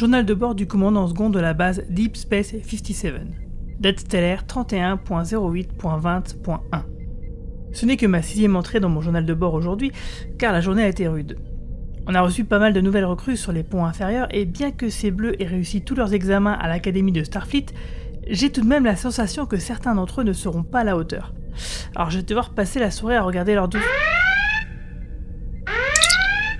journal 0.00 0.24
de 0.24 0.32
bord 0.32 0.54
du 0.54 0.66
commandant 0.66 1.06
second 1.06 1.28
de 1.28 1.38
la 1.38 1.52
base 1.52 1.84
Deep 1.90 2.16
Space 2.16 2.52
57. 2.52 3.16
Date 3.80 4.00
stellaire 4.00 4.44
31.08.20.1. 4.48 6.58
Ce 7.72 7.84
n'est 7.84 7.98
que 7.98 8.06
ma 8.06 8.22
sixième 8.22 8.56
entrée 8.56 8.80
dans 8.80 8.88
mon 8.88 9.02
journal 9.02 9.26
de 9.26 9.34
bord 9.34 9.52
aujourd'hui, 9.52 9.92
car 10.38 10.54
la 10.54 10.62
journée 10.62 10.84
a 10.84 10.88
été 10.88 11.06
rude. 11.06 11.36
On 12.06 12.14
a 12.14 12.22
reçu 12.22 12.44
pas 12.44 12.58
mal 12.58 12.72
de 12.72 12.80
nouvelles 12.80 13.04
recrues 13.04 13.36
sur 13.36 13.52
les 13.52 13.62
ponts 13.62 13.84
inférieurs, 13.84 14.28
et 14.30 14.46
bien 14.46 14.70
que 14.70 14.88
ces 14.88 15.10
bleus 15.10 15.34
aient 15.38 15.46
réussi 15.46 15.82
tous 15.82 15.96
leurs 15.96 16.14
examens 16.14 16.54
à 16.54 16.66
l'académie 16.66 17.12
de 17.12 17.22
Starfleet, 17.22 17.66
j'ai 18.26 18.48
tout 18.48 18.62
de 18.62 18.66
même 18.66 18.86
la 18.86 18.96
sensation 18.96 19.44
que 19.44 19.58
certains 19.58 19.94
d'entre 19.94 20.22
eux 20.22 20.24
ne 20.24 20.32
seront 20.32 20.62
pas 20.62 20.80
à 20.80 20.84
la 20.84 20.96
hauteur. 20.96 21.34
Alors 21.94 22.08
je 22.08 22.16
vais 22.16 22.24
devoir 22.24 22.54
passer 22.54 22.80
la 22.80 22.90
soirée 22.90 23.16
à 23.16 23.22
regarder 23.22 23.54
leurs 23.54 23.68
douces. 23.68 23.82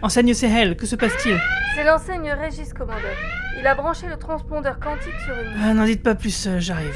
Enseigne 0.03 0.35
Sehel, 0.35 0.77
que 0.77 0.85
se 0.85 0.95
passe-t-il? 0.95 1.41
C'est 1.81 1.87
l'enseigne 1.87 2.31
Régis, 2.33 2.75
commandeur. 2.75 3.17
Il 3.59 3.67
a 3.67 3.75
branché 3.75 4.07
le 4.07 4.19
transpondeur 4.19 4.79
quantique 4.81 5.15
sur 5.25 5.35
une. 5.35 5.55
Ah, 5.65 5.73
N'en 5.73 5.87
dites 5.87 6.03
pas 6.03 6.15
plus, 6.15 6.47
euh, 6.47 6.61
j'arrive. 6.61 6.95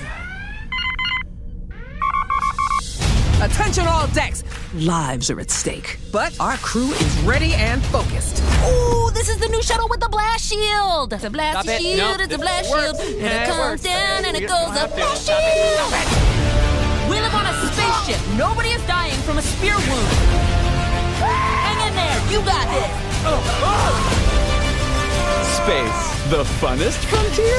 Attention 3.43 3.85
all 3.87 4.07
decks! 4.13 4.45
Lives 4.75 5.31
are 5.31 5.41
at 5.41 5.51
stake, 5.51 5.99
but 6.13 6.39
our 6.39 6.59
crew 6.59 6.91
is 7.01 7.19
ready 7.25 7.55
and 7.55 7.83
focused. 7.87 8.43
Ooh, 8.69 9.11
this 9.15 9.31
is 9.31 9.39
the 9.39 9.49
new 9.49 9.63
shuttle 9.63 9.89
with 9.89 10.01
the 10.01 10.09
blast 10.11 10.45
shield. 10.53 11.09
The 11.19 11.31
blast 11.31 11.61
Stop 11.63 11.75
it. 11.77 11.81
shield, 11.81 12.19
No, 12.19 12.25
it's 12.25 12.35
a 12.35 12.39
blast 12.39 12.71
works. 12.71 12.99
shield. 13.01 13.01
And 13.01 13.21
Yeah, 13.23 13.27
it 13.27 13.43
it 13.43 13.47
comes 13.49 13.59
works. 13.59 13.83
down 13.85 14.25
and 14.27 14.37
it 14.37 14.47
goes 14.47 14.77
up. 14.77 14.95
Blast 14.95 15.23
Stop 15.25 15.41
it. 15.41 15.55
shield. 15.55 15.89
Stop 15.89 15.97
it. 15.97 17.09
We 17.09 17.21
live 17.21 17.35
on 17.35 17.47
a 17.47 17.55
spaceship. 17.73 18.21
Nobody 18.37 18.69
is 18.77 18.83
dying 18.87 19.17
from 19.25 19.39
a 19.39 19.43
spear 19.43 19.77
wound. 19.77 20.09
Hang 21.25 21.89
in 21.89 21.95
there. 21.97 22.21
You 22.31 22.45
got 22.45 22.69
this. 22.69 24.24
Space, 25.55 26.31
the 26.31 26.43
funnest 26.61 26.99
frontier? 27.07 27.55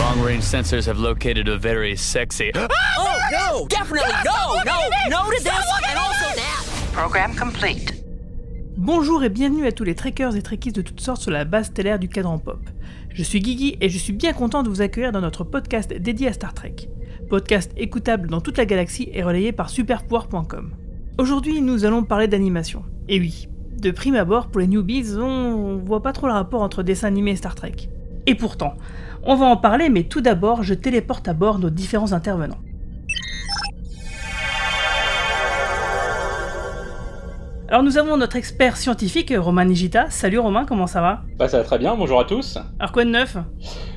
Long 0.00 0.20
range 0.20 0.42
sensors 0.42 0.84
have 0.86 0.98
located 0.98 1.48
a 1.48 1.56
very 1.56 1.96
sexy. 1.96 2.50
Oh, 2.98 3.18
no. 3.30 3.66
Definitely 3.68 4.12
no. 4.24 4.60
No. 4.64 4.78
No 5.08 5.30
to 5.30 5.42
this 5.42 5.46
and 5.88 5.96
also 5.96 6.34
that. 6.34 6.64
Program 6.92 7.34
complete. 7.36 8.02
Bonjour 8.76 9.22
et 9.22 9.28
bienvenue 9.28 9.64
à 9.64 9.70
tous 9.70 9.84
les 9.84 9.94
trekkers 9.94 10.34
et 10.34 10.42
trekkies 10.42 10.72
de 10.72 10.82
toutes 10.82 11.00
sortes 11.00 11.22
sur 11.22 11.30
la 11.30 11.44
base 11.44 11.66
stellaire 11.66 12.00
du 12.00 12.08
cadran 12.08 12.40
pop. 12.40 12.58
Je 13.14 13.22
suis 13.22 13.38
Guigui 13.38 13.76
et 13.80 13.88
je 13.88 13.98
suis 13.98 14.12
bien 14.12 14.32
content 14.32 14.64
de 14.64 14.68
vous 14.68 14.82
accueillir 14.82 15.12
dans 15.12 15.20
notre 15.20 15.44
podcast 15.44 15.92
dédié 15.92 16.28
à 16.28 16.32
Star 16.32 16.52
Trek. 16.52 16.74
Podcast 17.28 17.70
écoutable 17.76 18.28
dans 18.28 18.40
toute 18.40 18.58
la 18.58 18.66
galaxie 18.66 19.08
et 19.12 19.22
relayé 19.22 19.52
par 19.52 19.70
superpouvoir.com. 19.70 20.72
Aujourd'hui, 21.16 21.60
nous 21.60 21.84
allons 21.84 22.02
parler 22.02 22.26
d'animation. 22.26 22.82
Et 23.08 23.20
oui, 23.20 23.46
de 23.80 23.90
prime 23.90 24.14
abord, 24.14 24.48
pour 24.48 24.60
les 24.60 24.66
newbies, 24.66 25.16
on 25.16 25.76
voit 25.78 26.02
pas 26.02 26.12
trop 26.12 26.26
le 26.26 26.32
rapport 26.32 26.62
entre 26.62 26.82
dessin 26.82 27.08
animé 27.08 27.32
et 27.32 27.36
Star 27.36 27.54
Trek. 27.54 27.74
Et 28.26 28.34
pourtant, 28.34 28.74
on 29.22 29.34
va 29.34 29.46
en 29.46 29.56
parler, 29.56 29.88
mais 29.88 30.04
tout 30.04 30.20
d'abord, 30.20 30.62
je 30.62 30.74
téléporte 30.74 31.28
à 31.28 31.34
bord 31.34 31.58
nos 31.58 31.70
différents 31.70 32.12
intervenants. 32.12 32.58
Alors 37.70 37.84
nous 37.84 37.98
avons 37.98 38.16
notre 38.16 38.34
expert 38.34 38.76
scientifique, 38.76 39.32
Romain 39.36 39.64
Nigita. 39.64 40.10
Salut 40.10 40.40
Romain, 40.40 40.64
comment 40.64 40.88
ça 40.88 41.00
va? 41.00 41.22
Bah 41.38 41.46
ça 41.46 41.58
va 41.58 41.62
très 41.62 41.78
bien, 41.78 41.94
bonjour 41.94 42.18
à 42.18 42.24
tous. 42.24 42.58
Alors 42.80 42.90
quoi 42.90 43.04
de 43.04 43.10
neuf? 43.10 43.36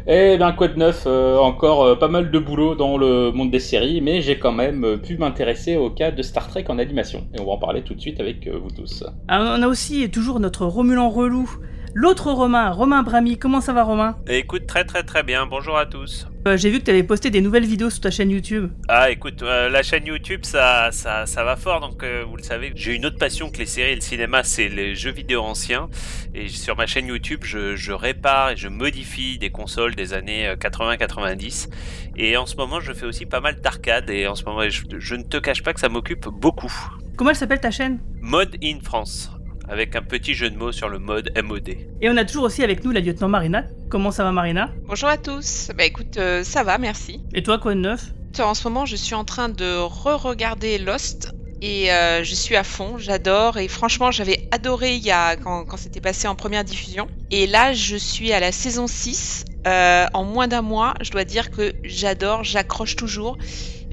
Eh 0.05 0.37
bien 0.37 0.51
quoi 0.51 0.67
de 0.67 0.77
neuf, 0.77 1.05
euh, 1.07 1.39
encore 1.39 1.81
euh, 1.81 1.95
pas 1.95 2.07
mal 2.07 2.29
de 2.29 2.37
boulot 2.37 2.75
dans 2.75 2.99
le 2.99 3.31
monde 3.31 3.49
des 3.49 3.59
séries, 3.59 3.99
mais 3.99 4.21
j'ai 4.21 4.37
quand 4.37 4.51
même 4.51 4.83
euh, 4.85 4.97
pu 4.97 5.17
m'intéresser 5.17 5.75
au 5.75 5.89
cas 5.89 6.11
de 6.11 6.21
Star 6.21 6.49
Trek 6.49 6.65
en 6.69 6.77
animation. 6.77 7.23
Et 7.33 7.41
on 7.41 7.45
va 7.45 7.53
en 7.53 7.57
parler 7.57 7.81
tout 7.81 7.95
de 7.95 7.99
suite 7.99 8.19
avec 8.19 8.47
vous 8.47 8.69
tous. 8.69 9.03
Alors, 9.27 9.55
On 9.57 9.63
a 9.63 9.67
aussi 9.67 10.07
toujours 10.11 10.39
notre 10.39 10.67
Romulan 10.67 11.09
relou, 11.09 11.49
l'autre 11.93 12.31
Romain, 12.31 12.71
Romain 12.71 13.03
Brami. 13.03 13.37
Comment 13.37 13.61
ça 13.61 13.73
va 13.73 13.83
Romain? 13.83 14.17
Écoute, 14.27 14.65
très 14.67 14.83
très 14.85 15.03
très 15.03 15.23
bien, 15.23 15.45
bonjour 15.45 15.77
à 15.77 15.85
tous. 15.85 16.27
Euh, 16.47 16.57
J'ai 16.57 16.69
vu 16.69 16.79
que 16.79 16.83
tu 16.85 16.91
avais 16.91 17.03
posté 17.03 17.29
des 17.29 17.39
nouvelles 17.39 17.65
vidéos 17.65 17.89
sur 17.89 18.01
ta 18.01 18.11
chaîne 18.11 18.29
YouTube. 18.29 18.69
Ah 18.89 19.09
écoute, 19.11 19.43
euh, 19.43 19.69
la 19.69 19.81
chaîne 19.83 20.05
YouTube 20.05 20.41
ça, 20.43 20.89
ça, 20.91 21.25
ça 21.25 21.43
va 21.43 21.55
fort, 21.55 21.79
donc 21.79 22.03
euh, 22.03 22.23
vous 22.27 22.35
le 22.35 22.43
savez, 22.43 22.71
j'ai 22.75 22.93
une 22.95 23.05
autre 23.05 23.17
passion 23.17 23.49
que 23.49 23.57
les 23.59 23.65
séries 23.65 23.91
et 23.91 23.95
le 23.95 24.01
cinéma, 24.01 24.43
c'est 24.43 24.67
les 24.69 24.95
jeux 24.95 25.11
vidéo 25.11 25.41
anciens. 25.41 25.89
Et 26.35 26.47
sur 26.49 26.75
ma 26.75 26.85
chaîne 26.85 27.07
YouTube, 27.07 27.41
je, 27.43 27.75
je 27.75 27.91
répare 27.93 28.51
et 28.51 28.57
je 28.57 28.67
modifie 28.67 29.37
des 29.37 29.51
consoles 29.51 29.95
des 29.95 30.13
années 30.13 30.47
euh, 30.47 30.55
80-90. 30.55 31.69
Et 32.17 32.35
en 32.37 32.45
ce 32.45 32.55
moment, 32.57 32.79
je 32.81 32.91
fais 32.93 33.05
aussi 33.05 33.25
pas 33.25 33.39
mal 33.39 33.61
d'arcade, 33.61 34.09
et 34.09 34.27
en 34.27 34.35
ce 34.35 34.43
moment, 34.43 34.67
je, 34.67 34.81
je 34.97 35.15
ne 35.15 35.23
te 35.23 35.37
cache 35.37 35.63
pas 35.63 35.73
que 35.73 35.79
ça 35.79 35.89
m'occupe 35.89 36.27
beaucoup. 36.27 36.73
Comment 37.15 37.29
elle 37.29 37.35
s'appelle 37.35 37.61
ta 37.61 37.71
chaîne? 37.71 37.99
Mode 38.21 38.55
in 38.63 38.79
France, 38.83 39.31
avec 39.67 39.95
un 39.95 40.01
petit 40.01 40.33
jeu 40.33 40.49
de 40.49 40.57
mots 40.57 40.71
sur 40.71 40.89
le 40.89 40.99
mode 40.99 41.31
MOD. 41.41 41.69
Et 42.01 42.09
on 42.09 42.17
a 42.17 42.25
toujours 42.25 42.43
aussi 42.45 42.63
avec 42.63 42.83
nous 42.83 42.91
la 42.91 42.99
lieutenant 42.99 43.29
Marina. 43.29 43.65
Comment 43.89 44.11
ça 44.11 44.23
va 44.23 44.31
Marina? 44.31 44.69
Bonjour 44.87 45.09
à 45.09 45.17
tous. 45.17 45.71
Bah 45.77 45.85
écoute, 45.85 46.17
euh, 46.17 46.43
ça 46.43 46.63
va, 46.63 46.77
merci. 46.77 47.21
Et 47.33 47.43
toi 47.43 47.59
quoi 47.59 47.75
de 47.75 47.79
neuf? 47.79 48.11
En 48.39 48.53
ce 48.55 48.67
moment, 48.67 48.85
je 48.85 48.95
suis 48.95 49.13
en 49.13 49.23
train 49.23 49.49
de 49.49 49.77
re-regarder 49.77 50.79
Lost 50.79 51.33
et 51.61 51.91
euh, 51.93 52.23
je 52.23 52.35
suis 52.35 52.55
à 52.55 52.63
fond, 52.63 52.97
j'adore 52.97 53.57
et 53.57 53.67
franchement, 53.67 54.11
j'avais 54.11 54.49
adoré 54.51 54.95
il 54.95 55.03
y 55.03 55.11
a 55.11 55.37
quand, 55.37 55.65
quand 55.65 55.77
c'était 55.77 56.01
passé 56.01 56.27
en 56.27 56.35
première 56.35 56.63
diffusion. 56.63 57.07
Et 57.31 57.47
là, 57.47 57.73
je 57.73 57.95
suis 57.95 58.33
à 58.33 58.39
la 58.39 58.51
saison 58.51 58.87
6 58.87 59.45
euh, 59.65 60.05
en 60.13 60.25
moins 60.25 60.49
d'un 60.49 60.61
mois. 60.61 60.93
Je 61.01 61.11
dois 61.11 61.23
dire 61.23 61.51
que 61.51 61.73
j'adore, 61.83 62.43
j'accroche 62.43 62.95
toujours. 62.95 63.37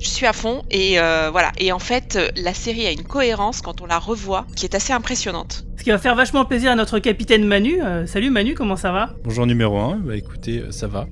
Je 0.01 0.09
suis 0.09 0.25
à 0.27 0.33
fond 0.33 0.63
et 0.71 0.99
euh, 0.99 1.29
voilà. 1.31 1.53
Et 1.59 1.73
en 1.73 1.79
fait, 1.79 2.19
la 2.37 2.55
série 2.55 2.87
a 2.87 2.91
une 2.91 3.03
cohérence 3.03 3.61
quand 3.61 3.83
on 3.83 3.87
la 3.87 3.99
revoit 3.99 4.47
qui 4.57 4.65
est 4.65 4.75
assez 4.75 4.93
impressionnante. 4.95 5.65
Ce 5.77 5.85
qui 5.85 5.91
va 5.91 5.99
faire 5.99 6.15
vachement 6.15 6.45
plaisir 6.47 6.71
à 6.73 6.75
notre 6.75 6.99
capitaine 6.99 7.45
Manu. 7.47 7.83
Euh, 7.83 8.07
salut 8.07 8.31
Manu, 8.31 8.55
comment 8.55 8.77
ça 8.77 8.93
va? 8.93 9.11
Bonjour 9.25 9.47
numéro 9.47 9.79
1, 9.79 9.97
bah 9.99 10.17
écoutez, 10.17 10.59
euh, 10.61 10.71
ça 10.71 10.87
va. 10.87 11.07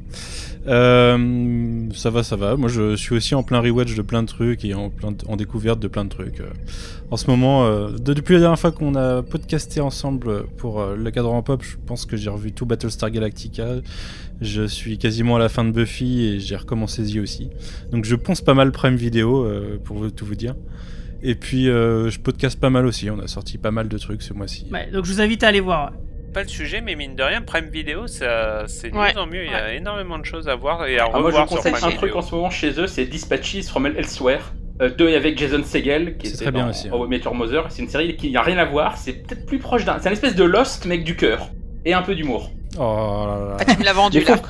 Euh, 0.66 1.88
ça 1.94 2.10
va, 2.10 2.22
ça 2.22 2.36
va. 2.36 2.56
Moi 2.56 2.68
je 2.68 2.96
suis 2.96 3.14
aussi 3.14 3.34
en 3.34 3.42
plein 3.42 3.60
rewatch 3.60 3.94
de 3.94 4.02
plein 4.02 4.22
de 4.22 4.28
trucs 4.28 4.64
et 4.64 4.74
en, 4.74 4.90
plein 4.90 5.12
de- 5.12 5.24
en 5.26 5.36
découverte 5.36 5.78
de 5.80 5.88
plein 5.88 6.04
de 6.04 6.10
trucs. 6.10 6.40
Euh, 6.40 6.48
En 7.10 7.16
ce 7.16 7.30
moment, 7.30 7.64
euh, 7.64 7.88
de- 7.92 8.12
depuis 8.12 8.34
la 8.34 8.40
dernière 8.40 8.58
fois 8.58 8.70
qu'on 8.72 8.94
a 8.94 9.22
podcasté 9.22 9.80
ensemble 9.80 10.44
pour 10.58 10.80
euh, 10.80 10.94
le 10.96 11.10
cadran 11.10 11.42
pop, 11.42 11.62
je 11.62 11.76
pense 11.86 12.04
que 12.04 12.18
j'ai 12.18 12.28
revu 12.28 12.52
tout 12.52 12.66
Battlestar 12.66 13.10
Galactica. 13.10 13.64
Je 14.40 14.62
suis 14.66 14.98
quasiment 14.98 15.36
à 15.36 15.38
la 15.38 15.48
fin 15.48 15.64
de 15.64 15.70
Buffy 15.72 16.24
et 16.26 16.40
j'ai 16.40 16.56
recommencé 16.56 17.02
The 17.04 17.16
aussi. 17.18 17.50
Donc 17.90 18.04
je 18.04 18.14
pense 18.14 18.40
pas 18.40 18.54
mal 18.54 18.70
Prime 18.72 18.96
Vidéo 18.96 19.44
euh, 19.44 19.78
pour 19.82 20.10
tout 20.12 20.24
vous 20.24 20.36
dire. 20.36 20.54
Et 21.22 21.34
puis 21.34 21.68
euh, 21.68 22.08
je 22.10 22.20
podcast 22.20 22.58
pas 22.60 22.70
mal 22.70 22.86
aussi. 22.86 23.10
On 23.10 23.18
a 23.18 23.26
sorti 23.26 23.58
pas 23.58 23.70
mal 23.72 23.88
de 23.88 23.98
trucs 23.98 24.22
ce 24.22 24.32
mois-ci. 24.34 24.66
Ouais, 24.72 24.88
donc 24.92 25.04
je 25.06 25.12
vous 25.12 25.20
invite 25.20 25.42
à 25.42 25.48
aller 25.48 25.60
voir. 25.60 25.92
Pas 26.32 26.42
le 26.42 26.48
sujet, 26.48 26.80
mais 26.82 26.94
mine 26.94 27.16
de 27.16 27.22
rien, 27.22 27.40
Prime 27.42 27.68
Video, 27.70 28.06
ça- 28.06 28.64
c'est 28.68 28.90
de 28.90 28.96
Ouais. 28.96 29.12
mieux 29.14 29.20
en 29.20 29.26
mieux. 29.26 29.44
Il 29.46 29.50
y 29.50 29.54
a 29.54 29.74
énormément 29.74 30.18
de 30.18 30.24
choses 30.24 30.46
à 30.48 30.54
voir 30.54 30.86
et 30.86 30.98
à 30.98 31.06
Ah, 31.12 31.18
moi 31.18 31.30
je 31.30 31.36
vous 31.36 31.42
revoir 31.42 31.48
sur 31.48 31.56
conseille 31.56 31.72
Prime 31.72 31.88
un 31.92 31.96
truc 31.96 32.14
en 32.14 32.22
ce 32.22 32.34
moment 32.34 32.50
chez 32.50 32.78
eux, 32.78 32.86
c'est 32.86 33.06
Dispatches 33.06 33.64
from 33.66 33.86
Elsewhere. 33.86 34.52
Euh, 34.80 34.90
deux 34.96 35.12
avec 35.16 35.36
Jason 35.36 35.64
Segel, 35.64 36.16
qui 36.18 36.28
C'est 36.28 36.34
était 36.34 36.44
très 36.44 36.52
bien 36.52 36.64
dans 36.64 36.70
aussi, 36.70 36.86
hein. 36.86 36.92
Your 37.24 37.34
Mother. 37.34 37.66
C'est 37.70 37.82
une 37.82 37.88
série 37.88 38.14
qui 38.16 38.30
n'a 38.30 38.42
rien 38.42 38.58
à 38.58 38.64
voir, 38.64 38.96
c'est 38.96 39.14
peut-être 39.14 39.44
plus 39.46 39.58
proche 39.58 39.84
d'un. 39.84 39.98
C'est 39.98 40.08
un 40.08 40.12
espèce 40.12 40.36
de 40.36 40.44
Lost, 40.44 40.84
mec 40.86 41.02
du 41.02 41.16
cœur. 41.16 41.50
Et 41.84 41.94
un 41.94 42.02
peu 42.02 42.14
d'humour. 42.14 42.52
Oh 42.78 43.24
là 43.26 43.38
là. 43.50 43.56
Ah, 43.60 43.64
tu 43.64 43.78
me 43.78 43.84
l'as 43.84 43.92
vendu 43.92 44.18
Mais 44.18 44.24
faut, 44.24 44.32
là. 44.34 44.42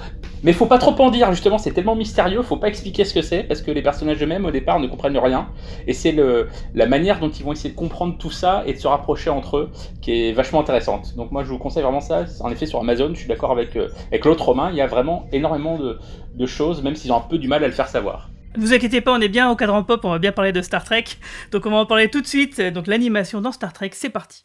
mais 0.42 0.52
faut 0.52 0.66
pas 0.66 0.78
trop 0.78 0.94
en 1.02 1.10
dire, 1.10 1.30
justement, 1.32 1.56
c'est 1.56 1.70
tellement 1.72 1.96
mystérieux, 1.96 2.42
faut 2.42 2.58
pas 2.58 2.68
expliquer 2.68 3.04
ce 3.04 3.14
que 3.14 3.22
c'est, 3.22 3.42
parce 3.42 3.62
que 3.62 3.70
les 3.70 3.80
personnages 3.82 4.22
eux-mêmes, 4.22 4.44
au 4.44 4.50
départ, 4.50 4.80
ne 4.80 4.86
comprennent 4.86 5.16
rien. 5.16 5.48
Et 5.86 5.94
c'est 5.94 6.12
le, 6.12 6.48
la 6.74 6.86
manière 6.86 7.20
dont 7.20 7.30
ils 7.30 7.42
vont 7.44 7.52
essayer 7.52 7.70
de 7.70 7.76
comprendre 7.76 8.18
tout 8.18 8.30
ça 8.30 8.62
et 8.66 8.74
de 8.74 8.78
se 8.78 8.86
rapprocher 8.86 9.30
entre 9.30 9.56
eux 9.56 9.70
qui 10.02 10.28
est 10.28 10.32
vachement 10.32 10.60
intéressante. 10.60 11.14
Donc 11.16 11.32
moi, 11.32 11.42
je 11.42 11.48
vous 11.48 11.58
conseille 11.58 11.82
vraiment 11.82 12.00
ça. 12.00 12.24
En 12.40 12.50
effet, 12.50 12.66
sur 12.66 12.80
Amazon, 12.80 13.10
je 13.14 13.20
suis 13.20 13.28
d'accord 13.28 13.50
avec, 13.50 13.76
euh, 13.76 13.88
avec 14.08 14.24
l'autre 14.26 14.44
Romain, 14.44 14.68
il 14.70 14.76
y 14.76 14.82
a 14.82 14.86
vraiment 14.86 15.26
énormément 15.32 15.78
de, 15.78 15.98
de 16.34 16.46
choses, 16.46 16.82
même 16.82 16.96
s'ils 16.96 17.12
ont 17.12 17.16
un 17.16 17.20
peu 17.20 17.38
du 17.38 17.48
mal 17.48 17.64
à 17.64 17.66
le 17.66 17.72
faire 17.72 17.88
savoir. 17.88 18.28
Ne 18.56 18.62
vous 18.62 18.74
inquiétez 18.74 19.00
pas, 19.00 19.12
on 19.12 19.20
est 19.20 19.28
bien 19.28 19.50
au 19.50 19.56
cadran 19.56 19.84
pop, 19.84 20.00
on 20.04 20.10
va 20.10 20.18
bien 20.18 20.32
parler 20.32 20.52
de 20.52 20.62
Star 20.62 20.82
Trek. 20.84 21.04
Donc 21.52 21.64
on 21.66 21.70
va 21.70 21.76
en 21.76 21.86
parler 21.86 22.08
tout 22.10 22.20
de 22.20 22.26
suite. 22.26 22.60
Donc 22.60 22.86
l'animation 22.86 23.40
dans 23.40 23.52
Star 23.52 23.72
Trek, 23.72 23.90
c'est 23.92 24.10
parti. 24.10 24.44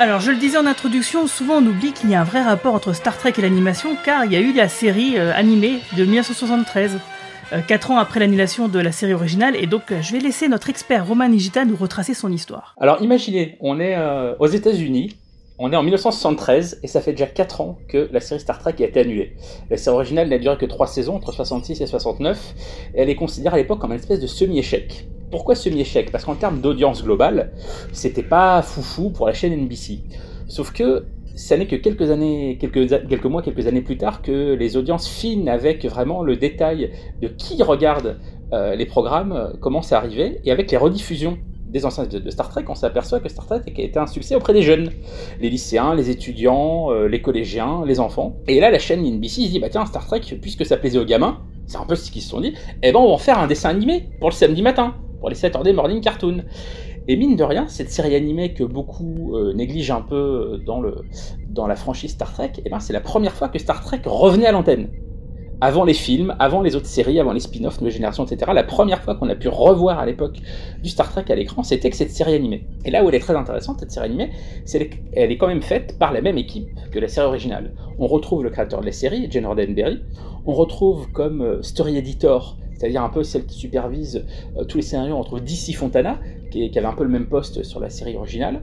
Alors, 0.00 0.20
je 0.20 0.30
le 0.30 0.36
disais 0.36 0.56
en 0.56 0.66
introduction, 0.66 1.26
souvent 1.26 1.56
on 1.56 1.66
oublie 1.66 1.92
qu'il 1.92 2.08
y 2.08 2.14
a 2.14 2.20
un 2.20 2.24
vrai 2.24 2.40
rapport 2.40 2.72
entre 2.72 2.92
Star 2.92 3.18
Trek 3.18 3.32
et 3.36 3.42
l'animation, 3.42 3.96
car 4.04 4.24
il 4.24 4.32
y 4.32 4.36
a 4.36 4.40
eu 4.40 4.52
la 4.52 4.68
série 4.68 5.18
euh, 5.18 5.32
animée 5.34 5.80
de 5.96 6.04
1973, 6.04 6.98
4 7.66 7.90
ans 7.90 7.98
après 7.98 8.20
l'annulation 8.20 8.68
de 8.68 8.78
la 8.78 8.92
série 8.92 9.12
originale, 9.12 9.56
et 9.56 9.66
donc 9.66 9.90
euh, 9.90 10.00
je 10.00 10.12
vais 10.12 10.20
laisser 10.20 10.46
notre 10.46 10.70
expert 10.70 11.04
Roman 11.04 11.28
Nigita 11.28 11.64
nous 11.64 11.74
retracer 11.74 12.14
son 12.14 12.30
histoire. 12.30 12.76
Alors 12.78 13.02
imaginez, 13.02 13.56
on 13.58 13.80
est 13.80 13.96
euh, 13.96 14.36
aux 14.38 14.46
États-Unis, 14.46 15.16
on 15.58 15.72
est 15.72 15.76
en 15.76 15.82
1973 15.82 16.78
et 16.84 16.86
ça 16.86 17.00
fait 17.00 17.10
déjà 17.10 17.26
4 17.26 17.60
ans 17.60 17.78
que 17.88 18.08
la 18.12 18.20
série 18.20 18.38
Star 18.38 18.60
Trek 18.60 18.76
a 18.78 18.84
été 18.84 19.00
annulée. 19.00 19.34
La 19.68 19.76
série 19.78 19.96
originale 19.96 20.28
n'a 20.28 20.38
duré 20.38 20.56
que 20.58 20.66
3 20.66 20.86
saisons, 20.86 21.16
entre 21.16 21.32
66 21.32 21.80
et 21.80 21.86
69, 21.88 22.54
et 22.94 23.00
elle 23.00 23.10
est 23.10 23.16
considérée 23.16 23.56
à 23.56 23.58
l'époque 23.58 23.80
comme 23.80 23.90
une 23.90 23.98
espèce 23.98 24.20
de 24.20 24.28
semi-échec. 24.28 25.08
Pourquoi 25.30 25.54
semi-échec? 25.54 26.10
Parce 26.10 26.24
qu'en 26.24 26.34
termes 26.34 26.60
d'audience 26.60 27.04
globale, 27.04 27.52
c'était 27.92 28.22
pas 28.22 28.62
foufou 28.62 29.10
pour 29.10 29.26
la 29.26 29.32
chaîne 29.32 29.52
NBC. 29.52 30.00
Sauf 30.48 30.72
que 30.72 31.04
ça 31.38 31.56
n'est 31.56 31.66
que 31.66 31.76
quelques 31.76 32.10
années, 32.10 32.58
quelques, 32.60 33.24
mois, 33.26 33.42
quelques 33.42 33.66
années 33.66 33.82
plus 33.82 33.96
tard 33.96 34.22
que 34.22 34.54
les 34.54 34.76
audiences 34.76 35.08
fines 35.08 35.48
avec 35.48 35.84
vraiment 35.84 36.22
le 36.22 36.36
détail 36.36 36.90
de 37.22 37.28
qui 37.28 37.62
regarde 37.62 38.18
euh, 38.52 38.74
les 38.74 38.86
programmes 38.86 39.32
euh, 39.32 39.52
commencent 39.60 39.92
à 39.92 39.98
arriver 39.98 40.40
et 40.44 40.50
avec 40.50 40.70
les 40.70 40.76
rediffusions 40.76 41.38
des 41.68 41.84
anciens 41.84 42.06
de 42.06 42.30
Star 42.30 42.48
Trek, 42.48 42.64
on 42.68 42.74
s'aperçoit 42.74 43.20
que 43.20 43.28
Star 43.28 43.46
Trek 43.46 43.60
a 43.66 43.80
été 43.80 43.98
un 43.98 44.06
succès 44.06 44.34
auprès 44.34 44.54
des 44.54 44.62
jeunes, 44.62 44.90
les 45.38 45.50
lycéens, 45.50 45.94
les 45.94 46.08
étudiants, 46.08 46.90
euh, 46.90 47.08
les 47.08 47.20
collégiens, 47.20 47.84
les 47.84 48.00
enfants. 48.00 48.36
Et 48.48 48.58
là, 48.58 48.70
la 48.70 48.78
chaîne 48.78 49.04
NBC 49.04 49.42
se 49.42 49.50
dit 49.50 49.60
bah 49.60 49.68
tiens 49.68 49.84
Star 49.84 50.06
Trek, 50.06 50.22
puisque 50.40 50.64
ça 50.64 50.78
plaisait 50.78 50.98
aux 50.98 51.04
gamins, 51.04 51.42
c'est 51.66 51.76
un 51.76 51.84
peu 51.84 51.94
ce 51.94 52.10
qu'ils 52.10 52.22
se 52.22 52.30
sont 52.30 52.40
dit, 52.40 52.54
eh 52.82 52.90
ben 52.90 52.98
on 52.98 53.08
va 53.08 53.12
en 53.12 53.18
faire 53.18 53.38
un 53.38 53.46
dessin 53.46 53.68
animé 53.68 54.08
pour 54.18 54.30
le 54.30 54.34
samedi 54.34 54.62
matin, 54.62 54.94
pour 55.20 55.28
les 55.28 55.34
Saturday 55.34 55.72
Morning 55.72 56.00
Cartoon. 56.00 56.44
Et 57.10 57.16
mine 57.16 57.36
de 57.36 57.44
rien, 57.44 57.66
cette 57.68 57.90
série 57.90 58.14
animée 58.14 58.52
que 58.52 58.64
beaucoup 58.64 59.34
euh, 59.34 59.54
négligent 59.54 59.92
un 59.92 60.02
peu 60.02 60.60
dans, 60.66 60.80
le, 60.80 60.96
dans 61.48 61.66
la 61.66 61.74
franchise 61.74 62.10
Star 62.10 62.32
Trek, 62.32 62.52
eh 62.64 62.68
ben, 62.68 62.80
c'est 62.80 62.92
la 62.92 63.00
première 63.00 63.32
fois 63.32 63.48
que 63.48 63.58
Star 63.58 63.82
Trek 63.82 64.02
revenait 64.04 64.46
à 64.46 64.52
l'antenne. 64.52 64.88
Avant 65.60 65.84
les 65.84 65.94
films, 65.94 66.36
avant 66.38 66.60
les 66.60 66.76
autres 66.76 66.86
séries, 66.86 67.18
avant 67.18 67.32
les 67.32 67.40
spin-offs, 67.40 67.80
Nouvelle 67.80 67.94
Génération, 67.94 68.24
etc., 68.24 68.52
la 68.54 68.62
première 68.62 69.02
fois 69.02 69.16
qu'on 69.16 69.28
a 69.28 69.34
pu 69.34 69.48
revoir 69.48 69.98
à 69.98 70.06
l'époque 70.06 70.36
du 70.82 70.88
Star 70.88 71.10
Trek 71.10 71.24
à 71.30 71.34
l'écran, 71.34 71.64
c'était 71.64 71.90
que 71.90 71.96
cette 71.96 72.12
série 72.12 72.34
animée. 72.34 72.64
Et 72.84 72.92
là 72.92 73.02
où 73.02 73.08
elle 73.08 73.16
est 73.16 73.20
très 73.20 73.34
intéressante, 73.34 73.80
cette 73.80 73.90
série 73.90 74.06
animée, 74.06 74.30
c'est 74.66 74.88
qu'elle 74.88 75.32
est 75.32 75.36
quand 75.36 75.48
même 75.48 75.62
faite 75.62 75.98
par 75.98 76.12
la 76.12 76.20
même 76.20 76.38
équipe 76.38 76.68
que 76.92 77.00
la 77.00 77.08
série 77.08 77.26
originale. 77.26 77.72
On 77.98 78.06
retrouve 78.06 78.44
le 78.44 78.50
créateur 78.50 78.82
de 78.82 78.86
la 78.86 78.92
série, 78.92 79.26
Jane 79.30 79.46
Roddenberry, 79.46 79.98
on 80.46 80.52
retrouve 80.52 81.10
comme 81.10 81.40
euh, 81.42 81.62
story 81.62 81.96
editor 81.96 82.56
c'est-à-dire 82.78 83.02
un 83.02 83.08
peu 83.08 83.24
celle 83.24 83.44
qui 83.44 83.58
supervise 83.58 84.24
euh, 84.56 84.64
tous 84.64 84.78
les 84.78 84.82
scénarios 84.82 85.16
entre 85.16 85.40
DC 85.40 85.74
Fontana, 85.74 86.20
qui, 86.50 86.70
avait 86.78 86.86
un 86.86 86.94
peu 86.94 87.02
le 87.02 87.10
même 87.10 87.26
poste 87.26 87.62
sur 87.62 87.80
la 87.80 87.90
série 87.90 88.16
originale. 88.16 88.62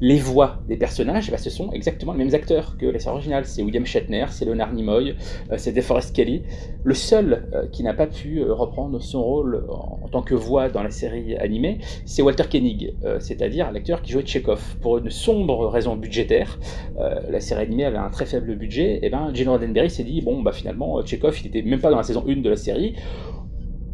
Les 0.00 0.16
voix 0.16 0.58
des 0.66 0.76
personnages, 0.76 1.30
bah, 1.30 1.36
ce 1.36 1.50
sont 1.50 1.70
exactement 1.72 2.12
les 2.12 2.24
mêmes 2.24 2.34
acteurs 2.34 2.76
que 2.78 2.86
la 2.86 2.98
série 2.98 3.12
originale. 3.12 3.44
C'est 3.44 3.62
William 3.62 3.84
Shatner, 3.84 4.24
c'est 4.30 4.46
Leonard 4.46 4.72
Nimoy, 4.72 5.14
euh, 5.52 5.54
c'est 5.58 5.72
DeForest 5.72 6.16
Kelly. 6.16 6.42
Le 6.82 6.94
seul 6.94 7.48
euh, 7.52 7.66
qui 7.70 7.82
n'a 7.82 7.92
pas 7.92 8.06
pu 8.06 8.42
reprendre 8.42 9.00
son 9.00 9.22
rôle 9.22 9.64
en, 9.68 10.08
tant 10.10 10.22
que 10.22 10.34
voix 10.34 10.70
dans 10.70 10.82
la 10.82 10.90
série 10.90 11.36
animée, 11.36 11.78
c'est 12.06 12.22
Walter 12.22 12.44
Koenig, 12.50 12.94
c'est-à-dire 13.20 13.70
l'acteur 13.70 14.02
qui 14.02 14.10
jouait 14.10 14.26
Chekhov. 14.26 14.76
Pour 14.80 14.98
une 14.98 15.10
sombre 15.10 15.68
raison 15.68 15.94
budgétaire, 15.94 16.58
la 16.98 17.38
série 17.38 17.62
animée 17.62 17.84
avait 17.84 17.96
un 17.98 18.10
très 18.10 18.26
faible 18.26 18.56
budget, 18.56 18.98
et 19.02 19.10
ben 19.10 19.32
Gene 19.32 19.50
Roddenberry 19.50 19.88
s'est 19.88 20.02
dit, 20.02 20.20
bon, 20.20 20.42
bah 20.42 20.50
finalement, 20.50 21.04
Chekhov, 21.06 21.38
il 21.40 21.44
n'était 21.44 21.62
même 21.62 21.80
pas 21.80 21.90
dans 21.90 21.98
la 21.98 22.02
saison 22.02 22.24
1 22.26 22.40
de 22.40 22.50
la 22.50 22.56
série, 22.56 22.96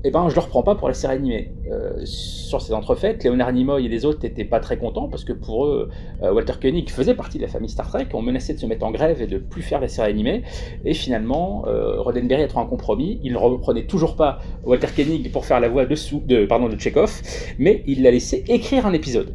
eh 0.07 0.11
ben, 0.13 0.29
je 0.29 0.37
le 0.37 0.41
reprends 0.41 0.63
pas 0.63 0.77
pour 0.77 0.87
la 0.87 0.95
série 0.95 1.15
animée. 1.15 1.53
Euh, 1.69 2.01
sur 2.05 2.61
ces 2.61 2.73
entrefaites, 2.73 3.25
Léonard 3.25 3.53
Nimoy 3.53 3.87
et 3.87 3.89
les 3.89 4.05
autres 4.05 4.21
n'étaient 4.23 4.45
pas 4.45 4.61
très 4.61 4.79
contents 4.79 5.09
parce 5.09 5.25
que 5.25 5.33
pour 5.33 5.67
eux, 5.67 5.89
euh, 6.23 6.33
Walter 6.33 6.53
Koenig 6.63 6.89
faisait 6.91 7.15
partie 7.15 7.39
de 7.39 7.43
la 7.43 7.49
famille 7.49 7.69
Star 7.69 7.89
Trek, 7.89 8.07
on 8.15 8.23
menaçait 8.23 8.55
de 8.55 8.59
se 8.61 8.67
mettre 8.67 8.87
en 8.87 8.93
grève 8.93 9.21
et 9.21 9.27
de 9.27 9.39
plus 9.39 9.63
faire 9.63 9.81
la 9.81 9.89
série 9.89 10.09
animée. 10.09 10.45
Et 10.85 10.95
finalement, 10.95 11.65
euh, 11.67 12.01
Roddenberry 12.01 12.43
a 12.43 12.47
trouvé 12.47 12.65
un 12.65 12.69
compromis. 12.69 13.19
Il 13.25 13.33
ne 13.33 13.39
reprenait 13.39 13.87
toujours 13.87 14.15
pas 14.15 14.39
Walter 14.65 14.89
Koenig 14.95 15.33
pour 15.33 15.45
faire 15.45 15.59
la 15.59 15.69
voix 15.69 15.87
de, 15.87 15.97
de, 16.27 16.47
pardon, 16.47 16.69
de 16.69 16.79
Chekhov, 16.79 17.21
mais 17.59 17.83
il 17.89 18.05
l'a 18.05 18.13
laissé 18.13 18.45
écrire 18.47 18.87
un 18.87 18.93
épisode. 18.93 19.35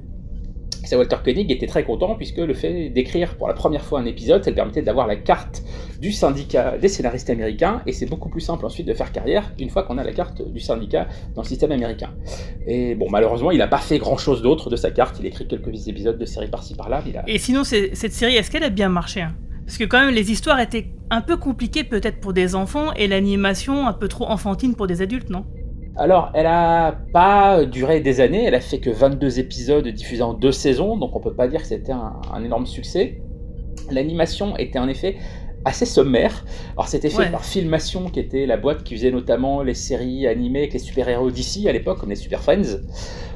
Walter 0.95 1.17
Koenig 1.23 1.51
était 1.51 1.67
très 1.67 1.83
content 1.83 2.15
puisque 2.15 2.37
le 2.37 2.53
fait 2.53 2.89
d'écrire 2.89 3.35
pour 3.35 3.47
la 3.47 3.53
première 3.53 3.83
fois 3.83 3.99
un 3.99 4.05
épisode, 4.05 4.43
ça 4.43 4.49
lui 4.49 4.55
permettait 4.55 4.81
d'avoir 4.81 5.07
la 5.07 5.15
carte 5.15 5.63
du 5.99 6.11
syndicat 6.11 6.77
des 6.77 6.87
scénaristes 6.87 7.29
américains 7.29 7.81
et 7.85 7.93
c'est 7.93 8.05
beaucoup 8.05 8.29
plus 8.29 8.41
simple 8.41 8.65
ensuite 8.65 8.87
de 8.87 8.93
faire 8.93 9.11
carrière 9.11 9.51
une 9.59 9.69
fois 9.69 9.83
qu'on 9.83 9.97
a 9.97 10.03
la 10.03 10.13
carte 10.13 10.41
du 10.41 10.59
syndicat 10.59 11.07
dans 11.35 11.41
le 11.41 11.47
système 11.47 11.71
américain. 11.71 12.09
Et 12.67 12.95
bon, 12.95 13.07
malheureusement, 13.09 13.51
il 13.51 13.57
n'a 13.57 13.67
pas 13.67 13.77
fait 13.77 13.97
grand 13.97 14.17
chose 14.17 14.41
d'autre 14.41 14.69
de 14.69 14.75
sa 14.75 14.91
carte, 14.91 15.17
il 15.19 15.25
écrit 15.25 15.47
quelques 15.47 15.87
épisodes 15.87 16.17
de 16.17 16.25
série 16.25 16.49
par-ci 16.49 16.75
par-là. 16.75 17.03
Et 17.27 17.37
sinon, 17.37 17.63
cette 17.63 18.13
série, 18.13 18.35
est-ce 18.35 18.51
qu'elle 18.51 18.63
a 18.63 18.69
bien 18.69 18.89
marché 18.89 19.21
hein? 19.21 19.35
Parce 19.65 19.77
que 19.77 19.85
quand 19.85 20.03
même, 20.03 20.13
les 20.13 20.31
histoires 20.31 20.59
étaient 20.59 20.87
un 21.09 21.21
peu 21.21 21.37
compliquées 21.37 21.85
peut-être 21.85 22.19
pour 22.19 22.33
des 22.33 22.55
enfants 22.55 22.91
et 22.93 23.07
l'animation 23.07 23.87
un 23.87 23.93
peu 23.93 24.09
trop 24.09 24.25
enfantine 24.25 24.75
pour 24.75 24.87
des 24.87 25.01
adultes, 25.01 25.29
non? 25.29 25.45
Alors, 25.97 26.31
elle 26.33 26.45
a 26.45 26.97
pas 27.11 27.65
duré 27.65 27.99
des 27.99 28.21
années, 28.21 28.45
elle 28.45 28.55
a 28.55 28.61
fait 28.61 28.79
que 28.79 28.89
22 28.89 29.39
épisodes 29.39 29.87
diffusés 29.87 30.23
en 30.23 30.33
deux 30.33 30.53
saisons, 30.53 30.97
donc 30.97 31.15
on 31.15 31.19
peut 31.19 31.33
pas 31.33 31.47
dire 31.47 31.61
que 31.61 31.67
c'était 31.67 31.91
un, 31.91 32.43
énorme 32.43 32.65
succès. 32.65 33.21
L'animation 33.89 34.55
était 34.57 34.79
en 34.79 34.87
effet 34.87 35.17
assez 35.65 35.85
sommaire. 35.85 36.45
Alors 36.71 36.87
c'était 36.87 37.09
fait 37.09 37.29
par 37.29 37.43
Filmation, 37.43 38.09
qui 38.09 38.19
était 38.19 38.45
la 38.45 38.57
boîte 38.57 38.83
qui 38.83 38.95
faisait 38.95 39.11
notamment 39.11 39.63
les 39.63 39.73
séries 39.73 40.27
animées 40.27 40.59
avec 40.59 40.73
les 40.73 40.79
super-héros 40.79 41.29
d'ici 41.29 41.67
à 41.67 41.73
l'époque, 41.73 41.99
comme 41.99 42.09
les 42.09 42.15
Super 42.15 42.41
Friends. 42.41 42.77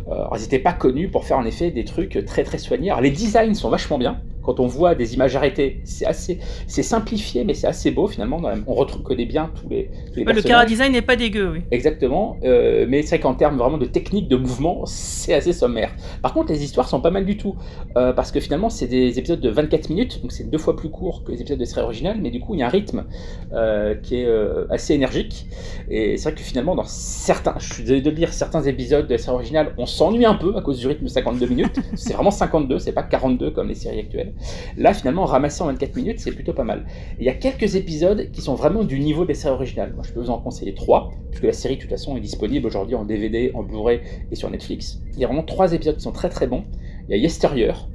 Euh, 0.07 0.11
alors, 0.11 0.33
ils 0.37 0.41
n'étaient 0.41 0.59
pas 0.59 0.73
connus 0.73 1.09
pour 1.09 1.25
faire 1.25 1.37
en 1.37 1.45
effet 1.45 1.71
des 1.71 1.83
trucs 1.83 2.23
très 2.25 2.43
très 2.43 2.57
soignés. 2.57 2.89
Alors 2.89 3.01
les 3.01 3.11
designs 3.11 3.53
sont 3.53 3.69
vachement 3.69 3.97
bien 3.97 4.21
quand 4.45 4.59
on 4.59 4.67
voit 4.67 4.95
des 4.95 5.15
images 5.15 5.35
arrêtées, 5.35 5.81
c'est 5.83 6.05
assez, 6.05 6.39
c'est 6.67 6.83
simplifié, 6.83 7.43
mais 7.43 7.53
c'est 7.53 7.67
assez 7.67 7.91
beau 7.91 8.07
finalement. 8.07 8.41
On 8.67 8.73
reconnaît 8.73 9.25
bien 9.25 9.51
tous 9.59 9.67
les, 9.69 9.89
tous 10.13 10.19
les 10.19 10.25
Le 10.25 10.41
cara 10.41 10.65
design 10.65 10.93
n'est 10.93 11.01
pas 11.01 11.15
dégueu, 11.15 11.51
oui. 11.53 11.61
Exactement, 11.71 12.37
euh, 12.43 12.85
mais 12.87 13.01
c'est 13.01 13.15
vrai 13.15 13.19
qu'en 13.19 13.33
termes 13.33 13.57
vraiment 13.57 13.77
de 13.77 13.85
technique 13.85 14.27
de 14.27 14.35
mouvement, 14.35 14.83
c'est 14.85 15.33
assez 15.33 15.53
sommaire. 15.53 15.91
Par 16.21 16.33
contre, 16.33 16.51
les 16.51 16.63
histoires 16.63 16.87
sont 16.87 17.01
pas 17.01 17.11
mal 17.11 17.25
du 17.25 17.37
tout, 17.37 17.55
euh, 17.97 18.13
parce 18.13 18.31
que 18.31 18.39
finalement, 18.39 18.69
c'est 18.69 18.87
des 18.87 19.17
épisodes 19.17 19.41
de 19.41 19.49
24 19.49 19.89
minutes, 19.89 20.21
donc 20.21 20.31
c'est 20.31 20.49
deux 20.49 20.57
fois 20.57 20.75
plus 20.75 20.89
court 20.89 21.23
que 21.23 21.31
les 21.31 21.41
épisodes 21.41 21.59
de 21.59 21.65
série 21.65 21.81
originale, 21.81 22.19
mais 22.21 22.29
du 22.29 22.39
coup, 22.39 22.53
il 22.53 22.59
y 22.59 22.63
a 22.63 22.67
un 22.67 22.69
rythme 22.69 23.05
euh, 23.53 23.95
qui 23.95 24.17
est 24.17 24.27
assez 24.69 24.93
énergique. 24.93 25.47
Et 25.89 26.17
c'est 26.17 26.29
vrai 26.29 26.37
que 26.37 26.45
finalement, 26.45 26.75
dans 26.75 26.85
certains, 26.85 27.55
je 27.57 27.73
suis 27.73 27.83
désolé 27.83 28.01
de 28.01 28.09
le 28.09 28.15
dire, 28.15 28.33
certains 28.33 28.61
épisodes 28.63 29.07
de 29.07 29.11
la 29.11 29.17
série 29.17 29.35
originale, 29.35 29.73
on 29.77 29.85
s'ennuie 29.85 30.25
un 30.25 30.35
peu 30.35 30.55
à 30.55 30.61
cause 30.61 30.79
du 30.79 30.87
rythme 30.87 31.05
de 31.05 31.09
52 31.09 31.47
minutes. 31.47 31.79
c'est 31.95 32.13
vraiment 32.13 32.31
52, 32.31 32.79
c'est 32.79 32.91
pas 32.91 33.03
42 33.03 33.51
comme 33.51 33.67
les 33.67 33.75
séries 33.75 33.99
actuelles. 33.99 34.33
Là, 34.77 34.93
finalement, 34.93 35.25
ramasser 35.25 35.61
en 35.61 35.67
24 35.67 35.95
minutes, 35.95 36.19
c'est 36.19 36.31
plutôt 36.31 36.53
pas 36.53 36.63
mal. 36.63 36.85
Il 37.19 37.25
y 37.25 37.29
a 37.29 37.33
quelques 37.33 37.75
épisodes 37.75 38.31
qui 38.31 38.41
sont 38.41 38.55
vraiment 38.55 38.83
du 38.83 38.99
niveau 38.99 39.25
des 39.25 39.33
séries 39.33 39.53
originales. 39.53 39.93
Moi, 39.93 40.03
je 40.07 40.11
peux 40.11 40.19
vous 40.19 40.29
en 40.29 40.39
conseiller 40.39 40.73
trois, 40.73 41.11
puisque 41.31 41.45
la 41.45 41.53
série, 41.53 41.77
de 41.77 41.81
toute 41.81 41.89
façon, 41.89 42.17
est 42.17 42.21
disponible 42.21 42.67
aujourd'hui 42.67 42.95
en 42.95 43.05
DVD, 43.05 43.51
en 43.53 43.63
Blu-ray 43.63 44.01
et 44.31 44.35
sur 44.35 44.49
Netflix. 44.49 44.99
Il 45.13 45.19
y 45.19 45.23
a 45.23 45.27
vraiment 45.27 45.43
trois 45.43 45.73
épisodes 45.73 45.95
qui 45.95 46.03
sont 46.03 46.11
très 46.11 46.29
très 46.29 46.47
bons. 46.47 46.63
Il 47.07 47.11
y 47.11 47.13
a 47.13 47.17
Yesteryear, 47.17 47.87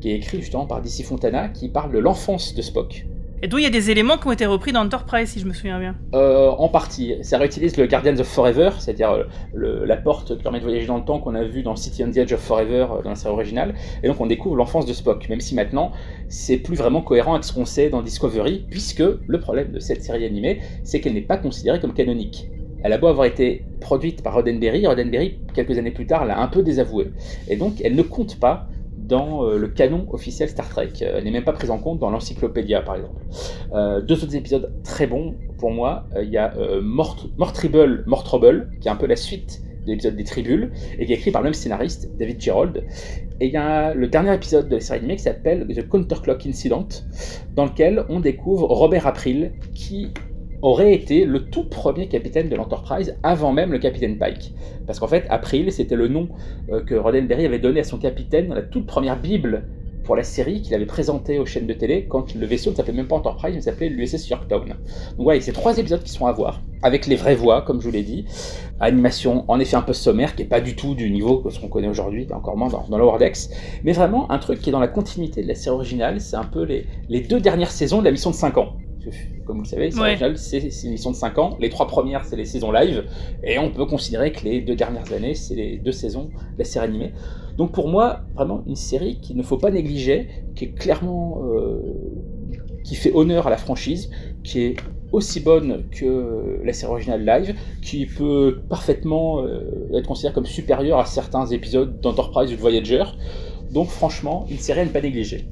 qui 0.00 0.10
est 0.10 0.16
écrit 0.16 0.40
justement 0.40 0.66
par 0.66 0.82
DC 0.82 1.04
Fontana, 1.04 1.48
qui 1.48 1.68
parle 1.68 1.92
de 1.92 1.98
l'enfance 1.98 2.54
de 2.54 2.62
Spock. 2.62 3.06
Et 3.42 3.48
d'où 3.48 3.58
il 3.58 3.64
y 3.64 3.66
a 3.66 3.70
des 3.70 3.90
éléments 3.90 4.16
qui 4.16 4.26
ont 4.28 4.32
été 4.32 4.46
repris 4.46 4.72
dans 4.72 4.80
Enterprise, 4.80 5.28
si 5.28 5.40
je 5.40 5.46
me 5.46 5.52
souviens 5.52 5.78
bien. 5.78 5.94
Euh, 6.14 6.48
en 6.48 6.68
partie. 6.68 7.16
Ça 7.20 7.36
réutilise 7.36 7.76
le 7.76 7.86
Guardians 7.86 8.18
of 8.18 8.26
Forever, 8.26 8.70
c'est-à-dire 8.78 9.26
euh, 9.54 9.84
la 9.84 9.96
porte 9.98 10.34
qui 10.38 10.42
permet 10.42 10.58
de 10.58 10.64
voyager 10.64 10.86
dans 10.86 10.96
le 10.96 11.04
temps 11.04 11.18
qu'on 11.18 11.34
a 11.34 11.44
vu 11.44 11.62
dans 11.62 11.76
City 11.76 12.02
on 12.02 12.10
the 12.10 12.16
Edge 12.16 12.32
of 12.32 12.40
Forever 12.40 12.86
euh, 12.90 13.02
dans 13.02 13.10
la 13.10 13.14
série 13.14 13.34
originale. 13.34 13.74
Et 14.02 14.08
donc 14.08 14.18
on 14.22 14.26
découvre 14.26 14.56
l'enfance 14.56 14.86
de 14.86 14.94
Spock, 14.94 15.28
même 15.28 15.40
si 15.40 15.54
maintenant 15.54 15.92
c'est 16.30 16.56
plus 16.56 16.76
vraiment 16.76 17.02
cohérent 17.02 17.34
avec 17.34 17.44
ce 17.44 17.52
qu'on 17.52 17.66
sait 17.66 17.90
dans 17.90 18.00
Discovery, 18.00 18.64
puisque 18.70 19.04
le 19.26 19.38
problème 19.38 19.70
de 19.70 19.80
cette 19.80 20.02
série 20.02 20.24
animée, 20.24 20.60
c'est 20.82 21.00
qu'elle 21.00 21.14
n'est 21.14 21.20
pas 21.20 21.36
considérée 21.36 21.78
comme 21.78 21.92
canonique. 21.92 22.48
Elle 22.82 22.94
a 22.94 22.98
beau 22.98 23.08
avoir 23.08 23.26
été 23.26 23.64
produite 23.80 24.22
par 24.22 24.34
Roddenberry, 24.34 24.86
Roddenberry, 24.86 25.40
quelques 25.52 25.76
années 25.76 25.90
plus 25.90 26.06
tard, 26.06 26.24
l'a 26.24 26.40
un 26.40 26.48
peu 26.48 26.62
désavouée. 26.62 27.10
Et 27.48 27.56
donc 27.56 27.82
elle 27.84 27.96
ne 27.96 28.02
compte 28.02 28.40
pas 28.40 28.66
dans 29.06 29.44
euh, 29.44 29.58
le 29.58 29.68
canon 29.68 30.06
officiel 30.12 30.48
Star 30.48 30.68
Trek. 30.68 30.92
Elle 31.00 31.24
n'est 31.24 31.30
même 31.30 31.44
pas 31.44 31.52
prise 31.52 31.70
en 31.70 31.78
compte 31.78 31.98
dans 31.98 32.10
l'encyclopédia, 32.10 32.82
par 32.82 32.96
exemple. 32.96 33.20
Euh, 33.72 34.00
deux 34.00 34.22
autres 34.22 34.36
épisodes 34.36 34.72
très 34.84 35.06
bons 35.06 35.34
pour 35.58 35.70
moi. 35.70 36.06
Euh, 36.14 36.24
il 36.24 36.30
y 36.30 36.38
a 36.38 36.52
Mort, 36.82 37.28
Mortribble, 37.38 38.04
Trouble, 38.24 38.70
qui 38.80 38.88
est 38.88 38.90
un 38.90 38.96
peu 38.96 39.06
la 39.06 39.16
suite 39.16 39.62
de 39.86 39.92
l'épisode 39.92 40.16
des 40.16 40.24
Tribules, 40.24 40.72
et 40.98 41.06
qui 41.06 41.12
est 41.12 41.16
écrit 41.16 41.30
par 41.30 41.42
le 41.42 41.46
même 41.46 41.54
scénariste, 41.54 42.10
David 42.18 42.40
Gerald. 42.40 42.84
Et 43.40 43.46
il 43.46 43.52
y 43.52 43.56
a 43.56 43.94
le 43.94 44.08
dernier 44.08 44.34
épisode 44.34 44.68
de 44.68 44.74
la 44.74 44.80
série 44.80 44.98
animée 44.98 45.14
qui 45.14 45.22
s'appelle 45.22 45.66
The 45.68 45.88
Counterclock 45.88 46.44
Incident, 46.44 46.88
dans 47.54 47.66
lequel 47.66 48.04
on 48.08 48.18
découvre 48.18 48.66
Robert 48.66 49.06
April, 49.06 49.52
qui 49.74 50.08
aurait 50.62 50.94
été 50.94 51.24
le 51.24 51.44
tout 51.44 51.64
premier 51.64 52.08
capitaine 52.08 52.48
de 52.48 52.56
l'Enterprise 52.56 53.16
avant 53.22 53.52
même 53.52 53.72
le 53.72 53.78
capitaine 53.78 54.18
Pike. 54.18 54.52
Parce 54.86 54.98
qu'en 54.98 55.08
fait, 55.08 55.26
April, 55.28 55.70
c'était 55.72 55.96
le 55.96 56.08
nom 56.08 56.28
euh, 56.70 56.82
que 56.82 56.94
Roddenberry 56.94 57.46
avait 57.46 57.58
donné 57.58 57.80
à 57.80 57.84
son 57.84 57.98
capitaine 57.98 58.48
dans 58.48 58.54
la 58.54 58.62
toute 58.62 58.86
première 58.86 59.20
Bible 59.20 59.64
pour 60.06 60.14
la 60.14 60.22
série 60.22 60.62
qu'il 60.62 60.72
avait 60.74 60.86
présentée 60.86 61.38
aux 61.38 61.46
chaînes 61.46 61.66
de 61.66 61.72
télé 61.72 62.06
quand 62.08 62.34
le 62.34 62.46
vaisseau 62.46 62.70
ne 62.70 62.76
s'appelait 62.76 62.92
même 62.94 63.08
pas 63.08 63.16
Enterprise, 63.16 63.56
il 63.56 63.62
s'appelait 63.62 63.88
l'USS 63.88 64.28
Yorktown. 64.28 64.74
Donc 65.18 65.26
ouais, 65.26 65.40
c'est 65.40 65.52
trois 65.52 65.76
épisodes 65.76 66.02
qui 66.02 66.12
sont 66.12 66.26
à 66.26 66.32
voir, 66.32 66.62
avec 66.82 67.06
les 67.06 67.16
vraies 67.16 67.34
voix, 67.34 67.62
comme 67.62 67.80
je 67.80 67.86
vous 67.88 67.92
l'ai 67.92 68.04
dit. 68.04 68.24
Animation 68.78 69.44
en 69.48 69.58
effet 69.58 69.74
un 69.76 69.82
peu 69.82 69.92
sommaire, 69.92 70.36
qui 70.36 70.42
est 70.42 70.46
pas 70.46 70.60
du 70.60 70.76
tout 70.76 70.94
du 70.94 71.10
niveau 71.10 71.38
que 71.38 71.50
ce 71.50 71.58
qu'on 71.58 71.68
connaît 71.68 71.88
aujourd'hui, 71.88 72.26
encore 72.32 72.56
moins 72.56 72.68
dans, 72.68 72.86
dans 72.88 73.18
Decks, 73.18 73.48
mais 73.82 73.92
vraiment 73.92 74.30
un 74.30 74.38
truc 74.38 74.60
qui 74.60 74.70
est 74.70 74.72
dans 74.72 74.80
la 74.80 74.88
continuité 74.88 75.42
de 75.42 75.48
la 75.48 75.56
série 75.56 75.74
originale, 75.74 76.20
c'est 76.20 76.36
un 76.36 76.44
peu 76.44 76.62
les, 76.62 76.86
les 77.08 77.20
deux 77.20 77.40
dernières 77.40 77.72
saisons 77.72 77.98
de 77.98 78.04
la 78.04 78.12
mission 78.12 78.30
de 78.30 78.36
5 78.36 78.58
ans 78.58 78.76
comme 79.46 79.56
vous 79.58 79.62
le 79.62 79.68
savez, 79.68 79.90
Ouais. 80.00 80.16
c'est 80.36 80.58
une 80.84 80.90
mission 80.92 81.10
de 81.10 81.16
5 81.16 81.38
ans. 81.38 81.56
Les 81.60 81.68
trois 81.70 81.86
premières, 81.86 82.24
c'est 82.24 82.36
les 82.36 82.44
saisons 82.44 82.70
live. 82.72 83.04
Et 83.44 83.58
on 83.58 83.70
peut 83.70 83.86
considérer 83.86 84.32
que 84.32 84.44
les 84.44 84.60
deux 84.60 84.76
dernières 84.76 85.12
années, 85.12 85.34
c'est 85.34 85.54
les 85.54 85.78
deux 85.78 85.92
saisons 85.92 86.24
de 86.24 86.58
la 86.58 86.64
série 86.64 86.86
animée. 86.86 87.12
Donc 87.56 87.72
pour 87.72 87.88
moi, 87.88 88.20
vraiment 88.34 88.62
une 88.66 88.76
série 88.76 89.18
qu'il 89.20 89.36
ne 89.36 89.42
faut 89.42 89.56
pas 89.58 89.70
négliger, 89.70 90.28
qui 90.54 90.64
est 90.66 90.72
clairement. 90.72 91.42
euh, 91.44 91.80
qui 92.84 92.94
fait 92.94 93.10
honneur 93.12 93.48
à 93.48 93.50
la 93.50 93.56
franchise, 93.56 94.10
qui 94.44 94.60
est 94.60 94.76
aussi 95.10 95.40
bonne 95.40 95.82
que 95.90 96.60
la 96.62 96.72
série 96.72 96.92
originale 96.92 97.24
live, 97.26 97.56
qui 97.82 98.06
peut 98.06 98.60
parfaitement 98.68 99.42
euh, 99.44 99.88
être 99.92 100.06
considérée 100.06 100.32
comme 100.34 100.46
supérieure 100.46 101.00
à 101.00 101.04
certains 101.04 101.46
épisodes 101.46 102.00
d'Enterprise 102.00 102.52
ou 102.52 102.54
de 102.54 102.60
Voyager. 102.60 103.02
Donc 103.72 103.88
franchement, 103.88 104.46
une 104.48 104.58
série 104.58 104.80
à 104.80 104.84
ne 104.84 104.90
pas 104.90 105.00
négliger. 105.00 105.48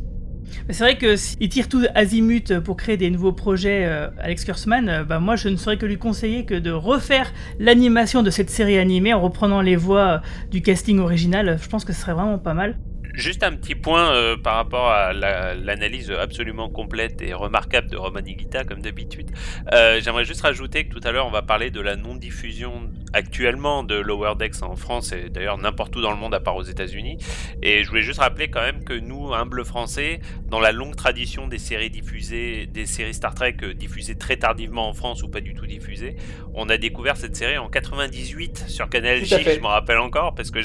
C'est 0.71 0.83
vrai 0.83 0.99
que 0.99 1.17
s'il 1.17 1.49
tire 1.49 1.69
tout 1.69 1.85
azimut 1.95 2.59
pour 2.61 2.77
créer 2.77 2.97
des 2.97 3.11
nouveaux 3.11 3.33
projets, 3.33 3.85
euh, 3.85 4.09
Alex 4.19 4.45
Kurtzman, 4.45 4.89
euh, 4.89 5.05
bah 5.05 5.19
moi 5.19 5.37
je 5.37 5.49
ne 5.49 5.57
saurais 5.57 5.77
que 5.77 5.87
lui 5.87 5.99
conseiller 5.99 6.45
que 6.45 6.55
de 6.55 6.71
refaire 6.71 7.33
l'animation 7.59 8.23
de 8.23 8.31
cette 8.31 8.51
série 8.51 8.79
animée 8.79 9.13
en 9.13 9.21
reprenant 9.21 9.61
les 9.61 9.77
voix 9.77 10.01
euh, 10.01 10.19
du 10.51 10.63
casting 10.63 10.99
original. 10.99 11.59
Je 11.61 11.69
pense 11.69 11.85
que 11.85 11.93
ce 11.93 12.01
serait 12.01 12.15
vraiment 12.15 12.39
pas 12.39 12.55
mal. 12.55 12.77
Juste 13.15 13.43
un 13.45 13.55
petit 13.55 13.75
point 13.75 14.13
euh, 14.15 14.37
par 14.37 14.57
rapport 14.57 14.89
à 14.89 15.13
la- 15.13 15.55
l'analyse 15.55 16.11
absolument 16.11 16.69
complète 16.69 17.23
et 17.23 17.33
remarquable 17.33 17.89
de 17.89 17.97
Roman 17.97 18.21
Higuita, 18.25 18.65
comme 18.65 18.83
d'habitude. 18.83 19.31
Euh, 19.73 20.01
J'aimerais 20.03 20.25
juste 20.25 20.41
rajouter 20.43 20.85
que 20.85 20.93
tout 20.95 21.01
à 21.07 21.13
l'heure, 21.13 21.27
on 21.27 21.31
va 21.31 21.43
parler 21.43 21.71
de 21.71 21.81
la 21.81 21.97
non-diffusion 21.97 22.91
actuellement 23.13 23.85
de 23.85 23.95
Lower 23.95 24.35
Decks 24.39 24.63
en 24.63 24.75
France 24.77 25.13
et 25.13 25.29
d'ailleurs 25.31 25.59
n'importe 25.59 25.95
où 25.97 26.01
dans 26.01 26.11
le 26.11 26.17
monde 26.17 26.35
à 26.35 26.41
part 26.41 26.57
aux 26.57 26.63
États-Unis. 26.65 27.19
Et 27.63 27.85
je 27.85 27.89
voulais 27.89 28.03
juste 28.03 28.19
rappeler 28.21 28.49
quand 28.49 28.61
même 28.63 28.83
que 28.85 28.95
nous, 28.95 29.33
humbles 29.33 29.65
Français, 29.65 30.21
dans 30.49 30.61
la 30.61 30.73
longue 30.73 30.97
tradition 30.97 31.47
des 31.47 31.59
séries 31.59 31.91
diffusées, 31.91 32.67
des 32.67 32.87
séries 32.87 33.15
Star 33.15 33.35
Trek 33.35 33.57
euh, 33.63 33.75
diffusées 33.75 34.17
très 34.17 34.37
tardivement 34.37 34.89
en 34.89 34.93
France 34.93 35.23
ou 35.23 35.29
pas 35.29 35.41
du 35.41 35.55
tout 35.55 35.67
diffusées, 35.67 36.17
on 36.55 36.69
a 36.69 36.77
découvert 36.77 37.17
cette 37.17 37.37
série 37.37 37.59
en 37.59 37.69
98 37.69 38.65
sur 38.69 38.89
Canal 38.89 39.25
J, 39.25 39.35
je 39.57 39.61
m'en 39.61 39.69
rappelle 39.69 39.99
encore, 39.99 40.35
parce 40.35 40.51
que 40.51 40.61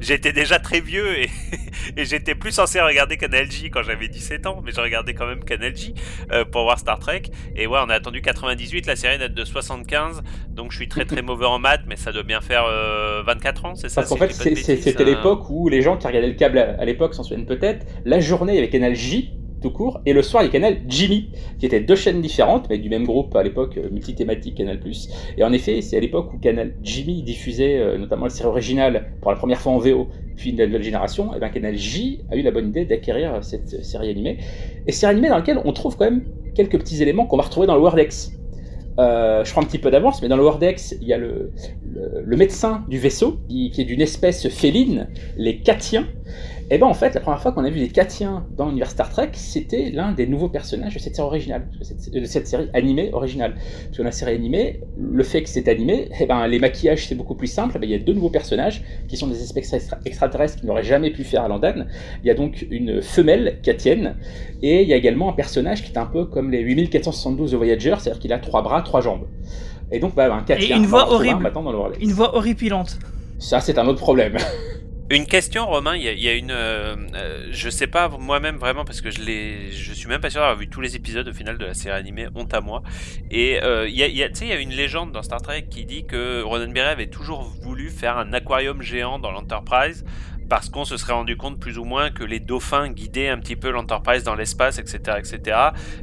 j'étais 0.00 0.32
déjà 0.32 0.58
très 0.58 0.80
vieux 0.80 1.18
et, 1.20 1.30
et 1.96 2.04
j'étais 2.04 2.34
plus 2.34 2.52
censé 2.52 2.80
regarder 2.80 3.16
Canal 3.16 3.50
J 3.50 3.70
quand 3.70 3.82
j'avais 3.82 4.08
17 4.08 4.46
ans, 4.46 4.62
mais 4.64 4.72
je 4.72 4.80
regardais 4.80 5.14
quand 5.14 5.26
même 5.26 5.44
Canal 5.44 5.74
J 5.74 5.94
euh, 6.32 6.44
pour 6.44 6.62
voir 6.62 6.78
Star 6.78 6.98
Trek. 6.98 7.22
Et 7.56 7.66
ouais, 7.66 7.78
on 7.84 7.90
a 7.90 7.94
attendu 7.94 8.22
98, 8.22 8.86
la 8.86 8.96
série 8.96 9.18
date 9.18 9.34
de 9.34 9.44
75, 9.44 10.22
donc 10.50 10.72
je 10.72 10.76
suis 10.76 10.88
très 10.88 11.04
très 11.04 11.22
mauvais 11.22 11.46
en 11.46 11.58
maths, 11.58 11.84
mais 11.86 11.96
ça 11.96 12.12
doit 12.12 12.22
bien 12.22 12.40
faire 12.40 12.64
euh, 12.66 13.22
24 13.26 13.64
ans, 13.64 13.74
c'est 13.74 13.88
ça 13.88 14.02
Parce 14.02 14.10
qu'en 14.10 14.16
fait, 14.16 14.32
c'était 14.32 15.04
l'époque 15.04 15.48
où 15.50 15.68
les 15.68 15.82
gens 15.82 15.96
qui 15.96 16.06
regardaient 16.06 16.28
le 16.28 16.34
câble 16.34 16.58
à, 16.58 16.80
à 16.80 16.84
l'époque 16.84 17.14
s'en 17.14 17.22
souviennent 17.22 17.46
peut-être. 17.46 17.86
La 18.04 18.20
journée, 18.20 18.58
avait 18.58 18.68
Canal 18.68 18.94
J, 18.94 19.32
tout 19.64 19.70
court, 19.70 20.02
et 20.04 20.12
le 20.12 20.20
soir, 20.20 20.42
il 20.42 20.46
y 20.46 20.48
a 20.50 20.52
Canal 20.52 20.76
Jimmy, 20.86 21.30
qui 21.58 21.64
étaient 21.64 21.80
deux 21.80 21.96
chaînes 21.96 22.20
différentes, 22.20 22.66
mais 22.68 22.76
du 22.76 22.90
même 22.90 23.04
groupe 23.04 23.34
à 23.34 23.42
l'époque, 23.42 23.78
euh, 23.78 23.88
multithématique 23.90 24.56
Canal+. 24.56 24.78
Et 25.38 25.42
en 25.42 25.52
effet, 25.54 25.80
c'est 25.80 25.96
à 25.96 26.00
l'époque 26.00 26.34
où 26.34 26.38
Canal 26.38 26.74
Jimmy 26.82 27.22
diffusait 27.22 27.78
euh, 27.78 27.96
notamment 27.96 28.24
la 28.24 28.30
série 28.30 28.48
originale 28.48 29.12
pour 29.22 29.30
la 29.30 29.38
première 29.38 29.58
fois 29.58 29.72
en 29.72 29.78
VO, 29.78 30.08
puis 30.36 30.52
la 30.52 30.66
nouvelle 30.66 30.82
génération, 30.82 31.34
et 31.34 31.38
bien 31.38 31.48
Canal 31.48 31.76
J 31.76 32.20
a 32.30 32.36
eu 32.36 32.42
la 32.42 32.50
bonne 32.50 32.68
idée 32.68 32.84
d'acquérir 32.84 33.42
cette 33.42 33.72
euh, 33.72 33.82
série 33.82 34.10
animée. 34.10 34.36
Et 34.86 34.92
série 34.92 35.12
animée 35.12 35.30
dans 35.30 35.36
laquelle 35.36 35.60
on 35.64 35.72
trouve 35.72 35.96
quand 35.96 36.04
même 36.04 36.24
quelques 36.54 36.78
petits 36.78 37.00
éléments 37.02 37.24
qu'on 37.24 37.38
va 37.38 37.44
retrouver 37.44 37.66
dans 37.66 37.74
le 37.74 37.80
Wordex. 37.80 38.32
Euh, 38.98 39.44
je 39.44 39.50
prends 39.50 39.62
un 39.62 39.64
petit 39.64 39.78
peu 39.78 39.90
d'avance, 39.90 40.20
mais 40.22 40.28
dans 40.28 40.36
le 40.36 40.44
Wordex, 40.44 40.94
il 41.00 41.08
y 41.08 41.14
a 41.14 41.18
le, 41.18 41.50
le, 41.90 42.22
le 42.22 42.36
médecin 42.36 42.84
du 42.88 42.98
vaisseau, 42.98 43.38
qui, 43.48 43.70
qui 43.70 43.80
est 43.80 43.84
d'une 43.84 44.02
espèce 44.02 44.46
féline, 44.48 45.08
les 45.36 45.56
Catiens. 45.58 46.06
Et 46.70 46.78
ben 46.78 46.86
en 46.86 46.94
fait, 46.94 47.14
la 47.14 47.20
première 47.20 47.40
fois 47.40 47.52
qu'on 47.52 47.64
a 47.64 47.70
vu 47.70 47.78
les 47.80 47.88
Catiens 47.88 48.46
dans 48.56 48.66
l'univers 48.66 48.90
Star 48.90 49.10
Trek, 49.10 49.30
c'était 49.34 49.90
l'un 49.90 50.12
des 50.12 50.26
nouveaux 50.26 50.48
personnages 50.48 50.94
de 50.94 50.98
cette 50.98 51.14
série 51.14 51.26
originale, 51.26 51.68
de 51.78 52.24
cette, 52.24 52.46
série 52.46 52.68
animée 52.72 53.10
originale. 53.12 53.54
Parce 53.54 53.90
que 53.90 53.98
dans 53.98 54.04
la 54.04 54.12
série 54.12 54.34
animée, 54.34 54.80
le 54.98 55.22
fait 55.22 55.42
que 55.42 55.48
c'est 55.50 55.68
animé, 55.68 56.08
eh 56.18 56.26
ben, 56.26 56.46
les 56.46 56.58
maquillages 56.58 57.06
c'est 57.06 57.14
beaucoup 57.14 57.34
plus 57.34 57.48
simple. 57.48 57.74
Eh 57.76 57.78
ben, 57.78 57.86
il 57.86 57.92
y 57.92 57.94
a 57.94 57.98
deux 57.98 58.14
nouveaux 58.14 58.30
personnages 58.30 58.82
qui 59.08 59.16
sont 59.16 59.26
des 59.26 59.42
espèces 59.42 59.74
extra- 59.74 59.98
extraterrestres 60.06 60.60
qui 60.60 60.66
n'auraient 60.66 60.84
jamais 60.84 61.10
pu 61.10 61.22
faire 61.22 61.42
à 61.42 61.48
l'andane. 61.48 61.86
Il 62.22 62.28
y 62.28 62.30
a 62.30 62.34
donc 62.34 62.66
une 62.70 63.02
femelle 63.02 63.58
Catienne, 63.62 64.16
et 64.62 64.82
il 64.82 64.88
y 64.88 64.94
a 64.94 64.96
également 64.96 65.28
un 65.28 65.34
personnage 65.34 65.84
qui 65.84 65.92
est 65.92 65.98
un 65.98 66.06
peu 66.06 66.24
comme 66.24 66.50
les 66.50 66.60
8472 66.60 67.52
de 67.52 67.56
Voyager, 67.56 67.94
c'est-à-dire 67.98 68.20
qu'il 68.20 68.32
a 68.32 68.38
trois 68.38 68.62
bras, 68.62 68.80
trois 68.82 69.02
jambes. 69.02 69.26
Et 69.92 69.98
donc, 69.98 70.14
bah, 70.14 70.34
un 70.34 70.42
Catien, 70.42 70.76
Et 70.76 70.78
une 70.78 70.86
voix 70.86 71.12
horrible. 71.12 71.52
dans 71.52 71.70
le 71.70 72.02
Une 72.02 72.12
voix 72.12 72.34
horripilante. 72.34 72.98
Ça, 73.38 73.60
c'est 73.60 73.78
un 73.78 73.86
autre 73.86 74.00
problème. 74.00 74.36
Une 75.10 75.26
question, 75.26 75.66
Romain. 75.66 75.96
Il 75.96 76.02
y 76.02 76.28
a, 76.28 76.32
une, 76.32 76.50
euh, 76.50 76.96
euh, 77.14 77.48
je 77.50 77.68
sais 77.68 77.86
pas 77.86 78.08
moi-même 78.08 78.56
vraiment 78.56 78.86
parce 78.86 79.02
que 79.02 79.10
je 79.10 79.20
l'ai, 79.20 79.70
je 79.70 79.92
suis 79.92 80.08
même 80.08 80.22
pas 80.22 80.30
sûr 80.30 80.40
d'avoir 80.40 80.56
vu 80.56 80.66
tous 80.68 80.80
les 80.80 80.96
épisodes 80.96 81.28
au 81.28 81.32
final 81.34 81.58
de 81.58 81.66
la 81.66 81.74
série 81.74 81.94
animée. 81.94 82.26
Honte 82.34 82.54
à 82.54 82.62
moi. 82.62 82.82
Et 83.30 83.62
euh, 83.62 83.86
y 83.86 83.98
tu 83.98 84.34
sais, 84.34 84.46
il 84.46 84.48
y 84.48 84.52
a 84.52 84.56
une 84.56 84.72
légende 84.72 85.12
dans 85.12 85.22
Star 85.22 85.42
Trek 85.42 85.66
qui 85.70 85.84
dit 85.84 86.06
que 86.06 86.40
Roddenberry 86.40 86.88
avait 86.88 87.08
toujours 87.08 87.42
voulu 87.42 87.90
faire 87.90 88.16
un 88.16 88.32
aquarium 88.32 88.80
géant 88.80 89.18
dans 89.18 89.30
l'Enterprise 89.30 90.06
parce 90.48 90.68
qu'on 90.68 90.84
se 90.84 90.96
serait 90.96 91.12
rendu 91.12 91.36
compte 91.36 91.58
plus 91.58 91.78
ou 91.78 91.84
moins 91.84 92.10
que 92.10 92.24
les 92.24 92.40
dauphins 92.40 92.88
guidaient 92.90 93.28
un 93.28 93.38
petit 93.38 93.56
peu 93.56 93.70
l'Enterprise 93.70 94.24
dans 94.24 94.34
l'espace, 94.34 94.78
etc., 94.78 95.18
etc. 95.18 95.58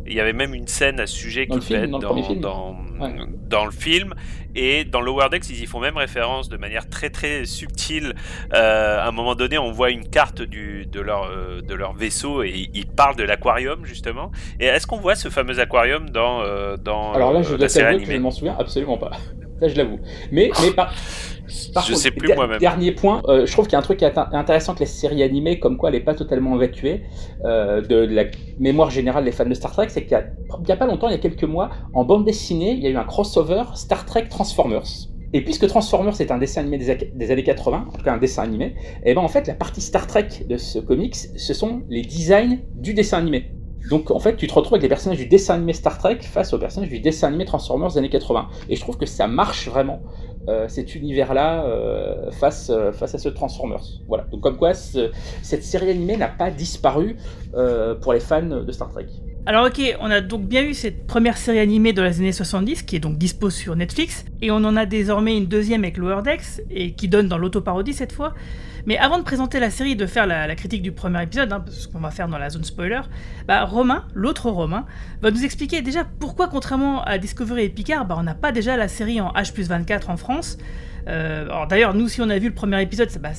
Et 0.05 0.11
il 0.11 0.13
y 0.13 0.19
avait 0.19 0.33
même 0.33 0.53
une 0.53 0.67
scène 0.67 0.99
à 0.99 1.07
ce 1.07 1.15
sujet 1.15 1.47
qui 1.47 1.73
être 1.73 1.89
dans 1.89 1.97
le 1.97 2.01
dans, 2.01 2.09
premier 2.09 2.23
film. 2.23 2.39
dans, 2.41 2.75
Ouais. 2.99 3.15
dans 3.49 3.65
le 3.65 3.71
film. 3.71 4.13
Et 4.53 4.83
dans 4.83 4.99
Lower 5.01 5.29
Decks, 5.31 5.49
ils 5.49 5.63
y 5.63 5.65
font 5.65 5.79
même 5.79 5.95
référence 5.97 6.49
de 6.49 6.57
manière 6.57 6.89
très 6.89 7.09
très 7.09 7.45
subtile. 7.45 8.13
Euh, 8.53 8.99
à 8.99 9.07
un 9.07 9.11
moment 9.11 9.33
donné, 9.33 9.57
on 9.57 9.71
voit 9.71 9.89
une 9.91 10.07
carte 10.07 10.41
du, 10.41 10.85
de, 10.85 10.99
leur, 10.99 11.23
euh, 11.31 11.61
de 11.61 11.73
leur 11.73 11.93
vaisseau 11.93 12.43
et 12.43 12.69
ils 12.73 12.85
parlent 12.85 13.15
de 13.15 13.23
l'aquarium 13.23 13.85
justement. 13.85 14.29
Et 14.59 14.65
est-ce 14.65 14.85
qu'on 14.87 14.99
voit 14.99 15.15
ce 15.15 15.29
fameux 15.29 15.59
aquarium 15.59 16.09
dans, 16.09 16.41
euh, 16.41 16.75
dans 16.77 17.13
Alors 17.13 17.31
là, 17.33 17.41
je 17.41 17.55
la 17.55 17.69
série 17.69 17.93
que 17.93 17.99
je 17.99 18.03
animée? 18.03 18.17
ne 18.17 18.23
m'en 18.23 18.31
souviens 18.31 18.55
absolument 18.59 18.97
pas. 18.97 19.11
Ça, 19.61 19.67
je 19.67 19.75
l'avoue. 19.75 19.99
Mais, 20.31 20.51
mais 20.61 20.71
par, 20.71 20.91
par 21.73 21.83
Je 21.83 21.91
contre, 21.91 22.03
sais 22.03 22.11
plus 22.11 22.33
moi-même. 22.33 22.59
Dernier 22.59 22.91
point, 22.91 23.21
euh, 23.27 23.45
je 23.45 23.51
trouve 23.51 23.65
qu'il 23.65 23.73
y 23.73 23.75
a 23.75 23.79
un 23.79 23.83
truc 23.83 23.99
qui 23.99 24.05
est 24.05 24.15
int- 24.15 24.33
intéressant 24.35 24.73
que 24.73 24.81
la 24.81 24.85
série 24.85 25.23
animée, 25.23 25.59
comme 25.59 25.77
quoi 25.77 25.89
elle 25.89 25.95
n'est 25.95 26.01
pas 26.03 26.13
totalement 26.15 26.55
évacuée 26.55 27.03
euh, 27.45 27.81
de 27.81 27.95
la 27.95 28.25
mémoire 28.59 28.89
générale 28.89 29.23
des 29.25 29.31
fans 29.31 29.45
de 29.45 29.53
Star 29.53 29.71
Trek, 29.71 29.87
c'est 29.89 30.03
qu'il 30.03 30.11
y 30.11 30.71
a, 30.71 30.75
pas 30.75 30.85
longtemps, 30.87 31.07
il 31.09 31.11
y 31.13 31.15
a 31.15 31.19
quelques 31.19 31.43
mois, 31.43 31.69
en 31.93 32.03
bande 32.03 32.25
dessinée, 32.25 32.71
il 32.71 32.79
y 32.79 32.87
a 32.87 32.89
eu 32.89 32.97
un 32.97 33.03
crossover 33.03 33.63
Star 33.75 34.05
Trek 34.05 34.25
Transformers. 34.29 34.83
Et 35.33 35.41
puisque 35.41 35.65
Transformers 35.67 36.19
est 36.19 36.29
un 36.31 36.37
dessin 36.37 36.61
animé 36.61 36.77
des, 36.77 37.31
années 37.31 37.43
80, 37.43 37.85
en 37.87 37.97
tout 37.97 38.03
cas 38.03 38.13
un 38.13 38.17
dessin 38.17 38.43
animé, 38.43 38.75
et 39.05 39.13
ben 39.13 39.21
en 39.21 39.29
fait 39.29 39.47
la 39.47 39.53
partie 39.53 39.79
Star 39.79 40.05
Trek 40.05 40.27
de 40.49 40.57
ce 40.57 40.77
comics, 40.79 41.15
ce 41.15 41.53
sont 41.53 41.83
les 41.89 42.01
designs 42.01 42.59
du 42.75 42.93
dessin 42.93 43.19
animé. 43.19 43.51
Donc 43.89 44.11
en 44.11 44.19
fait, 44.19 44.35
tu 44.37 44.47
te 44.47 44.53
retrouves 44.53 44.73
avec 44.75 44.83
les 44.83 44.89
personnages 44.89 45.17
du 45.17 45.25
dessin 45.27 45.55
animé 45.55 45.73
Star 45.73 45.97
Trek 45.97 46.19
face 46.21 46.53
aux 46.53 46.59
personnages 46.59 46.89
du 46.89 46.99
dessin 46.99 47.27
animé 47.27 47.45
Transformers 47.45 47.89
des 47.91 47.97
années 47.97 48.09
80. 48.09 48.47
Et 48.69 48.75
je 48.75 48.81
trouve 48.81 48.97
que 48.97 49.05
ça 49.05 49.27
marche 49.27 49.67
vraiment, 49.67 50.01
euh, 50.47 50.67
cet 50.67 50.95
univers-là, 50.95 51.65
euh, 51.65 52.31
face, 52.31 52.69
euh, 52.69 52.91
face 52.93 53.15
à 53.15 53.17
ce 53.17 53.29
Transformers. 53.29 53.83
Voilà. 54.07 54.25
Donc 54.31 54.41
comme 54.41 54.57
quoi, 54.57 54.73
ce- 54.73 55.11
cette 55.41 55.63
série 55.63 55.89
animée 55.89 56.15
n'a 56.17 56.27
pas 56.29 56.51
disparu 56.51 57.17
pour 58.01 58.13
les 58.13 58.19
fans 58.21 58.41
de 58.65 58.71
Star 58.71 58.89
Trek. 58.91 59.07
Alors 59.45 59.65
ok, 59.65 59.81
on 59.99 60.09
a 60.11 60.21
donc 60.21 60.43
bien 60.43 60.63
eu 60.63 60.73
cette 60.75 61.07
première 61.07 61.35
série 61.35 61.57
animée 61.59 61.93
de 61.93 62.01
les 62.03 62.19
années 62.19 62.31
70 62.31 62.83
qui 62.83 62.95
est 62.95 62.99
donc 62.99 63.17
dispo 63.17 63.49
sur 63.49 63.75
Netflix 63.75 64.23
et 64.41 64.51
on 64.51 64.57
en 64.57 64.77
a 64.77 64.85
désormais 64.85 65.35
une 65.35 65.47
deuxième 65.47 65.83
avec 65.83 65.97
Lower 65.97 66.21
Decks 66.23 66.61
et 66.69 66.93
qui 66.93 67.07
donne 67.07 67.27
dans 67.27 67.39
l'autoparodie 67.39 67.93
cette 67.93 68.11
fois. 68.13 68.33
Mais 68.85 68.97
avant 68.97 69.17
de 69.17 69.23
présenter 69.23 69.59
la 69.59 69.69
série 69.69 69.91
et 69.91 69.95
de 69.95 70.05
faire 70.05 70.27
la, 70.27 70.55
critique 70.55 70.81
du 70.81 70.91
premier 70.91 71.23
épisode, 71.23 71.51
hein, 71.51 71.63
ce 71.69 71.87
qu'on 71.87 71.99
va 71.99 72.11
faire 72.11 72.27
dans 72.27 72.37
la 72.37 72.49
zone 72.49 72.63
spoiler, 72.63 73.01
bah 73.47 73.63
Romain, 73.65 74.05
l'autre 74.13 74.49
Romain, 74.49 74.85
va 75.21 75.31
nous 75.31 75.43
expliquer 75.43 75.81
déjà 75.81 76.03
pourquoi 76.19 76.47
contrairement 76.47 77.03
à 77.03 77.17
Discovery 77.17 77.63
et 77.63 77.69
Picard, 77.69 78.05
bah 78.05 78.15
on 78.17 78.23
n'a 78.23 78.35
pas 78.35 78.51
déjà 78.51 78.77
la 78.77 78.87
série 78.87 79.21
en 79.21 79.31
H 79.33 79.53
plus 79.53 79.67
24 79.67 80.09
en 80.09 80.17
France. 80.17 80.57
Euh, 81.07 81.47
d'ailleurs, 81.67 81.93
nous, 81.93 82.07
si 82.07 82.21
on 82.21 82.29
a 82.29 82.37
vu 82.37 82.47
le 82.47 82.53
premier 82.53 82.81
épisode, 82.81 83.09
ça, 83.09 83.19
bah, 83.19 83.31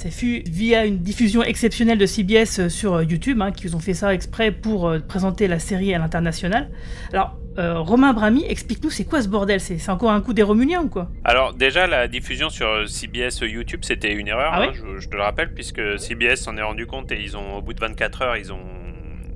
via 0.47 0.85
une 0.85 0.99
diffusion 0.99 1.43
exceptionnelle 1.43 1.99
de 1.99 2.07
CBS 2.07 2.59
euh, 2.59 2.69
sur 2.69 2.95
euh, 2.95 3.05
YouTube, 3.05 3.41
hein, 3.41 3.53
qui 3.53 3.73
ont 3.75 3.79
fait 3.79 3.95
ça 3.95 4.13
exprès 4.13 4.51
pour 4.51 4.93
présenter 5.09 5.49
la 5.49 5.59
série 5.59 5.95
à 5.95 5.99
l'international. 5.99 6.71
Alors, 7.13 7.37
euh, 7.59 7.79
Romain 7.81 8.13
Brami, 8.13 8.45
explique-nous, 8.49 8.91
c'est 8.91 9.05
quoi 9.05 9.21
ce 9.23 9.29
bordel? 9.29 9.61
C'est 9.61 9.89
encore 9.91 10.11
un 10.11 10.21
coup 10.21 10.33
des 10.33 10.43
Romuliens 10.43 10.83
ou 10.83 10.89
quoi? 10.89 11.09
Alors 11.25 11.55
déjà 11.55 11.87
la 11.87 12.09
diffusion 12.09 12.49
sur 12.49 12.67
euh, 12.69 12.87
CBS 12.87 13.41
YouTube 13.43 13.81
c'était 13.83 14.13
une 14.13 14.29
erreur, 14.29 14.53
Ah 14.55 14.63
hein, 14.63 14.73
je, 14.73 14.99
je 15.01 15.09
te 15.09 15.17
le 15.17 15.23
rappelle 15.23 15.53
puisque 15.53 15.81
CBS 15.99 16.37
s'en 16.37 16.57
est 16.57 16.63
rendu 16.63 16.87
compte 16.87 17.11
et 17.13 17.21
ils 17.21 17.37
ont 17.37 17.57
au 17.57 17.63
bout 17.63 17.75
de 17.75 17.81
24 17.81 18.23
heures 18.23 18.37
ils 18.37 18.53
ont 18.53 18.61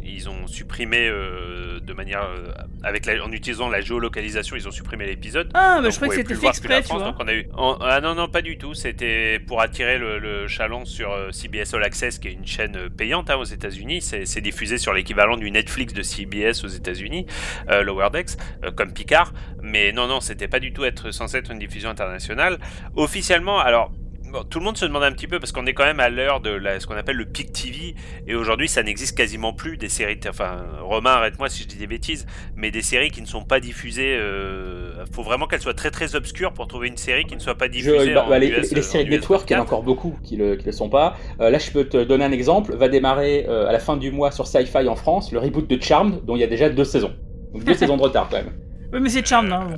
ils 0.08 0.28
ont 0.28 0.46
supprimé 0.46 1.08
euh, 1.08 1.80
de 1.80 1.92
manière 1.92 2.22
euh, 2.22 2.52
avec 2.82 3.06
la- 3.06 3.24
en 3.24 3.30
utilisant 3.32 3.68
la 3.68 3.80
géolocalisation, 3.80 4.56
ils 4.56 4.66
ont 4.68 4.70
supprimé 4.70 5.06
l'épisode. 5.06 5.50
Ah, 5.54 5.76
bah, 5.76 5.82
Donc, 5.82 5.92
je 5.92 5.96
croyais 5.96 6.22
que 6.22 6.28
c'était 6.28 6.40
fait 6.40 6.46
exprès, 6.48 6.80
tu 6.82 6.88
France, 6.88 6.98
vois. 7.02 7.10
donc 7.12 7.16
on 7.20 7.28
a 7.28 7.34
eu. 7.34 7.48
ah 7.80 8.00
non 8.00 8.14
non 8.14 8.28
pas 8.28 8.42
du 8.42 8.58
tout. 8.58 8.74
C'était 8.74 9.38
pour 9.40 9.60
attirer 9.60 9.98
le, 9.98 10.18
le 10.18 10.46
chaland 10.48 10.84
sur 10.84 11.12
euh, 11.12 11.30
CBS 11.30 11.74
All 11.74 11.82
Access, 11.84 12.18
qui 12.18 12.28
est 12.28 12.32
une 12.32 12.46
chaîne 12.46 12.88
payante 12.90 13.30
hein, 13.30 13.36
aux 13.36 13.44
États-Unis. 13.44 14.00
C'est 14.02 14.40
diffusé 14.40 14.78
sur 14.78 14.92
l'équivalent 14.92 15.36
du 15.36 15.50
Netflix 15.50 15.92
de 15.92 16.02
CBS 16.02 16.64
aux 16.64 16.68
États-Unis, 16.68 17.26
Lower 17.68 18.08
Decks, 18.12 18.36
comme 18.76 18.92
Picard. 18.92 19.32
Mais 19.62 19.92
non 19.92 20.06
non, 20.06 20.20
c'était 20.20 20.48
pas 20.48 20.60
du 20.60 20.72
tout 20.72 20.84
être 20.84 21.10
censé 21.10 21.38
être 21.38 21.50
une 21.50 21.58
diffusion 21.58 21.90
internationale. 21.90 22.58
Officiellement, 22.94 23.58
alors. 23.58 23.92
Bon, 24.32 24.44
tout 24.44 24.58
le 24.58 24.64
monde 24.64 24.76
se 24.76 24.84
demande 24.84 25.02
un 25.04 25.12
petit 25.12 25.26
peu 25.26 25.38
parce 25.38 25.52
qu'on 25.52 25.66
est 25.66 25.74
quand 25.74 25.84
même 25.84 26.00
à 26.00 26.08
l'heure 26.08 26.40
de 26.40 26.50
la- 26.50 26.80
ce 26.80 26.86
qu'on 26.86 26.96
appelle 26.96 27.16
le 27.16 27.24
peak 27.26 27.52
TV 27.52 27.94
et 28.26 28.34
aujourd'hui 28.34 28.68
ça 28.68 28.82
n'existe 28.82 29.16
quasiment 29.16 29.52
plus 29.52 29.76
des 29.76 29.88
séries. 29.88 30.18
Enfin, 30.28 30.64
Romain, 30.82 31.12
arrête-moi 31.12 31.48
si 31.48 31.62
je 31.62 31.68
dis 31.68 31.76
des 31.76 31.86
bêtises, 31.86 32.26
mais 32.56 32.70
des 32.70 32.82
séries 32.82 33.10
qui 33.10 33.20
ne 33.22 33.26
sont 33.26 33.44
pas 33.44 33.60
diffusées. 33.60 34.16
euh, 34.18 35.04
faut 35.12 35.22
vraiment 35.22 35.46
qu'elles 35.46 35.60
soient 35.60 35.74
très 35.74 35.90
très 35.90 36.14
obscures 36.14 36.52
pour 36.52 36.66
trouver 36.66 36.88
une 36.88 36.96
série 36.96 37.24
qui 37.24 37.34
ne 37.34 37.40
soit 37.40 37.54
pas 37.56 37.66
Je- 37.66 37.70
diffusée. 37.72 38.14
bah, 38.14 38.24
en 38.26 38.28
bah, 38.28 38.38
les, 38.38 38.48
US, 38.48 38.72
les 38.72 38.82
séries 38.82 39.04
de 39.04 39.10
network, 39.10 39.48
il 39.48 39.52
y 39.52 39.56
en 39.56 39.58
a 39.58 39.62
24. 39.62 39.72
encore 39.74 39.82
beaucoup 39.84 40.18
qui 40.24 40.36
le, 40.36 40.56
qui 40.56 40.66
le 40.66 40.72
sont 40.72 40.88
pas. 40.88 41.16
Euh, 41.40 41.50
là, 41.50 41.58
je 41.58 41.70
peux 41.70 41.84
te 41.84 42.02
donner 42.04 42.24
un 42.24 42.32
exemple. 42.32 42.74
Va 42.74 42.88
démarrer 42.88 43.46
euh, 43.48 43.66
à 43.68 43.72
la 43.72 43.78
fin 43.78 43.96
du 43.96 44.10
mois 44.10 44.30
sur 44.30 44.46
Sci-Fi 44.46 44.88
en 44.88 44.96
France 44.96 45.32
le 45.32 45.38
reboot 45.38 45.68
de 45.68 45.80
Charmed, 45.82 46.24
dont 46.24 46.36
il 46.36 46.40
y 46.40 46.44
a 46.44 46.48
déjà 46.48 46.68
deux 46.68 46.84
saisons. 46.84 47.14
Donc 47.52 47.64
deux 47.64 47.74
saisons 47.82 47.96
de 47.96 48.02
retard 48.02 48.28
quand 48.30 48.36
même. 48.38 48.52
Oui, 48.92 49.00
mais 49.00 49.08
c'est 49.08 49.26
Charm, 49.26 49.52
hein. 49.52 49.66
bon. 49.68 49.74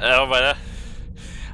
Alors 0.00 0.26
voilà. 0.26 0.54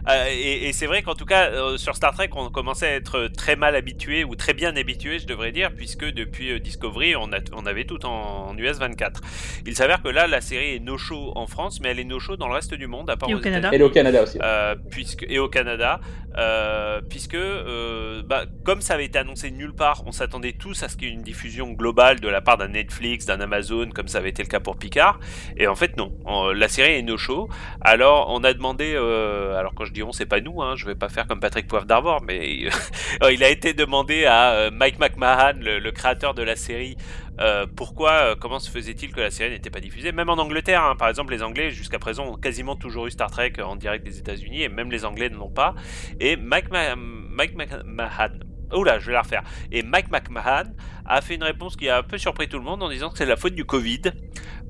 Euh, 0.08 0.26
et, 0.30 0.68
et 0.68 0.72
c'est 0.72 0.86
vrai 0.86 1.02
qu'en 1.02 1.14
tout 1.14 1.24
cas, 1.24 1.50
euh, 1.50 1.76
sur 1.76 1.96
Star 1.96 2.12
Trek, 2.12 2.30
on 2.32 2.50
commençait 2.50 2.86
à 2.86 2.94
être 2.94 3.28
très 3.28 3.56
mal 3.56 3.74
habitué, 3.74 4.24
ou 4.24 4.34
très 4.36 4.54
bien 4.54 4.76
habitué, 4.76 5.18
je 5.18 5.26
devrais 5.26 5.52
dire, 5.52 5.70
puisque 5.74 6.04
depuis 6.04 6.52
euh, 6.52 6.58
Discovery, 6.60 7.16
on, 7.16 7.32
a, 7.32 7.38
on 7.52 7.66
avait 7.66 7.84
tout 7.84 8.04
en, 8.06 8.48
en 8.48 8.58
US 8.58 8.78
24. 8.78 9.20
Il 9.66 9.74
s'avère 9.76 10.02
que 10.02 10.08
là, 10.08 10.26
la 10.26 10.40
série 10.40 10.76
est 10.76 10.80
no-show 10.80 11.32
en 11.36 11.46
France, 11.46 11.80
mais 11.80 11.88
elle 11.88 12.00
est 12.00 12.04
no-show 12.04 12.36
dans 12.36 12.48
le 12.48 12.54
reste 12.54 12.74
du 12.74 12.86
monde, 12.86 13.08
à 13.10 13.16
part 13.16 13.28
Et 13.30 13.34
au 13.34 13.40
Canada. 13.40 13.70
Et 13.72 13.82
au 13.82 13.90
Canada 13.90 14.22
aussi. 14.22 14.38
Euh, 14.42 14.74
puisque, 14.90 15.24
et 15.28 15.38
au 15.38 15.48
Canada, 15.48 16.00
euh, 16.36 17.00
puisque 17.08 17.34
euh, 17.34 18.22
bah, 18.24 18.44
comme 18.64 18.80
ça 18.80 18.94
avait 18.94 19.04
été 19.04 19.18
annoncé 19.18 19.50
nulle 19.50 19.74
part, 19.74 20.02
on 20.06 20.12
s'attendait 20.12 20.52
tous 20.52 20.82
à 20.82 20.88
ce 20.88 20.96
qu'il 20.96 21.08
y 21.08 21.10
ait 21.10 21.14
une 21.14 21.22
diffusion 21.22 21.70
globale 21.72 22.20
de 22.20 22.28
la 22.28 22.40
part 22.40 22.58
d'un 22.58 22.68
Netflix, 22.68 23.24
d'un 23.26 23.40
Amazon, 23.40 23.90
comme 23.94 24.08
ça 24.08 24.18
avait 24.18 24.30
été 24.30 24.42
le 24.42 24.48
cas 24.48 24.60
pour 24.60 24.76
Picard. 24.76 25.20
Et 25.56 25.66
en 25.66 25.76
fait, 25.76 25.96
non. 25.96 26.12
En- 26.24 26.52
la 26.52 26.68
série 26.68 26.92
est 26.94 27.02
no 27.02 27.16
show. 27.16 27.48
Alors, 27.80 28.26
on 28.30 28.42
a 28.44 28.52
demandé, 28.52 28.94
euh, 28.96 29.56
alors 29.56 29.74
quand 29.74 29.84
je 29.84 29.92
dis 29.94 30.02
on, 30.02 30.12
c'est 30.12 30.26
pas 30.26 30.40
nous, 30.40 30.60
hein, 30.60 30.74
je 30.76 30.84
vais 30.84 30.94
pas 30.94 31.08
faire 31.08 31.26
comme 31.26 31.40
Patrick 31.40 31.66
Poivre 31.66 31.86
d'Arvor, 31.86 32.22
mais 32.22 32.66
euh, 33.22 33.32
il 33.32 33.42
a 33.42 33.48
été 33.48 33.72
demandé 33.72 34.26
à 34.26 34.52
euh, 34.52 34.70
Mike 34.70 34.98
McMahon, 34.98 35.54
le, 35.60 35.90
créateur 35.90 36.34
de 36.34 36.42
la 36.42 36.56
série, 36.56 36.96
euh, 37.40 37.66
pourquoi, 37.74 38.36
comment 38.36 38.58
se 38.58 38.70
faisait-il 38.70 39.12
que 39.12 39.20
la 39.20 39.30
série 39.30 39.50
n'était 39.50 39.70
pas 39.70 39.80
diffusée 39.80 40.12
Même 40.12 40.28
en 40.28 40.38
Angleterre, 40.38 40.82
hein, 40.84 40.96
par 40.96 41.08
exemple, 41.08 41.32
les 41.32 41.42
Anglais 41.42 41.70
jusqu'à 41.70 41.98
présent 41.98 42.26
ont 42.26 42.36
quasiment 42.36 42.76
toujours 42.76 43.06
eu 43.06 43.10
Star 43.10 43.30
Trek 43.30 43.54
en 43.62 43.76
direct 43.76 44.04
des 44.04 44.18
États-Unis, 44.18 44.62
et 44.62 44.68
même 44.68 44.90
les 44.90 45.04
Anglais 45.04 45.30
ne 45.30 45.36
l'ont 45.36 45.50
pas. 45.50 45.74
Et 46.20 46.36
Mike, 46.36 46.70
Ma- 46.70 46.96
Mike 46.96 47.54
McMahon, 47.56 48.38
oula, 48.72 48.98
je 48.98 49.06
vais 49.06 49.12
la 49.12 49.22
refaire. 49.22 49.42
Et 49.70 49.82
Mike 49.82 50.10
McMahon 50.10 50.64
a 51.06 51.20
fait 51.20 51.34
une 51.34 51.44
réponse 51.44 51.76
qui 51.76 51.88
a 51.88 51.98
un 51.98 52.02
peu 52.02 52.18
surpris 52.18 52.48
tout 52.48 52.58
le 52.58 52.64
monde 52.64 52.82
en 52.82 52.88
disant 52.88 53.10
que 53.10 53.18
c'est 53.18 53.26
la 53.26 53.36
faute 53.36 53.54
du 53.54 53.64
Covid. 53.64 54.02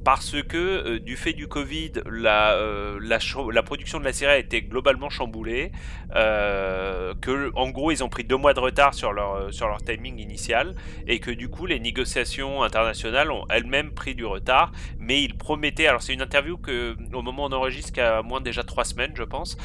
Parce 0.05 0.37
que 0.43 0.57
euh, 0.57 1.01
du 1.01 1.17
fait 1.17 1.33
du 1.33 1.49
Covid, 1.49 1.93
la, 2.11 2.53
euh, 2.53 2.99
la, 3.01 3.63
production 3.63 3.99
de 3.99 4.05
la 4.05 4.13
série 4.13 4.33
a 4.33 4.39
été 4.39 4.61
globalement 4.63 5.09
chamboulée. 5.09 5.73
euh, 6.15 7.15
que 7.21 7.51
en 7.55 7.71
gros 7.71 7.91
ils 7.91 8.05
ont 8.05 8.09
pris 8.09 8.23
deux 8.25 8.37
mois 8.37 8.55
de 8.55 8.61
retard 8.61 8.95
sur 8.95 9.13
leur, 9.13 9.35
euh, 9.35 9.51
sur 9.51 9.67
leur 9.67 9.83
timing 9.83 10.19
initial 10.21 10.75
et 11.09 11.19
que 11.19 11.31
du 11.31 11.49
coup 11.49 11.67
les 11.67 11.81
négociations 11.81 12.63
internationales 12.63 13.31
ont 13.31 13.47
elles-mêmes 13.51 13.91
pris 13.91 14.15
du 14.15 14.25
retard. 14.25 14.73
Mais 14.99 15.23
ils 15.23 15.37
promettaient, 15.37 15.87
alors 15.87 16.03
c'est 16.03 16.13
une 16.13 16.23
interview 16.23 16.57
que 16.59 16.97
au 17.13 17.23
moment 17.23 17.45
où 17.45 17.47
on 17.49 17.53
enregistre 17.53 17.93
qu'à 17.93 18.23
moins 18.23 18.41
déjà 18.41 18.63
trois 18.63 18.85
semaines 18.85 19.13
je 19.17 19.23
pense, 19.23 19.57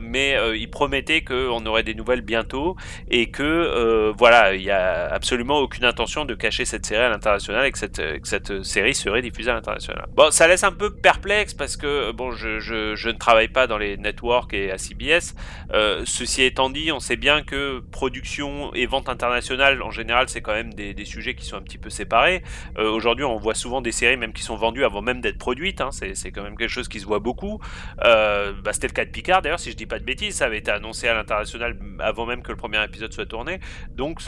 mais 0.00 0.36
ils 0.56 0.70
promettaient 0.70 1.22
qu'on 1.22 1.64
aurait 1.66 1.82
des 1.82 1.94
nouvelles 1.94 2.22
bientôt 2.22 2.76
et 3.10 3.30
que 3.30 4.12
voilà 4.16 4.54
il 4.54 4.62
y 4.62 4.70
a 4.70 5.06
absolument 5.12 5.58
aucune 5.58 5.84
intention 5.84 6.24
de 6.24 6.34
cacher 6.34 6.64
cette 6.64 6.86
série 6.86 7.04
à 7.04 7.08
l'international 7.08 7.66
et 7.66 7.72
que 7.72 7.78
cette, 7.78 7.98
que 7.98 8.28
cette 8.28 8.62
série 8.62 8.94
serait 8.94 9.22
diffusée 9.22 9.50
à 9.50 9.54
l'international. 9.58 10.06
Bon 10.14 10.30
ça 10.30 10.48
laisse 10.48 10.64
un 10.64 10.72
peu 10.72 10.94
perplexe 10.94 11.54
parce 11.54 11.76
que 11.76 12.12
bon 12.12 12.30
je, 12.32 12.58
je, 12.60 12.94
je 12.94 13.08
ne 13.08 13.18
travaille 13.18 13.48
pas 13.48 13.66
dans 13.66 13.78
les 13.78 13.96
networks 13.96 14.54
et 14.54 14.70
à 14.72 14.78
CBS. 14.78 15.34
Euh, 15.72 16.02
ceci 16.06 16.42
étant 16.42 16.70
dit, 16.70 16.90
on 16.92 17.00
sait 17.00 17.16
bien 17.16 17.42
que 17.42 17.80
production 17.90 18.72
et 18.74 18.86
vente 18.86 19.08
internationale, 19.08 19.82
en 19.82 19.90
général, 19.90 20.28
c'est 20.28 20.40
quand 20.40 20.52
même 20.54 20.72
des, 20.74 20.94
des 20.94 21.04
sujets 21.04 21.34
qui 21.34 21.44
sont 21.44 21.56
un 21.56 21.62
petit 21.62 21.78
peu 21.78 21.90
séparés. 21.90 22.42
Euh, 22.78 22.90
Aujourd'hui, 22.90 23.24
on 23.24 23.36
voit 23.36 23.54
souvent 23.54 23.80
des 23.80 23.92
séries 23.92 24.16
même 24.16 24.32
qui 24.32 24.42
sont 24.42 24.56
vendues 24.56 24.84
avant 24.84 25.02
même 25.02 25.20
d'être 25.20 25.38
produites. 25.38 25.80
hein. 25.80 25.90
C'est 25.92 26.30
quand 26.32 26.42
même 26.42 26.56
quelque 26.56 26.70
chose 26.70 26.88
qui 26.88 27.00
se 27.00 27.06
voit 27.06 27.18
beaucoup. 27.18 27.60
Euh, 28.04 28.52
bah, 28.64 28.72
C'était 28.72 28.88
le 28.88 28.92
cas 28.92 29.04
de 29.04 29.10
Picard, 29.10 29.42
d'ailleurs, 29.42 29.60
si 29.60 29.70
je 29.70 29.76
dis 29.76 29.86
pas 29.86 29.98
de 29.98 30.04
bêtises, 30.04 30.36
ça 30.36 30.46
avait 30.46 30.58
été 30.58 30.70
annoncé 30.70 31.06
à 31.08 31.14
l'international 31.14 31.76
avant 32.00 32.26
même 32.26 32.42
que 32.42 32.50
le 32.50 32.56
premier 32.56 32.82
épisode 32.84 33.12
soit 33.12 33.26
tourné. 33.26 33.60
Donc, 33.90 34.20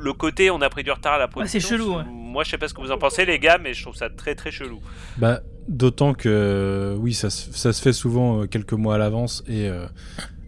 le 0.00 0.12
côté 0.12 0.50
on 0.50 0.60
a 0.62 0.68
pris 0.70 0.82
du 0.84 0.90
retard 0.90 1.14
à 1.14 1.18
la 1.18 1.28
production. 1.28 1.60
c'est 1.60 1.66
chelou, 1.66 1.96
ouais. 1.96 2.04
Moi, 2.28 2.44
je 2.44 2.50
sais 2.50 2.58
pas 2.58 2.68
ce 2.68 2.74
que 2.74 2.80
vous 2.80 2.92
en 2.92 2.98
pensez, 2.98 3.24
les 3.24 3.38
gars, 3.38 3.58
mais 3.62 3.72
je 3.74 3.82
trouve 3.82 3.96
ça 3.96 4.10
très 4.10 4.34
très 4.34 4.50
chelou. 4.50 4.80
Bah, 5.16 5.40
d'autant 5.66 6.12
que 6.14 6.28
euh, 6.28 6.94
oui, 6.96 7.14
ça, 7.14 7.30
ça 7.30 7.72
se 7.72 7.80
fait 7.82 7.92
souvent 7.94 8.42
euh, 8.42 8.46
quelques 8.46 8.74
mois 8.74 8.96
à 8.96 8.98
l'avance 8.98 9.42
et 9.48 9.68
euh, 9.68 9.86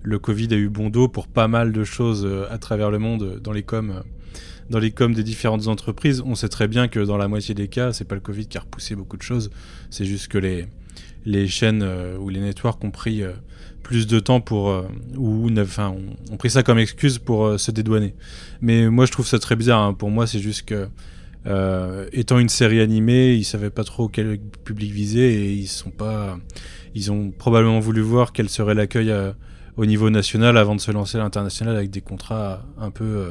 le 0.03 0.19
Covid 0.19 0.49
a 0.53 0.57
eu 0.57 0.69
bon 0.69 0.91
dos 0.91 1.09
pour 1.09 1.27
pas 1.27 1.49
mal 1.49 1.73
de 1.73 1.85
choses 1.85 2.29
à 2.51 2.59
travers 2.59 2.91
le 2.91 2.99
monde 2.99 3.41
dans 3.43 3.53
les 3.53 3.63
coms. 3.63 4.03
dans 4.69 4.79
les 4.79 4.93
coms 4.93 5.13
des 5.15 5.23
différentes 5.25 5.67
entreprises, 5.69 6.23
on 6.25 6.35
sait 6.35 6.49
très 6.49 6.69
bien 6.69 6.89
que 6.89 7.01
dans 7.01 7.17
la 7.17 7.29
moitié 7.29 7.55
des 7.55 7.69
cas, 7.69 7.93
c'est 7.93 8.05
pas 8.07 8.15
le 8.15 8.21
Covid 8.21 8.47
qui 8.47 8.57
a 8.59 8.61
repoussé 8.61 8.95
beaucoup 8.95 9.17
de 9.17 9.23
choses, 9.23 9.51
c'est 9.91 10.05
juste 10.05 10.29
que 10.29 10.39
les, 10.39 10.67
les 11.25 11.49
chaînes 11.49 11.83
ou 12.19 12.29
les 12.29 12.41
networks 12.41 12.83
ont 12.85 12.91
pris 12.91 13.23
plus 13.83 14.07
de 14.07 14.21
temps 14.21 14.41
pour 14.41 14.85
ou 15.17 15.51
enfin 15.59 15.89
ont, 15.89 16.33
ont 16.33 16.37
pris 16.37 16.51
ça 16.51 16.63
comme 16.63 16.79
excuse 16.79 17.19
pour 17.19 17.59
se 17.59 17.71
dédouaner. 17.71 18.15
Mais 18.63 18.89
moi 18.89 19.05
je 19.05 19.13
trouve 19.13 19.27
ça 19.27 19.39
très 19.39 19.57
bizarre. 19.57 19.83
hein. 19.83 19.93
Pour 19.93 20.11
moi 20.11 20.27
c'est 20.27 20.41
juste 20.41 20.65
que 20.65 20.89
euh, 21.47 22.09
étant 22.13 22.39
une 22.39 22.49
série 22.49 22.81
animée, 22.81 23.35
ils 23.35 23.45
savaient 23.45 23.71
pas 23.71 23.85
trop 23.85 24.09
quel 24.09 24.39
public 24.65 24.93
viser 24.93 25.35
et 25.35 25.53
ils 25.53 25.67
sont 25.69 25.91
pas. 25.91 26.39
Ils 26.95 27.13
ont 27.13 27.31
probablement 27.31 27.81
voulu 27.81 28.01
voir 28.03 28.33
quel 28.33 28.49
serait 28.49 28.75
l'accueil 28.75 29.11
euh, 29.11 29.33
au 29.77 29.87
niveau 29.87 30.11
national 30.11 30.59
avant 30.59 30.75
de 30.75 30.81
se 30.81 30.91
lancer 30.91 31.19
à 31.19 31.21
l'international 31.23 31.77
avec 31.77 31.91
des 31.91 32.01
contrats 32.03 32.63
un 32.79 32.91
peu 32.91 33.05
euh, 33.05 33.31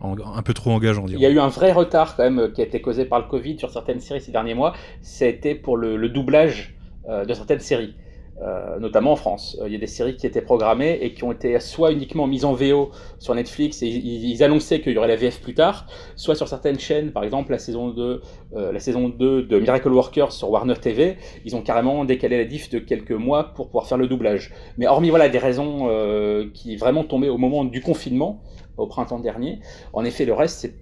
en- 0.00 0.16
un 0.34 0.42
peu 0.42 0.54
trop 0.54 0.70
engageants. 0.72 1.06
Il 1.08 1.20
y 1.20 1.26
a 1.26 1.30
eu 1.30 1.38
un 1.38 1.48
vrai 1.48 1.72
retard 1.72 2.16
quand 2.16 2.28
même 2.28 2.52
qui 2.52 2.60
a 2.62 2.64
été 2.64 2.80
causé 2.80 3.04
par 3.04 3.18
le 3.20 3.26
Covid 3.26 3.58
sur 3.58 3.70
certaines 3.70 4.00
séries 4.00 4.20
ces 4.20 4.32
derniers 4.32 4.54
mois. 4.54 4.74
C'était 5.02 5.54
pour 5.54 5.76
le, 5.76 5.96
le 5.96 6.08
doublage 6.08 6.74
euh, 7.08 7.24
de 7.24 7.34
certaines 7.34 7.60
séries, 7.60 7.94
euh, 8.42 8.78
notamment 8.78 9.12
en 9.12 9.16
France. 9.16 9.58
Euh, 9.60 9.66
Il 9.66 9.72
y 9.72 9.76
a 9.76 9.78
des 9.78 9.86
séries 9.86 10.16
qui 10.16 10.26
étaient 10.26 10.40
programmées 10.40 10.98
et 11.02 11.12
qui 11.12 11.24
ont 11.24 11.32
été 11.32 11.58
soit 11.60 11.92
uniquement 11.92 12.26
mises 12.26 12.46
en 12.46 12.54
VO 12.54 12.90
sur 13.18 13.34
Netflix 13.34 13.82
et 13.82 13.88
ils, 13.88 14.42
annonçaient 14.42 14.80
qu'il 14.80 14.92
y 14.92 14.98
aurait 14.98 15.08
la 15.08 15.16
VF 15.16 15.42
plus 15.42 15.52
tard, 15.52 15.86
soit 16.16 16.34
sur 16.34 16.48
certaines 16.48 16.78
chaînes, 16.78 17.12
par 17.12 17.22
exemple 17.22 17.50
la 17.50 17.58
saison 17.58 17.90
2, 17.90 18.22
euh, 18.54 18.72
la 18.72 18.80
saison 18.80 19.10
2 19.10 19.42
de 19.42 19.58
Miracle 19.58 19.90
Workers 19.90 20.32
sur 20.32 20.50
Warner 20.50 20.76
TV, 20.76 21.18
ils 21.44 21.54
ont 21.54 21.60
carrément 21.60 22.06
décalé 22.06 22.38
la 22.38 22.46
diff 22.46 22.70
de 22.70 22.78
quelques 22.78 23.12
mois 23.12 23.52
pour 23.52 23.66
pouvoir 23.66 23.86
faire 23.86 23.98
le 23.98 24.08
doublage. 24.08 24.54
Mais 24.78 24.86
hormis 24.86 25.10
voilà 25.10 25.28
des 25.28 25.38
raisons 25.38 25.88
euh, 25.90 26.48
qui 26.54 26.76
vraiment 26.76 27.04
tombaient 27.04 27.28
au 27.28 27.38
moment 27.38 27.64
du 27.66 27.82
confinement, 27.82 28.42
au 28.78 28.86
printemps 28.86 29.20
dernier, 29.20 29.60
en 29.92 30.04
effet, 30.04 30.24
le 30.24 30.32
reste, 30.32 30.60
c'est 30.60 30.74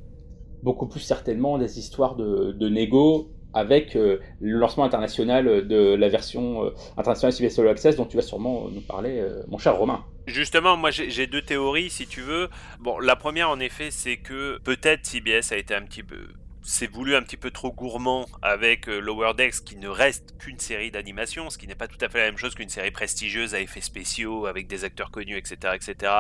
beaucoup 0.63 0.87
plus 0.87 1.01
certainement 1.01 1.59
des 1.59 1.81
histoires 1.81 2.15
de, 2.15 2.53
de 2.53 2.69
négo 2.69 3.31
avec 3.59 3.97
euh, 3.97 4.21
le 4.41 4.57
lancement 4.57 4.85
international 4.85 5.67
de 5.67 5.95
la 5.95 6.09
version 6.09 6.65
euh, 6.65 6.71
internationale 6.97 7.33
CBS 7.33 7.59
All 7.59 7.69
Access 7.69 7.97
dont 7.97 8.05
tu 8.05 8.17
vas 8.17 8.23
sûrement 8.23 8.69
nous 8.71 8.81
parler, 8.81 9.19
euh, 9.19 9.43
mon 9.49 9.59
cher 9.59 9.77
Romain. 9.77 10.05
Justement, 10.27 10.77
moi 10.77 10.91
j'ai 10.91 11.27
deux 11.27 11.43
théories 11.43 11.91
si 11.91 12.07
tu 12.07 12.21
veux. 12.21 12.49
Bon, 12.79 12.99
la 13.01 13.17
première 13.17 13.51
en 13.51 13.59
effet, 13.59 13.91
c'est 13.91 14.19
que 14.19 14.59
peut-être 14.63 15.07
CBS 15.07 15.53
a 15.53 15.57
été 15.57 15.75
un 15.75 15.83
petit 15.83 16.03
peu 16.03 16.19
c'est 16.61 16.91
voulu 16.93 17.17
un 17.17 17.23
petit 17.23 17.39
peu 17.39 17.51
trop 17.51 17.73
gourmand 17.73 18.27
avec 18.43 18.89
Lower 18.89 19.33
Decks 19.35 19.65
qui 19.65 19.77
ne 19.77 19.89
reste 19.89 20.37
qu'une 20.39 20.59
série 20.59 20.91
d'animation, 20.91 21.49
ce 21.49 21.57
qui 21.57 21.67
n'est 21.67 21.75
pas 21.75 21.89
tout 21.89 21.97
à 22.03 22.11
fait 22.11 22.19
la 22.19 22.25
même 22.27 22.37
chose 22.37 22.55
qu'une 22.55 22.69
série 22.69 22.91
prestigieuse 22.91 23.55
à 23.55 23.61
effets 23.61 23.81
spéciaux 23.81 24.45
avec 24.45 24.67
des 24.67 24.85
acteurs 24.85 25.11
connus, 25.11 25.39
etc., 25.39 25.75
etc. 25.75 26.13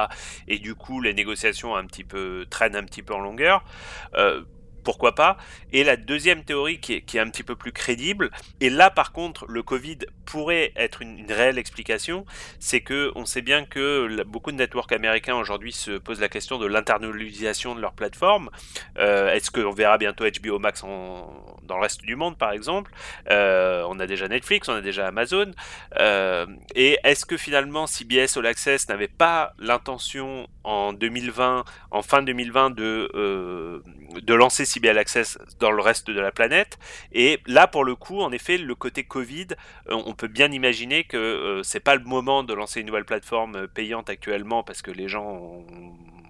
Et 0.46 0.59
du 0.59 0.74
coup, 0.74 1.03
les 1.03 1.12
négociations 1.12 1.77
un 1.77 1.85
petit 1.85 2.05
peu 2.05 2.46
traînent 2.48 2.77
un 2.77 2.85
petit 2.85 3.03
peu 3.03 3.12
en 3.12 3.20
longueur. 3.20 3.62
Pourquoi 4.85 5.14
pas. 5.14 5.37
Et 5.73 5.85
la 5.85 5.97
deuxième 5.97 6.45
théorie 6.45 6.81
qui 6.81 6.95
est, 6.95 7.19
un 7.19 7.31
petit 7.31 7.43
peu 7.43 7.57
plus 7.57 7.73
crédible, 7.73 8.31
et 8.61 8.71
là 8.71 8.91
par 8.91 9.12
contre 9.12 9.47
le 9.49 9.62
Covid 9.62 9.99
pourrait 10.29 10.73
être 10.77 11.01
une, 11.01 11.25
réelle 11.33 11.57
explication, 11.57 12.27
c'est 12.61 12.83
que 12.83 13.11
on 13.14 13.25
sait 13.25 13.41
bien 13.41 13.64
que 13.64 14.23
beaucoup 14.25 14.53
de 14.53 14.59
networks 14.59 14.93
américains 14.93 15.37
aujourd'hui 15.37 15.73
se 15.73 15.93
posent 15.93 16.21
la 16.21 16.29
question 16.29 16.59
de 16.59 16.67
l'internalisation 16.67 17.75
de 17.75 17.81
leur 17.81 17.95
plateforme. 17.95 18.51
Euh, 18.99 19.33
Est-ce 19.33 19.51
qu'on 19.51 19.71
verra 19.71 19.97
bientôt 19.97 20.25
HBO 20.25 20.59
Max 20.59 20.83
dans 20.83 21.77
le 21.77 21.81
reste 21.81 22.03
du 22.03 22.14
monde, 22.14 22.37
par 22.37 22.53
exemple? 22.53 22.93
Euh, 23.31 23.85
On 23.88 23.99
a 24.01 24.07
déjà 24.07 24.29
Netflix, 24.29 24.69
on 24.69 24.75
a 24.75 24.83
déjà 24.83 25.07
Amazon. 25.07 25.51
Euh, 25.99 26.45
et 26.75 26.99
est-ce 27.05 27.25
que 27.25 27.38
finalement 27.38 27.87
CBS 27.87 28.37
All 28.37 28.45
Access 28.45 28.87
n'avait 28.91 29.09
pas 29.09 29.55
l'intention 29.59 30.47
en 30.62 30.93
2020, 30.93 31.64
en 31.91 32.03
fin 32.03 32.21
2020, 32.21 32.71
de, 32.71 33.83
de 34.21 34.35
lancer 34.35 34.67
CBS 34.67 34.91
All 34.91 34.99
Access 34.99 35.38
dans 35.59 35.71
le 35.71 35.81
reste 35.81 36.11
de 36.11 36.21
la 36.21 36.33
planète? 36.33 36.79
Et 37.12 37.41
là, 37.47 37.67
pour 37.67 37.85
le 37.85 37.95
coup, 37.95 38.21
en 38.21 38.31
effet, 38.31 38.59
le 38.59 38.75
côté 38.75 39.05
Covid, 39.05 39.49
on 39.88 40.17
peut 40.18 40.28
bien 40.28 40.52
imaginer 40.52 41.04
que 41.04 41.16
euh, 41.16 41.62
c'est 41.62 41.81
pas 41.81 41.94
le 41.96 42.04
moment 42.04 42.42
de 42.42 42.52
lancer 42.52 42.81
une 42.81 42.87
nouvelle 42.88 43.07
plateforme 43.07 43.57
euh, 43.57 43.66
payante 43.66 44.11
actuellement 44.11 44.62
parce 44.62 44.83
que 44.83 44.90
les 44.90 45.09
gens 45.09 45.24
ont- 45.26 45.64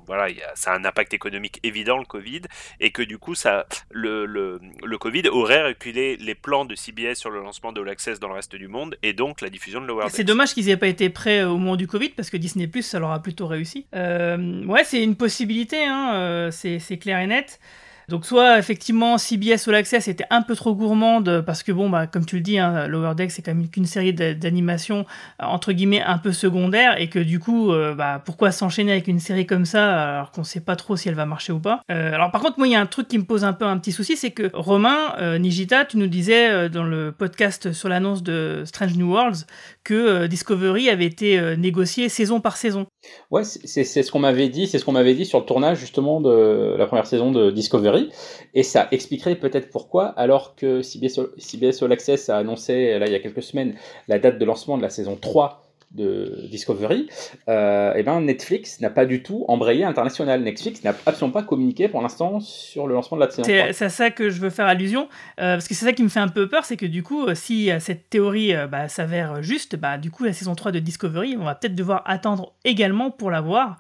voilà, 0.07 0.31
il 0.31 0.39
y 0.39 0.43
a- 0.43 0.53
ça 0.55 0.73
a 0.73 0.79
un 0.79 0.85
impact 0.87 1.13
économique 1.13 1.61
évident 1.63 1.99
le 1.99 2.07
Covid 2.07 2.41
et 2.81 2.93
que 2.93 3.03
du 3.03 3.19
coup 3.19 3.35
ça 3.35 3.67
le, 3.91 4.25
le, 4.25 4.59
le 4.83 4.97
Covid 4.99 5.29
aurait 5.29 5.67
reculé 5.67 6.17
les 6.17 6.35
plans 6.35 6.65
de 6.65 6.75
CBS 6.75 7.17
sur 7.17 7.29
le 7.29 7.43
lancement 7.43 7.73
de 7.73 7.81
All 7.83 7.89
Access 7.91 8.19
dans 8.19 8.29
le 8.29 8.35
reste 8.35 8.57
du 8.57 8.69
monde 8.69 8.97
et 9.03 9.13
donc 9.13 9.43
la 9.43 9.51
diffusion 9.51 9.83
de 9.83 9.87
Lower 9.87 10.07
C'est 10.09 10.25
dommage 10.25 10.55
qu'ils 10.55 10.71
aient 10.71 10.79
pas 10.79 10.87
été 10.87 11.11
prêts 11.11 11.45
au 11.45 11.59
moment 11.59 11.77
du 11.77 11.87
Covid 11.87 12.09
parce 12.11 12.31
que 12.31 12.39
Disney 12.39 12.69
Plus 12.69 12.83
ça 12.85 12.99
leur 12.99 13.11
a 13.11 13.21
plutôt 13.23 13.47
réussi. 13.47 13.87
Euh, 13.95 14.65
ouais, 14.65 14.85
c'est 14.85 15.03
une 15.03 15.17
possibilité, 15.17 15.85
hein, 15.85 16.15
euh, 16.15 16.51
c'est 16.51 16.79
clair 16.99 17.19
et 17.19 17.27
net. 17.27 17.61
Donc 18.09 18.25
soit 18.25 18.59
effectivement 18.59 19.19
CBS 19.19 19.69
All 19.69 19.75
Access 19.75 20.09
était 20.09 20.25
un 20.31 20.41
peu 20.41 20.57
trop 20.57 20.75
gourmande 20.75 21.43
parce 21.45 21.63
que 21.63 21.73
bon 21.73 21.91
bah 21.91 22.07
comme 22.07 22.25
tu 22.25 22.37
le 22.37 22.43
dis 22.43 22.59
hein, 22.59 22.87
Lower 22.87 23.15
Deck 23.15 23.31
c'est 23.31 23.43
quand 23.43 23.55
même 23.55 23.69
qu'une 23.69 23.85
série 23.85 24.15
d'a- 24.15 24.33
d'animation 24.35 25.05
entre 25.39 25.73
guillemets 25.73 26.01
un 26.01 26.17
peu 26.17 26.33
secondaire 26.33 26.99
et 26.99 27.09
que 27.11 27.19
du 27.19 27.39
coup 27.39 27.71
euh, 27.71 27.95
bah 27.95 28.23
pourquoi 28.25 28.51
s'enchaîner 28.51 28.93
avec 28.93 29.09
une 29.09 29.21
série 29.21 29.47
comme 29.47 29.67
ça 29.67 30.15
alors 30.15 30.31
qu'on 30.31 30.45
sait 30.45 30.61
pas 30.61 30.75
trop 30.75 30.97
si 30.97 31.09
elle 31.11 31.15
va 31.17 31.27
marcher 31.27 31.53
ou 31.53 31.61
pas? 31.61 31.83
Euh, 31.91 32.15
alors 32.15 32.31
par 32.31 32.41
contre 32.41 32.59
moi 32.59 32.67
il 32.67 32.73
y 32.73 32.77
a 32.77 32.81
un 32.81 32.87
truc 32.87 33.09
qui 33.09 33.19
me 33.19 33.25
pose 33.25 33.45
un 33.45 33.53
peu 33.53 33.67
un 33.67 33.77
petit 33.77 33.93
souci 33.93 34.17
c'est 34.17 34.31
que 34.31 34.51
Romain 34.55 35.15
euh, 35.19 35.39
Nijita 35.39 35.85
tu 35.85 35.99
nous 35.99 36.07
disais 36.07 36.51
euh, 36.51 36.69
dans 36.71 36.85
le 36.85 37.13
podcast 37.13 37.73
sur 37.73 37.91
l'annonce 37.91 38.23
de 38.23 38.63
Strange 38.65 38.97
New 38.97 39.11
Worlds 39.13 39.47
que 39.89 39.95
euh, 39.95 40.29
Discovery 40.29 40.91
avait 40.91 41.07
été 41.07 41.39
euh, 41.39 41.57
négocié 41.57 42.11
saison 42.11 42.43
par 42.43 42.59
saison. 42.59 42.87
Ouais, 43.31 43.43
c'est 43.45 43.85
ce 43.85 44.13
qu'on 44.13 44.19
m'avait 44.19 44.51
dit, 44.51 44.67
c'est 44.67 44.79
ce 44.79 44.85
qu'on 44.85 44.93
m'avait 44.93 45.15
dit 45.15 45.25
sur 45.25 45.39
le 45.39 45.47
tournage 45.47 45.79
justement 45.79 46.21
de 46.21 46.75
la 46.77 46.87
première 46.87 47.07
saison 47.07 47.33
de 47.33 47.51
Discovery, 47.51 48.11
et 48.53 48.63
ça 48.63 48.89
expliquerait 48.91 49.37
peut-être 49.37 49.71
pourquoi, 49.71 50.09
alors 50.09 50.57
que 50.57 50.83
CBS, 50.83 51.21
CBS 51.39 51.83
All 51.83 51.93
Access 51.93 52.29
a 52.29 52.37
annoncé 52.37 52.99
là 52.99 53.07
il 53.07 53.13
y 53.13 53.17
a 53.17 53.19
quelques 53.19 53.43
semaines 53.43 53.77
la 54.09 54.19
date 54.19 54.39
de 54.39 54.45
lancement 54.45 54.77
de 54.77 54.83
la 54.83 54.91
saison 54.91 55.17
3 55.19 55.68
de 55.91 56.47
Discovery, 56.51 57.09
euh, 57.49 57.95
et 57.95 58.03
ben 58.03 58.21
Netflix 58.21 58.81
n'a 58.81 58.91
pas 58.91 59.07
du 59.07 59.23
tout 59.23 59.47
embrayé 59.49 59.85
international. 59.85 60.43
Netflix 60.43 60.85
n'a 60.85 60.95
absolument 61.07 61.33
pas 61.33 61.43
communiqué 61.43 61.89
pour 61.89 62.03
l'instant 62.03 62.41
sur 62.41 62.87
le 62.87 62.95
lancement 62.95 63.17
de 63.17 63.25
la 63.25 63.31
saison 63.31 63.43
3. 63.43 63.73
C'est 63.73 63.85
à 63.85 63.89
ça 63.89 64.11
que 64.11 64.29
je 64.29 64.41
veux 64.41 64.51
faire 64.51 64.67
allusion, 64.67 65.09
euh, 65.41 65.55
parce 65.55 65.67
que 65.67 65.75
c'est 65.75 65.87
ça 65.87 65.93
qui 65.93 66.03
me 66.03 66.09
fait 66.09 66.21
un 66.21 66.29
peu 66.29 66.49
peur, 66.49 66.65
c'est 66.65 66.77
que 66.77 66.87
du 66.87 67.03
coup, 67.03 67.27
euh, 67.27 67.35
si 67.35 67.71
cette 67.81 68.11
théorie 68.11 68.53
bah, 68.71 68.89
s'avère 68.89 69.43
juste, 69.43 69.77
bah, 69.77 69.97
du 69.97 70.11
coup, 70.11 70.25
la 70.25 70.33
saison 70.33 70.55
3 70.55 70.73
de 70.73 70.79
Discovery, 70.79 71.37
on 71.39 71.45
va 71.45 71.55
peut-être 71.55 71.75
devoir 71.75 72.03
attendre 72.05 72.53
également 72.65 73.11
pour 73.11 73.31
la 73.31 73.41
voir. 73.41 73.79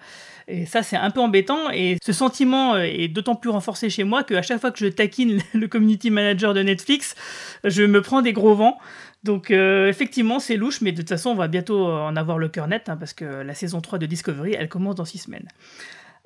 Et 0.50 0.64
ça, 0.64 0.82
c'est 0.82 0.96
un 0.96 1.10
peu 1.10 1.20
embêtant. 1.20 1.70
Et 1.70 1.98
ce 2.02 2.12
sentiment 2.12 2.78
est 2.78 3.08
d'autant 3.08 3.34
plus 3.34 3.50
renforcé 3.50 3.90
chez 3.90 4.04
moi 4.04 4.24
qu'à 4.24 4.40
chaque 4.40 4.60
fois 4.60 4.70
que 4.70 4.78
je 4.78 4.86
taquine 4.86 5.40
le 5.52 5.68
community 5.68 6.10
manager 6.10 6.54
de 6.54 6.62
Netflix, 6.62 7.14
je 7.64 7.82
me 7.82 8.00
prends 8.00 8.22
des 8.22 8.32
gros 8.32 8.54
vents. 8.54 8.78
Donc 9.28 9.50
euh, 9.50 9.88
effectivement, 9.88 10.38
c'est 10.40 10.56
louche, 10.56 10.80
mais 10.80 10.90
de 10.92 10.96
toute 11.02 11.10
façon, 11.10 11.28
on 11.30 11.34
va 11.34 11.48
bientôt 11.48 11.86
euh, 11.86 12.00
en 12.00 12.16
avoir 12.16 12.38
le 12.38 12.48
cœur 12.48 12.66
net, 12.66 12.88
hein, 12.88 12.96
parce 12.96 13.12
que 13.12 13.26
la 13.26 13.52
saison 13.52 13.82
3 13.82 13.98
de 13.98 14.06
Discovery, 14.06 14.54
elle 14.58 14.70
commence 14.70 14.94
dans 14.94 15.04
6 15.04 15.18
semaines. 15.18 15.46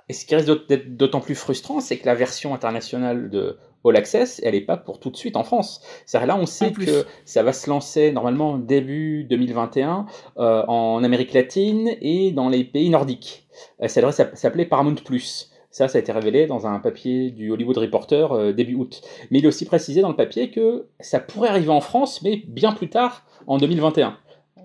Et 0.08 0.12
ce 0.12 0.24
qui 0.24 0.36
d'aut- 0.36 0.64
d'être 0.68 0.96
d'autant 0.96 1.18
plus 1.20 1.34
frustrant, 1.34 1.80
c'est 1.80 1.96
que 1.98 2.06
la 2.06 2.14
version 2.14 2.54
internationale 2.54 3.28
de 3.28 3.58
All 3.84 3.96
Access, 3.96 4.40
elle 4.44 4.54
n'est 4.54 4.60
pas 4.60 4.76
pour 4.76 5.00
tout 5.00 5.10
de 5.10 5.16
suite 5.16 5.36
en 5.36 5.42
France. 5.42 5.80
C'est-à-dire 6.06 6.28
là, 6.28 6.36
on 6.36 6.46
sait 6.46 6.70
que 6.70 7.04
ça 7.24 7.42
va 7.42 7.52
se 7.52 7.68
lancer 7.68 8.12
normalement 8.12 8.56
début 8.56 9.24
2021 9.24 10.06
euh, 10.38 10.62
en 10.68 11.02
Amérique 11.02 11.32
latine 11.32 11.90
et 12.00 12.30
dans 12.30 12.48
les 12.48 12.62
pays 12.62 12.88
nordiques. 12.90 13.48
Euh, 13.82 13.88
ça 13.88 14.00
devrait 14.00 14.12
s'app- 14.12 14.36
s'appeler 14.36 14.64
Paramount 14.64 14.94
Plus. 14.94 15.50
Ça, 15.72 15.88
ça 15.88 15.98
a 15.98 16.00
été 16.00 16.12
révélé 16.12 16.46
dans 16.46 16.66
un 16.66 16.78
papier 16.78 17.30
du 17.30 17.50
Hollywood 17.50 17.78
Reporter 17.78 18.32
euh, 18.32 18.52
début 18.52 18.74
août. 18.74 19.00
Mais 19.30 19.38
il 19.38 19.44
est 19.44 19.48
aussi 19.48 19.64
précisé 19.64 20.02
dans 20.02 20.10
le 20.10 20.16
papier 20.16 20.50
que 20.50 20.86
ça 21.00 21.18
pourrait 21.18 21.48
arriver 21.48 21.70
en 21.70 21.80
France, 21.80 22.20
mais 22.22 22.42
bien 22.46 22.72
plus 22.72 22.90
tard, 22.90 23.24
en 23.46 23.56
2021. 23.56 24.18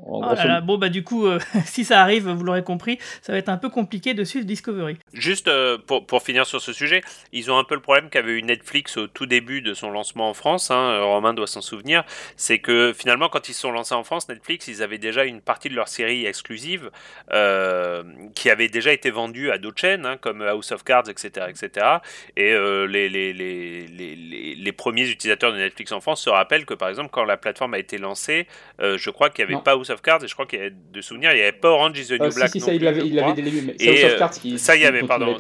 En 0.08 0.18
Oh 0.18 0.22
grosso 0.22 0.36
là 0.36 0.46
là, 0.46 0.62
bon 0.62 0.78
bah 0.78 0.90
du 0.90 1.04
coup, 1.04 1.26
euh, 1.28 1.40
si 1.66 1.84
ça 1.86 2.02
arrive, 2.02 2.28
vous 2.30 2.44
l'aurez 2.44 2.64
compris, 2.64 2.98
ça 3.22 3.34
va 3.34 3.38
être 3.38 3.50
un 3.50 3.58
peu 3.58 3.70
compliqué 3.70 4.14
de 4.14 4.24
suivre 4.24 4.46
Discovery. 4.46 4.98
Juste 5.14 5.48
euh, 5.48 5.78
pour, 5.78 6.06
pour 6.06 6.22
finir 6.24 6.46
sur 6.46 6.62
ce 6.62 6.74
sujet, 6.74 7.02
ils 7.34 7.52
ont 7.52 7.58
un 7.58 7.64
peu 7.64 7.76
le 7.76 7.82
problème 7.82 8.10
qu'avait 8.10 8.32
eu 8.34 8.42
Netflix 8.44 8.98
au 8.98 9.08
tout 9.08 9.26
début 9.26 9.62
de 9.62 9.74
son 9.74 9.92
lancement 9.92 10.30
en 10.30 10.34
France, 10.34 10.72
hein, 10.72 11.00
Romain 11.02 11.34
doit 11.34 11.48
s'en 11.48 11.62
souvenir, 11.62 12.04
c'est 12.36 12.60
que 12.60 12.94
finalement 12.98 13.30
quand 13.30 13.50
ils 13.50 13.54
se 13.54 13.62
sont 13.62 13.72
lancés 13.72 13.96
en 13.96 14.04
France, 14.04 14.30
Netflix, 14.30 14.68
ils 14.68 14.82
avaient 14.84 14.98
déjà 14.98 15.26
une 15.26 15.42
partie 15.42 15.70
de 15.70 15.76
leur 15.76 15.88
série 15.88 16.26
exclusive 16.26 16.90
euh, 17.34 18.04
qui 18.36 18.50
avait 18.50 18.70
déjà 18.70 18.92
été 18.94 19.10
vendue 19.12 19.52
à 19.52 19.58
d'autres 19.58 19.80
chaînes, 19.80 20.06
hein, 20.06 20.18
comme 20.18 20.42
House 20.42 20.72
of 20.72 20.84
Cards, 20.84 21.10
etc. 21.10 21.48
etc. 21.50 21.86
Et 22.36 22.52
euh, 22.54 22.86
les, 22.86 23.10
les, 23.10 23.34
les, 23.34 23.88
les, 23.88 24.16
les, 24.16 24.56
les 24.56 24.72
premiers 24.72 25.08
utilisateurs 25.10 25.52
de 25.52 25.58
Netflix 25.58 25.92
en 25.92 26.00
France 26.02 26.22
se 26.22 26.30
rappellent 26.30 26.66
que 26.66 26.74
par 26.74 26.90
exemple 26.90 27.10
quand 27.12 27.24
la 27.26 27.38
plateforme 27.38 27.74
a 27.74 27.80
été 27.80 27.98
lancée, 27.98 28.48
euh, 28.82 28.98
je 28.98 29.10
crois 29.10 29.30
qu'il 29.30 29.44
n'y 29.44 29.50
avait 29.50 29.56
Non. 29.56 29.62
pas 29.62 29.72
House 29.74 29.90
of 29.90 29.97
Cards 30.02 30.24
et 30.24 30.28
je 30.28 30.34
crois 30.34 30.46
qu'il 30.46 30.60
y 30.60 30.62
avait 30.62 30.74
de 30.94 31.02
souvenirs, 31.02 31.32
il 31.32 31.36
n'y 31.36 31.42
avait 31.42 31.52
pas 31.52 31.70
Orange 31.70 31.98
is 32.00 32.08
the 32.08 32.12
New 32.20 32.26
Euh, 32.28 32.30
Black 32.30 32.50
si, 32.50 32.60
non 32.60 32.66
ça, 32.66 32.74
il 32.74 32.78
plus, 32.80 32.86
l'avait- 32.86 33.02
il 33.06 33.16
l'avait 33.16 33.22
crois. 33.22 33.34
dès 33.36 33.42
le 33.42 33.52
début, 33.52 33.66
mais 33.68 33.76
c'est 33.80 33.86
Et, 33.86 33.90
House 33.90 34.04
of 34.04 34.12
euh, 34.12 34.20
Cards 34.20 34.32
qui- 34.32 34.60
ça 34.60 34.76
y 34.76 34.86
avait, 34.86 35.04
pardon. 35.04 35.36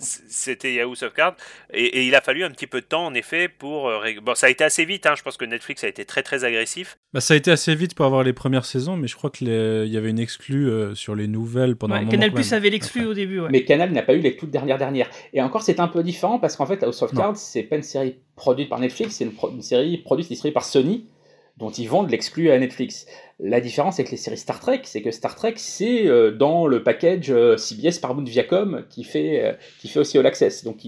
C'était 0.00 0.80
House 0.80 1.02
of 1.02 1.12
Cards. 1.14 1.36
Et, 1.72 1.84
et 1.84 2.06
il 2.06 2.14
a 2.14 2.20
fallu 2.20 2.44
un 2.44 2.50
petit 2.50 2.66
peu 2.66 2.80
de 2.80 2.86
temps, 2.86 3.06
en 3.06 3.14
effet, 3.14 3.48
pour. 3.48 3.88
euh, 3.88 4.00
Bon, 4.22 4.34
ça 4.34 4.46
a 4.46 4.50
été 4.50 4.64
assez 4.64 4.84
vite, 4.84 5.06
hein, 5.06 5.14
je 5.16 5.22
pense 5.22 5.36
que 5.36 5.44
Netflix 5.44 5.84
a 5.84 5.88
été 5.88 6.04
très 6.04 6.22
très 6.22 6.44
agressif. 6.44 6.98
Bah, 7.12 7.20
ça 7.20 7.34
a 7.34 7.36
été 7.36 7.50
assez 7.50 7.74
vite 7.74 7.94
pour 7.94 8.06
avoir 8.06 8.22
les 8.22 8.32
premières 8.32 8.64
saisons, 8.64 8.96
mais 8.96 9.08
je 9.08 9.16
crois 9.16 9.30
qu'il 9.30 9.48
y 9.48 9.96
avait 9.96 10.10
une 10.10 10.18
exclue 10.18 10.68
euh, 10.68 10.94
sur 10.94 11.14
les 11.14 11.28
nouvelles 11.28 11.76
pendant 11.76 11.94
un 11.94 12.00
moment. 12.00 12.10
Canal 12.10 12.32
Plus 12.32 12.52
avait 12.52 12.70
l'exclu 12.70 13.04
au 13.06 13.14
début, 13.14 13.40
ouais. 13.40 13.48
Mais 13.50 13.64
Canal 13.64 13.90
n'a 13.92 14.02
pas 14.02 14.14
eu 14.14 14.20
les 14.20 14.36
toutes 14.36 14.50
dernières 14.50 14.78
dernières. 14.78 15.10
Et 15.32 15.40
encore, 15.42 15.62
c'est 15.62 15.80
un 15.80 15.88
peu 15.88 16.02
différent 16.02 16.38
parce 16.38 16.56
qu'en 16.56 16.66
fait, 16.66 16.82
House 16.82 17.02
of. 17.02 17.12
Cards, 17.14 17.36
c'est 17.36 17.62
pas 17.62 17.76
une 17.76 17.82
série 17.82 18.16
produite 18.36 18.68
par 18.68 18.78
Netflix, 18.80 19.16
c'est 19.16 19.24
une, 19.24 19.32
pro- 19.32 19.50
une 19.50 19.62
série 19.62 19.98
produite 19.98 20.26
et 20.26 20.30
distribuée 20.30 20.52
par 20.54 20.64
Sony, 20.64 21.06
dont 21.58 21.70
ils 21.70 21.88
vendent 21.88 22.10
l'exclu 22.10 22.50
à 22.50 22.58
Netflix. 22.58 23.06
La 23.44 23.60
différence 23.60 23.98
avec 23.98 24.12
les 24.12 24.16
séries 24.16 24.38
Star 24.38 24.60
Trek, 24.60 24.82
c'est 24.84 25.02
que 25.02 25.10
Star 25.10 25.34
Trek, 25.34 25.54
c'est 25.56 26.06
euh, 26.06 26.30
dans 26.30 26.68
le 26.68 26.84
package 26.84 27.32
euh, 27.32 27.56
CBS 27.56 27.98
Paramount 27.98 28.22
Viacom 28.22 28.84
qui 28.88 29.02
fait, 29.02 29.44
euh, 29.44 29.52
qui 29.80 29.88
fait 29.88 29.98
aussi 29.98 30.16
All 30.16 30.26
Access. 30.26 30.62
Donc, 30.62 30.78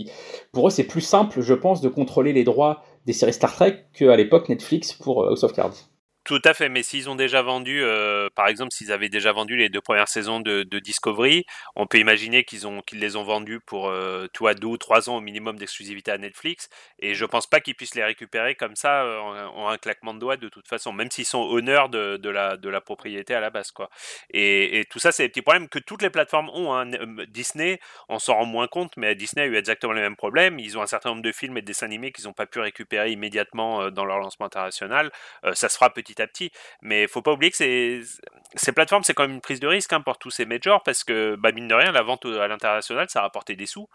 pour 0.53 0.69
eux, 0.69 0.71
c'est 0.71 0.85
plus 0.85 1.01
simple, 1.01 1.41
je 1.41 1.55
pense, 1.55 1.81
de 1.81 1.89
contrôler 1.89 2.33
les 2.33 2.45
droits 2.45 2.85
des 3.07 3.13
séries 3.13 3.33
Star 3.33 3.53
Trek 3.53 3.87
qu'à 3.93 4.15
l'époque 4.15 4.49
Netflix 4.49 4.93
pour 4.93 5.25
House 5.25 5.43
of 5.43 5.53
Cards. 5.53 5.89
Tout 6.25 6.41
à 6.45 6.55
fait, 6.55 6.71
mais 6.71 6.83
s'ils 6.83 7.11
ont 7.11 7.17
déjà 7.17 7.43
vendu, 7.43 7.83
euh, 7.83 8.31
par 8.35 8.49
exemple, 8.49 8.73
s'ils 8.73 8.91
avaient 8.93 9.11
déjà 9.11 9.31
vendu 9.33 9.57
les 9.57 9.69
deux 9.69 9.83
premières 9.83 10.09
saisons 10.09 10.41
de, 10.41 10.63
Discovery, 10.79 11.45
on 11.77 11.87
peut 11.87 11.99
imaginer 11.99 12.45
qu'ils 12.45 12.67
ont 12.67 12.81
qu'ils 12.81 12.99
les 12.99 13.17
ont 13.17 13.25
vendus 13.25 13.61
pour 13.61 13.89
euh, 13.89 14.27
deux 14.59 14.67
ou 14.67 14.79
trois 14.79 15.11
ans 15.11 15.17
au 15.17 15.21
minimum 15.21 15.59
d'exclusivité 15.59 16.11
à 16.11 16.17
Netflix, 16.17 16.71
et 16.99 17.15
je 17.15 17.27
pense 17.27 17.47
pas 17.47 17.61
qu'ils 17.61 17.75
puissent 17.75 17.95
les 17.95 18.03
récupérer 18.05 18.55
comme 18.55 18.75
ça 18.75 19.03
euh, 19.05 19.19
en, 19.21 19.69
un 19.69 19.77
claquement 19.77 20.15
de 20.15 20.19
doigts 20.19 20.39
de 20.39 20.49
toute 20.49 20.67
façon, 20.67 20.95
même 20.95 21.11
s'ils 21.11 21.27
sont 21.27 21.43
honneurs 21.43 21.91
de, 21.91 22.29
la 22.31 22.57
de 22.57 22.69
la 22.71 22.81
propriété 22.81 23.35
à 23.35 23.41
la 23.41 23.51
base 23.51 23.71
quoi. 23.71 23.91
Et, 24.31 24.81
et 24.81 24.85
tout 24.87 24.99
ça, 24.99 25.13
c'est 25.13 25.25
des 25.25 25.29
petits 25.29 25.43
problèmes 25.43 25.69
que 25.69 25.79
toutes 25.79 26.01
les 26.01 26.11
plateformes 26.11 26.49
ont. 26.55 26.73
hein. 26.73 26.91
Euh, 26.95 27.27
Disney, 27.29 27.81
on 28.09 28.19
s'en 28.19 28.35
rend 28.37 28.47
moins 28.47 28.67
compte, 28.67 28.97
mais 28.97 29.15
Disney 29.15 29.43
a 29.45 29.47
eu 29.47 29.57
exactement 29.57 29.93
les 29.93 30.01
mêmes 30.01 30.17
problèmes. 30.17 30.59
Ils 30.59 30.79
ont 30.79 30.83
un 30.83 30.87
certain 30.87 31.11
nombre 31.11 31.23
de 31.23 31.33
films 31.33 31.59
et 31.59 31.61
de 31.61 31.67
dessins 31.67 31.87
animés 31.87 32.13
qu'ils 32.13 32.25
n'ont 32.25 32.33
pas 32.33 32.47
pu 32.47 32.61
récupérer 32.61 33.13
immédiatement 33.13 33.91
dans 33.91 34.07
leur 34.07 34.19
lancement 34.19 34.47
international. 34.47 35.13
Ça 35.53 35.69
se 35.69 35.75
fera 35.77 35.91
petit 35.93 36.14
à 36.21 36.27
petit. 36.27 36.51
Mais 36.83 37.07
faut 37.07 37.23
pas 37.23 37.33
oublier 37.33 37.51
que 37.51 37.57
ces, 37.57 38.73
plateformes, 38.73 39.03
c'est 39.05 39.15
quand 39.15 39.25
même 39.25 39.33
une 39.33 39.41
prise 39.41 39.61
de 39.61 39.67
risque 39.67 39.93
hein, 39.93 40.01
pour 40.01 40.19
tous 40.19 40.31
ces 40.31 40.47
majors, 40.47 40.83
parce 40.83 41.05
que, 41.05 41.37
bah, 41.37 41.53
mine 41.53 41.69
de 41.69 41.75
rien, 41.75 41.93
la 41.93 42.03
vente 42.03 42.27
à 42.27 42.49
l'international, 42.49 43.09
ça 43.09 43.21
a 43.21 43.23
rapporté 43.23 43.57
des 43.57 43.67
sous. 43.67 43.89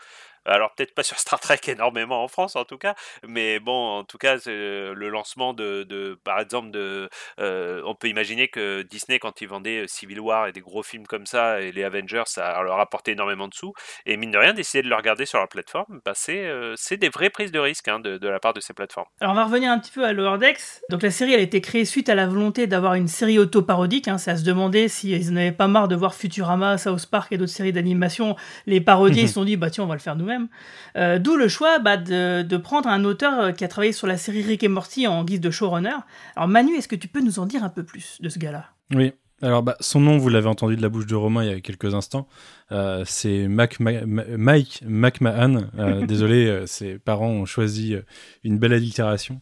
Alors 0.46 0.74
peut-être 0.76 0.94
pas 0.94 1.04
sur 1.04 1.20
Star 1.20 1.40
Trek 1.40 1.60
énormément 1.68 2.24
en 2.24 2.28
France 2.28 2.56
en 2.56 2.66
tout 2.66 2.78
cas, 2.78 2.96
mais 3.28 3.60
bon 3.60 4.00
en 4.00 4.04
tout 4.04 4.18
cas 4.18 4.38
euh, 4.48 4.94
le 4.94 5.10
lancement 5.10 5.54
de, 5.54 5.84
de 5.84 6.20
par 6.24 6.40
exemple 6.40 6.72
de, 6.72 7.10
euh, 7.40 7.82
on 7.86 7.96
peut 7.96 8.08
imaginer 8.08 8.48
que 8.48 8.82
Disney 8.84 9.20
quand 9.20 9.42
ils 9.42 9.48
vendaient 9.48 9.84
euh, 9.84 9.88
Civil 9.88 10.20
War 10.20 10.48
et 10.48 10.52
des 10.52 10.62
gros 10.62 10.84
films 10.84 11.08
comme 11.08 11.26
ça 11.26 11.62
et 11.62 11.72
les 11.72 11.84
Avengers 11.84 12.24
ça 12.26 12.62
leur 12.62 12.80
apportait 12.80 13.12
énormément 13.12 13.48
de 13.48 13.54
sous 13.54 13.74
et 14.06 14.18
mine 14.18 14.32
de 14.32 14.38
rien 14.38 14.54
d'essayer 14.54 14.84
de 14.84 14.90
le 14.90 14.96
regarder 14.96 15.26
sur 15.26 15.40
leur 15.40 15.48
plateforme, 15.48 16.02
bah, 16.06 16.14
c'est 16.16 16.46
euh, 16.46 16.76
des 16.92 17.10
vraies 17.10 17.30
prises 17.30 17.52
de 17.52 17.60
risque 17.60 17.88
hein, 17.88 18.00
de, 18.00 18.18
de 18.18 18.28
la 18.28 18.40
part 18.40 18.54
de 18.54 18.60
ces 18.60 18.74
plateformes. 18.74 19.08
Alors 19.22 19.34
on 19.34 19.36
va 19.36 19.46
revenir 19.46 19.72
un 19.72 19.80
petit 19.80 19.92
peu 19.92 20.04
à 20.06 20.14
Lower 20.14 20.38
Decks. 20.38 20.82
Donc 20.90 21.04
la 21.04 21.12
série 21.12 21.34
elle 21.34 21.40
a 21.40 21.44
été 21.44 21.62
créée 21.62 21.86
suite 21.86 22.10
à 22.10 22.16
la 22.16 22.28
volonté 22.28 22.68
d'avoir 22.68 22.96
une 22.96 23.08
série 23.08 23.40
auto-parodique. 23.40 24.08
Hein, 24.08 24.18
c'est 24.18 24.32
à 24.32 24.38
se 24.38 24.44
demander 24.44 24.88
s'ils 24.88 25.34
n'avaient 25.34 25.52
pas 25.52 25.68
marre 25.68 25.88
de 25.88 25.96
voir 25.96 26.16
Futurama, 26.16 26.78
South 26.78 27.06
Park 27.08 27.32
et 27.32 27.38
d'autres 27.38 27.52
séries 27.52 27.74
d'animation 27.74 28.36
les 28.66 28.82
parodier. 28.82 29.24
Ils 29.24 29.28
se 29.28 29.34
sont 29.34 29.44
dit, 29.44 29.58
bah 29.58 29.70
tiens, 29.70 29.84
on 29.84 29.88
va 29.88 29.96
le 29.96 30.00
faire 30.00 30.16
nous-mêmes. 30.30 30.48
Euh, 30.96 31.20
D'où 31.20 31.36
le 31.36 31.48
choix 31.48 31.80
bah, 31.80 31.98
de, 31.98 32.42
de 32.44 32.58
prendre 32.58 32.90
un 32.90 33.04
auteur 33.04 33.40
euh, 33.40 33.52
qui 33.52 33.64
a 33.64 33.68
travaillé 33.68 33.92
sur 33.92 34.08
la 34.08 34.18
série 34.18 34.44
Rick 34.44 34.64
et 34.64 34.68
Morty 34.68 35.08
en 35.08 35.24
guise 35.24 35.42
de 35.42 35.52
showrunner. 35.52 35.96
Alors 36.36 36.48
Manu, 36.48 36.76
est-ce 36.76 36.88
que 36.88 36.96
tu 36.96 37.08
peux 37.08 37.22
nous 37.22 37.40
en 37.40 37.46
dire 37.46 37.64
un 37.64 37.70
peu 37.70 37.84
plus 37.84 38.18
de 38.22 38.30
ce 38.30 38.40
gars-là? 38.40 38.66
Oui. 38.94 39.14
Alors, 39.42 39.64
bah, 39.64 39.78
son 39.80 40.02
nom, 40.02 40.18
vous 40.18 40.28
l'avez 40.28 40.50
entendu 40.50 40.76
de 40.76 40.82
la 40.82 40.90
bouche 40.90 41.06
de 41.06 41.16
Romain 41.16 41.46
il 41.46 41.50
y 41.50 41.54
a 41.54 41.62
quelques 41.62 41.96
instants. 41.96 42.28
Euh, 42.74 43.04
c'est 43.06 43.48
Mac 43.48 43.80
Ma- 43.80 44.06
Ma- 44.06 44.26
Mike 44.38 44.84
McMahon. 44.86 45.70
Euh, 45.80 46.06
désolé, 46.06 46.64
ses 46.66 47.00
parents 47.00 47.30
ont 47.30 47.46
choisi 47.46 47.96
une 48.44 48.58
belle 48.60 48.74
allitération. 48.74 49.40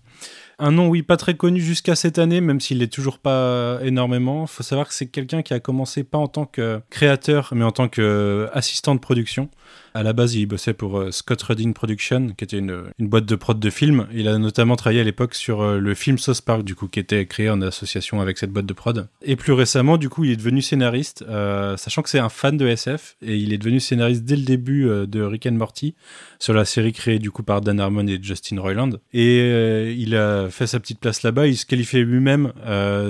Un 0.60 0.70
nom, 0.72 0.88
oui, 0.88 1.02
pas 1.02 1.18
très 1.18 1.34
connu 1.36 1.60
jusqu'à 1.62 1.96
cette 1.96 2.20
année, 2.20 2.42
même 2.42 2.60
s'il 2.60 2.84
est 2.84 2.94
toujours 2.94 3.18
pas 3.18 3.80
énormément. 3.82 4.46
Faut 4.46 4.62
savoir 4.62 4.88
que 4.88 4.94
c'est 4.94 5.08
quelqu'un 5.08 5.42
qui 5.42 5.56
a 5.56 5.60
commencé 5.60 6.04
pas 6.04 6.20
en 6.20 6.28
tant 6.28 6.46
que 6.46 6.80
créateur, 6.92 7.50
mais 7.56 7.64
en 7.66 7.72
tant 7.72 7.88
qu'assistant 7.90 8.94
de 8.94 9.00
production. 9.00 9.50
À 9.94 10.04
la 10.04 10.14
base, 10.14 10.36
il 10.36 10.46
bossait 10.46 10.74
pour 10.74 11.00
euh, 11.00 11.12
Scott 11.12 11.42
Rudin 11.42 11.72
Production, 11.72 12.30
qui 12.30 12.44
était 12.44 12.58
une, 12.58 12.84
boîte 13.00 13.26
de 13.26 13.36
prod 13.36 13.60
de 13.60 13.70
films. 13.70 14.08
Il 14.14 14.28
a 14.28 14.38
notamment 14.38 14.76
travaillé 14.76 15.02
à 15.02 15.04
l'époque 15.04 15.34
sur 15.34 15.62
euh, 15.62 15.80
le 15.80 15.94
film 15.94 16.18
South 16.18 16.42
Park, 16.42 16.64
du 16.64 16.76
coup, 16.76 16.88
qui 16.88 17.00
était 17.00 17.26
créé 17.26 17.50
en 17.50 17.62
association 17.62 18.22
avec 18.22 18.38
cette 18.38 18.52
boîte 18.52 18.66
de 18.66 18.74
prod. 18.74 19.08
Et 19.22 19.36
plus 19.36 19.54
récemment, 19.54 19.98
du 19.98 20.10
coup, 20.10 20.24
il 20.24 20.32
est 20.32 20.36
devenu 20.36 20.62
scénariste, 20.62 21.26
euh, 21.28 21.78
sachant 21.78 22.02
que 22.02 22.10
c'est 22.10 22.20
un 22.20 22.30
fan 22.30 22.58
de 22.58 22.68
SF, 22.68 23.18
et 23.22 23.38
il 23.38 23.54
est 23.54 23.58
devenu 23.58 23.80
scénariste 23.80 24.24
dès 24.24 24.36
le 24.36 24.44
début 24.44 24.86
de 24.86 25.22
Rick 25.22 25.46
and 25.46 25.54
Morty, 25.54 25.96
sur 26.40 26.54
la 26.54 26.66
série 26.66 26.94
créée 26.94 27.20
du 27.20 27.32
coup 27.32 27.44
par 27.44 27.62
Dan 27.62 27.80
Harmon 27.80 28.08
et 28.08 28.20
Justin 28.22 28.60
Roiland. 28.60 28.92
Et 29.14 29.94
il 29.98 30.16
a 30.16 30.50
fait 30.50 30.68
sa 30.68 30.80
petite 30.80 31.00
place 31.00 31.24
là-bas. 31.24 31.48
Il 31.48 31.58
se 31.58 31.66
qualifiait 31.66 32.02
lui-même 32.02 32.54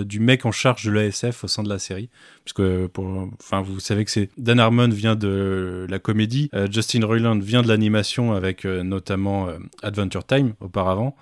du 0.05 0.19
mec 0.19 0.45
en 0.45 0.51
charge 0.51 0.85
de 0.85 0.91
l'ASF 0.91 1.43
au 1.43 1.47
sein 1.47 1.63
de 1.63 1.69
la 1.69 1.79
série, 1.79 2.09
puisque 2.47 2.87
pour, 2.87 3.29
enfin, 3.41 3.61
vous 3.61 3.81
savez 3.81 4.05
que 4.05 4.11
c'est 4.11 4.29
Dan 4.37 4.59
Harmon 4.59 4.87
vient 4.87 5.15
de 5.15 5.85
la 5.89 5.99
comédie, 5.99 6.49
euh, 6.53 6.67
Justin 6.71 7.05
Roiland 7.05 7.37
vient 7.39 7.61
de 7.61 7.67
l'animation 7.67 8.31
avec 8.31 8.63
euh, 8.63 8.83
notamment 8.83 9.49
euh, 9.49 9.57
Adventure 9.83 10.25
Time 10.25 10.53
auparavant. 10.61 11.15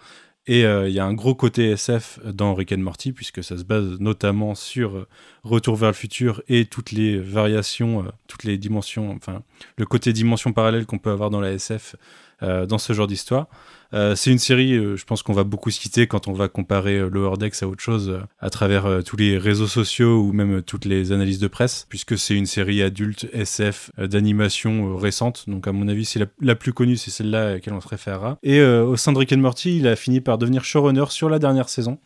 Et 0.47 0.61
il 0.61 0.91
y 0.91 0.99
a 0.99 1.05
un 1.05 1.15
gros 1.15 1.33
côté 1.33 1.71
SF 1.71 2.19
dans 2.23 2.53
Rick 2.53 2.71
and 2.71 2.77
Morty, 2.77 3.13
puisque 3.13 3.43
ça 3.43 3.57
se 3.57 3.63
base 3.63 3.99
notamment 3.99 4.53
sur 4.53 5.07
Retour 5.41 5.75
vers 5.75 5.89
le 5.89 5.95
futur 5.95 6.43
et 6.47 6.65
toutes 6.65 6.91
les 6.91 7.17
variations, 7.17 8.05
toutes 8.27 8.43
les 8.43 8.59
dimensions, 8.59 9.09
enfin, 9.15 9.41
le 9.79 9.87
côté 9.87 10.13
dimension 10.13 10.53
parallèle 10.53 10.85
qu'on 10.85 10.99
peut 10.99 11.09
avoir 11.09 11.31
dans 11.31 11.41
la 11.41 11.51
SF 11.51 11.95
dans 12.41 12.77
ce 12.77 12.93
genre 12.93 13.07
d'histoire. 13.07 13.47
Euh, 13.93 14.15
c'est 14.15 14.31
une 14.31 14.39
série, 14.39 14.73
euh, 14.73 14.97
je 14.97 15.05
pense 15.05 15.23
qu'on 15.23 15.33
va 15.33 15.43
beaucoup 15.43 15.69
citer 15.69 16.07
quand 16.07 16.27
on 16.27 16.33
va 16.33 16.47
comparer 16.47 16.97
euh, 16.97 17.09
Lower 17.09 17.37
Decks 17.37 17.61
à 17.61 17.67
autre 17.67 17.81
chose 17.81 18.09
euh, 18.09 18.19
à 18.39 18.49
travers 18.49 18.85
euh, 18.85 19.01
tous 19.01 19.15
les 19.15 19.37
réseaux 19.37 19.67
sociaux 19.67 20.21
ou 20.21 20.33
même 20.33 20.57
euh, 20.57 20.61
toutes 20.61 20.85
les 20.85 21.11
analyses 21.11 21.39
de 21.39 21.47
presse, 21.47 21.85
puisque 21.87 22.17
c'est 22.17 22.35
une 22.35 22.45
série 22.45 22.81
adulte 22.81 23.27
SF 23.31 23.91
euh, 23.99 24.07
d'animation 24.07 24.91
euh, 24.91 24.95
récente. 24.95 25.45
Donc 25.47 25.67
à 25.67 25.71
mon 25.71 25.87
avis, 25.87 26.03
c'est 26.03 26.19
la, 26.41 26.55
plus 26.55 26.73
connue, 26.73 26.97
c'est 26.97 27.11
celle-là 27.11 27.47
à 27.47 27.51
laquelle 27.53 27.73
on 27.73 27.81
se 27.81 27.87
référera. 27.87 28.37
Et 28.43 28.59
euh, 28.59 28.83
au 28.83 28.97
sein 28.97 29.13
de 29.13 29.17
Rick 29.17 29.31
and 29.33 29.37
Morty, 29.37 29.77
il 29.77 29.87
a 29.87 29.95
fini 29.95 30.19
par 30.19 30.37
devenir 30.37 30.65
showrunner 30.65 31.05
sur 31.09 31.29
la 31.29 31.39
dernière 31.39 31.69
saison, 31.69 31.99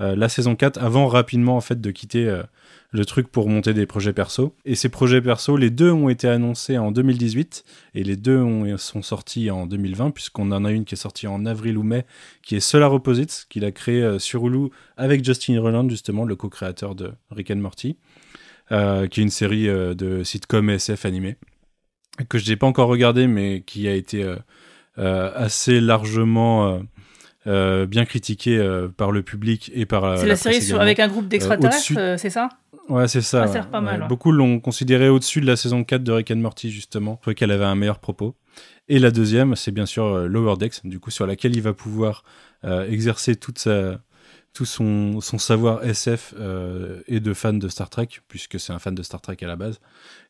euh, 0.00 0.16
la 0.16 0.28
saison 0.28 0.56
4, 0.56 0.82
avant 0.82 1.06
rapidement 1.06 1.56
en 1.56 1.60
fait 1.60 1.80
de 1.80 1.90
quitter 1.90 2.26
euh, 2.26 2.42
le 2.92 3.04
truc 3.04 3.28
pour 3.28 3.48
monter 3.48 3.74
des 3.74 3.84
projets 3.84 4.12
perso. 4.12 4.54
Et 4.64 4.74
ces 4.74 4.88
projets 4.88 5.20
perso, 5.20 5.56
les 5.56 5.70
deux 5.70 5.90
ont 5.90 6.08
été 6.08 6.28
annoncés 6.28 6.78
en 6.78 6.92
2018 6.92 7.64
et 7.94 8.04
les 8.04 8.16
deux 8.16 8.38
ont- 8.38 8.76
sont 8.78 9.02
sortis 9.02 9.50
en 9.50 9.66
2020 9.66 10.12
puisqu'on 10.12 10.50
en 10.52 10.64
a 10.64 10.70
une 10.70 10.84
qui 10.84 10.94
est 10.94 10.98
sortie 10.98 11.26
en 11.26 11.44
avril 11.46 11.76
ou 11.78 11.82
mai 11.82 12.04
qui 12.42 12.56
est 12.56 12.60
Solar 12.60 12.92
Opposites 12.94 13.46
qu'il 13.50 13.64
a 13.64 13.72
créé 13.72 14.02
euh, 14.02 14.18
sur 14.18 14.46
Hulu 14.46 14.70
avec 14.96 15.24
Justin 15.24 15.60
Roiland 15.60 15.88
justement 15.88 16.24
le 16.24 16.36
co-créateur 16.36 16.94
de 16.94 17.12
Rick 17.30 17.50
and 17.50 17.56
Morty 17.56 17.96
euh, 18.72 19.06
qui 19.08 19.20
est 19.20 19.22
une 19.24 19.30
série 19.30 19.68
euh, 19.68 19.94
de 19.94 20.22
sitcom 20.22 20.70
SF 20.70 21.04
animé 21.04 21.36
que 22.28 22.38
je 22.38 22.48
n'ai 22.48 22.56
pas 22.56 22.66
encore 22.66 22.88
regardé 22.88 23.26
mais 23.26 23.62
qui 23.66 23.88
a 23.88 23.94
été 23.94 24.22
euh, 24.98 25.30
assez 25.34 25.80
largement 25.80 26.80
euh, 27.46 27.86
bien 27.86 28.04
critiqué 28.04 28.56
euh, 28.58 28.88
par 28.88 29.12
le 29.12 29.22
public 29.22 29.70
et 29.74 29.86
par 29.86 30.18
C'est 30.18 30.26
la, 30.26 30.34
série 30.36 30.62
sur, 30.62 30.80
avec 30.80 30.98
un 30.98 31.06
groupe 31.08 31.28
d'extraterrestres, 31.28 31.92
euh, 31.96 32.16
c'est 32.16 32.30
ça? 32.30 32.48
Ouais, 32.88 33.08
c'est 33.08 33.20
ça. 33.20 33.46
Ça 33.46 33.52
sert 33.52 33.70
pas 33.70 33.80
mal, 33.80 34.02
Ouais. 34.02 34.08
Beaucoup 34.08 34.32
l'ont 34.32 34.60
considéré 34.60 35.08
au-dessus 35.08 35.40
de 35.40 35.46
la 35.46 35.56
saison 35.56 35.84
4 35.84 36.02
de 36.02 36.12
Rick 36.12 36.30
and 36.30 36.36
Morty, 36.36 36.70
justement. 36.70 37.16
Je 37.16 37.20
trouvais 37.22 37.34
qu'elle 37.34 37.50
avait 37.50 37.64
un 37.64 37.74
meilleur 37.74 37.98
propos. 37.98 38.36
Et 38.88 38.98
la 38.98 39.10
deuxième, 39.10 39.56
c'est 39.56 39.72
bien 39.72 39.86
sûr 39.86 40.04
euh, 40.04 40.26
Lower 40.28 40.56
Decks, 40.56 40.84
du 40.84 41.00
coup, 41.00 41.10
sur 41.10 41.26
laquelle 41.26 41.56
il 41.56 41.62
va 41.62 41.72
pouvoir 41.72 42.22
euh, 42.64 42.88
exercer 42.88 43.36
toute 43.36 43.58
sa, 43.58 44.00
tout 44.56 44.64
son, 44.64 45.20
son 45.20 45.36
savoir 45.36 45.84
SF 45.84 46.32
euh, 46.38 47.02
et 47.08 47.20
de 47.20 47.34
fan 47.34 47.58
de 47.58 47.68
Star 47.68 47.90
Trek, 47.90 48.08
puisque 48.26 48.58
c'est 48.58 48.72
un 48.72 48.78
fan 48.78 48.94
de 48.94 49.02
Star 49.02 49.20
Trek 49.20 49.36
à 49.42 49.46
la 49.46 49.54
base, 49.56 49.80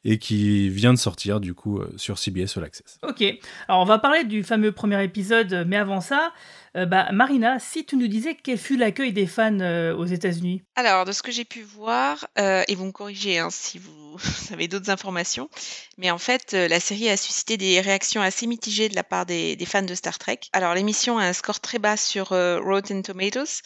et 0.04 0.18
qui 0.18 0.68
vient 0.68 0.92
de 0.92 0.98
sortir, 0.98 1.38
du 1.38 1.54
coup, 1.54 1.78
euh, 1.78 1.94
sur 1.96 2.18
CBS 2.18 2.56
All 2.56 2.64
Access. 2.64 2.98
Ok, 3.04 3.22
alors 3.68 3.82
on 3.82 3.84
va 3.84 4.00
parler 4.00 4.24
du 4.24 4.42
fameux 4.42 4.72
premier 4.72 5.00
épisode, 5.04 5.64
mais 5.68 5.76
avant 5.76 6.00
ça, 6.00 6.32
euh, 6.76 6.84
bah, 6.84 7.10
Marina, 7.12 7.58
si 7.58 7.86
tu 7.86 7.96
nous 7.96 8.06
disais 8.06 8.34
quel 8.34 8.58
fut 8.58 8.76
l'accueil 8.76 9.12
des 9.12 9.26
fans 9.26 9.60
euh, 9.60 9.96
aux 9.96 10.04
États-Unis? 10.04 10.62
Alors, 10.74 11.06
de 11.06 11.12
ce 11.12 11.22
que 11.22 11.32
j'ai 11.32 11.46
pu 11.46 11.62
voir, 11.62 12.26
euh, 12.38 12.64
et 12.68 12.74
vous 12.74 12.84
me 12.84 12.92
corrigez 12.92 13.38
hein, 13.38 13.48
si 13.50 13.78
vous 14.18 14.18
avez 14.52 14.68
d'autres 14.68 14.90
informations, 14.90 15.48
mais 15.96 16.10
en 16.10 16.18
fait, 16.18 16.52
euh, 16.52 16.68
la 16.68 16.80
série 16.80 17.08
a 17.08 17.16
suscité 17.16 17.56
des 17.56 17.80
réactions 17.80 18.20
assez 18.20 18.46
mitigées 18.46 18.88
de 18.88 18.94
la 18.94 19.04
part 19.04 19.24
des, 19.24 19.56
des 19.56 19.64
fans 19.64 19.82
de 19.82 19.94
Star 19.94 20.18
Trek. 20.18 20.40
Alors, 20.52 20.74
l'émission 20.74 21.18
a 21.18 21.24
un 21.24 21.32
score 21.32 21.60
très 21.60 21.78
bas 21.78 21.96
sur 21.96 22.32
euh, 22.32 22.60
Rotten 22.60 23.02
Tomatoes 23.02 23.62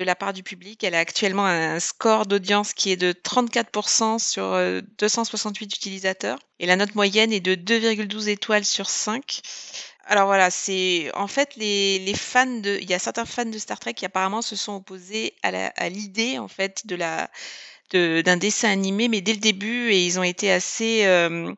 de 0.00 0.04
la 0.04 0.16
part 0.16 0.32
du 0.32 0.42
public. 0.42 0.82
Elle 0.82 0.94
a 0.94 0.98
actuellement 0.98 1.44
un 1.46 1.78
score 1.78 2.26
d'audience 2.26 2.72
qui 2.72 2.90
est 2.90 2.96
de 2.96 3.12
34% 3.12 4.18
sur 4.18 4.44
euh, 4.44 4.80
268 4.98 5.76
utilisateurs, 5.76 6.38
et 6.58 6.66
la 6.66 6.76
note 6.76 6.94
moyenne 6.94 7.32
est 7.32 7.40
de 7.40 7.54
2,12 7.54 8.28
étoiles 8.28 8.64
sur 8.64 8.88
5. 8.88 9.40
Alors 10.06 10.26
voilà, 10.26 10.50
c'est 10.50 11.10
en 11.14 11.26
fait 11.28 11.50
les, 11.56 11.98
les 12.00 12.14
fans 12.14 12.46
de, 12.46 12.78
il 12.80 12.88
y 12.90 12.94
a 12.94 12.98
certains 12.98 13.26
fans 13.26 13.44
de 13.44 13.58
Star 13.58 13.78
Trek 13.78 13.92
qui 13.94 14.06
apparemment 14.06 14.42
se 14.42 14.56
sont 14.56 14.72
opposés 14.76 15.34
à 15.42 15.88
l'idée 15.90 16.38
en 16.38 16.48
fait 16.48 16.86
de 16.86 16.96
la 16.96 17.30
de- 17.92 18.22
d'un 18.22 18.36
dessin 18.36 18.70
animé, 18.70 19.08
mais 19.08 19.20
dès 19.20 19.32
le 19.34 19.38
début 19.40 19.90
et 19.92 20.04
ils 20.04 20.18
ont 20.18 20.22
été 20.22 20.50
assez 20.50 21.04
euh, 21.04 21.52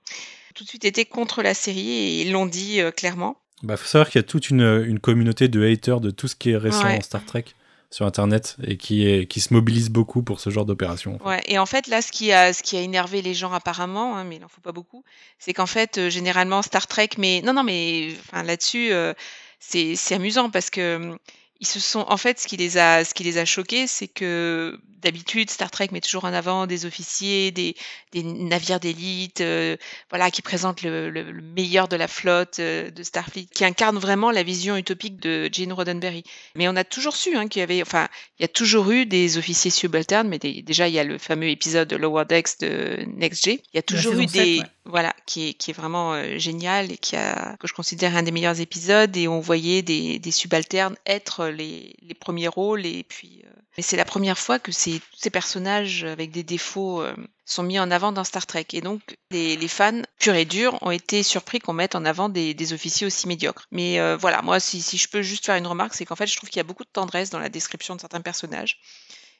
tout 0.54 0.64
de 0.64 0.68
suite 0.68 0.84
été 0.84 1.04
contre 1.04 1.42
la 1.42 1.54
série 1.54 1.88
et 1.90 2.20
ils 2.22 2.32
l'ont 2.32 2.46
dit 2.46 2.80
euh, 2.80 2.90
clairement. 2.90 3.36
Bah, 3.62 3.76
faut 3.76 3.86
savoir 3.86 4.10
qu'il 4.10 4.18
y 4.18 4.24
a 4.24 4.26
toute 4.26 4.50
une, 4.50 4.84
une 4.86 4.98
communauté 4.98 5.46
de 5.48 5.64
haters 5.64 6.00
de 6.00 6.10
tout 6.10 6.26
ce 6.26 6.34
qui 6.34 6.50
est 6.50 6.56
récent 6.56 6.84
Ouais. 6.84 6.96
en 6.98 7.00
Star 7.00 7.24
Trek 7.24 7.44
sur 7.92 8.06
Internet 8.06 8.56
et 8.66 8.76
qui, 8.76 9.26
qui 9.26 9.40
se 9.40 9.52
mobilise 9.52 9.90
beaucoup 9.90 10.22
pour 10.22 10.40
ce 10.40 10.48
genre 10.48 10.64
d'opération. 10.64 11.18
Ouais, 11.24 11.42
et 11.46 11.58
en 11.58 11.66
fait, 11.66 11.86
là, 11.88 12.00
ce 12.00 12.10
qui 12.10 12.32
a, 12.32 12.52
ce 12.54 12.62
qui 12.62 12.76
a 12.76 12.80
énervé 12.80 13.20
les 13.20 13.34
gens 13.34 13.52
apparemment, 13.52 14.16
hein, 14.16 14.24
mais 14.24 14.36
il 14.36 14.40
n'en 14.40 14.48
faut 14.48 14.62
pas 14.62 14.72
beaucoup, 14.72 15.04
c'est 15.38 15.52
qu'en 15.52 15.66
fait, 15.66 15.98
euh, 15.98 16.10
généralement, 16.10 16.62
Star 16.62 16.86
Trek, 16.86 17.10
mais 17.18 17.42
non, 17.42 17.52
non, 17.52 17.62
mais 17.62 18.14
là-dessus, 18.32 18.92
euh, 18.92 19.12
c'est 19.60 19.94
c'est 19.94 20.14
amusant 20.14 20.50
parce 20.50 20.70
que 20.70 20.96
hum, 20.96 21.18
ils 21.62 21.66
se 21.66 21.78
sont, 21.78 22.04
en 22.08 22.16
fait, 22.16 22.40
ce 22.40 22.48
qui 22.48 22.56
les 22.56 22.76
a, 22.76 23.04
ce 23.04 23.14
qui 23.14 23.22
les 23.22 23.38
a 23.38 23.44
choqués, 23.44 23.86
c'est 23.86 24.08
que 24.08 24.78
d'habitude, 25.00 25.48
Star 25.50 25.70
Trek 25.70 25.88
met 25.92 26.00
toujours 26.00 26.24
en 26.24 26.32
avant 26.32 26.66
des 26.66 26.86
officiers, 26.86 27.50
des, 27.52 27.74
des 28.12 28.22
navires 28.22 28.78
d'élite, 28.80 29.40
euh, 29.40 29.76
voilà, 30.10 30.30
qui 30.30 30.42
présentent 30.42 30.82
le, 30.82 31.08
le- 31.10 31.30
le 31.32 31.42
meilleur 31.42 31.88
de 31.88 31.96
la 31.96 32.06
flotte 32.08 32.58
euh, 32.60 32.90
de 32.90 33.02
Starfleet, 33.02 33.46
qui 33.52 33.64
incarnent 33.64 33.98
vraiment 33.98 34.30
la 34.30 34.42
vision 34.44 34.76
utopique 34.76 35.18
de 35.20 35.48
Gene 35.52 35.72
Roddenberry. 35.72 36.22
Mais 36.56 36.68
on 36.68 36.76
a 36.76 36.84
toujours 36.84 37.16
su 37.16 37.36
hein, 37.36 37.46
qu'il 37.48 37.60
y 37.60 37.62
avait, 37.64 37.82
enfin, 37.82 38.08
il 38.38 38.42
y 38.42 38.44
a 38.44 38.48
toujours 38.48 38.90
eu 38.92 39.06
des 39.06 39.38
officiers 39.38 39.70
subalternes, 39.72 40.28
mais 40.28 40.38
des- 40.38 40.62
déjà 40.62 40.86
il 40.88 40.94
y 40.94 40.98
a 41.00 41.04
le 41.04 41.18
fameux 41.18 41.48
épisode 41.48 41.88
de 41.88 41.96
Lower 41.96 42.24
Decks 42.28 42.58
de 42.60 43.04
Next 43.16 43.44
G. 43.44 43.60
Il 43.72 43.76
y 43.76 43.78
a 43.78 43.82
toujours 43.82 44.12
eu 44.14 44.26
des, 44.26 44.58
ouais. 44.60 44.66
Voilà, 44.84 45.14
qui 45.26 45.48
est, 45.48 45.54
qui 45.54 45.70
est 45.70 45.74
vraiment 45.74 46.14
euh, 46.14 46.38
génial 46.38 46.90
et 46.90 46.96
qui 46.96 47.16
a, 47.16 47.56
que 47.58 47.68
je 47.68 47.74
considère 47.74 48.16
un 48.16 48.22
des 48.22 48.32
meilleurs 48.32 48.60
épisodes. 48.60 49.16
Et 49.16 49.28
on 49.28 49.40
voyait 49.40 49.82
des, 49.82 50.18
des 50.18 50.30
subalternes 50.30 50.96
être 51.06 51.46
les, 51.46 51.94
les 52.02 52.14
premiers 52.14 52.48
rôles. 52.48 52.84
Et 52.84 53.04
puis, 53.04 53.42
euh, 53.44 53.50
mais 53.76 53.82
c'est 53.82 53.96
la 53.96 54.04
première 54.04 54.38
fois 54.38 54.58
que 54.58 54.72
ces, 54.72 55.00
ces 55.16 55.30
personnages 55.30 56.04
avec 56.04 56.30
des 56.30 56.42
défauts 56.42 57.00
euh, 57.00 57.14
sont 57.44 57.62
mis 57.62 57.78
en 57.78 57.90
avant 57.90 58.12
dans 58.12 58.24
Star 58.24 58.46
Trek. 58.46 58.66
Et 58.72 58.80
donc, 58.80 59.00
les, 59.30 59.56
les 59.56 59.68
fans 59.68 60.02
purs 60.18 60.34
et 60.34 60.44
durs 60.44 60.78
ont 60.82 60.90
été 60.90 61.22
surpris 61.22 61.60
qu'on 61.60 61.72
mette 61.72 61.94
en 61.94 62.04
avant 62.04 62.28
des, 62.28 62.52
des 62.52 62.72
officiers 62.72 63.06
aussi 63.06 63.28
médiocres. 63.28 63.66
Mais 63.70 64.00
euh, 64.00 64.16
voilà, 64.16 64.42
moi, 64.42 64.58
si, 64.58 64.82
si 64.82 64.98
je 64.98 65.08
peux 65.08 65.22
juste 65.22 65.46
faire 65.46 65.56
une 65.56 65.66
remarque, 65.66 65.94
c'est 65.94 66.04
qu'en 66.04 66.16
fait, 66.16 66.26
je 66.26 66.36
trouve 66.36 66.50
qu'il 66.50 66.58
y 66.58 66.60
a 66.60 66.64
beaucoup 66.64 66.84
de 66.84 66.90
tendresse 66.92 67.30
dans 67.30 67.38
la 67.38 67.48
description 67.48 67.94
de 67.94 68.00
certains 68.00 68.20
personnages. 68.20 68.80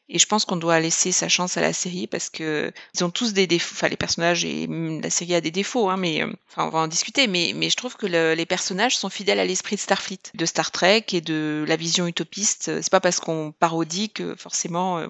Et 0.08 0.18
je 0.18 0.26
pense 0.26 0.44
qu'on 0.44 0.56
doit 0.56 0.78
laisser 0.80 1.10
sa 1.10 1.28
chance 1.28 1.56
à 1.56 1.60
la 1.62 1.72
série 1.72 2.06
parce 2.06 2.28
que 2.28 2.70
ils 2.94 3.02
ont 3.04 3.10
tous 3.10 3.32
des 3.32 3.46
défauts. 3.46 3.74
Enfin, 3.74 3.88
les 3.88 3.96
personnages 3.96 4.44
et 4.44 4.66
la 4.68 5.08
série 5.10 5.34
a 5.34 5.40
des 5.40 5.50
défauts, 5.50 5.88
hein, 5.88 5.96
mais 5.96 6.22
euh, 6.22 6.30
enfin, 6.50 6.66
on 6.66 6.70
va 6.70 6.80
en 6.80 6.86
discuter. 6.88 7.26
Mais, 7.28 7.54
je 7.70 7.76
trouve 7.76 7.96
que 7.96 8.06
le- 8.06 8.34
les 8.34 8.44
personnages 8.46 8.96
sont 8.96 9.08
fidèles 9.08 9.40
à 9.40 9.44
l'esprit 9.46 9.76
de 9.76 9.80
Starfleet, 9.80 10.20
de 10.34 10.44
Star 10.46 10.70
Trek 10.70 11.06
et 11.12 11.20
de 11.22 11.64
la 11.66 11.76
vision 11.76 12.06
utopiste. 12.06 12.82
C'est 12.82 12.90
pas 12.90 13.00
parce 13.00 13.20
qu'on 13.20 13.52
parodie 13.58 14.10
que 14.10 14.34
forcément. 14.36 14.98
euh, 14.98 15.06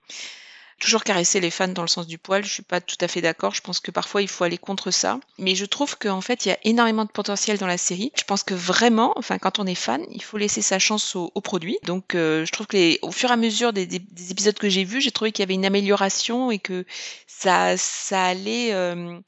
toujours 0.83 1.05
caresser 1.05 1.41
les 1.41 1.51
fans 1.51 1.69
dans 1.69 1.83
le 1.83 1.89
sens 1.89 2.07
du 2.07 2.19
poil. 2.19 2.45
Je 2.45 2.53
suis 2.53 2.63
pas 2.63 2.81
tout 2.81 2.97
à 3.01 3.09
fait 3.09 3.21
d'accord. 3.21 3.55
Je 3.55 3.61
pense 3.61 3.81
que 3.81 3.91
parfois 3.91 4.21
il 4.21 4.29
faut 4.29 4.45
aller 4.45 4.59
contre 4.59 4.91
ça. 4.91 5.21
Mais 5.39 5.55
je 5.55 5.65
trouve 5.65 5.97
qu'en 5.97 6.21
fait 6.21 6.45
il 6.45 6.49
y 6.49 6.53
a 6.53 6.59
énormément 6.65 7.05
de 7.05 7.11
potentiel 7.11 7.57
dans 7.59 7.67
la 7.67 7.79
série. 7.79 8.13
Je 8.17 8.25
pense 8.25 8.43
que 8.43 8.55
vraiment, 8.55 9.13
enfin 9.17 9.39
quand 9.39 9.59
on 9.59 9.67
est 9.67 9.77
fan, 9.77 10.05
il 10.11 10.23
faut 10.23 10.37
laisser 10.37 10.61
sa 10.61 10.79
chance 10.79 11.15
au, 11.17 11.31
produit. 11.41 11.79
Donc 11.85 12.15
euh, 12.15 12.45
je 12.45 12.53
trouve 12.53 12.67
que 12.67 12.77
les, 12.77 12.99
au 13.03 13.13
fur 13.13 13.31
et 13.31 13.33
à 13.33 13.37
mesure 13.37 13.73
des, 13.73 13.89
épisodes 14.31 14.59
que 14.59 14.69
j'ai 14.69 14.85
vus, 14.85 15.01
j'ai 15.01 15.13
trouvé 15.13 15.33
qu'il 15.33 15.43
y 15.43 15.47
avait 15.47 15.55
une 15.55 15.67
amélioration 15.67 16.51
et 16.51 16.59
que 16.59 16.85
ça, 17.27 17.77
ça 17.77 18.25
allait. 18.25 18.73
Euh, 18.73 19.19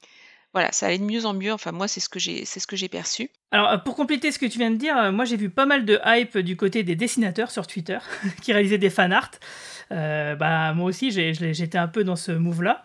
voilà, 0.55 0.71
ça 0.71 0.87
allait 0.87 0.97
de 0.97 1.03
mieux 1.03 1.25
en 1.25 1.33
mieux. 1.33 1.53
Enfin, 1.53 1.71
moi, 1.71 1.87
c'est 1.87 1.99
ce 1.99 2.09
que 2.09 2.17
j'ai, 2.17 2.45
c'est 2.45 2.59
ce 2.59 2.65
que 2.65 2.75
j'ai 2.75 2.89
perçu. 2.89 3.29
Alors, 3.51 3.69
euh, 3.69 3.77
pour 3.77 3.95
compléter 3.95 4.31
ce 4.31 4.39
que 4.39 4.45
tu 4.45 4.57
viens 4.57 4.71
de 4.71 4.77
dire, 4.77 5.11
moi, 5.11 5.25
j'ai 5.25 5.37
vu 5.37 5.49
pas 5.49 5.65
mal 5.65 5.85
de 5.85 5.99
hype 6.05 6.37
du 6.37 6.55
côté 6.55 6.81
des 6.83 6.95
dessinateurs 6.95 7.51
sur 7.51 7.67
Twitter 7.67 7.99
qui 8.41 8.53
réalisaient 8.53 8.77
des 8.77 8.89
fan 8.89 9.13
art. 9.13 9.31
bah, 9.91 10.73
moi 10.73 10.85
aussi, 10.85 11.11
j'étais 11.11 11.77
un 11.77 11.87
peu 11.87 12.03
dans 12.03 12.15
ce 12.15 12.31
move-là. 12.31 12.83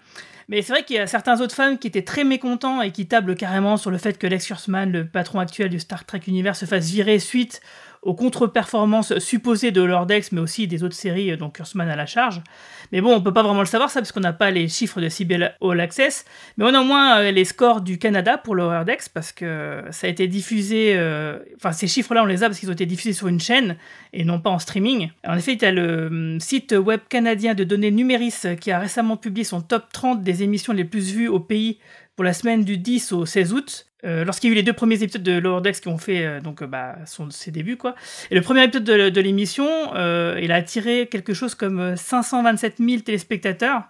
Mais 0.50 0.62
c'est 0.62 0.72
vrai 0.72 0.82
qu'il 0.82 0.96
y 0.96 0.98
a 0.98 1.06
certains 1.06 1.40
autres 1.40 1.54
fans 1.54 1.76
qui 1.76 1.86
étaient 1.86 2.02
très 2.02 2.24
mécontents 2.24 2.82
et 2.82 2.90
qui 2.90 3.06
tablent 3.06 3.36
carrément 3.36 3.76
sur 3.76 3.92
le 3.92 3.98
fait 3.98 4.18
que 4.18 4.26
Lex 4.26 4.48
Kurtzman, 4.48 4.90
le 4.90 5.06
patron 5.06 5.38
actuel 5.38 5.68
du 5.68 5.78
Star 5.78 6.04
Trek 6.04 6.22
Universe, 6.26 6.58
se 6.58 6.66
fasse 6.66 6.90
virer 6.90 7.20
suite 7.20 7.60
aux 8.02 8.14
contre-performances 8.14 9.18
supposées 9.18 9.72
de 9.72 9.82
Lord 9.82 10.06
X, 10.10 10.32
mais 10.32 10.40
aussi 10.40 10.66
des 10.66 10.82
autres 10.84 10.94
séries 10.94 11.36
dont 11.36 11.50
Kurtzman 11.50 11.88
a 11.88 11.96
la 11.96 12.06
charge. 12.06 12.40
Mais 12.92 13.00
bon, 13.00 13.14
on 13.14 13.20
peut 13.20 13.32
pas 13.32 13.42
vraiment 13.42 13.60
le 13.60 13.66
savoir 13.66 13.90
ça, 13.90 14.00
parce 14.00 14.10
qu'on 14.10 14.20
n'a 14.20 14.32
pas 14.32 14.50
les 14.50 14.68
chiffres 14.68 15.00
de 15.00 15.08
CBL 15.08 15.54
All 15.60 15.80
Access, 15.80 16.24
mais 16.56 16.64
on 16.64 16.74
a 16.74 16.80
au 16.80 16.84
moins 16.84 17.20
euh, 17.20 17.30
les 17.30 17.44
scores 17.44 17.82
du 17.82 17.98
Canada 17.98 18.38
pour 18.38 18.54
Lower 18.54 18.84
Decks, 18.86 19.10
parce 19.12 19.32
que 19.32 19.82
ça 19.90 20.06
a 20.06 20.10
été 20.10 20.28
diffusé, 20.28 20.94
euh, 20.96 21.38
enfin 21.56 21.72
ces 21.72 21.86
chiffres-là 21.86 22.22
on 22.22 22.26
les 22.26 22.42
a 22.42 22.48
parce 22.48 22.58
qu'ils 22.58 22.70
ont 22.70 22.74
été 22.74 22.86
diffusés 22.86 23.12
sur 23.12 23.28
une 23.28 23.40
chaîne, 23.40 23.76
et 24.14 24.24
non 24.24 24.40
pas 24.40 24.50
en 24.50 24.58
streaming. 24.58 25.10
En 25.26 25.36
effet, 25.36 25.52
il 25.52 25.62
y 25.62 25.66
a 25.66 25.72
le 25.72 26.38
site 26.40 26.72
web 26.72 27.00
canadien 27.08 27.54
de 27.54 27.64
données 27.64 27.90
Numéris 27.90 28.56
qui 28.60 28.70
a 28.70 28.78
récemment 28.78 29.18
publié 29.18 29.44
son 29.44 29.60
top 29.60 29.92
30 29.92 30.22
des 30.22 30.42
émissions 30.42 30.72
les 30.72 30.84
plus 30.84 31.12
vues 31.12 31.28
au 31.28 31.40
pays 31.40 31.78
pour 32.16 32.24
la 32.24 32.32
semaine 32.32 32.64
du 32.64 32.78
10 32.78 33.12
au 33.12 33.26
16 33.26 33.52
août. 33.52 33.89
Euh, 34.04 34.24
lorsqu'il 34.24 34.48
y 34.48 34.50
a 34.50 34.54
eu 34.54 34.56
les 34.56 34.62
deux 34.62 34.72
premiers 34.72 35.02
épisodes 35.02 35.22
de 35.22 35.38
Lower 35.38 35.60
Decks 35.60 35.80
qui 35.80 35.88
ont 35.88 35.98
fait 35.98 36.24
euh, 36.24 36.40
donc 36.40 36.62
euh, 36.62 36.66
bah, 36.66 36.96
son, 37.06 37.30
ses 37.30 37.50
débuts 37.50 37.76
quoi. 37.76 37.94
Et 38.30 38.34
le 38.34 38.40
premier 38.40 38.64
épisode 38.64 38.84
de, 38.84 39.20
l'émission, 39.20 39.68
il 39.94 40.52
a 40.52 40.54
attiré 40.54 41.08
quelque 41.10 41.34
chose 41.34 41.54
comme 41.54 41.96
527 41.96 42.76
000 42.78 43.00
téléspectateurs. 43.02 43.82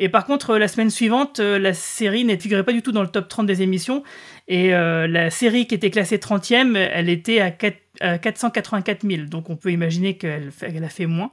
Et 0.00 0.08
par 0.08 0.26
contre, 0.26 0.56
la 0.56 0.68
semaine 0.68 0.90
suivante, 0.90 1.40
la 1.40 1.74
série 1.74 2.24
ne 2.24 2.36
figurait 2.36 2.62
pas 2.62 2.72
du 2.72 2.82
tout 2.82 2.92
dans 2.92 3.02
le 3.02 3.08
top 3.08 3.26
30 3.26 3.46
des 3.46 3.62
émissions. 3.62 4.04
Et 4.46 4.70
la 4.70 5.30
série 5.30 5.66
qui 5.66 5.74
était 5.74 5.90
classée 5.90 6.18
30e, 6.18 6.76
elle 6.76 7.08
était 7.08 7.40
à, 7.40 7.50
484 7.50 9.04
000. 9.04 9.22
Donc 9.24 9.50
on 9.50 9.56
peut 9.56 9.72
imaginer 9.72 10.16
qu'elle 10.16 10.52
a 10.84 10.88
fait 10.88 11.06
moins. 11.06 11.32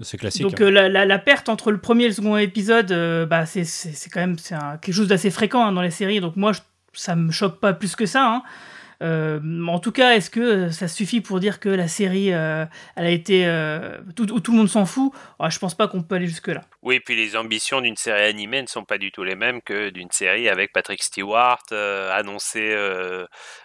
c'est 0.00 0.18
classique. 0.18 0.42
Donc 0.42 0.60
hein. 0.60 0.70
la, 0.70 1.18
perte 1.20 1.48
entre 1.48 1.70
le 1.70 1.78
premier 1.78 2.04
et 2.04 2.08
le 2.08 2.14
second 2.14 2.36
épisode, 2.36 2.92
bah, 3.28 3.46
c'est 3.46 4.10
quand 4.10 4.20
même 4.20 4.36
quelque 4.80 4.94
chose 4.94 5.08
d'assez 5.08 5.30
fréquent 5.30 5.64
hein, 5.64 5.70
dans 5.70 5.82
les 5.82 5.92
séries. 5.92 6.20
Donc 6.20 6.34
moi, 6.34 6.52
je 6.52 6.60
ça 6.98 7.16
me 7.16 7.30
choque 7.30 7.60
pas 7.60 7.72
plus 7.72 7.96
que 7.96 8.06
ça. 8.06 8.26
Hein. 8.26 8.42
Euh, 9.00 9.66
en 9.66 9.78
tout 9.78 9.92
cas, 9.92 10.14
est-ce 10.16 10.28
que 10.30 10.70
ça 10.70 10.88
suffit 10.88 11.20
pour 11.20 11.38
dire 11.38 11.60
que 11.60 11.68
la 11.68 11.86
série, 11.86 12.32
euh, 12.32 12.64
elle 12.96 13.06
a 13.06 13.10
été 13.10 13.46
euh, 13.46 13.98
tout, 14.16 14.26
tout, 14.26 14.52
le 14.52 14.58
monde 14.58 14.68
s'en 14.68 14.86
fout? 14.86 15.12
Ah, 15.38 15.50
Je 15.50 15.58
pense 15.58 15.76
pas 15.76 15.86
qu'on 15.86 16.02
peut 16.02 16.16
aller 16.16 16.26
jusque 16.26 16.48
là. 16.48 16.62
Oui, 16.82 16.98
puis 17.00 17.14
les 17.14 17.36
ambitions 17.36 17.80
d'une 17.80 17.96
série 17.96 18.24
animée 18.24 18.60
ne 18.60 18.66
sont 18.66 18.84
pas 18.84 18.98
du 18.98 19.12
tout 19.12 19.22
les 19.22 19.36
mêmes 19.36 19.62
que 19.62 19.90
d'une 19.90 20.10
série 20.10 20.48
avec 20.48 20.72
Patrick 20.72 21.02
Stewart 21.02 21.62
annoncée 21.70 22.74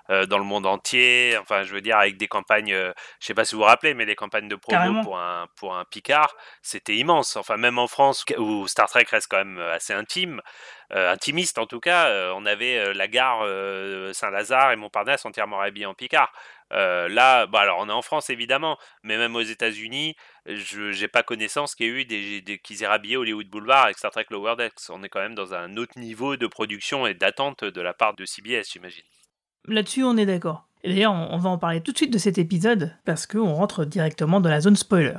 dans 0.09 0.37
le 0.37 0.43
monde 0.43 0.65
entier. 0.65 1.35
Enfin, 1.41 1.63
je 1.63 1.73
veux 1.73 1.81
dire 1.81 1.97
avec 1.97 2.17
des 2.17 2.27
campagnes, 2.27 2.73
je 2.73 2.93
sais 3.25 3.33
pas 3.33 3.45
si 3.45 3.55
vous 3.55 3.61
vous 3.61 3.67
rappelez, 3.67 3.93
mais 3.93 4.05
les 4.05 4.15
campagnes 4.15 4.49
de 4.49 4.55
promo 4.55 5.01
pour 5.03 5.17
un 5.17 5.47
pour 5.55 5.75
un 5.75 5.85
Picard, 5.85 6.35
c'était 6.61 6.95
immense. 6.95 7.37
Enfin, 7.37 7.57
même 7.57 7.79
en 7.79 7.87
France 7.87 8.25
où 8.37 8.67
Star 8.67 8.89
Trek 8.89 9.05
reste 9.09 9.27
quand 9.29 9.37
même 9.37 9.59
assez 9.59 9.93
intime. 9.93 10.41
Euh, 10.95 11.11
intimiste 11.11 11.57
en 11.57 11.65
tout 11.65 11.79
cas, 11.79 12.09
euh, 12.09 12.31
on 12.35 12.45
avait 12.45 12.77
euh, 12.77 12.93
la 12.93 13.07
gare 13.07 13.43
Saint-Lazare 14.13 14.73
et 14.73 14.75
Montparnasse 14.75 15.25
entièrement 15.25 15.59
habillés 15.59 15.87
en 15.87 15.95
Picard. 15.95 16.31
là, 16.71 17.47
bah 17.47 17.61
alors 17.61 17.79
on 17.79 17.89
est 17.89 17.93
en 17.93 18.01
France 18.01 18.29
évidemment, 18.29 18.77
mais 19.01 19.17
même 19.17 19.35
aux 19.35 19.41
États-Unis, 19.41 20.15
je 20.45 20.99
n'ai 20.99 21.07
pas 21.07 21.23
connaissance 21.23 21.73
qu'il 21.73 21.87
y 21.87 21.89
ait 21.89 22.01
eu 22.01 22.05
des, 22.05 22.59
qu'ils 22.59 22.83
aient 22.83 22.87
rhabillé 22.87 23.17
Hollywood 23.17 23.47
Boulevard 23.47 23.85
avec 23.85 23.97
Star 23.97 24.11
Trek 24.11 24.25
Lower 24.29 24.55
Decks. 24.55 24.89
On 24.89 25.03
est 25.03 25.09
quand 25.09 25.19
même 25.19 25.35
dans 25.35 25.53
un 25.53 25.77
autre 25.77 25.97
niveau 25.97 26.37
de 26.37 26.47
production 26.47 27.07
et 27.07 27.13
d'attente 27.13 27.63
de 27.63 27.81
la 27.81 27.93
part 27.93 28.15
de 28.15 28.25
CBS, 28.25 28.71
j'imagine. 28.71 29.03
Là-dessus, 29.65 30.03
on 30.03 30.17
est 30.17 30.25
d'accord. 30.25 30.67
Et 30.83 30.89
d'ailleurs, 30.89 31.13
on 31.13 31.37
va 31.37 31.49
en 31.49 31.57
parler 31.57 31.81
tout 31.81 31.93
de 31.93 31.97
suite 31.97 32.11
de 32.11 32.17
cet 32.17 32.37
épisode 32.37 32.95
parce 33.05 33.25
qu'on 33.25 33.53
rentre 33.53 33.85
directement 33.85 34.41
dans 34.41 34.49
la 34.49 34.59
zone 34.59 34.75
spoiler. 34.75 35.17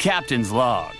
Captain's 0.00 0.50
Log. 0.50 0.94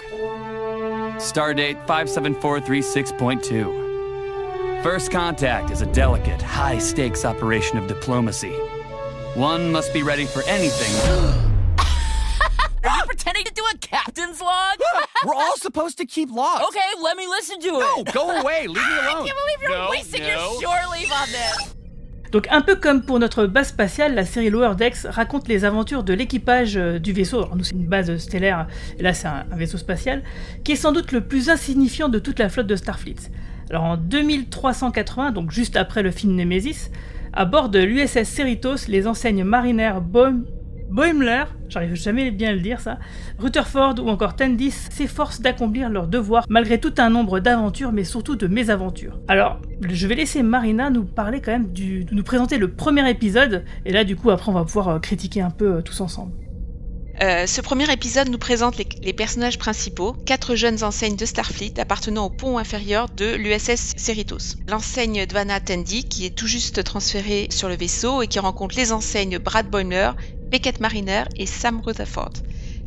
Stardate 1.17 1.85
57436.2. 1.87 4.83
First 4.83 5.11
contact 5.11 5.71
is 5.71 5.81
a 5.81 5.87
delicate, 5.87 6.43
high 6.43 6.77
stakes 6.77 7.25
operation 7.25 7.79
of 7.79 7.89
diplomacy. 7.89 8.53
One 9.33 9.73
must 9.73 9.95
be 9.95 10.03
ready 10.03 10.27
for 10.27 10.43
anything. 10.43 10.95
Are 11.79 12.99
you 12.99 13.05
pretending 13.07 13.45
to 13.45 13.55
do 13.55 13.65
a 13.73 13.79
captain's 13.79 14.43
log? 14.43 14.79
We're 15.25 15.35
all 15.35 15.57
supposed 15.57 15.97
to 15.97 16.05
keep 16.05 16.31
logs. 16.31 16.67
Okay, 16.69 16.91
let 17.01 17.17
me 17.17 17.27
listen 17.27 17.59
to 17.61 17.69
it. 17.69 17.81
No, 17.81 18.05
go 18.13 18.39
away. 18.39 18.67
Leave 18.67 18.77
me 18.77 18.83
alone. 18.83 19.07
I 19.09 19.13
can't 19.13 19.25
believe 19.25 19.63
you're 19.63 19.71
no, 19.71 19.89
wasting 19.89 20.25
no. 20.25 20.29
your 20.29 20.61
shore 20.61 20.77
leave 20.93 21.11
on 21.11 21.27
this. 21.29 21.75
Donc 22.33 22.47
un 22.51 22.61
peu 22.61 22.77
comme 22.77 23.03
pour 23.03 23.19
notre 23.19 23.47
base 23.47 23.69
spatiale, 23.69 24.15
la 24.15 24.25
série 24.25 24.51
Lower 24.51 24.77
Decks 24.77 25.05
raconte 25.05 25.49
les 25.49 25.65
aventures 25.65 26.05
de 26.05 26.13
l'équipage 26.13 26.77
euh, 26.77 26.99
du 27.01 27.13
vaisseau, 27.13 27.39
alors 27.39 27.57
nous 27.57 27.65
c'est 27.65 27.75
une 27.75 27.87
base 27.87 28.17
stellaire, 28.19 28.69
et 28.99 29.03
là 29.03 29.15
c'est 29.15 29.27
un, 29.27 29.45
vaisseau 29.57 29.79
spatial, 29.79 30.23
qui 30.63 30.73
est 30.73 30.77
sans 30.77 30.93
doute 30.93 31.11
le 31.11 31.23
plus 31.23 31.51
insignifiant 31.51 32.09
de 32.09 32.21
toute 32.21 32.39
la 32.39 32.49
flotte 32.49 32.69
de 32.69 32.77
Starfleet. 32.77 33.17
Alors 33.69 33.83
en 33.83 33.97
2380, 33.97 35.33
donc 35.33 35.51
juste 35.51 35.77
après 35.77 36.03
le 36.03 36.13
film 36.13 36.37
Nemesis, 36.37 36.91
à 37.33 37.45
bord 37.45 37.69
de 37.69 37.81
l'USS 37.81 38.25
Cerritos, 38.25 38.87
les 38.89 39.09
enseignes 39.09 39.43
marinaires 39.43 40.01
Bohm, 40.01 40.45
Boimler, 40.91 41.45
j'arrive 41.69 41.95
jamais 41.95 42.33
bien 42.33 42.51
à 42.51 42.53
le 42.53 42.61
dire 42.61 42.81
ça, 42.81 42.99
Rutherford 43.39 43.95
ou 44.03 44.09
encore 44.09 44.35
Tendis 44.35 44.73
s'efforcent 44.73 45.41
d'accomplir 45.41 45.89
leur 45.89 46.09
devoir 46.09 46.45
malgré 46.49 46.81
tout 46.81 46.93
un 46.99 47.11
nombre 47.11 47.39
d'aventures 47.39 47.93
mais 47.93 48.03
surtout 48.03 48.35
de 48.35 48.49
mésaventures. 48.49 49.21
Alors, 49.29 49.61
je 49.89 50.07
vais 50.09 50.17
laisser 50.17 50.43
Marina 50.43 50.91
nous 50.91 51.05
parler 51.05 51.41
quand 51.41 51.53
même 51.53 51.73
du, 51.73 52.07
nous 52.11 52.25
présenter 52.25 52.59
le 52.59 52.73
premier 52.73 53.09
épisode 53.09 53.65
et 53.87 53.93
là 53.93 54.03
du 54.03 54.17
coup 54.17 54.31
après 54.31 54.51
on 54.51 54.55
va 54.55 54.65
pouvoir 54.65 54.89
euh, 54.89 54.99
critiquer 54.99 55.43
un 55.43 55.51
peu 55.51 55.77
euh, 55.77 55.81
tous 55.81 56.01
ensemble. 56.01 56.33
Euh, 57.23 57.47
ce 57.47 57.61
premier 57.61 57.93
épisode 57.93 58.31
nous 58.31 58.39
présente 58.39 58.79
les, 58.79 59.13
personnages 59.13 59.59
principaux, 59.59 60.17
quatre 60.25 60.55
jeunes 60.55 60.83
enseignes 60.83 61.17
de 61.17 61.27
Starfleet 61.27 61.79
appartenant 61.79 62.25
au 62.25 62.31
pont 62.31 62.57
inférieur 62.57 63.11
de 63.11 63.35
l'USS 63.35 63.93
Cerritos. 63.95 64.57
L'enseigne 64.67 65.27
Dwana 65.27 65.61
Tendi, 65.61 66.05
qui 66.05 66.25
est 66.25 66.35
tout 66.35 66.47
juste 66.47 66.83
transférée 66.83 67.47
sur 67.51 67.69
le 67.69 67.77
vaisseau 67.77 68.23
et 68.23 68.27
qui 68.27 68.39
rencontre 68.39 68.75
les 68.79 68.91
enseignes 68.91 69.39
Brad 69.39 69.69
Boimler, 69.69 70.13
Beckett 70.41 70.81
Mariner 70.81 71.25
et 71.37 71.45
Sam 71.45 71.83
Rutherford. 71.85 72.33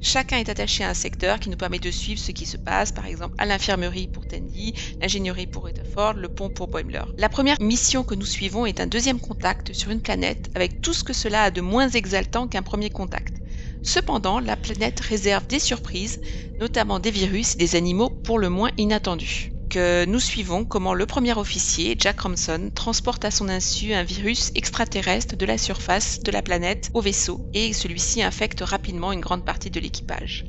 Chacun 0.01 0.39
est 0.39 0.49
attaché 0.49 0.83
à 0.83 0.89
un 0.89 0.95
secteur 0.95 1.39
qui 1.39 1.51
nous 1.51 1.55
permet 1.55 1.77
de 1.77 1.91
suivre 1.91 2.19
ce 2.19 2.31
qui 2.31 2.47
se 2.47 2.57
passe, 2.57 2.91
par 2.91 3.05
exemple 3.05 3.35
à 3.37 3.45
l'infirmerie 3.45 4.07
pour 4.07 4.25
Tandy, 4.25 4.73
l'ingénierie 4.99 5.45
pour 5.45 5.65
Rutherford, 5.65 6.13
le 6.13 6.27
pont 6.27 6.49
pour 6.49 6.69
Boimler. 6.69 7.03
La 7.19 7.29
première 7.29 7.61
mission 7.61 8.03
que 8.03 8.15
nous 8.15 8.25
suivons 8.25 8.65
est 8.65 8.79
un 8.79 8.87
deuxième 8.87 9.19
contact 9.19 9.73
sur 9.73 9.91
une 9.91 10.01
planète 10.01 10.49
avec 10.55 10.81
tout 10.81 10.93
ce 10.93 11.03
que 11.03 11.13
cela 11.13 11.43
a 11.43 11.51
de 11.51 11.61
moins 11.61 11.89
exaltant 11.89 12.47
qu'un 12.47 12.63
premier 12.63 12.89
contact. 12.89 13.42
Cependant, 13.83 14.39
la 14.39 14.55
planète 14.55 14.99
réserve 14.99 15.47
des 15.47 15.59
surprises, 15.59 16.19
notamment 16.59 16.99
des 16.99 17.11
virus 17.11 17.53
et 17.55 17.57
des 17.57 17.75
animaux 17.75 18.11
pour 18.23 18.39
le 18.39 18.49
moins 18.49 18.71
inattendus 18.77 19.53
nous 19.75 20.19
suivons 20.19 20.65
comment 20.65 20.93
le 20.93 21.05
premier 21.05 21.37
officier, 21.37 21.95
Jack 21.97 22.21
Romson, 22.21 22.69
transporte 22.73 23.25
à 23.25 23.31
son 23.31 23.49
insu 23.49 23.93
un 23.93 24.03
virus 24.03 24.51
extraterrestre 24.55 25.35
de 25.35 25.45
la 25.45 25.57
surface 25.57 26.19
de 26.23 26.31
la 26.31 26.41
planète 26.41 26.89
au 26.93 27.01
vaisseau 27.01 27.41
et 27.53 27.73
celui-ci 27.73 28.21
infecte 28.21 28.61
rapidement 28.61 29.11
une 29.11 29.21
grande 29.21 29.45
partie 29.45 29.69
de 29.69 29.79
l'équipage. 29.79 30.45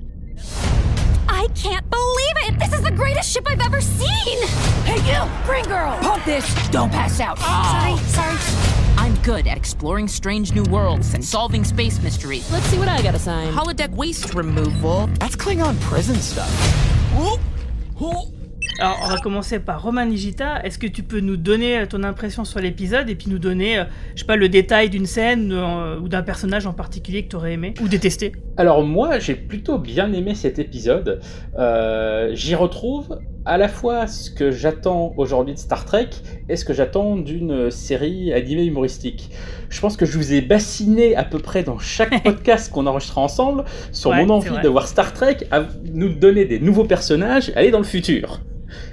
I 1.44 1.48
can't 1.48 1.90
believe 1.90 2.54
it! 2.54 2.58
This 2.58 2.72
is 2.72 2.80
the 2.80 2.90
greatest 2.90 3.30
ship 3.30 3.44
I've 3.46 3.60
ever 3.60 3.78
seen! 3.78 4.46
Hey 4.84 4.96
you! 5.06 5.30
Green 5.44 5.64
girl! 5.66 5.98
Pump 6.00 6.24
this! 6.24 6.46
Don't 6.70 6.90
pass 6.90 7.20
out! 7.20 7.36
Oh. 7.42 8.00
Sorry, 8.08 8.38
sorry. 8.38 8.96
I'm 8.96 9.14
good 9.16 9.46
at 9.46 9.58
exploring 9.58 10.08
strange 10.08 10.54
new 10.54 10.62
worlds 10.62 11.12
and 11.12 11.22
solving 11.22 11.62
space 11.62 12.02
mysteries. 12.02 12.50
Let's 12.50 12.64
see 12.66 12.78
what 12.78 12.88
I 12.88 13.02
got 13.02 13.14
assigned. 13.14 13.54
Holodeck 13.54 13.90
waste 13.90 14.32
removal. 14.32 15.08
That's 15.18 15.36
Klingon 15.36 15.78
prison 15.82 16.16
stuff. 16.16 16.50
Whoop! 17.14 17.40
Whoop! 18.00 18.33
Alors, 18.80 18.98
on 19.04 19.08
va 19.08 19.18
commencer 19.18 19.60
par 19.60 19.82
Romain 19.82 20.06
Nigita. 20.06 20.60
Est-ce 20.64 20.78
que 20.78 20.88
tu 20.88 21.04
peux 21.04 21.20
nous 21.20 21.36
donner 21.36 21.86
ton 21.88 22.02
impression 22.02 22.44
sur 22.44 22.58
l'épisode 22.58 23.08
et 23.08 23.14
puis 23.14 23.30
nous 23.30 23.38
donner, 23.38 23.78
euh, 23.78 23.84
je 24.14 24.20
sais 24.20 24.26
pas, 24.26 24.34
le 24.34 24.48
détail 24.48 24.90
d'une 24.90 25.06
scène 25.06 25.52
euh, 25.52 26.00
ou 26.00 26.08
d'un 26.08 26.22
personnage 26.22 26.66
en 26.66 26.72
particulier 26.72 27.24
que 27.24 27.28
tu 27.30 27.36
aurais 27.36 27.52
aimé 27.52 27.74
ou 27.80 27.86
détesté? 27.86 28.32
Alors, 28.56 28.82
moi, 28.82 29.20
j'ai 29.20 29.36
plutôt 29.36 29.78
bien 29.78 30.12
aimé 30.12 30.34
cet 30.34 30.58
épisode. 30.58 31.20
Euh, 31.56 32.30
j'y 32.34 32.56
retrouve 32.56 33.20
à 33.44 33.58
la 33.58 33.68
fois 33.68 34.08
ce 34.08 34.30
que 34.30 34.50
j'attends 34.50 35.12
aujourd'hui 35.18 35.54
de 35.54 35.58
Star 35.58 35.84
Trek 35.84 36.10
et 36.48 36.56
ce 36.56 36.64
que 36.64 36.72
j'attends 36.72 37.16
d'une 37.16 37.70
série 37.70 38.32
animée 38.32 38.64
humoristique. 38.64 39.30
Je 39.68 39.80
pense 39.80 39.96
que 39.96 40.06
je 40.06 40.16
vous 40.16 40.32
ai 40.32 40.40
bassiné 40.40 41.14
à 41.14 41.24
peu 41.24 41.38
près 41.38 41.62
dans 41.62 41.78
chaque 41.78 42.22
podcast 42.24 42.72
qu'on 42.72 42.86
enregistrera 42.86 43.20
ensemble 43.20 43.64
sur 43.92 44.10
Ouais, 44.10 44.24
mon 44.24 44.34
envie 44.34 44.58
de 44.62 44.68
voir 44.68 44.88
Star 44.88 45.12
Trek 45.12 45.38
à 45.52 45.64
nous 45.92 46.08
donner 46.08 46.44
des 46.44 46.58
nouveaux 46.58 46.84
personnages, 46.84 47.52
aller 47.54 47.70
dans 47.70 47.78
le 47.78 47.84
futur. 47.84 48.40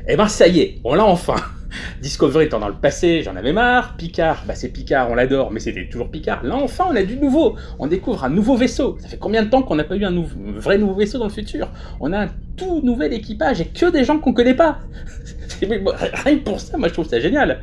Et 0.07 0.15
ben 0.15 0.27
ça 0.27 0.47
y 0.47 0.59
est, 0.59 0.79
on 0.83 0.95
l'a 0.95 1.05
enfin. 1.05 1.35
Discovery 2.01 2.45
étant 2.45 2.59
dans 2.59 2.67
le 2.67 2.75
passé, 2.75 3.21
j'en 3.23 3.35
avais 3.35 3.53
marre. 3.53 3.95
Picard, 3.95 4.43
bah 4.47 4.55
c'est 4.55 4.69
Picard, 4.69 5.09
on 5.09 5.15
l'adore, 5.15 5.51
mais 5.51 5.59
c'était 5.59 5.87
toujours 5.87 6.09
Picard. 6.09 6.43
Là 6.43 6.55
enfin, 6.55 6.85
on 6.89 6.95
a 6.95 7.03
du 7.03 7.17
nouveau. 7.17 7.55
On 7.79 7.87
découvre 7.87 8.23
un 8.23 8.29
nouveau 8.29 8.55
vaisseau. 8.57 8.97
Ça 8.99 9.07
fait 9.07 9.17
combien 9.17 9.43
de 9.43 9.49
temps 9.49 9.61
qu'on 9.61 9.75
n'a 9.75 9.83
pas 9.83 9.95
eu 9.95 10.03
un 10.03 10.13
vrai 10.55 10.77
nouveau 10.77 10.95
vaisseau 10.95 11.17
dans 11.19 11.27
le 11.27 11.31
futur? 11.31 11.69
On 11.99 12.11
a 12.13 12.19
un 12.25 12.29
tout 12.57 12.81
nouvel 12.83 13.13
équipage 13.13 13.61
et 13.61 13.65
que 13.65 13.89
des 13.89 14.03
gens 14.03 14.19
qu'on 14.19 14.33
connaît 14.33 14.55
pas. 14.55 14.79
Rien 15.65 16.37
pour 16.37 16.59
ça, 16.59 16.77
moi 16.77 16.87
je 16.87 16.93
trouve 16.93 17.07
ça 17.07 17.19
génial. 17.19 17.59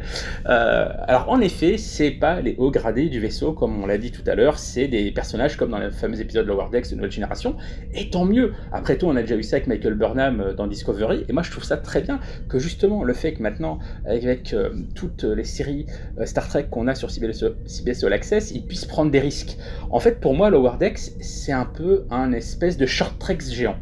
Euh, 0.48 0.88
alors 1.06 1.28
en 1.28 1.40
effet, 1.40 1.78
c'est 1.78 2.10
pas 2.10 2.40
les 2.40 2.54
hauts 2.58 2.70
gradés 2.70 3.08
du 3.08 3.20
vaisseau 3.20 3.52
comme 3.52 3.82
on 3.82 3.86
l'a 3.86 3.98
dit 3.98 4.10
tout 4.10 4.22
à 4.26 4.34
l'heure, 4.34 4.58
c'est 4.58 4.88
des 4.88 5.10
personnages 5.10 5.56
comme 5.56 5.70
dans 5.70 5.78
le 5.78 5.90
fameux 5.90 6.20
épisode 6.20 6.46
Lower 6.46 6.66
Decks 6.70 6.90
de 6.90 6.96
Nouvelle 6.96 7.10
Génération. 7.10 7.56
Et 7.94 8.10
tant 8.10 8.24
mieux. 8.24 8.52
Après 8.72 8.96
tout, 8.96 9.06
on 9.06 9.16
a 9.16 9.22
déjà 9.22 9.36
eu 9.36 9.42
ça 9.42 9.56
avec 9.56 9.66
Michael 9.66 9.94
Burnham 9.94 10.40
euh, 10.40 10.54
dans 10.54 10.66
Discovery, 10.66 11.24
et 11.28 11.32
moi 11.32 11.42
je 11.42 11.50
trouve 11.50 11.64
ça 11.64 11.76
très 11.76 12.00
bien 12.00 12.20
que 12.48 12.58
justement 12.58 13.04
le 13.04 13.14
fait 13.14 13.34
que 13.34 13.42
maintenant, 13.42 13.78
avec 14.04 14.52
euh, 14.52 14.70
toutes 14.94 15.24
les 15.24 15.44
séries 15.44 15.86
Star 16.24 16.48
Trek 16.48 16.66
qu'on 16.70 16.86
a 16.86 16.94
sur 16.94 17.10
CBS, 17.10 17.44
CBS 17.66 18.04
All 18.04 18.12
Access, 18.12 18.50
ils 18.52 18.64
puissent 18.64 18.84
prendre 18.84 19.10
des 19.10 19.20
risques. 19.20 19.56
En 19.90 20.00
fait, 20.00 20.20
pour 20.20 20.34
moi, 20.34 20.50
Lower 20.50 20.72
Decks, 20.78 21.12
c'est 21.20 21.52
un 21.52 21.64
peu 21.64 22.04
un 22.10 22.32
espèce 22.32 22.76
de 22.76 22.86
short 22.86 23.18
treks 23.18 23.50
géant. 23.50 23.76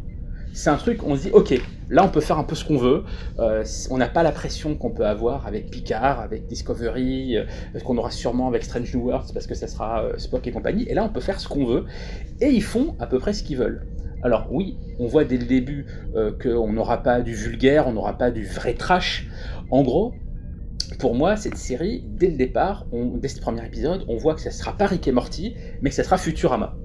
C'est 0.57 0.71
un 0.71 0.77
truc, 0.79 1.03
on 1.05 1.15
se 1.17 1.25
dit, 1.25 1.31
ok, 1.33 1.61
là 1.91 2.03
on 2.03 2.09
peut 2.09 2.23
faire 2.23 2.39
un 2.39 2.43
peu 2.43 2.55
ce 2.55 2.65
qu'on 2.65 2.79
veut, 2.79 3.05
euh, 3.39 3.63
on 3.91 3.99
n'a 3.99 4.09
pas 4.09 4.23
la 4.23 4.33
pression 4.33 4.75
qu'on 4.75 4.89
peut 4.91 5.05
avoir 5.05 5.47
avec 5.47 5.71
Picard, 5.71 6.19
avec 6.19 6.47
Discovery, 6.47 7.37
euh, 7.37 7.45
qu'on 7.85 7.99
aura 7.99 8.11
sûrement 8.11 8.49
avec 8.49 8.65
Strange 8.65 8.95
New 8.95 9.05
Worlds 9.05 9.35
parce 9.35 9.47
que 9.47 9.55
ça 9.55 9.69
sera 9.69 10.05
euh, 10.05 10.17
Spock 10.17 10.47
et 10.47 10.53
compagnie, 10.53 10.85
et 10.89 10.95
là 10.95 11.05
on 11.05 11.11
peut 11.11 11.21
faire 11.21 11.41
ce 11.41 11.47
qu'on 11.47 11.67
veut, 11.67 11.85
et 12.41 12.49
ils 12.49 12.63
font 12.63 12.97
à 12.99 13.07
peu 13.07 13.19
près 13.19 13.35
ce 13.35 13.43
qu'ils 13.43 13.59
veulent. 13.59 13.87
Alors 14.23 14.49
oui, 14.51 14.79
on 14.99 15.07
voit 15.07 15.25
dès 15.25 15.37
le 15.37 15.45
début 15.45 15.85
qu'on 16.43 16.73
n'aura 16.73 17.03
pas 17.03 17.21
du 17.21 17.35
vulgaire, 17.35 17.87
on 17.87 17.93
n'aura 17.93 18.17
pas 18.17 18.31
du 18.31 18.47
vrai 18.47 18.73
trash. 18.73 19.29
En 19.71 19.83
gros, 19.83 20.15
pour 20.99 21.15
moi, 21.15 21.37
cette 21.37 21.59
série, 21.59 22.03
dès 22.09 22.31
le 22.31 22.37
départ, 22.39 22.87
dès 22.93 23.29
ce 23.29 23.41
premier 23.41 23.65
épisode, 23.65 24.07
on 24.09 24.17
voit 24.17 24.35
que 24.35 24.41
ça 24.41 24.51
sera 24.51 24.75
pas 24.75 24.87
Rick 24.87 25.07
et 25.07 25.13
Morty, 25.13 25.55
mais 25.83 25.91
que 25.91 25.97
ça 25.97 26.03
sera 26.03 26.17
Futurama. 26.17 26.79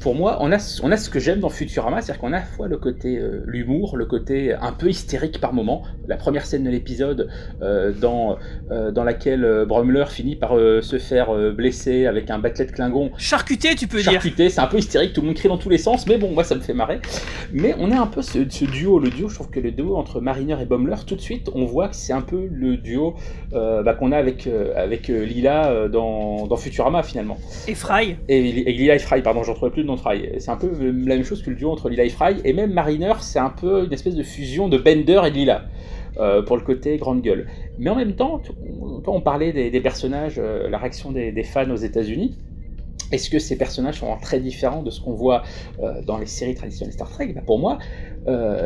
Pour 0.00 0.14
moi, 0.14 0.38
on 0.40 0.50
a, 0.50 0.58
ce- 0.58 0.80
on 0.82 0.90
a 0.90 0.96
ce 0.96 1.10
que 1.10 1.18
j'aime 1.18 1.40
dans 1.40 1.50
Futurama, 1.50 2.00
c'est-à-dire 2.00 2.20
qu'on 2.20 2.32
a 2.32 2.38
à 2.38 2.40
la 2.40 2.46
fois 2.46 2.68
le 2.68 2.78
côté 2.78 3.18
euh, 3.18 3.42
l'humour, 3.46 3.96
le 3.98 4.06
côté 4.06 4.54
un 4.54 4.72
peu 4.72 4.88
hystérique 4.88 5.40
par 5.40 5.52
moment. 5.52 5.82
La 6.08 6.16
première 6.16 6.46
scène 6.46 6.64
de 6.64 6.70
l'épisode 6.70 7.28
euh, 7.60 7.92
dans, 7.92 8.36
euh, 8.70 8.90
dans 8.90 9.04
laquelle 9.04 9.64
Brumler 9.68 10.06
finit 10.08 10.36
par 10.36 10.52
se 10.56 10.98
faire 10.98 11.32
blesser 11.52 12.06
avec 12.06 12.30
un 12.30 12.38
bâtelet 12.38 12.64
de 12.66 12.72
Klingon. 12.72 13.10
Charcuté, 13.18 13.74
tu 13.74 13.86
peux 13.86 14.00
dire. 14.02 14.12
Charcuté, 14.12 14.48
c'est 14.48 14.60
un 14.60 14.66
peu 14.66 14.78
hystérique, 14.78 15.12
tout 15.12 15.20
le 15.20 15.26
monde 15.28 15.36
crie 15.36 15.48
dans 15.48 15.58
tous 15.58 15.68
les 15.68 15.78
sens, 15.78 16.06
mais 16.06 16.16
bon, 16.16 16.30
moi 16.32 16.44
ça 16.44 16.54
me 16.54 16.60
fait 16.60 16.72
marrer. 16.74 17.00
Mais 17.52 17.74
on 17.78 17.90
a 17.92 18.00
un 18.00 18.06
peu 18.06 18.22
ce, 18.22 18.38
ce 18.48 18.64
duo, 18.64 18.98
le 19.00 19.10
duo, 19.10 19.28
je 19.28 19.34
trouve 19.34 19.50
que 19.50 19.60
le 19.60 19.70
duo 19.70 19.96
entre 19.96 20.20
Mariner 20.20 20.56
et 20.62 20.64
Bommler, 20.64 20.96
tout 21.06 21.14
de 21.16 21.20
suite, 21.20 21.50
on 21.54 21.66
voit 21.66 21.88
que 21.88 21.96
c'est 21.96 22.12
un 22.14 22.22
peu 22.22 22.48
le 22.50 22.76
duo 22.78 23.16
bah, 23.52 23.94
qu'on 23.98 24.12
a 24.12 24.16
avec, 24.16 24.48
avec 24.76 25.08
Lila 25.08 25.88
dans, 25.88 26.46
dans 26.46 26.56
Futurama 26.56 27.02
finalement. 27.02 27.36
Et 27.68 27.74
Fry. 27.74 28.16
Et, 28.28 28.38
et 28.38 28.72
Lila 28.72 28.94
et 28.94 28.98
Fry, 28.98 29.20
pardon, 29.20 29.42
je 29.42 29.50
retrouvais 29.50 29.70
plus 29.70 29.84
C'est 29.96 30.50
un 30.50 30.56
peu 30.56 30.70
la 30.80 31.14
même 31.16 31.24
chose 31.24 31.42
que 31.42 31.50
le 31.50 31.56
duo 31.56 31.70
entre 31.70 31.88
Lila 31.88 32.04
et 32.04 32.08
Fry, 32.08 32.36
et 32.44 32.52
même 32.52 32.72
Mariner, 32.72 33.12
c'est 33.20 33.38
un 33.38 33.50
peu 33.50 33.84
une 33.84 33.92
espèce 33.92 34.14
de 34.14 34.22
fusion 34.22 34.68
de 34.68 34.78
Bender 34.78 35.20
et 35.26 35.30
de 35.30 35.36
Lila. 35.36 35.64
euh, 36.18 36.42
pour 36.42 36.56
le 36.56 36.62
côté 36.62 36.96
grande 36.98 37.22
gueule. 37.22 37.46
Mais 37.78 37.88
en 37.88 37.94
même 37.94 38.14
temps, 38.14 38.40
t- 38.40 38.50
on, 39.06 39.20
parlait 39.20 39.52
des, 39.52 39.80
personnages, 39.80 40.38
euh, 40.38 40.68
la 40.68 40.76
réaction 40.78 41.12
des, 41.12 41.44
fans 41.44 41.70
aux 41.70 41.76
États-Unis. 41.76 42.36
Est-ce 43.12 43.30
que 43.30 43.38
ces 43.38 43.56
personnages 43.56 44.00
sont 44.00 44.16
très 44.20 44.40
différents 44.40 44.82
de 44.82 44.90
ce 44.90 45.00
qu'on 45.00 45.14
voit 45.14 45.42
euh, 45.80 46.02
dans 46.02 46.18
les 46.18 46.26
séries 46.26 46.54
traditionnelles 46.54 46.92
Star 46.94 47.08
Trek? 47.10 47.32
Bah, 47.34 47.42
Pour 47.46 47.58
moi, 47.58 47.78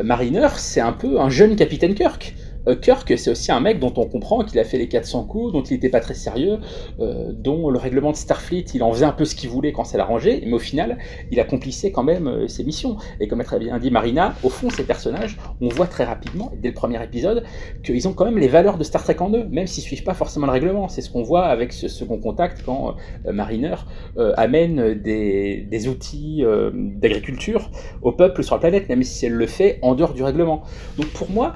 Mariner, 0.03 0.47
c'est 0.57 0.81
un 0.81 0.91
peu 0.91 1.19
un 1.19 1.29
jeune 1.29 1.55
capitaine 1.55 1.93
Kirk. 1.95 2.35
Euh, 2.67 2.75
Kirk, 2.75 3.11
c'est 3.17 3.29
aussi 3.29 3.51
un 3.51 3.59
mec 3.59 3.79
dont 3.79 3.93
on 3.97 4.05
comprend 4.05 4.43
qu'il 4.43 4.59
a 4.59 4.63
fait 4.63 4.77
les 4.77 4.87
400 4.87 5.25
coups, 5.25 5.53
dont 5.53 5.63
il 5.63 5.73
n'était 5.73 5.89
pas 5.89 5.99
très 5.99 6.13
sérieux, 6.13 6.59
euh, 6.99 7.31
dont 7.31 7.69
le 7.69 7.77
règlement 7.77 8.11
de 8.11 8.17
Starfleet, 8.17 8.65
il 8.73 8.83
en 8.83 8.91
faisait 8.91 9.05
un 9.05 9.11
peu 9.11 9.25
ce 9.25 9.35
qu'il 9.35 9.49
voulait 9.49 9.71
quand 9.71 9.83
ça 9.83 9.97
l'arrangeait, 9.97 10.41
mais 10.45 10.53
au 10.53 10.59
final, 10.59 10.97
il 11.31 11.39
accomplissait 11.39 11.91
quand 11.91 12.03
même 12.03 12.27
euh, 12.27 12.47
ses 12.47 12.63
missions. 12.63 12.97
Et 13.19 13.27
comme 13.27 13.41
a 13.41 13.43
très 13.43 13.59
bien 13.59 13.77
dit 13.79 13.91
Marina, 13.91 14.35
au 14.43 14.49
fond, 14.49 14.69
ces 14.69 14.83
personnages, 14.83 15.37
on 15.61 15.69
voit 15.69 15.87
très 15.87 16.03
rapidement, 16.03 16.51
dès 16.61 16.69
le 16.69 16.73
premier 16.73 17.01
épisode, 17.03 17.43
qu'ils 17.83 18.07
ont 18.07 18.13
quand 18.13 18.25
même 18.25 18.37
les 18.37 18.47
valeurs 18.47 18.77
de 18.77 18.83
Star 18.83 19.03
Trek 19.03 19.17
en 19.19 19.31
eux, 19.33 19.45
même 19.49 19.67
s'ils 19.67 19.83
suivent 19.83 20.03
pas 20.03 20.13
forcément 20.13 20.45
le 20.45 20.51
règlement. 20.51 20.87
C'est 20.87 21.01
ce 21.01 21.09
qu'on 21.09 21.23
voit 21.23 21.45
avec 21.45 21.73
ce 21.73 21.87
second 21.87 22.19
contact 22.19 22.63
quand 22.65 22.95
Mariner 23.25 23.75
euh, 24.17 24.33
amène 24.37 24.93
des, 24.95 25.65
des 25.69 25.87
outils 25.87 26.43
d'agriculture 26.73 27.69
au 28.01 28.11
peuple 28.11 28.43
sur 28.43 28.55
la 28.55 28.59
planète, 28.59 28.89
même 28.89 29.03
si 29.03 29.25
elle 29.25 29.33
le 29.33 29.47
fait 29.47 29.79
en 29.81 29.95
dehors 29.95 30.13
du 30.13 30.23
règlement. 30.23 30.63
Donc 30.97 31.07
pour 31.07 31.29
moi, 31.29 31.53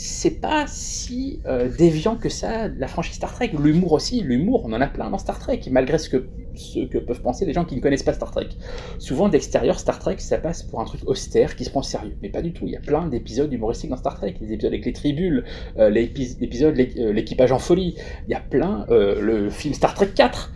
c'est 0.00 0.40
pas 0.40 0.64
si 0.68 1.40
euh, 1.46 1.68
déviant 1.76 2.14
que 2.14 2.28
ça 2.28 2.68
la 2.68 2.86
franchise 2.86 3.16
Star 3.16 3.34
Trek. 3.34 3.50
L'humour 3.60 3.90
aussi, 3.94 4.20
l'humour, 4.20 4.62
on 4.64 4.72
en 4.72 4.80
a 4.80 4.86
plein 4.86 5.10
dans 5.10 5.18
Star 5.18 5.40
Trek, 5.40 5.60
malgré 5.72 5.98
ce 5.98 6.08
que, 6.08 6.28
ce 6.54 6.86
que 6.86 6.98
peuvent 6.98 7.20
penser 7.20 7.46
les 7.46 7.52
gens 7.52 7.64
qui 7.64 7.74
ne 7.74 7.80
connaissent 7.80 8.04
pas 8.04 8.12
Star 8.12 8.30
Trek. 8.30 8.46
Souvent 9.00 9.28
d'extérieur, 9.28 9.80
Star 9.80 9.98
Trek, 9.98 10.14
ça 10.18 10.38
passe 10.38 10.62
pour 10.62 10.80
un 10.80 10.84
truc 10.84 11.00
austère 11.08 11.56
qui 11.56 11.64
se 11.64 11.70
prend 11.70 11.82
sérieux, 11.82 12.16
mais 12.22 12.28
pas 12.28 12.42
du 12.42 12.52
tout. 12.52 12.64
Il 12.66 12.72
y 12.72 12.76
a 12.76 12.80
plein 12.80 13.08
d'épisodes 13.08 13.52
humoristiques 13.52 13.90
dans 13.90 13.96
Star 13.96 14.14
Trek, 14.14 14.36
les 14.40 14.52
épisodes 14.52 14.72
avec 14.72 14.86
les 14.86 14.92
tribules, 14.92 15.44
euh, 15.78 15.90
l'épi- 15.90 16.36
l'épisode 16.40 16.76
l'é- 16.76 16.94
euh, 16.98 17.12
l'équipage 17.12 17.50
en 17.50 17.58
folie. 17.58 17.96
Il 18.28 18.30
y 18.30 18.34
a 18.34 18.40
plein, 18.40 18.86
euh, 18.90 19.20
le 19.20 19.50
film 19.50 19.74
Star 19.74 19.94
Trek 19.94 20.10
4. 20.14 20.52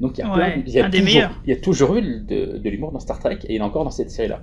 Donc 0.00 0.18
il 0.18 0.20
y 0.20 0.24
a, 0.24 0.26
Ouais, 0.36 0.52
plein, 0.54 0.62
il 0.66 0.72
y 0.74 0.80
a 0.80 0.84
un 0.84 0.88
des 0.90 0.98
toujours, 1.28 1.40
il 1.46 1.50
y 1.50 1.52
a 1.56 1.60
toujours 1.60 1.96
eu 1.96 2.02
de, 2.02 2.58
de 2.58 2.68
l'humour 2.70 2.92
dans 2.92 3.00
Star 3.00 3.18
Trek 3.20 3.38
et 3.44 3.54
il 3.54 3.56
y 3.56 3.60
en 3.60 3.64
a 3.64 3.68
encore 3.68 3.84
dans 3.84 3.90
cette 3.90 4.10
série-là. 4.10 4.42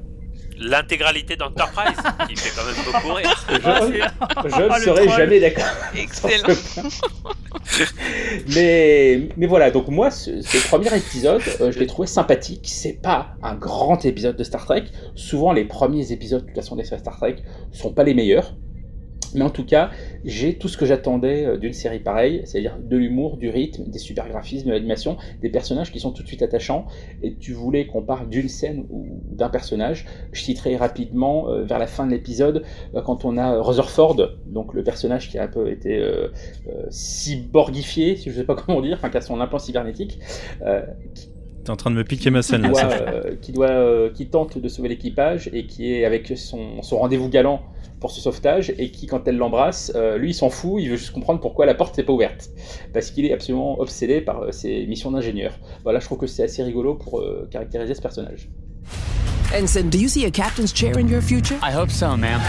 L'intégralité 0.59 1.35
d'Enterprise, 1.35 1.97
qui 2.27 2.35
fait 2.35 2.51
quand 2.55 2.65
même 2.65 2.85
beaucoup 2.85 3.13
rire. 3.13 3.45
Je, 3.49 3.55
Oh, 3.55 4.41
je 4.45 4.61
ne 4.61 4.67
le 4.67 4.81
serai 4.81 5.05
troll. 5.05 5.17
jamais 5.17 5.39
d'accord. 5.39 5.63
Excellent. 5.95 6.53
mais, 8.55 9.29
mais 9.37 9.47
voilà, 9.47 9.71
donc 9.71 9.87
moi, 9.87 10.11
ce, 10.11 10.41
ce 10.41 10.67
premier 10.67 10.95
épisode, 10.95 11.41
euh, 11.61 11.71
je 11.71 11.79
l'ai 11.79 11.87
trouvé 11.87 12.07
sympathique. 12.07 12.65
C'est 12.65 13.01
pas 13.01 13.35
un 13.41 13.55
grand 13.55 14.03
épisode 14.05 14.35
de 14.35 14.43
Star 14.43 14.65
Trek. 14.65 14.85
Souvent, 15.15 15.53
les 15.53 15.65
premiers 15.65 16.11
épisodes, 16.11 16.41
de 16.41 16.47
toute 16.47 16.55
façon, 16.55 16.75
des 16.75 16.83
séries 16.83 16.99
Star 17.01 17.17
Trek 17.17 17.37
sont 17.71 17.93
pas 17.93 18.03
les 18.03 18.13
meilleurs. 18.13 18.53
Mais 19.35 19.43
en 19.43 19.49
tout 19.49 19.65
cas, 19.65 19.91
j'ai 20.23 20.57
tout 20.57 20.67
ce 20.67 20.77
que 20.77 20.85
j'attendais 20.85 21.45
euh, 21.45 21.57
d'une 21.57 21.73
série 21.73 21.99
pareille, 21.99 22.41
c'est-à-dire 22.45 22.77
de 22.81 22.97
l'humour, 22.97 23.37
du 23.37 23.49
rythme, 23.49 23.83
des 23.85 23.99
super 23.99 24.27
graphismes, 24.27 24.67
de 24.67 24.73
l'animation, 24.73 25.17
des 25.41 25.49
personnages 25.49 25.91
qui 25.91 25.99
sont 25.99 26.11
tout 26.11 26.23
de 26.23 26.27
suite 26.27 26.41
attachants. 26.41 26.85
Et 27.21 27.35
tu 27.35 27.53
voulais 27.53 27.87
qu'on 27.87 28.01
parle 28.01 28.29
d'une 28.29 28.49
scène 28.49 28.85
ou 28.89 29.07
d'un 29.31 29.49
personnage. 29.49 30.05
Je 30.31 30.41
citerai 30.41 30.75
rapidement 30.75 31.49
euh, 31.49 31.63
vers 31.63 31.79
la 31.79 31.87
fin 31.87 32.05
de 32.05 32.11
l'épisode 32.11 32.63
euh, 32.95 33.01
quand 33.01 33.25
on 33.25 33.37
a 33.37 33.59
Rutherford, 33.61 34.17
donc 34.45 34.73
le 34.73 34.83
personnage 34.83 35.29
qui 35.29 35.37
a 35.37 35.43
un 35.43 35.47
peu 35.47 35.69
été 35.69 35.99
euh, 35.99 36.29
cyborgifié, 36.89 38.15
si 38.15 38.29
je 38.29 38.35
sais 38.35 38.43
pas 38.43 38.55
comment 38.65 38.81
dire, 38.81 38.97
enfin 38.97 39.09
qui 39.09 39.17
a 39.17 39.21
son 39.21 39.39
implant 39.39 39.59
cybernétique, 39.59 40.19
euh, 40.61 40.81
T'es 41.69 41.73
en 41.73 41.75
train 41.75 41.91
de 41.91 41.97
me 41.97 42.03
piquer 42.03 42.31
ma 42.31 42.41
scène 42.41 42.63
qui 42.63 42.67
là, 42.67 42.71
doit, 42.71 42.81
Sacha. 42.81 43.03
euh, 43.03 43.35
qui, 43.39 43.51
doit, 43.51 43.69
euh, 43.69 44.09
qui 44.11 44.25
tente 44.25 44.57
de 44.57 44.67
sauver 44.67 44.89
l'équipage 44.89 45.51
et 45.53 45.67
qui 45.67 45.93
est 45.93 46.03
avec 46.03 46.33
son, 46.35 46.81
son 46.81 46.97
rendez-vous 46.97 47.29
galant 47.29 47.61
pour 47.99 48.09
ce 48.09 48.21
sauvetage 48.21 48.73
et 48.79 48.89
qui, 48.89 49.05
quand 49.05 49.27
elle 49.27 49.37
l'embrasse, 49.37 49.91
euh, 49.93 50.17
lui 50.17 50.31
il 50.31 50.33
s'en 50.33 50.49
fout, 50.49 50.81
il 50.81 50.89
veut 50.89 50.95
juste 50.95 51.11
comprendre 51.11 51.39
pourquoi 51.39 51.67
la 51.67 51.75
porte 51.75 51.95
s'est 51.95 52.01
pas 52.01 52.11
ouverte. 52.11 52.49
Parce 52.91 53.11
qu'il 53.11 53.23
est 53.27 53.33
absolument 53.33 53.79
obsédé 53.79 54.19
par 54.19 54.41
euh, 54.41 54.51
ses 54.51 54.87
missions 54.87 55.11
d'ingénieur. 55.11 55.59
Voilà, 55.83 55.99
je 55.99 56.05
trouve 56.05 56.17
que 56.17 56.25
c'est 56.25 56.41
assez 56.41 56.63
rigolo 56.63 56.95
pour 56.95 57.19
euh, 57.19 57.47
caractériser 57.51 57.93
ce 57.93 58.01
personnage. 58.01 58.49
Ensign, 59.53 59.91
do 59.91 59.99
you 59.99 60.07
see 60.07 60.25
a 60.25 60.31
captain's 60.31 60.73
chair 60.73 60.97
in 60.97 61.07
your 61.07 61.21
future? 61.21 61.57
I 61.61 61.71
hope 61.71 61.91
so, 61.91 62.17
ma'am. 62.17 62.41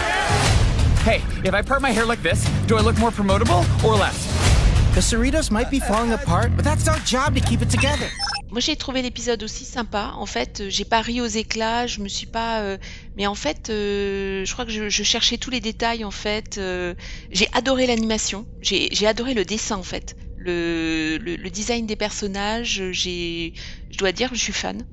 Hey, 1.05 1.21
if 1.43 1.53
I 1.53 1.61
part 1.61 1.83
my 1.83 1.91
hair 1.91 2.07
like 2.07 2.23
this, 2.23 2.43
do 2.67 2.75
I 2.75 2.81
look 2.81 2.97
more 2.97 3.11
promotable 3.11 3.63
or 3.85 3.95
less? 3.95 4.50
The 4.93 4.99
Cerritos 5.01 5.49
might 5.51 5.69
be 5.71 5.79
falling 5.79 6.11
apart, 6.11 6.49
but 6.55 6.63
that's 6.65 6.87
our 6.87 6.99
job 7.05 7.33
to 7.35 7.41
keep 7.41 7.61
it 7.61 7.69
together. 7.69 8.09
Moi, 8.49 8.59
j'ai 8.59 8.75
trouvé 8.75 9.01
l'épisode 9.01 9.41
aussi 9.43 9.63
sympa. 9.63 10.11
En 10.17 10.25
fait, 10.25 10.59
euh, 10.59 10.69
j'ai 10.69 10.83
pas 10.83 10.99
ri 11.01 11.21
aux 11.21 11.25
éclats, 11.27 11.87
je 11.87 12.01
me 12.01 12.09
suis 12.09 12.25
pas. 12.25 12.59
euh, 12.59 12.77
Mais 13.15 13.25
en 13.25 13.35
fait, 13.35 13.69
euh, 13.69 14.43
je 14.43 14.51
crois 14.51 14.65
que 14.65 14.71
je, 14.71 14.89
je 14.89 15.03
cherchais 15.03 15.37
tous 15.37 15.49
les 15.49 15.61
détails. 15.61 16.03
En 16.03 16.11
fait, 16.11 16.57
euh, 16.57 16.93
j'ai 17.31 17.47
adoré 17.53 17.87
l'animation. 17.87 18.45
J'ai 18.61 18.89
j'ai 18.91 19.07
adoré 19.07 19.33
le 19.33 19.45
dessin. 19.45 19.77
En 19.77 19.83
fait, 19.83 20.17
le, 20.37 21.17
le, 21.21 21.37
le 21.37 21.49
design 21.49 21.85
des 21.85 21.95
personnages. 21.95 22.83
J'ai, 22.91 23.53
je 23.89 23.97
dois 23.97 24.11
dire, 24.11 24.29
je 24.33 24.39
suis 24.39 24.53
fan. 24.53 24.85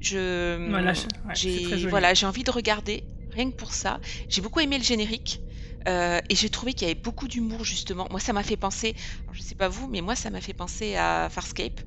Je. 0.00 0.56
Ouais, 0.72 1.88
voilà, 1.90 2.14
j'ai 2.14 2.24
envie 2.24 2.44
de 2.44 2.50
regarder. 2.50 3.04
Rien 3.34 3.50
que 3.50 3.56
pour 3.56 3.74
ça. 3.74 4.00
J'ai 4.30 4.40
beaucoup 4.40 4.60
aimé 4.60 4.78
le 4.78 4.84
générique. 4.84 5.40
Euh, 5.88 6.20
et 6.28 6.34
j'ai 6.36 6.50
trouvé 6.50 6.74
qu'il 6.74 6.88
y 6.88 6.90
avait 6.90 7.00
beaucoup 7.00 7.28
d'humour 7.28 7.64
justement. 7.64 8.06
Moi, 8.10 8.20
ça 8.20 8.32
m'a 8.32 8.42
fait 8.42 8.56
penser, 8.56 8.94
je 9.32 9.42
sais 9.42 9.54
pas 9.54 9.68
vous, 9.68 9.88
mais 9.88 10.00
moi, 10.00 10.14
ça 10.16 10.30
m'a 10.30 10.40
fait 10.40 10.54
penser 10.54 10.96
à 10.96 11.28
Farscape. 11.30 11.80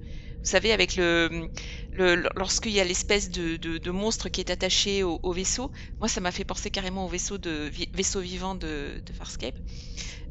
Vous 0.44 0.50
savez, 0.52 0.72
avec 0.74 0.96
le, 0.96 1.50
lorsqu'il 2.36 2.72
y 2.72 2.80
a 2.80 2.84
l'espèce 2.84 3.30
de, 3.32 3.90
monstre 3.90 4.30
qui 4.30 4.42
est 4.42 4.52
attaché 4.52 5.02
au, 5.04 5.20
au 5.24 5.32
vaisseau, 5.34 5.72
moi 6.00 6.08
ça 6.08 6.22
m'a 6.22 6.32
fait 6.32 6.44
penser 6.44 6.70
carrément 6.70 7.06
au 7.06 7.08
vaisseau 7.10 7.38
de 7.40 7.72
vaisseau 7.94 8.22
vivant 8.22 8.54
de, 8.54 9.02
de 9.04 9.14
Farscape. 9.14 9.56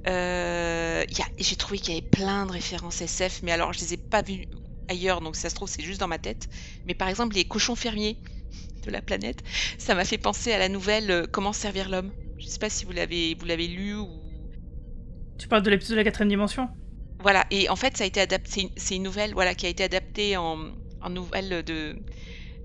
Euh, 0.09 1.05
J'ai 1.39 1.57
trouvé 1.57 1.79
qu'il 1.79 1.95
y 1.95 1.97
avait 1.99 2.07
plein 2.07 2.47
de 2.47 2.53
références 2.53 3.01
SF, 3.03 3.43
mais 3.43 3.53
alors 3.53 3.73
je 3.73 3.81
les 3.81 3.95
ai 3.95 3.97
pas 3.97 4.23
vues 4.23 4.47
ailleurs, 4.89 5.21
donc 5.21 5.37
ça 5.37 5.51
se 5.51 5.55
trouve 5.55 5.69
c'est 5.69 5.83
juste 5.83 6.01
dans 6.01 6.09
ma 6.09 6.19
tête. 6.19 6.49
Mais 6.85 6.95
par 6.95 7.09
exemple 7.09 7.35
les 7.37 7.45
cochons 7.45 7.77
fermiers 7.77 8.21
de 8.85 8.91
la 8.91 9.03
planète, 9.03 9.43
ça 9.79 9.95
m'a 9.95 10.05
fait 10.05 10.19
penser 10.19 10.53
à 10.53 10.59
la 10.59 10.69
nouvelle 10.69 11.11
euh, 11.11 11.27
Comment 11.33 11.53
servir 11.55 11.89
l'homme. 11.91 12.13
Je 12.45 12.49
sais 12.51 12.59
pas 12.59 12.69
si 12.69 12.85
vous 12.85 12.93
l'avez 12.93 13.35
vous 13.35 13.47
l'avez 13.47 13.67
lu 13.67 13.95
ou. 13.95 14.09
Tu 15.39 15.49
parles 15.49 15.63
de 15.63 15.71
l'épisode 15.71 15.93
de 15.93 16.01
la 16.01 16.05
quatrième 16.05 16.29
dimension. 16.29 16.69
Voilà, 17.21 17.47
et 17.51 17.71
en 17.71 17.77
fait 17.77 17.97
ça 17.97 18.05
a 18.05 18.07
été 18.07 18.21
adapté, 18.21 18.69
c'est 18.77 18.97
une 18.97 19.03
nouvelle 19.03 19.33
voilà 19.33 19.55
qui 19.55 19.65
a 19.65 19.71
été 19.71 19.83
adaptée 19.83 20.37
en, 20.37 20.59
en 21.01 21.11
nouvelle 21.11 21.65
de 21.65 21.97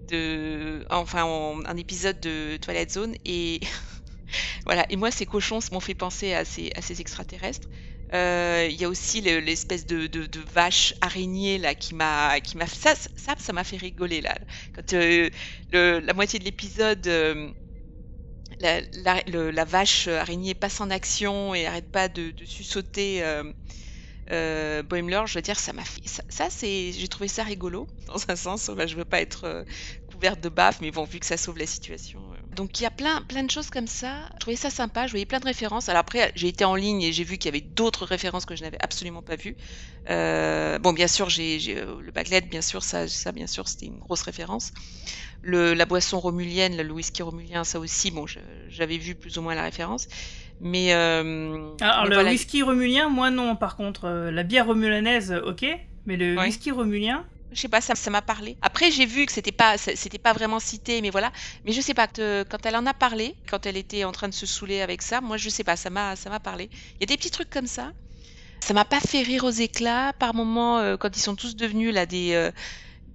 de 0.10 0.86
enfin 0.90 1.24
en, 1.24 1.64
un 1.66 1.78
épisode 1.78 2.20
de 2.20 2.58
Twilight 2.58 2.92
Zone 2.92 3.16
et 3.26 3.62
voilà, 4.66 4.86
et 4.90 4.96
moi, 4.96 5.12
ces 5.12 5.26
cochons 5.26 5.60
m'ont 5.72 5.80
fait 5.80 5.96
penser 5.96 6.34
à 6.34 6.46
ces, 6.46 6.72
à 6.76 6.82
ces 6.82 7.02
extraterrestres. 7.02 7.68
Euh, 8.14 8.68
il 8.70 8.80
y 8.80 8.86
a 8.86 8.90
aussi 8.90 9.22
l'espèce 9.22 9.86
de, 9.86 10.08
de, 10.08 10.26
de, 10.26 10.40
vache 10.54 10.96
araignée 11.00 11.60
là 11.60 11.76
qui 11.76 11.94
m'a 11.94 12.40
qui 12.40 12.58
m'a 12.58 12.66
ça 12.66 12.96
ça 12.96 13.36
ça 13.38 13.54
m'a 13.54 13.64
fait 13.64 13.78
rigoler 13.78 14.20
là 14.22 14.36
quand 14.74 14.94
euh, 14.94 15.30
le, 15.72 16.00
la 16.00 16.14
moitié 16.16 16.40
de 16.40 16.44
l'épisode 16.44 17.06
euh, 17.06 17.52
la, 18.60 19.66
vache 19.66 20.08
araignée 20.08 20.54
passe 20.54 20.82
en 20.82 20.90
action 20.90 21.54
et 21.54 21.66
arrête 21.66 21.90
pas 21.92 22.08
de, 22.08 22.32
de 22.32 22.46
sussauter 22.46 23.24
euh, 23.24 23.52
euh, 24.32 24.84
Boimler, 24.84 25.24
je 25.26 25.34
veux 25.34 25.42
dire, 25.42 25.60
ça 25.60 25.74
m'a 25.74 25.84
fait 25.84 26.02
ça, 26.06 26.48
c'est 26.52 26.92
j'ai 26.92 27.08
trouvé 27.08 27.28
ça 27.28 27.44
rigolo 27.44 27.88
dans 28.08 28.20
un 28.28 28.36
sens. 28.36 28.70
Bah, 28.70 28.86
je 28.86 28.96
veux 28.96 29.06
pas 29.06 29.22
être 29.22 29.66
couverte 30.06 30.40
de 30.40 30.50
baffe, 30.50 30.82
mais 30.82 30.92
bon, 30.92 31.04
vu 31.04 31.20
que 31.20 31.26
ça 31.26 31.38
sauve 31.38 31.58
la 31.58 31.66
situation. 31.66 32.22
Donc 32.52 32.80
il 32.80 32.84
y 32.84 32.86
a 32.86 32.92
plein, 32.92 33.24
plein 33.24 33.44
de 33.44 33.50
choses 33.50 33.70
comme 33.70 33.88
ça. 33.88 34.30
Je 34.36 34.40
trouvais 34.40 34.56
ça 34.56 34.70
sympa, 34.70 35.08
je 35.08 35.12
voyais 35.12 35.26
plein 35.26 35.40
de 35.40 35.46
références. 35.46 35.90
Alors 35.90 36.02
après, 36.02 36.32
j'ai 36.36 36.48
été 36.48 36.64
en 36.64 36.76
ligne 36.76 37.02
et 37.02 37.12
j'ai 37.12 37.24
vu 37.24 37.38
qu'il 37.38 37.48
y 37.48 37.56
avait 37.56 37.66
d'autres 37.66 38.06
références 38.06 38.46
que 38.46 38.56
je 38.56 38.64
n'avais 38.64 38.78
absolument 38.82 39.24
pas 39.24 39.36
vues. 39.36 39.58
Euh, 40.10 40.80
bon, 40.80 40.94
bien 40.94 41.08
sûr, 41.08 41.30
j'ai 41.30 41.60
euh, 41.78 42.00
le 42.02 42.12
backlet, 42.12 42.42
bien 42.42 42.62
sûr, 42.62 42.84
ça 42.84 43.06
bien 43.32 43.48
sûr, 43.48 43.68
c'était 43.68 43.88
une 43.88 44.00
grosse 44.00 44.22
référence. 44.22 44.72
Le, 45.42 45.74
la 45.74 45.86
boisson 45.86 46.20
romulienne, 46.20 46.76
le 46.82 46.92
whisky 46.92 47.24
romulien, 47.24 47.64
ça 47.64 47.80
aussi, 47.80 48.12
bon, 48.12 48.26
j'avais 48.68 48.98
vu 48.98 49.16
plus 49.16 49.38
ou 49.38 49.42
moins 49.42 49.56
la 49.56 49.64
référence. 49.64 50.08
Mais 50.60 50.94
euh, 50.94 51.76
alors 51.80 52.04
mais 52.04 52.10
le 52.10 52.16
voilà. 52.16 52.32
whisky 52.32 52.62
romulien, 52.62 53.08
moi 53.10 53.30
non. 53.32 53.56
Par 53.56 53.78
contre, 53.78 54.06
euh, 54.06 54.32
la 54.32 54.44
bière 54.44 54.66
romulanaise, 54.66 55.32
ok, 55.46 55.66
mais 56.06 56.18
le 56.18 56.36
Ouais. 56.38 56.46
whisky 56.48 56.72
romulien? 56.72 57.26
Je 57.52 57.60
sais 57.60 57.70
pas, 57.70 57.82
ça 57.82 57.96
ça 57.96 58.12
m'a 58.12 58.22
parlé. 58.22 58.58
Après, 58.62 58.92
j'ai 58.92 59.06
vu 59.06 59.26
que 59.26 59.32
c'était 59.32 59.52
pas, 59.54 59.78
c'était 59.78 60.20
pas 60.20 60.34
vraiment 60.34 60.60
cité, 60.60 61.02
mais 61.02 61.10
voilà. 61.10 61.32
Mais 61.64 61.72
je 61.72 61.82
sais 61.82 61.94
pas, 61.96 62.08
que- 62.08 62.44
quand 62.44 62.64
elle 62.66 62.76
en 62.76 62.86
a 62.86 62.94
parlé, 62.94 63.36
quand 63.50 63.66
elle 63.66 63.78
était 63.78 64.04
en 64.04 64.12
train 64.12 64.28
de 64.28 64.34
se 64.34 64.46
saouler 64.46 64.82
avec 64.82 65.02
ça, 65.02 65.22
moi 65.22 65.38
je 65.38 65.50
sais 65.50 65.64
pas, 65.64 65.76
ça 65.78 65.90
m'a, 65.90 66.16
ça 66.16 66.30
m'a 66.30 66.40
parlé. 66.40 66.70
Il 67.00 67.02
y 67.02 67.04
a 67.04 67.08
des 67.08 67.18
petits 67.18 67.32
trucs 67.32 67.50
comme 67.50 67.66
ça. 67.68 67.92
Ça 68.62 68.74
m'a 68.74 68.86
pas 68.86 69.00
fait 69.00 69.22
rire 69.22 69.46
aux 69.46 69.50
éclats 69.52 70.14
par 70.20 70.34
moments 70.36 70.80
euh, 70.80 70.98
quand 70.98 71.16
ils 71.18 71.22
sont 71.22 71.36
tous 71.36 71.56
devenus 71.56 71.94
là 71.94 72.06
des, 72.06 72.52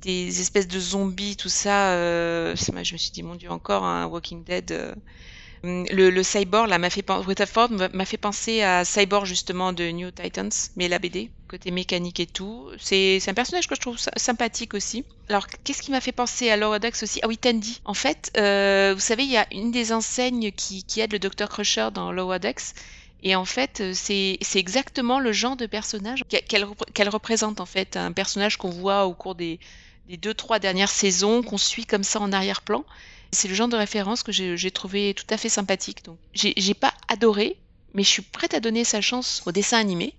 des 0.04 0.40
espèces 0.40 0.68
de 0.68 0.78
zombies, 0.80 1.36
tout 1.36 1.48
ça. 1.48 1.92
euh, 1.94 2.54
je 2.56 2.72
me 2.72 2.98
suis 2.98 3.10
dit 3.12 3.22
mon 3.22 3.34
dieu 3.36 3.50
encore 3.50 3.84
un 3.84 4.06
Walking 4.06 4.44
Dead. 4.44 4.72
euh. 4.72 4.94
Hum, 5.64 5.86
Le, 5.90 6.22
cyborg 6.22 6.68
là 6.68 6.78
m'a 6.78 6.90
fait 6.90 7.04
m'a 7.08 8.04
fait 8.04 8.16
penser 8.18 8.62
à 8.62 8.84
Cyborg 8.84 9.24
justement 9.26 9.72
de 9.72 9.90
New 9.90 10.10
Titans, 10.10 10.50
mais 10.76 10.88
la 10.88 10.98
BD 10.98 11.30
côté 11.48 11.70
mécanique 11.70 12.20
et 12.20 12.26
tout. 12.26 12.70
C'est 12.78 13.20
un 13.28 13.34
personnage 13.34 13.66
que 13.66 13.74
je 13.74 13.80
trouve 13.80 13.98
sy- 13.98 14.10
sympathique 14.16 14.74
aussi. 14.74 15.04
Alors 15.28 15.46
qu'est-ce 15.64 15.82
qui 15.82 15.90
m'a 15.90 16.00
fait 16.02 16.12
penser 16.12 16.50
à 16.50 16.56
Lower 16.56 16.80
Decks 16.80 17.02
aussi? 17.02 17.20
Ah 17.22 17.28
oui, 17.28 17.38
Tandy. 17.38 17.80
En 17.84 17.94
fait, 17.94 18.30
euh, 18.36 18.92
vous 18.94 19.00
savez, 19.00 19.24
il 19.24 19.30
y 19.30 19.36
a 19.38 19.46
une 19.52 19.70
des 19.70 19.92
enseignes 19.92 20.52
qui, 20.52 20.84
aide 21.00 21.12
le 21.12 21.18
Dr 21.18 21.48
Crusher 21.48 21.88
dans 21.94 22.12
Lower 22.12 22.38
Decks. 22.40 22.74
Et 23.22 23.34
en 23.36 23.44
fait, 23.46 23.82
c'est 23.94 24.38
exactement 24.54 25.18
le 25.18 25.32
genre 25.32 25.56
de 25.56 25.66
personnage 25.66 26.22
qu'elle 26.28 27.08
représente 27.08 27.60
en 27.60 27.66
fait, 27.66 27.96
un 27.96 28.12
personnage 28.12 28.58
qu'on 28.58 28.68
voit 28.70 29.06
au 29.06 29.14
cours 29.14 29.34
des, 29.34 29.58
des 30.08 30.16
deux 30.16 30.34
trois 30.34 30.58
dernières 30.58 30.90
saisons, 30.90 31.42
qu'on 31.42 31.58
suit 31.58 31.86
comme 31.86 32.04
ça 32.04 32.20
en 32.20 32.32
arrière-plan. 32.32 32.84
C'est 33.32 33.48
le 33.48 33.54
genre 33.54 33.68
de 33.68 33.76
référence 33.76 34.22
que 34.22 34.32
j'ai 34.32 34.70
trouvé 34.70 35.14
tout 35.14 35.26
à 35.30 35.36
fait 35.36 35.48
sympathique. 35.48 36.04
Donc, 36.04 36.18
j'ai 36.34 36.74
pas 36.74 36.94
adoré, 37.08 37.56
mais 37.94 38.02
je 38.02 38.08
suis 38.08 38.22
prête 38.22 38.54
à 38.54 38.60
donner 38.60 38.84
sa 38.84 39.00
chance 39.00 39.42
au 39.46 39.52
dessin 39.52 39.78
animé. 39.78 40.14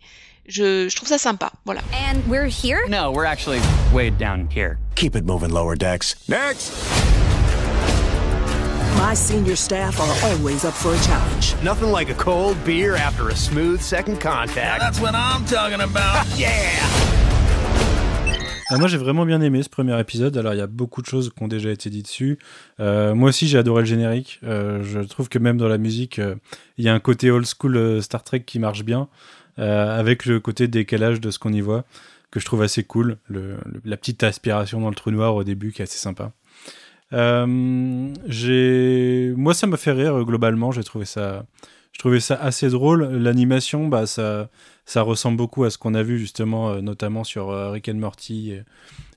Je, 0.48 0.88
je 0.90 0.96
trouve 0.96 1.10
ça 1.10 1.18
sympa, 1.18 1.52
voilà. 1.66 1.82
And 1.92 2.20
we're 2.28 2.48
here? 2.48 2.88
No, 2.88 3.12
we're 3.12 3.26
actually 3.26 3.60
way 3.92 4.12
down 4.12 4.48
here. 4.54 4.78
Keep 4.96 5.16
it 5.16 5.26
moving, 5.26 5.50
lower 5.50 5.76
decks. 5.76 6.16
Next! 6.28 6.72
My 8.98 9.14
senior 9.14 9.56
staff 9.56 10.00
are 10.00 10.30
always 10.30 10.64
up 10.64 10.74
for 10.74 10.94
a 10.94 11.00
challenge. 11.00 11.56
Nothing 11.64 11.92
like 11.92 12.10
a 12.10 12.14
cold 12.14 12.64
beer 12.64 12.96
after 12.96 13.30
a 13.30 13.36
smooth 13.36 13.82
second 13.82 14.20
contact. 14.22 14.80
that's 14.80 15.00
what 15.00 15.16
I'm 15.16 15.46
talking 15.46 15.82
about. 15.82 16.28
yeah! 16.38 17.05
Ah, 18.70 18.80
moi 18.80 18.88
j'ai 18.88 18.98
vraiment 18.98 19.26
bien 19.26 19.42
aimé 19.42 19.62
ce 19.62 19.70
premier 19.70 20.00
épisode. 20.00 20.36
Alors 20.38 20.54
il 20.54 20.58
y 20.58 20.62
a 20.62 20.68
beaucoup 20.68 21.02
de 21.02 21.08
choses 21.08 21.32
qui 21.36 21.44
ont 21.44 21.48
déjà 21.48 21.70
été 21.70 21.90
dites 21.92 22.06
dessus. 22.06 22.40
Euh, 22.80 23.14
moi 23.14 23.30
aussi 23.30 23.48
j'ai 23.48 23.60
adoré 23.60 23.84
le 23.84 23.88
générique. 23.88 24.40
Euh, 24.44 24.82
je 24.84 25.02
trouve 25.02 25.30
que 25.30 25.38
même 25.38 25.58
dans 25.58 25.68
la 25.68 25.78
musique, 25.78 26.18
euh, 26.20 26.36
il 26.78 26.86
y 26.86 26.90
a 26.90 26.94
un 26.94 27.00
côté 27.00 27.30
old 27.30 27.46
school 27.46 28.02
Star 28.02 28.24
Trek 28.24 28.44
qui 28.46 28.58
marche 28.60 28.84
bien, 28.84 29.08
avec 29.58 30.26
le 30.26 30.40
côté 30.40 30.68
décalage 30.68 31.22
de 31.22 31.30
ce 31.32 31.40
qu'on 31.40 31.54
y 31.54 31.62
voit, 31.62 31.86
que 32.32 32.40
je 32.40 32.46
trouve 32.46 32.64
assez 32.64 32.84
cool. 32.84 33.18
La 33.86 33.98
petite 33.98 34.24
aspiration 34.24 34.82
dans 34.82 34.90
le 34.90 34.96
trou 34.96 35.12
noir 35.12 35.36
au 35.36 35.44
début 35.44 35.72
qui 35.72 35.82
est 35.82 35.84
assez 35.84 36.00
sympa. 36.00 36.32
Moi 37.12 38.14
ça 39.54 39.68
m'a 39.68 39.78
fait 39.78 39.92
rire 39.92 40.24
globalement. 40.26 40.72
J'ai 40.72 40.84
trouvé 40.84 41.06
ça, 41.06 41.46
je 41.92 42.00
trouvais 42.00 42.20
ça 42.20 42.36
assez 42.36 42.70
drôle. 42.70 43.06
L'animation, 43.06 43.88
bah 43.88 44.08
ça, 44.08 44.50
ça 44.86 45.02
ressemble 45.02 45.38
beaucoup 45.38 45.64
à 45.64 45.70
ce 45.70 45.78
qu'on 45.78 45.94
a 45.94 46.04
vu 46.04 46.18
justement, 46.20 46.70
euh, 46.70 46.82
notamment 46.82 47.24
sur 47.24 47.50
euh, 47.50 47.72
Rick 47.72 47.90
and 47.90 47.96
Morty 47.96 48.52
et- 48.52 48.64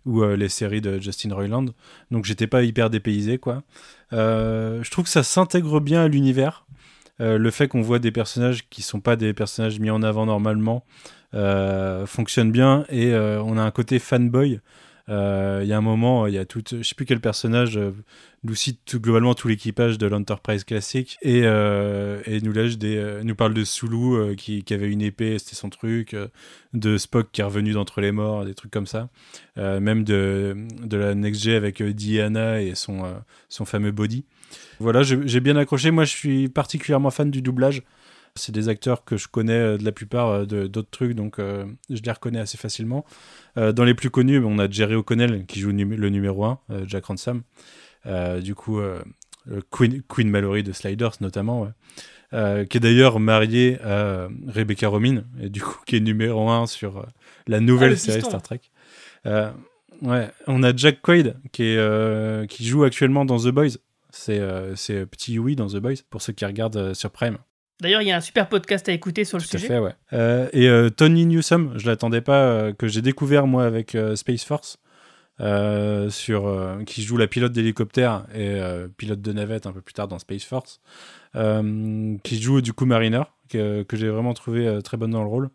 ou 0.07 0.23
euh, 0.23 0.37
les 0.37 0.49
séries 0.49 0.81
de 0.81 0.99
Justin 1.01 1.35
Roiland. 1.35 1.66
Donc 2.11 2.25
j'étais 2.25 2.47
pas 2.47 2.62
hyper 2.62 2.89
dépaysé 2.89 3.39
quoi. 3.39 3.62
Euh, 4.12 4.83
je 4.83 4.91
trouve 4.91 5.05
que 5.05 5.11
ça 5.11 5.23
s'intègre 5.23 5.81
bien 5.81 6.03
à 6.05 6.09
l'univers. 6.09 6.64
Euh, 7.21 7.37
le 7.37 7.51
fait 7.51 7.69
qu'on 7.69 7.83
voit 7.83 7.99
des 7.99 8.12
personnages 8.12 8.69
qui 8.71 8.81
sont 8.83 9.01
pas 9.01 9.16
des 9.16 9.35
personnages 9.35 9.81
mis 9.81 9.91
en 9.91 10.03
avant 10.03 10.25
normalement 10.25 10.85
euh, 11.35 12.07
fonctionne 12.07 12.51
bien 12.53 12.85
et 12.89 13.12
euh, 13.12 13.43
on 13.43 13.59
a 13.59 13.62
un 13.62 13.71
côté 13.71 13.99
fanboy. 13.99 14.61
Euh, 15.09 15.61
Il 15.63 15.69
y 15.69 15.73
a 15.73 15.79
un 15.79 15.83
moment, 15.83 16.27
il 16.27 16.35
y 16.35 16.39
a 16.39 16.45
tout, 16.45 16.63
je 16.71 16.83
sais 16.83 16.95
plus 16.95 17.07
quel 17.07 17.21
personnage 17.21 17.79
euh, 17.79 17.93
nous 18.45 18.55
cite 18.55 18.97
globalement 18.97 19.35
tout 19.35 19.49
l'équipage 19.49 19.99
de 19.99 20.07
l'Enterprise 20.07 20.65
classique 20.65 21.17
et, 21.23 21.43
euh, 21.45 22.21
nous 22.43 23.35
parle 23.35 23.55
de 23.55 23.65
Sulu 23.65 24.37
qui, 24.37 24.65
avait 24.71 24.91
une 24.91 25.03
épée, 25.03 25.39
c'était 25.39 25.57
son 25.57 25.71
truc, 25.71 26.15
de 26.75 26.99
Spock 26.99 27.29
qui 27.33 27.41
est 27.41 27.45
revenu 27.45 27.73
d'entre 27.73 28.01
les 28.01 28.13
morts, 28.13 28.45
des 28.45 28.55
trucs 28.55 28.71
comme 28.71 28.87
ça, 28.87 29.09
même 29.57 30.05
de, 30.05 30.57
la 30.91 31.15
Next 31.15 31.43
G 31.43 31.55
avec 31.55 31.83
Diana 31.83 32.63
et 32.63 32.75
son, 32.75 33.15
fameux 33.65 33.93
body. 33.93 34.25
Voilà, 34.79 35.03
j'ai 35.03 35.41
bien 35.41 35.57
accroché. 35.57 35.91
Moi, 35.91 36.05
je 36.05 36.15
suis 36.15 36.49
particulièrement 36.49 37.11
fan 37.11 37.31
du 37.31 37.43
doublage. 37.43 37.83
C'est 38.35 38.53
des 38.53 38.68
acteurs 38.68 39.05
que 39.05 39.16
je 39.16 39.29
connais 39.29 39.53
euh, 39.53 39.79
de 39.79 39.85
la 39.85 39.93
plupart 39.93 40.29
euh, 40.29 40.45
de- 40.47 40.66
d'autres 40.66 40.91
trucs, 40.91 41.12
donc 41.14 41.39
euh, 41.39 41.64
je 41.91 42.01
les 42.03 42.12
reconnais 42.12 42.39
assez 42.41 42.57
facilement. 42.59 43.05
Euh, 43.57 43.72
dans 43.72 43.85
les 43.85 43.95
plus 43.95 44.11
connus, 44.11 44.39
on 44.45 44.59
a 44.59 44.70
Jerry 44.70 44.95
O'Connell 44.95 45.45
qui 45.47 45.61
joue 45.61 45.70
le 45.70 46.09
numéro 46.11 46.45
1, 46.45 46.59
Jack 46.87 47.07
Ransom. 47.07 47.43
Du 48.43 48.55
coup, 48.55 48.81
Queen, 49.70 50.03
Queen 50.09 50.31
Mallory 50.31 50.62
de 50.62 50.72
Sliders 50.72 51.12
notamment, 51.20 51.62
ouais. 51.62 52.66
Qui 52.68 52.76
est 52.76 52.81
d'ailleurs 52.81 53.20
mariée 53.20 53.79
à 53.83 54.29
Rebecca 54.47 54.89
Romijn, 54.89 55.24
et 55.41 55.49
du 55.49 55.61
coup 55.62 55.79
qui 55.87 55.97
est 55.97 56.01
numéro 56.01 56.49
1 56.49 56.66
sur 56.66 57.07
la 57.47 57.61
nouvelle 57.61 57.93
Ah, 57.95 57.97
série. 57.97 58.20
Star 58.22 58.43
Trek. 58.43 58.61
Ouais, 60.03 60.31
on 60.47 60.62
a 60.62 60.74
Jack 60.76 61.01
Quaid 61.03 61.37
qui, 61.53 61.64
est, 61.64 62.47
qui 62.49 62.64
joue 62.66 62.85
actuellement 62.85 63.24
dans 63.24 63.39
The 63.39 63.49
Boys. 63.49 63.76
C'est 64.11 64.39
euh, 64.39 64.74
c'est 64.74 65.05
Petit 65.07 65.35
Huey 65.35 65.55
dans 65.55 65.66
The 65.66 65.76
Boys, 65.79 65.97
pour 66.09 66.22
ceux 66.22 66.33
qui 66.33 66.45
regardent 66.47 66.76
euh, 66.76 66.95
sur 66.95 67.11
Prime. 67.11 67.37
D'ailleurs, 67.81 68.03
il 68.03 68.09
y 68.09 68.11
a 68.12 68.16
un 68.16 68.20
super 68.20 68.49
podcast 68.49 68.89
à 68.89 68.93
écouter 68.93 69.24
sur 69.24 69.39
le 69.39 69.43
Tout 69.45 69.49
à 69.55 69.59
sujet. 69.59 69.68
fait, 69.68 69.79
ouais. 69.79 69.95
Euh, 70.12 70.49
et 70.53 70.68
euh, 70.68 70.91
Tony 70.91 71.26
Newsom, 71.26 71.72
je 71.76 71.87
l'attendais 71.87 72.20
pas, 72.20 72.41
euh, 72.43 72.72
que 72.72 72.89
j'ai 72.89 73.03
découvert 73.03 73.47
moi 73.47 73.64
avec 73.64 73.95
euh, 73.95 74.16
Space 74.16 74.43
Force, 74.45 74.79
euh, 75.41 76.11
sur, 76.11 76.49
euh, 76.49 76.83
qui 76.85 77.03
joue 77.03 77.16
la 77.16 77.29
pilote 77.29 77.53
d'hélicoptère 77.53 78.24
et 78.35 78.49
euh, 78.61 78.89
pilote 78.97 79.20
de 79.20 79.33
navette 79.33 79.66
un 79.66 79.72
peu 79.72 79.81
plus 79.81 79.95
tard 79.95 80.09
dans 80.09 80.18
Space 80.18 80.43
Force, 80.45 80.81
euh, 81.37 82.16
qui 82.24 82.43
joue 82.43 82.61
du 82.61 82.72
coup 82.72 82.85
Mariner, 82.85 83.22
que, 83.49 83.85
que 83.85 83.97
j'ai 83.97 84.09
vraiment 84.09 84.35
trouvé 84.35 84.66
euh, 84.66 84.81
très 84.81 84.97
bonne 84.97 85.12
dans 85.12 85.22
le 85.22 85.29
rôle. 85.29 85.49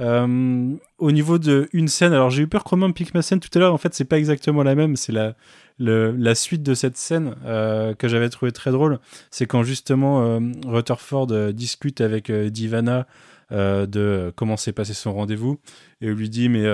Euh, 0.00 0.74
au 0.98 1.12
niveau 1.12 1.38
de 1.38 1.68
une 1.72 1.88
scène, 1.88 2.12
alors 2.12 2.30
j'ai 2.30 2.42
eu 2.42 2.46
peur 2.48 2.62
Romain 2.64 2.90
pique 2.90 3.14
ma 3.14 3.22
scène 3.22 3.40
tout 3.40 3.50
à 3.54 3.58
l'heure. 3.58 3.74
En 3.74 3.78
fait, 3.78 3.94
c'est 3.94 4.04
pas 4.04 4.18
exactement 4.18 4.62
la 4.62 4.74
même. 4.74 4.96
C'est 4.96 5.12
la, 5.12 5.34
la 5.78 6.34
suite 6.34 6.62
de 6.62 6.74
cette 6.74 6.96
scène 6.96 7.34
euh, 7.44 7.94
que 7.94 8.08
j'avais 8.08 8.28
trouvé 8.28 8.52
très 8.52 8.70
drôle. 8.70 8.98
C'est 9.30 9.46
quand 9.46 9.62
justement 9.62 10.22
euh, 10.22 10.40
Rutherford 10.66 11.52
discute 11.52 12.00
avec 12.00 12.30
Divana 12.30 13.06
de 13.50 14.32
comment 14.34 14.56
s'est 14.56 14.72
passé 14.72 14.94
son 14.94 15.12
rendez-vous 15.12 15.58
et 16.00 16.06
lui 16.06 16.30
dit 16.30 16.48
mais 16.48 16.64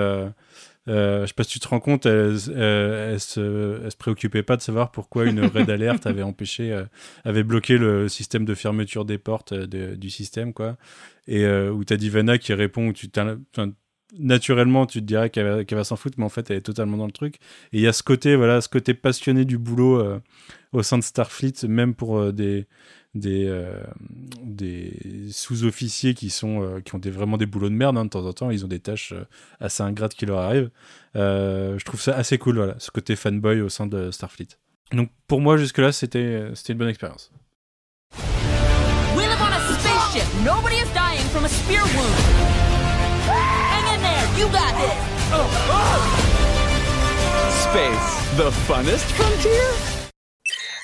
euh, 0.89 1.21
je 1.21 1.27
sais 1.27 1.33
pas 1.33 1.43
si 1.43 1.51
tu 1.51 1.59
te 1.59 1.67
rends 1.67 1.79
compte, 1.79 2.05
elle, 2.05 2.35
euh, 2.49 3.13
elle, 3.13 3.19
se, 3.19 3.81
elle 3.83 3.91
se 3.91 3.97
préoccupait 3.97 4.43
pas 4.43 4.57
de 4.57 4.61
savoir 4.61 4.91
pourquoi 4.91 5.25
une 5.25 5.39
red 5.45 5.69
alert 5.69 6.05
avait 6.07 6.23
empêché, 6.23 6.73
euh, 6.73 6.83
avait 7.23 7.43
bloqué 7.43 7.77
le 7.77 8.09
système 8.09 8.43
de 8.43 8.55
fermeture 8.55 9.05
des 9.05 9.17
portes 9.17 9.53
euh, 9.53 9.67
de- 9.67 9.95
du 9.95 10.09
système, 10.09 10.53
quoi. 10.53 10.77
Et 11.27 11.45
euh, 11.45 11.71
où 11.71 11.83
t'as 11.83 11.95
Divana 11.95 12.37
qui 12.37 12.53
répond, 12.53 12.87
où 12.87 12.93
tu 12.93 13.07
naturellement 14.17 14.87
tu 14.87 15.01
te 15.01 15.05
dirais 15.05 15.29
qu'elle 15.29 15.45
va, 15.45 15.75
va 15.77 15.83
s'en 15.83 15.95
foutre, 15.95 16.15
mais 16.17 16.25
en 16.25 16.29
fait 16.29 16.49
elle 16.49 16.57
est 16.57 16.61
totalement 16.61 16.97
dans 16.97 17.05
le 17.05 17.11
truc. 17.11 17.35
Et 17.71 17.77
il 17.77 17.81
y 17.81 17.87
a 17.87 17.93
ce 17.93 18.01
côté, 18.01 18.35
voilà, 18.35 18.59
ce 18.59 18.67
côté 18.69 18.95
passionné 18.95 19.45
du 19.45 19.59
boulot 19.59 20.19
au 20.71 20.81
sein 20.81 20.97
de 20.97 21.03
Starfleet, 21.03 21.67
même 21.67 21.93
pour 21.93 22.33
des 22.33 22.65
des, 23.15 23.45
euh, 23.47 23.73
des 24.43 25.27
sous-officiers 25.31 26.13
qui 26.13 26.29
sont 26.29 26.61
euh, 26.63 26.79
qui 26.79 26.93
ont 26.95 26.99
des, 26.99 27.09
vraiment 27.09 27.37
des 27.37 27.45
boulots 27.47 27.69
de 27.69 27.73
merde 27.73 27.97
hein, 27.97 28.05
de 28.05 28.09
temps 28.09 28.25
en 28.25 28.33
temps 28.33 28.51
ils 28.51 28.63
ont 28.65 28.67
des 28.67 28.79
tâches 28.79 29.13
euh, 29.13 29.25
assez 29.59 29.81
ingrates 29.83 30.13
qui 30.13 30.25
leur 30.27 30.39
arrivent 30.39 30.69
Euh, 31.15 31.77
je 31.79 31.85
trouve 31.85 31.99
ça 31.99 32.15
assez 32.15 32.37
cool 32.37 32.57
voilà 32.57 32.75
ce 32.77 32.91
côté 32.91 33.15
fanboy 33.15 33.61
au 33.61 33.69
sein 33.69 33.87
de 33.87 34.11
Starfleet 34.11 34.49
donc 34.91 35.09
pour 35.27 35.41
moi 35.41 35.57
jusque 35.57 35.79
là 35.79 35.91
c'était 35.91 36.51
c'était 36.53 36.73
une 36.73 36.79
bonne 36.79 36.87
expérience 36.89 37.31
We 39.15 39.25
live 39.27 39.41
on 39.41 39.51
a 39.51 39.59
spaceship. 39.79 40.27
Nobody 40.45 40.75
is 40.75 40.89
dying 40.93 41.25
from 41.33 41.45
a 41.45 41.49
spear 41.49 41.81
wound. 41.81 42.15
Hang 43.27 43.95
in 43.95 44.01
there. 44.01 44.25
You 44.39 44.47
got 44.51 44.73
this. 44.77 44.97
Space, 47.63 48.37
the 48.37 48.51
funnest 48.67 49.05
frontier? 49.17 49.88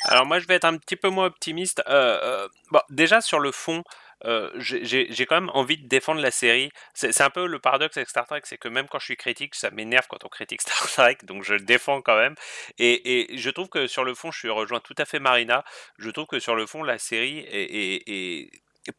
Alors 0.08 0.26
moi 0.26 0.40
je 0.40 0.48
vais 0.48 0.56
être 0.56 0.66
un 0.66 0.78
petit 0.78 0.96
peu 0.96 1.10
moins 1.10 1.26
optimiste. 1.26 1.82
Euh, 1.88 2.20
euh, 2.24 2.48
bon, 2.72 2.80
déjà 2.90 3.22
sur 3.22 3.40
le 3.40 3.52
fond, 3.52 3.84
euh, 4.26 4.50
j'ai 4.58 5.26
quand 5.26 5.36
même 5.36 5.52
envie 5.54 5.78
de 5.78 5.88
défendre 5.88 6.22
la 6.22 6.32
série. 6.32 6.72
C'est 6.94 7.22
un 7.22 7.30
peu 7.30 7.48
le 7.48 7.60
paradoxe 7.60 7.98
avec 7.98 8.10
Star 8.10 8.26
Trek, 8.26 8.42
c'est 8.44 8.58
que 8.58 8.68
même 8.68 8.88
quand 8.88 9.00
je 9.00 9.06
suis 9.06 9.18
critique, 9.18 9.56
ça 9.56 9.72
m'énerve 9.72 10.08
quand 10.08 10.24
on 10.24 10.30
critique 10.30 10.62
Star 10.68 10.90
Trek, 10.90 11.18
donc 11.24 11.44
je 11.44 11.54
le 11.54 11.62
défends 11.62 12.02
quand 12.02 12.18
même. 12.18 12.36
Et, 12.78 13.28
je 13.38 13.50
trouve 13.50 13.70
que 13.70 13.88
sur 13.88 14.04
le 14.04 14.14
fond, 14.14 14.32
je 14.32 14.40
suis 14.40 14.50
rejoint 14.50 14.80
tout 14.80 14.96
à 14.98 15.06
fait 15.06 15.20
Marina. 15.20 15.64
Je 15.98 16.10
trouve 16.10 16.28
que 16.28 16.40
sur 16.40 16.56
le 16.56 16.66
fond, 16.66 16.84
la 16.84 16.98
série 16.98 17.46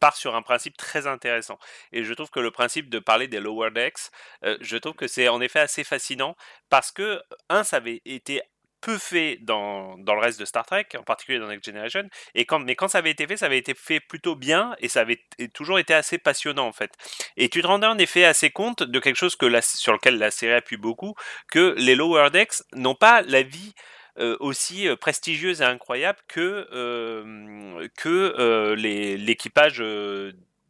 part 0.01 0.17
sur 0.17 0.35
un 0.35 0.43
principe 0.43 0.77
très 0.77 1.07
intéressant. 1.07 1.59
Et 1.93 2.03
je 2.03 2.13
trouve 2.13 2.31
que 2.31 2.41
le 2.41 2.51
principe 2.51 2.91
de 2.91 2.99
parler 2.99 3.29
des 3.29 3.39
lower 3.39 3.71
decks, 3.71 4.11
je 4.43 4.77
trouve 4.77 4.95
que 4.95 5.07
c'est 5.07 5.29
en 5.29 5.41
effet 5.41 5.61
assez 5.61 5.85
fascinant 5.85 6.37
parce 6.69 6.91
que, 6.91 7.23
un, 7.49 7.63
ça 7.65 7.77
avait 7.77 8.03
été 8.05 8.43
peu 8.87 8.99
fait 8.99 9.39
dans, 9.41 9.99
dans 9.99 10.15
le 10.15 10.21
reste 10.21 10.39
de 10.39 10.45
Star 10.45 10.65
Trek, 10.65 10.87
en 10.97 11.03
particulier 11.03 11.41
dans 11.41 11.49
Next 11.49 11.67
Generation, 11.67 12.05
et 12.37 12.45
quand, 12.47 12.61
mais 12.61 12.77
quand 12.77 12.87
ça 12.87 12.99
avait 12.99 13.11
été 13.11 13.27
fait, 13.27 13.37
ça 13.37 13.47
avait 13.47 13.59
été 13.59 13.75
fait 13.75 13.99
plutôt 13.99 14.37
bien, 14.37 14.77
et 14.79 14.89
ça 14.89 15.01
avait 15.01 15.21
toujours 15.53 15.81
été 15.81 15.93
assez 15.93 16.19
passionnant 16.19 16.67
en 16.69 16.73
fait. 16.73 16.93
Et 17.37 17.49
tu 17.49 17.61
te 17.63 17.67
rendais 17.67 17.89
en 17.89 17.99
effet 17.99 18.25
assez 18.25 18.51
compte 18.51 18.85
de 18.85 19.01
quelque 19.01 19.17
chose 19.17 19.35
que 19.35 19.47
la- 19.47 19.61
sur 19.63 19.93
lequel 19.93 20.19
la 20.19 20.31
série 20.31 20.55
appuie 20.55 20.77
beaucoup, 20.77 21.15
que 21.51 21.75
les 21.79 21.97
Lower 21.97 22.31
Decks 22.31 22.63
n'ont 22.75 22.95
pas 22.95 23.23
la 23.23 23.43
vie 23.43 23.75
euh, 24.19 24.37
aussi 24.41 24.89
euh, 24.89 24.97
prestigieuse 24.97 25.61
et 25.63 25.65
incroyable 25.65 26.19
que, 26.29 26.69
euh, 26.73 27.87
que 27.99 28.35
euh, 28.39 28.75
l'équipage 28.77 29.83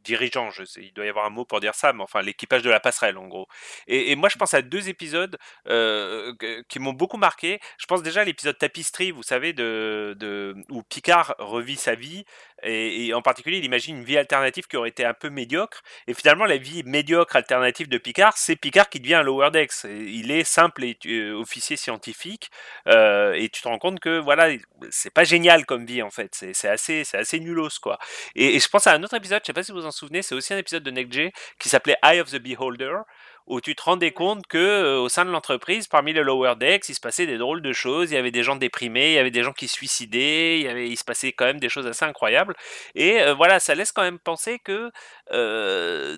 euh, 0.06 0.16
dirigeant, 0.16 0.50
je 0.50 0.64
sais, 0.64 0.82
il 0.82 0.92
doit 0.92 1.04
y 1.04 1.08
avoir 1.08 1.26
un 1.26 1.30
mot 1.30 1.44
pour 1.44 1.60
dire 1.60 1.74
ça, 1.74 1.92
mais 1.92 2.02
enfin 2.02 2.22
l'équipage 2.22 2.62
de 2.62 2.70
la 2.70 2.80
passerelle 2.80 3.18
en 3.18 3.26
gros. 3.26 3.48
Et, 3.86 4.14
moi 4.16 4.28
je 4.28 4.36
pense 4.36 4.54
à 4.54 4.62
deux 4.62 4.88
épisodes 4.88 5.36
euh, 5.68 6.32
qui 6.68 6.78
m'ont 6.78 6.92
beaucoup 6.92 7.16
marqué. 7.16 7.60
Je 7.78 7.86
pense 7.86 8.02
déjà 8.02 8.22
à 8.22 8.24
l'épisode 8.24 8.56
tapisserie, 8.58 9.10
vous 9.10 9.22
savez, 9.22 9.52
de, 9.52 10.56
où 10.70 10.82
Picard 10.82 11.34
revit 11.38 11.76
sa 11.76 11.94
vie, 11.94 12.24
et, 12.62 13.12
en 13.14 13.22
particulier 13.22 13.58
il 13.58 13.64
imagine 13.64 13.98
une 13.98 14.04
vie 14.04 14.16
alternative 14.16 14.66
qui 14.66 14.76
aurait 14.76 14.88
été 14.88 15.04
un 15.04 15.14
peu 15.14 15.30
médiocre, 15.30 15.82
et 16.06 16.14
finalement 16.14 16.44
la 16.44 16.56
vie 16.56 16.82
médiocre 16.84 17.36
alternative 17.36 17.88
de 17.88 17.98
Picard, 17.98 18.36
c'est 18.36 18.56
Picard 18.56 18.88
qui 18.88 19.00
devient 19.00 19.14
un 19.14 19.22
lower 19.22 19.50
decks. 19.50 19.84
Il 19.84 20.30
est 20.30 20.44
simple 20.44 20.84
et, 20.84 20.98
euh, 21.06 21.34
officier 21.34 21.76
scientifique, 21.76 22.50
euh, 22.88 23.32
et 23.34 23.48
tu 23.48 23.62
te 23.62 23.68
rends 23.68 23.78
compte 23.78 24.00
que 24.00 24.18
voilà, 24.18 24.48
c'est 24.90 25.12
pas 25.12 25.24
génial 25.24 25.66
comme 25.66 25.86
vie 25.86 26.02
en 26.02 26.10
fait, 26.10 26.34
c'est 26.52 26.68
assez, 26.68 27.04
c'est 27.04 27.18
assez 27.18 27.40
nulos 27.40 27.78
quoi. 27.80 27.98
Et, 28.34 28.58
je 28.58 28.68
pense 28.68 28.86
à 28.86 28.92
un 28.92 29.02
autre 29.02 29.14
épisode, 29.14 29.40
je 29.42 29.46
sais 29.46 29.52
pas 29.52 29.62
si 29.62 29.72
vous 29.72 29.80
vous 29.80 29.86
en 29.86 29.90
souvenez, 29.90 30.22
c'est 30.22 30.34
aussi 30.34 30.54
un 30.54 30.58
épisode 30.58 30.82
de 30.82 30.90
NextG 30.90 31.32
qui 31.58 31.68
s'appelait 31.68 31.96
Eye 32.02 32.20
of 32.20 32.30
the 32.30 32.38
Beholder, 32.38 32.98
où 33.46 33.60
tu 33.60 33.76
te 33.76 33.82
rendais 33.82 34.10
compte 34.12 34.46
que 34.46 34.58
euh, 34.58 34.98
au 34.98 35.08
sein 35.08 35.24
de 35.24 35.30
l'entreprise, 35.30 35.86
parmi 35.86 36.12
les 36.12 36.22
lower 36.22 36.54
decks, 36.56 36.88
il 36.88 36.94
se 36.94 37.00
passait 37.00 37.26
des 37.26 37.38
drôles 37.38 37.62
de 37.62 37.72
choses. 37.72 38.10
Il 38.10 38.14
y 38.14 38.18
avait 38.18 38.30
des 38.32 38.42
gens 38.42 38.56
déprimés, 38.56 39.10
il 39.10 39.14
y 39.14 39.18
avait 39.18 39.30
des 39.30 39.42
gens 39.42 39.52
qui 39.52 39.68
se 39.68 39.74
suicidaient, 39.74 40.60
il, 40.88 40.96
se 40.96 41.04
passait 41.04 41.32
quand 41.32 41.44
même 41.44 41.60
des 41.60 41.68
choses 41.68 41.86
assez 41.86 42.04
incroyables. 42.04 42.54
Et 42.94 43.20
euh, 43.20 43.34
voilà, 43.34 43.60
ça 43.60 43.74
laisse 43.74 43.92
quand 43.92 44.02
même 44.02 44.18
penser 44.18 44.58
que 44.58 44.90
euh, 45.32 46.16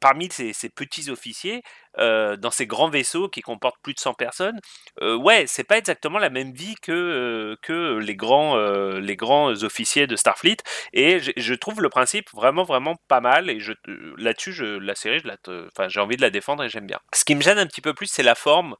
parmi 0.00 0.30
ces 0.30 0.68
petits 0.70 1.10
officiers, 1.10 1.62
euh, 1.98 2.36
dans 2.36 2.50
ces 2.50 2.66
grands 2.66 2.88
vaisseaux 2.88 3.28
qui 3.28 3.40
comportent 3.40 3.80
plus 3.82 3.94
de 3.94 3.98
100 3.98 4.14
personnes, 4.14 4.60
euh, 5.02 5.16
ouais, 5.16 5.44
c'est 5.46 5.64
pas 5.64 5.78
exactement 5.78 6.18
la 6.18 6.30
même 6.30 6.52
vie 6.52 6.74
que, 6.82 6.92
euh, 6.92 7.56
que 7.62 7.98
les, 7.98 8.16
grands, 8.16 8.56
les 8.56 9.16
grands 9.16 9.50
officiers 9.62 10.06
de 10.06 10.16
Starfleet. 10.16 10.58
Et 10.92 11.20
je, 11.20 11.54
trouve 11.54 11.82
le 11.82 11.88
principe 11.88 12.30
vraiment, 12.32 12.64
vraiment 12.64 12.96
pas 13.08 13.20
mal. 13.20 13.50
Et 13.50 13.58
là-dessus, 14.16 14.52
je, 14.52 14.64
la 14.64 14.94
série, 14.94 15.22
j'ai 15.88 16.00
envie 16.00 16.16
de 16.16 16.22
la 16.22 16.30
défendre 16.30 16.64
et 16.64 16.68
j'aime 16.68 16.86
bien. 16.86 17.00
Ce 17.12 17.24
qui 17.24 17.34
me 17.34 17.42
gêne 17.42 17.58
un 17.58 17.66
petit 17.66 17.82
peu 17.82 17.94
plus, 17.94 18.06
c'est 18.06 18.22
la 18.22 18.34
forme. 18.34 18.76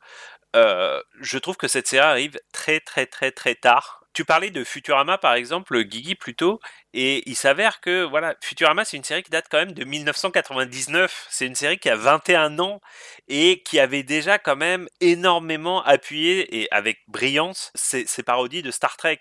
Je 0.55 1.39
trouve 1.39 1.57
que 1.57 1.69
cette 1.69 1.89
série 1.89 2.05
arrive 2.05 2.39
très, 2.53 2.81
très, 2.81 3.07
très, 3.07 3.33
très 3.33 3.55
tard. 3.55 4.00
Tu 4.13 4.25
parlais 4.25 4.51
de 4.51 4.65
Futurama 4.65 5.19
par 5.19 5.35
exemple, 5.35 5.83
Guigui 5.85 6.17
plutôt, 6.17 6.61
et 6.93 7.23
il 7.31 7.37
s'avère 7.37 7.81
que 7.81 8.03
voilà, 8.03 8.35
Futurama 8.41 8.85
c'est 8.85 8.97
une 8.97 9.05
série 9.05 9.23
qui 9.23 9.31
date 9.31 9.47
quand 9.49 9.59
même 9.59 9.73
de 9.73 9.85
1999. 9.85 11.27
C'est 11.31 11.47
une 11.47 11.55
série 11.55 11.79
qui 11.79 11.89
a 11.89 11.95
21 11.95 12.59
ans 12.59 12.81
et 13.29 13.63
qui 13.63 13.79
avait 13.79 14.03
déjà 14.03 14.39
quand 14.39 14.57
même 14.57 14.89
énormément 15.01 15.85
appuyé 15.85 16.61
et 16.61 16.69
avec 16.73 16.99
brillance 17.07 17.71
ses, 17.77 18.05
parodies 18.25 18.63
de 18.63 18.73
Star 18.73 18.97
Trek. 18.97 19.21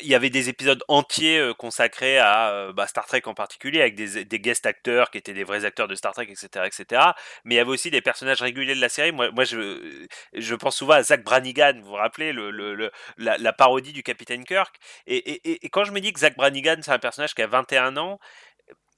Il 0.00 0.08
y 0.08 0.14
avait 0.14 0.30
des 0.30 0.48
épisodes 0.48 0.82
entiers 0.88 1.38
euh, 1.38 1.52
consacrés 1.54 2.18
à 2.18 2.50
euh, 2.52 2.72
bah, 2.72 2.86
Star 2.86 3.04
Trek 3.06 3.22
en 3.26 3.34
particulier 3.34 3.80
avec 3.82 3.94
des, 3.94 4.24
des 4.24 4.40
guest 4.40 4.64
acteurs 4.64 5.10
qui 5.10 5.18
étaient 5.18 5.34
des 5.34 5.44
vrais 5.44 5.66
acteurs 5.66 5.88
de 5.88 5.94
Star 5.94 6.14
Trek, 6.14 6.28
etc., 6.30 6.64
etc. 6.66 7.02
Mais 7.44 7.56
il 7.56 7.58
y 7.58 7.60
avait 7.60 7.70
aussi 7.70 7.90
des 7.90 8.00
personnages 8.00 8.40
réguliers 8.40 8.74
de 8.74 8.80
la 8.80 8.88
série. 8.88 9.12
Moi, 9.12 9.30
je, 9.44 10.06
je 10.32 10.54
pense 10.54 10.76
souvent 10.76 10.94
à 10.94 11.02
Zach 11.02 11.22
Branigan. 11.22 11.74
Vous 11.82 11.88
vous 11.90 11.94
rappelez 11.94 12.32
le, 12.32 12.50
le, 12.50 12.74
le- 12.74 12.90
la, 13.18 13.36
la 13.36 13.52
parodie 13.52 13.92
du 13.92 14.02
Capitaine 14.02 14.21
Kirk. 14.24 14.76
Et, 15.06 15.68
quand 15.70 15.84
je 15.84 15.92
me 15.92 16.00
dis 16.00 16.12
que 16.12 16.20
Zach 16.20 16.36
Branigan 16.36 16.76
c'est 16.82 16.92
un 16.92 16.98
personnage 16.98 17.34
qui 17.34 17.42
a 17.42 17.46
21 17.46 17.96
ans, 17.96 18.18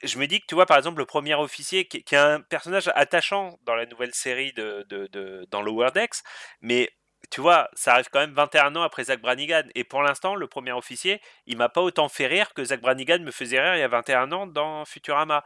je 0.02 0.18
me 0.18 0.26
dis 0.26 0.40
que 0.40 0.46
tu 0.46 0.54
vois 0.54 0.66
par 0.66 0.76
exemple 0.76 0.98
le 0.98 1.06
premier 1.06 1.34
officier 1.34 1.86
qui, 1.86 1.98
est 1.98 2.16
un 2.16 2.40
personnage 2.40 2.90
attachant 2.94 3.58
dans 3.64 3.74
la 3.74 3.86
nouvelle 3.86 4.14
série 4.14 4.52
de- 4.52 5.46
dans 5.50 5.62
Lower 5.62 5.90
Decks, 5.94 6.22
mais 6.60 6.90
tu 7.30 7.40
vois, 7.40 7.68
ça 7.74 7.94
arrive 7.94 8.08
quand 8.12 8.20
même 8.20 8.34
21 8.34 8.76
ans 8.76 8.82
après 8.82 9.04
Zach 9.04 9.20
Branigan. 9.20 9.62
Et 9.74 9.84
pour 9.84 10.02
l'instant, 10.02 10.34
le 10.34 10.46
premier 10.46 10.72
officier, 10.72 11.20
il 11.46 11.56
m'a 11.56 11.68
pas 11.68 11.80
autant 11.80 12.08
fait 12.08 12.26
rire 12.26 12.52
que 12.54 12.64
Zach 12.64 12.80
Branigan 12.80 13.20
me 13.20 13.30
faisait 13.30 13.60
rire 13.60 13.76
il 13.76 13.80
y 13.80 13.82
a 13.82 13.88
21 13.88 14.32
ans 14.32 14.46
dans 14.46 14.84
Futurama. 14.84 15.44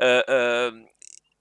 Euh, 0.00 0.22
euh, 0.28 0.72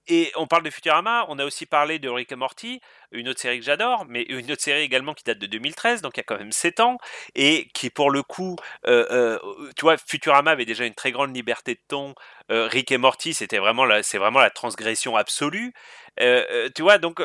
et 0.08 0.32
on 0.36 0.48
parle 0.48 0.64
de 0.64 0.70
Futurama, 0.72 1.26
on 1.30 1.38
a 1.38 1.46
aussi 1.46 1.66
parlé 1.66 2.00
de 2.00 2.10
Rick 2.10 2.32
et 2.32 2.36
Morty, 2.36 2.82
une 3.12 3.30
autre 3.30 3.40
série 3.40 3.60
que 3.60 3.66
j'adore, 3.66 4.06
mais 4.08 4.24
une 4.24 4.52
autre 4.52 4.62
série 4.62 4.82
également 4.82 5.14
qui 5.14 5.24
date 5.24 5.38
de 5.38 5.46
2013, 5.46 6.02
donc 6.02 6.18
il 6.18 6.20
y 6.20 6.22
a 6.22 6.24
quand 6.24 6.38
même 6.38 6.52
7 6.52 6.80
ans, 6.80 6.98
et 7.36 7.70
qui 7.74 7.90
pour 7.92 8.10
le 8.10 8.24
coup, 8.24 8.56
euh, 8.88 9.06
euh, 9.12 9.72
tu 9.76 9.82
vois, 9.82 9.98
Futurama 9.98 10.52
avait 10.52 10.66
déjà 10.66 10.86
une 10.86 10.96
très 10.96 11.12
grande 11.12 11.36
liberté 11.36 11.76
de 11.76 11.82
ton, 11.88 12.16
euh, 12.52 12.68
Rick 12.68 12.92
et 12.92 12.98
Morty, 12.98 13.34
c'était 13.34 13.60
vraiment 13.60 13.86
la, 13.86 14.02
c'est 14.02 14.18
vraiment 14.18 14.40
la 14.40 14.50
transgression 14.50 15.16
absolue, 15.16 15.74
tu 16.18 16.82
vois, 16.82 16.98
donc 16.98 17.22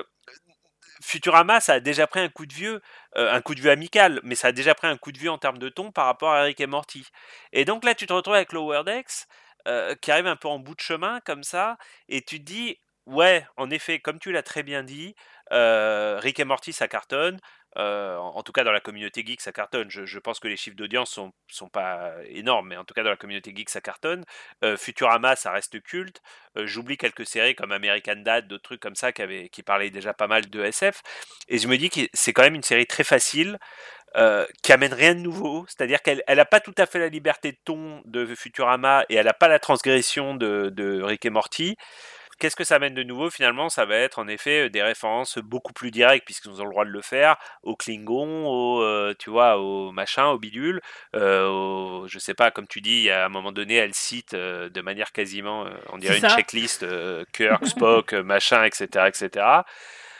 Futurama, 1.03 1.61
ça 1.61 1.75
a 1.75 1.81
déjà 1.81 2.07
pris 2.07 2.21
un 2.21 2.29
coup 2.29 2.47
de 2.47 2.55
vieux, 2.55 2.81
un 3.17 3.41
coup 3.41 3.55
de 3.55 3.61
vieux 3.61 3.71
amical, 3.71 4.21
mais 4.25 4.35
ça 4.35 4.49
a 4.49 4.53
déjà 4.53 4.75
pris 4.75 4.89
un 4.89 4.97
coup 4.97 5.13
de 5.13 5.19
vieux 5.19 5.31
en 5.31 5.39
termes 5.39 5.59
de 5.59 5.69
ton 5.69 5.91
par 5.91 6.07
rapport 6.07 6.33
à 6.33 6.43
Rick 6.43 6.61
et 6.61 6.67
Morty. 6.67 7.05
Et 7.53 7.65
donc 7.65 7.85
là, 7.85 7.95
tu 7.95 8.07
te 8.07 8.13
retrouves 8.13 8.35
avec 8.35 8.53
Lower 8.53 8.83
Decks, 8.85 9.27
euh, 9.69 9.95
qui 10.01 10.11
arrive 10.11 10.27
un 10.27 10.37
peu 10.37 10.49
en 10.49 10.59
bout 10.59 10.75
de 10.75 10.81
chemin, 10.81 11.21
comme 11.21 11.43
ça, 11.43 11.79
et 12.09 12.23
tu 12.23 12.39
te 12.39 12.45
dis, 12.45 12.79
ouais, 13.07 13.47
en 13.57 13.71
effet, 13.71 14.01
comme 14.01 14.19
tu 14.19 14.33
l'as 14.33 14.43
très 14.43 14.63
bien 14.63 14.83
dit, 14.83 15.15
euh, 15.53 16.19
Rick 16.21 16.41
et 16.41 16.45
Morty, 16.45 16.73
ça 16.73 16.89
cartonne. 16.89 17.39
euh, 17.77 18.17
en, 18.17 18.43
tout 18.45 18.53
cas, 18.53 18.63
dans 18.63 18.71
la 18.73 18.81
communauté 18.81 19.25
geek, 19.27 19.41
ça 19.41 19.53
cartonne. 19.53 19.91
Je, 19.91 20.19
pense 20.21 20.39
que 20.39 20.47
les 20.49 20.57
chiffres 20.57 20.77
d'audience 20.77 21.11
sont, 21.11 21.33
sont 21.49 21.69
pas 21.69 22.13
énormes, 22.29 22.69
mais 22.69 22.77
en 22.77 22.85
tout 22.85 22.95
cas, 22.95 23.03
dans 23.03 23.11
la 23.11 23.17
communauté 23.17 23.53
geek, 23.55 23.69
ça 23.69 23.81
cartonne. 23.81 24.25
Futurama, 24.77 25.35
ça 25.37 25.51
reste 25.51 25.83
culte. 25.83 26.23
J'oublie 26.57 26.97
quelques 26.97 27.27
séries 27.27 27.57
comme 27.57 27.73
American 27.73 28.17
Dad, 28.17 28.47
d'autres 28.47 28.63
trucs 28.63 28.81
comme 28.81 28.95
ça 28.95 29.13
qui, 29.13 29.23
avaient, 29.23 29.49
qui 29.49 29.63
parlaient 29.65 29.91
déjà 29.91 30.15
pas 30.15 30.29
mal 30.29 30.49
de 30.49 30.63
SF. 30.63 31.03
Et 31.49 31.59
je 31.59 31.67
me 31.69 31.77
dis 31.77 31.91
que 31.91 32.01
c'est 32.13 32.33
quand 32.33 32.43
même 32.43 32.55
une 32.55 32.63
série 32.63 32.87
très 32.87 33.05
facile. 33.05 33.59
Euh, 34.17 34.47
qui 34.63 34.73
amène 34.73 34.95
rien 34.95 35.15
de 35.15 35.21
nouveau, 35.21 35.65
c'est-à-dire 35.69 36.03
qu'elle 36.03 36.23
n'a 36.29 36.45
pas 36.45 36.61
tout 36.61 36.75
à 36.79 36.87
fait 36.87 36.99
la 36.99 37.09
liberté 37.09 37.53
de 37.53 37.59
ton 37.65 38.03
de 38.05 38.27
Futurama 38.35 39.05
et 39.09 39.17
elle 39.17 39.27
n'a 39.27 39.33
pas 39.33 39.49
la 39.49 39.59
transgression 39.59 40.35
de, 40.35 40.71
de 40.71 41.03
Rick 41.03 41.25
et 41.25 41.31
Morty. 41.31 41.77
Qu'est-ce 42.39 42.57
que 42.57 42.65
ça 42.65 42.77
amène 42.77 42.95
de 42.95 43.03
nouveau 43.03 43.31
finalement? 43.31 43.69
Ça 43.69 43.85
va 43.85 43.97
être 43.97 44.19
en 44.19 44.29
effet 44.29 44.69
des 44.71 44.83
références 44.83 45.39
beaucoup 45.39 45.73
plus 45.73 45.91
directes 45.91 46.25
puisqu'ils 46.25 46.61
ont 46.61 46.65
le 46.65 46.71
droit 46.71 46.85
de 46.85 46.91
le 46.91 47.01
faire 47.01 47.37
au 47.63 47.77
Klingon, 47.77 48.47
au 48.47 48.83
euh, 48.83 49.15
tu 49.19 49.31
vois, 49.31 49.59
au 49.59 49.93
machin, 49.93 50.27
au 50.27 50.39
bidule, 50.39 50.81
euh, 51.15 51.47
au, 51.47 52.09
je 52.09 52.19
sais 52.19 52.35
pas, 52.35 52.51
comme 52.51 52.67
tu 52.67 52.81
dis, 52.81 53.11
à 53.11 53.27
un 53.27 53.29
moment 53.29 53.53
donné, 53.53 53.77
elle 53.77 53.95
cite 53.95 54.35
euh, 54.35 54.69
de 54.69 54.81
manière 54.81 55.13
quasiment, 55.13 55.67
euh, 55.67 55.71
on 55.93 55.99
dirait 55.99 56.19
une 56.19 56.29
checklist, 56.29 56.83
euh, 56.83 57.25
Kirk, 57.33 57.67
Spock, 57.67 58.13
euh, 58.15 58.23
machin, 58.23 58.65
etc., 58.65 59.07
etc. 59.09 59.47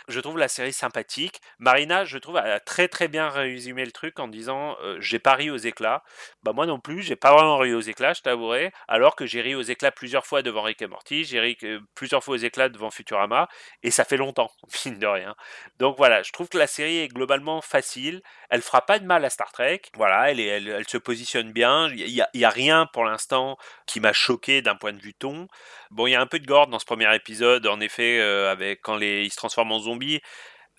Je 0.09 0.21
trouve 0.21 0.37
la 0.37 0.49
série 0.49 0.75
sympathique. 0.75 1.41
Marina, 1.59 2.05
je 2.05 2.19
trouve, 2.19 2.37
a 2.37 2.61
très 2.61 2.89
très 2.89 3.09
bien 3.09 3.31
résumé 3.31 3.87
le 3.87 3.93
truc 3.93 4.19
en 4.19 4.29
disant 4.29 4.77
euh, 4.83 4.99
j'ai 5.01 5.19
pas 5.19 5.35
ri 5.35 5.51
aux 5.51 5.57
éclats. 5.57 6.03
Bah 6.43 6.53
moi 6.53 6.67
non 6.67 6.79
plus, 6.79 7.03
j'ai 7.03 7.17
pas 7.17 7.33
vraiment 7.33 7.57
ri 7.57 7.73
aux 7.73 7.81
éclats, 7.81 8.13
je 8.13 8.21
t'avouerai. 8.21 8.73
Alors 8.87 9.17
que 9.17 9.25
j'ai 9.25 9.41
ri 9.41 9.55
aux 9.55 9.63
éclats 9.63 9.93
plusieurs 9.93 10.27
fois 10.27 10.43
devant 10.43 10.63
Rick 10.63 10.83
et 10.83 10.87
Morty, 10.87 11.25
j'ai 11.25 11.41
ri 11.41 11.57
plusieurs 11.95 12.23
fois 12.23 12.35
aux 12.35 12.39
éclats 12.39 12.69
devant 12.69 12.91
Futurama, 12.91 13.49
et 13.83 13.91
ça 13.91 14.05
fait 14.05 14.19
longtemps, 14.19 14.51
mine 14.85 14.99
de 14.99 15.07
rien. 15.07 15.35
Donc 15.79 15.97
voilà, 15.97 16.23
je 16.23 16.33
trouve 16.33 16.49
que 16.51 16.59
la 16.59 16.67
série 16.67 16.99
est 16.99 17.09
globalement 17.09 17.63
facile. 17.63 18.21
Elle 18.51 18.61
fera 18.61 18.83
pas 18.85 18.99
de 18.99 19.07
mal 19.07 19.25
à 19.25 19.31
Star 19.31 19.53
Trek. 19.53 19.83
Voilà, 19.97 20.31
elle, 20.31 20.85
se 20.87 20.99
positionne 20.99 21.53
bien. 21.53 21.89
Il 21.89 22.09
y, 22.09 22.23
y 22.35 22.45
a, 22.45 22.51
rien 22.51 22.87
pour 22.93 23.05
l'instant 23.05 23.57
qui 23.87 24.01
m'a 24.01 24.13
choqué 24.13 24.61
d'un 24.63 24.77
point 24.77 24.93
de 24.93 25.01
vue 25.01 25.15
ton. 25.15 25.49
Bon, 25.91 26.07
il 26.07 26.11
y 26.11 26.15
a 26.15 26.21
un 26.21 26.27
peu 26.27 26.39
de 26.39 26.47
gore 26.47 26.67
dans 26.67 26.79
ce 26.79 26.85
premier 26.85 27.13
épisode, 27.15 27.67
en 27.67 27.81
effet, 27.81 28.19
euh, 28.21 28.51
avec 28.51 28.83
quand 28.83 28.97
les, 28.97 29.25
ils 29.25 29.31
se 29.31 29.37
transforment 29.37 29.73
en 29.73 29.79
zombies. 29.79 29.94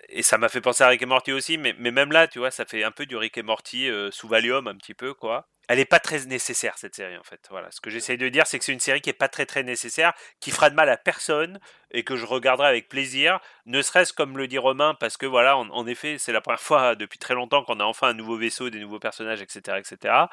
Et 0.10 0.24
ça 0.24 0.38
m'a 0.38 0.50
fait 0.50 0.62
penser 0.62 0.84
à 0.84 0.88
Rick 0.88 1.02
et 1.02 1.06
Morty 1.06 1.32
aussi, 1.32 1.58
mais, 1.58 1.74
mais, 1.80 1.92
même 1.92 2.12
là, 2.12 2.28
tu 2.28 2.40
vois, 2.40 2.52
ça 2.52 2.66
fait 2.66 2.84
un 2.84 2.92
peu 2.92 3.06
du 3.06 3.16
Rick 3.16 3.38
et 3.38 3.44
Morty 3.44 3.90
euh, 3.90 4.12
sous 4.12 4.28
Valium, 4.28 4.68
un 4.68 4.76
petit 4.76 4.94
peu, 4.94 5.14
quoi. 5.14 5.48
Elle 5.68 5.80
n'est 5.80 5.86
pas 5.86 6.00
très 6.00 6.26
nécessaire, 6.26 6.78
cette 6.78 6.94
série, 6.94 7.18
en 7.18 7.24
fait. 7.24 7.48
Voilà. 7.50 7.72
Ce 7.72 7.82
que 7.82 7.90
j'essaie 7.90 8.18
de 8.18 8.30
dire, 8.30 8.46
c'est 8.46 8.60
que 8.60 8.66
c'est 8.66 8.74
une 8.74 8.80
série 8.80 9.02
qui 9.02 9.10
n'est 9.10 9.14
pas 9.14 9.30
très 9.30 9.48
très 9.48 9.64
nécessaire, 9.64 10.14
qui 10.40 10.52
fera 10.52 10.70
de 10.70 10.76
mal 10.76 10.90
à 10.90 10.98
personne, 10.98 11.60
et 11.90 12.04
que 12.04 12.16
je 12.18 12.26
regarderai 12.26 12.68
avec 12.68 12.88
plaisir, 12.88 13.40
ne 13.66 13.82
serait-ce 13.82 14.14
comme 14.14 14.38
le 14.38 14.48
dit 14.48 14.60
Romain, 14.60 14.94
parce 15.00 15.18
que 15.18 15.26
voilà, 15.26 15.58
en, 15.58 15.70
en 15.70 15.88
effet, 15.88 16.18
c'est 16.20 16.34
la 16.34 16.42
première 16.42 16.62
fois 16.62 16.96
depuis 16.96 17.18
très 17.18 17.34
longtemps 17.34 17.64
qu'on 17.64 17.80
a 17.80 17.84
enfin 17.86 18.10
un 18.10 18.14
nouveau 18.14 18.38
vaisseau, 18.38 18.70
des 18.70 18.80
nouveaux 18.80 19.00
personnages, 19.00 19.42
etc., 19.42 19.80
etc. 19.80 20.26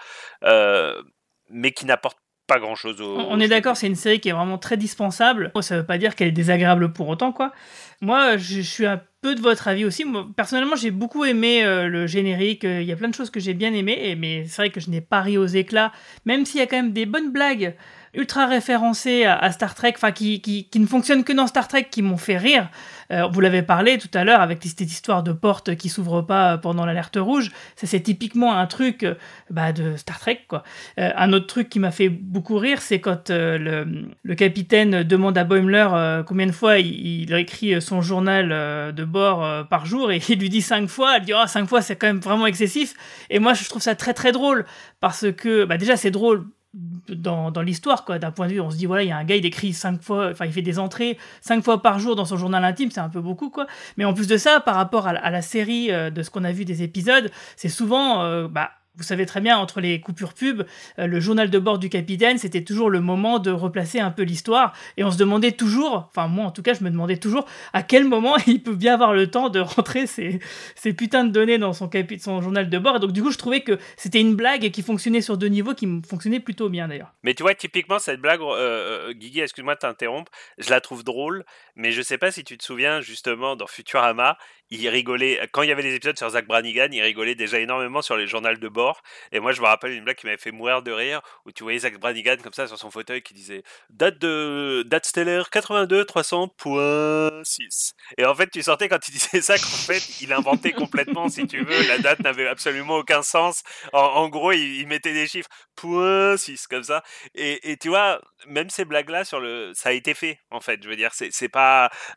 Euh, 0.44 1.02
mais 1.48 1.72
qui 1.72 1.86
n'apporte 1.86 2.18
pas 2.52 2.60
grand 2.60 2.74
chose 2.74 3.00
au. 3.00 3.16
On 3.16 3.40
est 3.40 3.48
d'accord, 3.48 3.76
c'est 3.76 3.86
une 3.86 3.94
série 3.94 4.20
qui 4.20 4.28
est 4.28 4.32
vraiment 4.32 4.58
très 4.58 4.76
dispensable. 4.76 5.52
Ça 5.60 5.76
veut 5.76 5.86
pas 5.86 5.98
dire 5.98 6.14
qu'elle 6.14 6.28
est 6.28 6.32
désagréable 6.32 6.92
pour 6.92 7.08
autant, 7.08 7.32
quoi. 7.32 7.52
Moi, 8.00 8.36
je 8.36 8.60
suis 8.60 8.86
un 8.86 9.00
peu 9.20 9.34
de 9.34 9.40
votre 9.40 9.68
avis 9.68 9.84
aussi. 9.84 10.04
Moi, 10.04 10.26
personnellement, 10.36 10.76
j'ai 10.76 10.90
beaucoup 10.90 11.24
aimé 11.24 11.64
euh, 11.64 11.86
le 11.88 12.06
générique. 12.06 12.64
Il 12.64 12.82
y 12.82 12.92
a 12.92 12.96
plein 12.96 13.08
de 13.08 13.14
choses 13.14 13.30
que 13.30 13.40
j'ai 13.40 13.54
bien 13.54 13.72
aimées, 13.72 14.16
mais 14.18 14.44
c'est 14.46 14.62
vrai 14.62 14.70
que 14.70 14.80
je 14.80 14.90
n'ai 14.90 15.00
pas 15.00 15.20
ri 15.20 15.38
aux 15.38 15.46
éclats, 15.46 15.92
même 16.26 16.44
s'il 16.44 16.60
y 16.60 16.62
a 16.62 16.66
quand 16.66 16.76
même 16.76 16.92
des 16.92 17.06
bonnes 17.06 17.32
blagues 17.32 17.74
ultra 18.14 18.46
référencés 18.46 19.24
à, 19.24 19.50
Star 19.52 19.74
Trek, 19.74 19.94
enfin 19.96 20.12
qui, 20.12 20.40
qui, 20.40 20.64
qui, 20.68 20.80
ne 20.80 20.86
fonctionnent 20.86 21.24
que 21.24 21.32
dans 21.32 21.46
Star 21.46 21.66
Trek, 21.66 21.88
qui 21.90 22.02
m'ont 22.02 22.18
fait 22.18 22.36
rire. 22.36 22.68
Euh, 23.10 23.26
vous 23.26 23.40
l'avez 23.40 23.62
parlé 23.62 23.98
tout 23.98 24.10
à 24.14 24.24
l'heure 24.24 24.40
avec 24.40 24.62
cette 24.62 24.80
histoire 24.80 25.22
de 25.22 25.32
porte 25.32 25.76
qui 25.76 25.88
s'ouvre 25.88 26.22
pas 26.22 26.58
pendant 26.58 26.84
l'alerte 26.84 27.16
rouge. 27.18 27.50
Ça 27.76 27.86
c'est 27.86 28.00
typiquement 28.00 28.56
un 28.56 28.66
truc 28.66 29.02
euh, 29.02 29.14
bah, 29.50 29.72
de 29.72 29.96
Star 29.96 30.18
Trek 30.18 30.44
quoi. 30.48 30.62
Euh, 30.98 31.10
un 31.16 31.32
autre 31.32 31.46
truc 31.46 31.68
qui 31.68 31.78
m'a 31.78 31.90
fait 31.90 32.08
beaucoup 32.08 32.56
rire, 32.56 32.82
c'est 32.82 33.00
quand 33.00 33.30
le, 33.30 34.06
le, 34.22 34.34
capitaine 34.34 35.02
demande 35.02 35.36
à 35.38 35.44
Boimler 35.44 36.22
combien 36.26 36.46
de 36.46 36.52
fois 36.52 36.78
il, 36.78 37.22
il, 37.22 37.34
écrit 37.34 37.80
son 37.80 38.02
journal 38.02 38.48
de 38.92 39.04
bord 39.04 39.68
par 39.68 39.86
jour 39.86 40.10
et 40.10 40.20
il 40.28 40.38
lui 40.38 40.48
dit 40.48 40.62
cinq 40.62 40.88
fois. 40.88 41.16
Elle 41.16 41.24
dit 41.24 41.32
oh 41.34 41.46
cinq 41.46 41.68
fois 41.68 41.80
c'est 41.82 41.96
quand 41.96 42.06
même 42.06 42.20
vraiment 42.20 42.46
excessif. 42.46 42.94
Et 43.30 43.38
moi 43.38 43.54
je 43.54 43.68
trouve 43.68 43.82
ça 43.82 43.94
très 43.94 44.14
très 44.14 44.32
drôle 44.32 44.64
parce 45.00 45.30
que 45.32 45.64
bah, 45.64 45.76
déjà 45.76 45.96
c'est 45.96 46.10
drôle 46.10 46.46
dans, 46.74 47.50
dans 47.50 47.62
l'histoire, 47.62 48.04
quoi. 48.04 48.18
D'un 48.18 48.30
point 48.30 48.46
de 48.46 48.52
vue, 48.52 48.60
on 48.60 48.70
se 48.70 48.76
dit, 48.76 48.86
voilà, 48.86 49.02
il 49.02 49.08
y 49.08 49.12
a 49.12 49.16
un 49.16 49.24
gars, 49.24 49.36
il 49.36 49.44
écrit 49.44 49.72
cinq 49.72 50.02
fois, 50.02 50.30
enfin, 50.30 50.46
il 50.46 50.52
fait 50.52 50.62
des 50.62 50.78
entrées 50.78 51.18
cinq 51.40 51.62
fois 51.62 51.82
par 51.82 51.98
jour 51.98 52.16
dans 52.16 52.24
son 52.24 52.36
journal 52.36 52.64
intime, 52.64 52.90
c'est 52.90 53.00
un 53.00 53.08
peu 53.08 53.20
beaucoup, 53.20 53.50
quoi. 53.50 53.66
Mais 53.96 54.04
en 54.04 54.14
plus 54.14 54.26
de 54.26 54.36
ça, 54.36 54.60
par 54.60 54.74
rapport 54.74 55.06
à, 55.06 55.30
la 55.30 55.42
série 55.42 55.90
euh, 55.90 56.10
de 56.10 56.22
ce 56.22 56.30
qu'on 56.30 56.44
a 56.44 56.52
vu 56.52 56.64
des 56.64 56.82
épisodes, 56.82 57.30
c'est 57.56 57.68
souvent, 57.68 58.22
euh, 58.22 58.48
bah, 58.48 58.70
vous 58.96 59.02
savez 59.02 59.24
très 59.24 59.40
bien, 59.40 59.56
entre 59.56 59.80
les 59.80 60.00
coupures 60.00 60.34
pub, 60.34 60.62
euh, 60.98 61.06
le 61.06 61.20
journal 61.20 61.48
de 61.48 61.58
bord 61.58 61.78
du 61.78 61.88
capitaine, 61.88 62.36
c'était 62.36 62.62
toujours 62.62 62.90
le 62.90 63.00
moment 63.00 63.38
de 63.38 63.50
replacer 63.50 64.00
un 64.00 64.10
peu 64.10 64.22
l'histoire. 64.22 64.74
Et 64.96 65.04
on 65.04 65.10
se 65.10 65.16
demandait 65.16 65.52
toujours, 65.52 66.08
enfin 66.10 66.28
moi 66.28 66.44
en 66.44 66.50
tout 66.50 66.62
cas, 66.62 66.74
je 66.74 66.84
me 66.84 66.90
demandais 66.90 67.16
toujours 67.16 67.46
à 67.72 67.82
quel 67.82 68.04
moment 68.04 68.36
il 68.46 68.62
peut 68.62 68.74
bien 68.74 68.94
avoir 68.94 69.14
le 69.14 69.30
temps 69.30 69.48
de 69.48 69.60
rentrer 69.60 70.06
ces, 70.06 70.40
ces 70.74 70.92
putains 70.92 71.24
de 71.24 71.30
données 71.30 71.58
dans 71.58 71.72
son, 71.72 71.88
son 72.18 72.42
journal 72.42 72.68
de 72.68 72.78
bord. 72.78 72.96
Et 72.96 73.00
donc 73.00 73.12
du 73.12 73.22
coup, 73.22 73.30
je 73.30 73.38
trouvais 73.38 73.60
que 73.60 73.78
c'était 73.96 74.20
une 74.20 74.34
blague 74.34 74.70
qui 74.70 74.82
fonctionnait 74.82 75.22
sur 75.22 75.38
deux 75.38 75.48
niveaux, 75.48 75.74
qui 75.74 75.88
fonctionnait 76.06 76.40
plutôt 76.40 76.68
bien 76.68 76.88
d'ailleurs. 76.88 77.12
Mais 77.22 77.34
tu 77.34 77.42
vois, 77.42 77.54
typiquement, 77.54 77.98
cette 77.98 78.20
blague, 78.20 78.40
euh, 78.40 79.08
euh, 79.08 79.12
Guigui, 79.12 79.40
excuse-moi 79.40 79.74
de 79.74 79.80
t'interrompre, 79.80 80.30
je 80.58 80.70
la 80.70 80.80
trouve 80.80 81.02
drôle, 81.02 81.44
mais 81.74 81.92
je 81.92 82.02
sais 82.02 82.18
pas 82.18 82.30
si 82.30 82.44
tu 82.44 82.58
te 82.58 82.64
souviens 82.64 83.00
justement 83.00 83.56
dans 83.56 83.66
Futurama, 83.66 84.36
il 84.72 84.88
rigolait, 84.88 85.38
quand 85.52 85.62
il 85.62 85.68
y 85.68 85.72
avait 85.72 85.82
des 85.82 85.94
épisodes 85.94 86.16
sur 86.16 86.30
Zach 86.30 86.46
Branigan, 86.46 86.88
il 86.92 87.02
rigolait 87.02 87.34
déjà 87.34 87.58
énormément 87.58 88.00
sur 88.00 88.16
les 88.16 88.26
journaux 88.26 88.54
de 88.54 88.68
bord. 88.68 89.02
Et 89.30 89.38
moi, 89.38 89.52
je 89.52 89.60
me 89.60 89.66
rappelle 89.66 89.92
une 89.92 90.02
blague 90.02 90.16
qui 90.16 90.24
m'avait 90.26 90.38
fait 90.38 90.50
mourir 90.50 90.82
de 90.82 90.90
rire, 90.90 91.20
où 91.44 91.52
tu 91.52 91.62
voyais 91.62 91.80
Zach 91.80 91.98
Branigan 91.98 92.36
comme 92.42 92.54
ça 92.54 92.66
sur 92.66 92.78
son 92.78 92.90
fauteuil 92.90 93.22
qui 93.22 93.34
disait 93.34 93.62
date 93.90 94.18
de 94.18 94.82
date 94.86 95.04
stellaire 95.04 95.50
82 95.50 96.04
300.6. 96.04 97.92
Et 98.16 98.24
en 98.24 98.34
fait, 98.34 98.48
tu 98.50 98.62
sortais 98.62 98.88
quand 98.88 99.06
il 99.08 99.12
disait 99.18 99.42
ça 99.42 99.58
qu'en 99.58 99.64
fait, 99.64 100.20
il 100.22 100.32
inventait 100.32 100.72
complètement, 100.72 101.28
si 101.28 101.46
tu 101.46 101.62
veux, 101.62 101.86
la 101.88 101.98
date 101.98 102.20
n'avait 102.20 102.48
absolument 102.48 102.96
aucun 102.96 103.22
sens. 103.22 103.62
En, 103.92 104.28
gros, 104.28 104.52
il, 104.52 104.86
mettait 104.86 105.12
des 105.12 105.26
chiffres 105.26 105.50
point 105.76 106.36
6 106.36 106.66
comme 106.66 106.82
ça. 106.82 107.02
Et, 107.34 107.72
et, 107.72 107.76
tu 107.76 107.88
vois, 107.88 108.20
même 108.46 108.70
ces 108.70 108.86
blagues-là 108.86 109.24
sur 109.24 109.40
le, 109.40 109.72
ça 109.74 109.90
a 109.90 109.92
été 109.92 110.14
fait 110.14 110.40
en 110.50 110.60
fait. 110.60 110.82
Je 110.82 110.88
veux 110.88 110.96
dire, 110.96 111.10
c'est 111.12 111.48
pas 111.48 111.61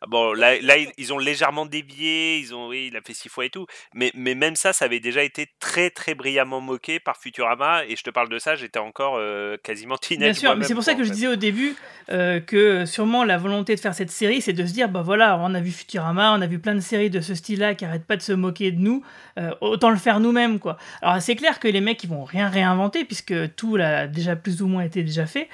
bon. 0.07 0.33
Là, 0.33 0.59
là, 0.61 0.75
ils 0.97 1.13
ont 1.13 1.19
légèrement 1.19 1.65
dévié 1.65 2.45
ont, 2.53 2.67
oui, 2.67 2.89
il 2.91 2.97
a 2.97 3.01
fait 3.01 3.13
six 3.13 3.29
fois 3.29 3.45
et 3.45 3.49
tout. 3.49 3.65
Mais, 3.93 4.11
mais 4.15 4.35
même 4.35 4.55
ça, 4.55 4.73
ça 4.73 4.85
avait 4.85 4.99
déjà 4.99 5.23
été 5.23 5.47
très, 5.59 5.89
très 5.89 6.15
brillamment 6.15 6.61
moqué 6.61 6.99
par 6.99 7.17
Futurama. 7.17 7.85
Et 7.85 7.95
je 7.95 8.03
te 8.03 8.09
parle 8.09 8.29
de 8.29 8.39
ça, 8.39 8.55
j'étais 8.55 8.79
encore 8.79 9.15
euh, 9.17 9.57
quasiment 9.63 9.97
teenage. 9.97 10.31
Bien 10.31 10.33
sûr, 10.33 10.55
mais 10.55 10.65
c'est 10.65 10.73
pour 10.73 10.83
ça 10.83 10.95
que 10.95 11.03
je 11.03 11.11
disais 11.11 11.27
au 11.27 11.35
début 11.35 11.75
euh, 12.11 12.39
que 12.39 12.85
sûrement 12.85 13.23
la 13.23 13.37
volonté 13.37 13.75
de 13.75 13.79
faire 13.79 13.93
cette 13.93 14.11
série, 14.11 14.41
c'est 14.41 14.53
de 14.53 14.65
se 14.65 14.73
dire, 14.73 14.89
bah 14.89 15.01
voilà, 15.01 15.37
on 15.39 15.53
a 15.53 15.61
vu 15.61 15.71
Futurama, 15.71 16.33
on 16.33 16.41
a 16.41 16.47
vu 16.47 16.59
plein 16.59 16.75
de 16.75 16.79
séries 16.79 17.09
de 17.09 17.21
ce 17.21 17.35
style-là 17.35 17.75
qui 17.75 17.85
arrêtent 17.85 18.05
pas 18.05 18.17
de 18.17 18.21
se 18.21 18.33
moquer 18.33 18.71
de 18.71 18.79
nous, 18.79 19.03
euh, 19.39 19.51
autant 19.61 19.89
le 19.89 19.97
faire 19.97 20.19
nous-mêmes, 20.19 20.59
quoi. 20.59 20.77
Alors 21.01 21.21
c'est 21.21 21.35
clair 21.35 21.59
que 21.59 21.67
les 21.67 21.81
mecs, 21.81 22.03
ils 22.03 22.09
vont 22.09 22.23
rien 22.23 22.49
réinventer 22.49 23.05
puisque 23.05 23.55
tout 23.55 23.77
a 23.79 24.07
déjà 24.07 24.35
plus 24.35 24.61
ou 24.61 24.67
moins 24.67 24.83
été 24.83 25.03
déjà 25.03 25.25
fait. 25.25 25.49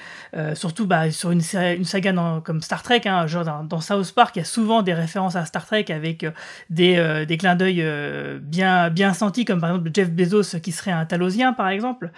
surtout 0.56 0.86
bah, 0.86 1.12
sur 1.12 1.32
une, 1.32 1.42
série, 1.42 1.78
une 1.78 1.86
saga 1.86 2.14
comme 2.44 2.62
Star 2.62 2.84
Trek, 2.84 3.02
hein, 3.06 3.28
genre 3.28 3.46
dans, 3.46 3.64
dans, 3.64 3.81
South 3.82 4.14
Park, 4.14 4.36
il 4.36 4.40
y 4.40 4.42
a 4.42 4.46
souvent 4.46 4.82
des 4.82 4.94
références 4.94 5.36
à 5.36 5.46
Star 5.46 5.66
Trek 5.66 5.86
avec 5.90 6.26
des 6.70 6.98
euh, 6.98 7.26
des, 7.26 7.38
clins 7.38 7.56
d'œil 7.56 7.82
euh, 7.82 8.40
bien, 8.42 8.90
bien 8.90 9.14
sentis, 9.14 9.46
comme 9.46 9.60
par 9.60 9.72
exemple 9.72 9.92
Jeff 9.94 10.12
Bezos 10.12 10.60
qui 10.62 10.72
serait 10.72 10.92
un 10.92 11.06
Talosien, 11.06 11.54
par 11.54 11.70
exemple. 11.70 12.12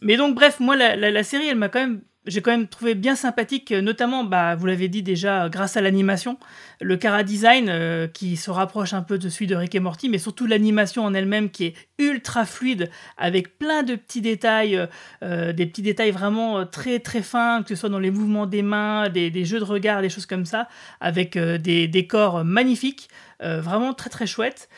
Mais 0.00 0.16
donc, 0.16 0.34
bref, 0.34 0.60
moi, 0.60 0.76
la, 0.76 1.22
série, 1.22 1.48
elle 1.48 1.56
m'a 1.56 1.68
quand 1.68 1.80
même 1.80 2.00
j'ai 2.26 2.42
quand 2.42 2.50
même 2.50 2.68
trouvé 2.68 2.94
bien 2.94 3.16
sympathique, 3.16 3.70
notamment, 3.70 4.24
bah, 4.24 4.54
vous 4.54 4.66
l'avez 4.66 4.88
dit 4.88 5.02
déjà, 5.02 5.48
grâce 5.48 5.76
à 5.76 5.80
l'animation, 5.80 6.38
le 6.80 6.96
cara 6.96 7.22
design 7.22 7.68
euh, 7.68 8.06
qui 8.06 8.36
se 8.36 8.50
rapproche 8.50 8.92
un 8.92 9.02
peu 9.02 9.18
de 9.18 9.28
celui 9.28 9.46
de 9.46 9.54
Rick 9.54 9.74
et 9.74 9.80
Morty, 9.80 10.08
mais 10.08 10.18
surtout 10.18 10.46
l'animation 10.46 11.04
en 11.04 11.14
elle-même 11.14 11.50
qui 11.50 11.66
est 11.66 11.74
ultra 11.98 12.44
fluide, 12.44 12.90
avec 13.16 13.58
plein 13.58 13.82
de 13.82 13.94
petits 13.94 14.20
détails, 14.20 14.88
des 15.22 15.66
petits 15.66 15.82
détails 15.82 16.10
vraiment 16.10 16.66
très 16.66 16.98
très 16.98 17.22
fins, 17.22 17.62
que 17.62 17.68
ce 17.68 17.76
soit 17.76 17.88
dans 17.88 18.00
les 18.00 18.10
mouvements 18.10 18.46
des 18.46 18.62
mains, 18.62 19.08
des, 19.08 19.44
jeux 19.44 19.60
de 19.60 19.64
regard, 19.64 20.02
des 20.02 20.08
choses 20.08 20.26
comme 20.26 20.44
ça, 20.44 20.68
avec 21.00 21.38
des 21.38 21.86
décors 21.86 22.44
magnifiques. 22.44 23.08
Euh, 23.42 23.60
vraiment 23.60 23.94
très 23.94 24.10
très 24.10 24.26
chouette. 24.26 24.68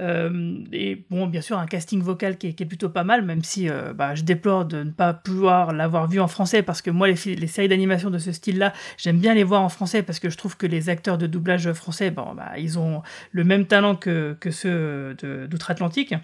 Euh, 0.00 0.64
et 0.72 1.04
bon, 1.10 1.26
bien 1.26 1.42
sûr, 1.42 1.58
un 1.58 1.66
casting 1.66 2.00
vocal 2.02 2.38
qui 2.38 2.48
est, 2.48 2.64
plutôt 2.64 2.88
pas 2.88 3.04
mal, 3.04 3.22
même 3.22 3.44
si 3.44 3.68
euh, 3.68 3.92
bah, 3.92 4.14
je 4.14 4.22
déplore 4.22 4.64
de 4.64 4.84
ne 4.84 4.90
pas 4.90 5.12
pouvoir 5.12 5.72
l'avoir 5.72 6.08
vu 6.08 6.18
en 6.18 6.28
français, 6.28 6.62
parce 6.62 6.80
que 6.80 6.90
moi, 6.90 7.08
les, 7.08 7.16
séries 7.16 7.68
d'animation 7.68 8.08
de 8.10 8.18
ce 8.18 8.32
style-là, 8.32 8.72
j'aime 8.96 9.18
bien 9.18 9.34
les 9.34 9.44
voir 9.44 9.62
en 9.62 9.68
français, 9.68 10.02
parce 10.02 10.18
que 10.18 10.30
je 10.30 10.38
trouve 10.38 10.56
que 10.56 10.66
les 10.66 10.88
acteurs 10.88 11.18
de 11.18 11.26
doublage 11.26 11.70
français, 11.72 12.10
bon, 12.10 12.34
bah, 12.34 12.52
ils 12.58 12.78
ont 12.78 13.02
le 13.32 13.44
même 13.44 13.66
talent 13.66 13.94
que, 13.94 14.36
que 14.40 14.50
ceux 14.50 15.14
d'outre-Atlantique. 15.48 16.14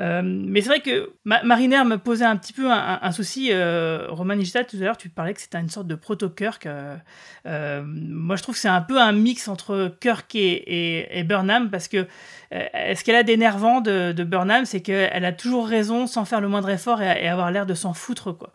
Euh, 0.00 0.22
mais 0.24 0.60
c'est 0.60 0.68
vrai 0.68 0.80
que 0.80 1.12
Mariner 1.24 1.84
me 1.84 1.96
posait 1.96 2.24
un 2.24 2.36
petit 2.36 2.52
peu 2.52 2.70
un, 2.70 3.12
souci. 3.12 3.48
Euh, 3.52 4.06
Roman 4.08 4.36
Nishita, 4.36 4.64
tout 4.64 4.76
à 4.76 4.80
l'heure, 4.80 4.96
tu 4.96 5.08
parlais 5.08 5.34
que 5.34 5.40
c'était 5.40 5.58
une 5.58 5.68
sorte 5.68 5.86
de 5.86 5.94
proto-Kirk. 5.94 6.66
Euh, 6.66 7.82
moi, 7.84 8.36
je 8.36 8.42
trouve 8.42 8.54
que 8.54 8.60
c'est 8.60 8.68
un 8.68 8.80
peu 8.80 9.00
un 9.00 9.12
mix 9.12 9.48
entre 9.48 9.94
Kirk 10.00 10.34
et, 10.34 11.18
et 11.18 11.24
Burnham, 11.24 11.70
parce 11.70 11.88
que 11.88 12.06
ce 12.52 13.02
qu'elle 13.04 13.16
a 13.16 13.22
d'énervant 13.22 13.80
de, 13.80 14.12
de, 14.12 14.24
Burnham, 14.24 14.64
c'est 14.64 14.80
qu'elle 14.80 15.24
a 15.24 15.32
toujours 15.32 15.66
raison 15.66 16.06
sans 16.06 16.24
faire 16.24 16.40
le 16.40 16.48
moindre 16.48 16.70
effort 16.70 17.02
et, 17.02 17.28
avoir 17.28 17.50
l'air 17.50 17.66
de 17.66 17.74
s'en 17.74 17.94
foutre, 17.94 18.36
quoi. 18.36 18.52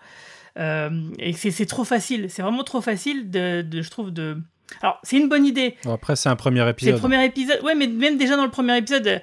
Euh, 0.60 0.90
et 1.20 1.34
c'est 1.34 1.66
trop 1.66 1.84
facile, 1.84 2.28
c'est 2.30 2.42
vraiment 2.42 2.64
trop 2.64 2.82
facile 2.82 3.30
de, 3.30 3.62
de, 3.62 3.82
je 3.82 3.90
trouve, 3.92 4.12
de. 4.12 4.38
Alors, 4.82 5.00
c'est 5.04 5.18
une 5.18 5.30
bonne 5.30 5.46
idée. 5.46 5.76
Bon, 5.84 5.94
après, 5.94 6.16
c'est 6.16 6.30
un 6.30 6.36
premier 6.36 6.68
épisode. 6.68 6.96
C'est 6.96 6.96
le 6.96 7.00
premier 7.00 7.24
épisode. 7.24 7.62
Ouais, 7.64 7.76
mais 7.76 7.88
même 7.88 8.18
déjà 8.18 8.36
dans 8.36 8.44
le 8.44 8.52
premier 8.52 8.78
épisode, 8.78 9.22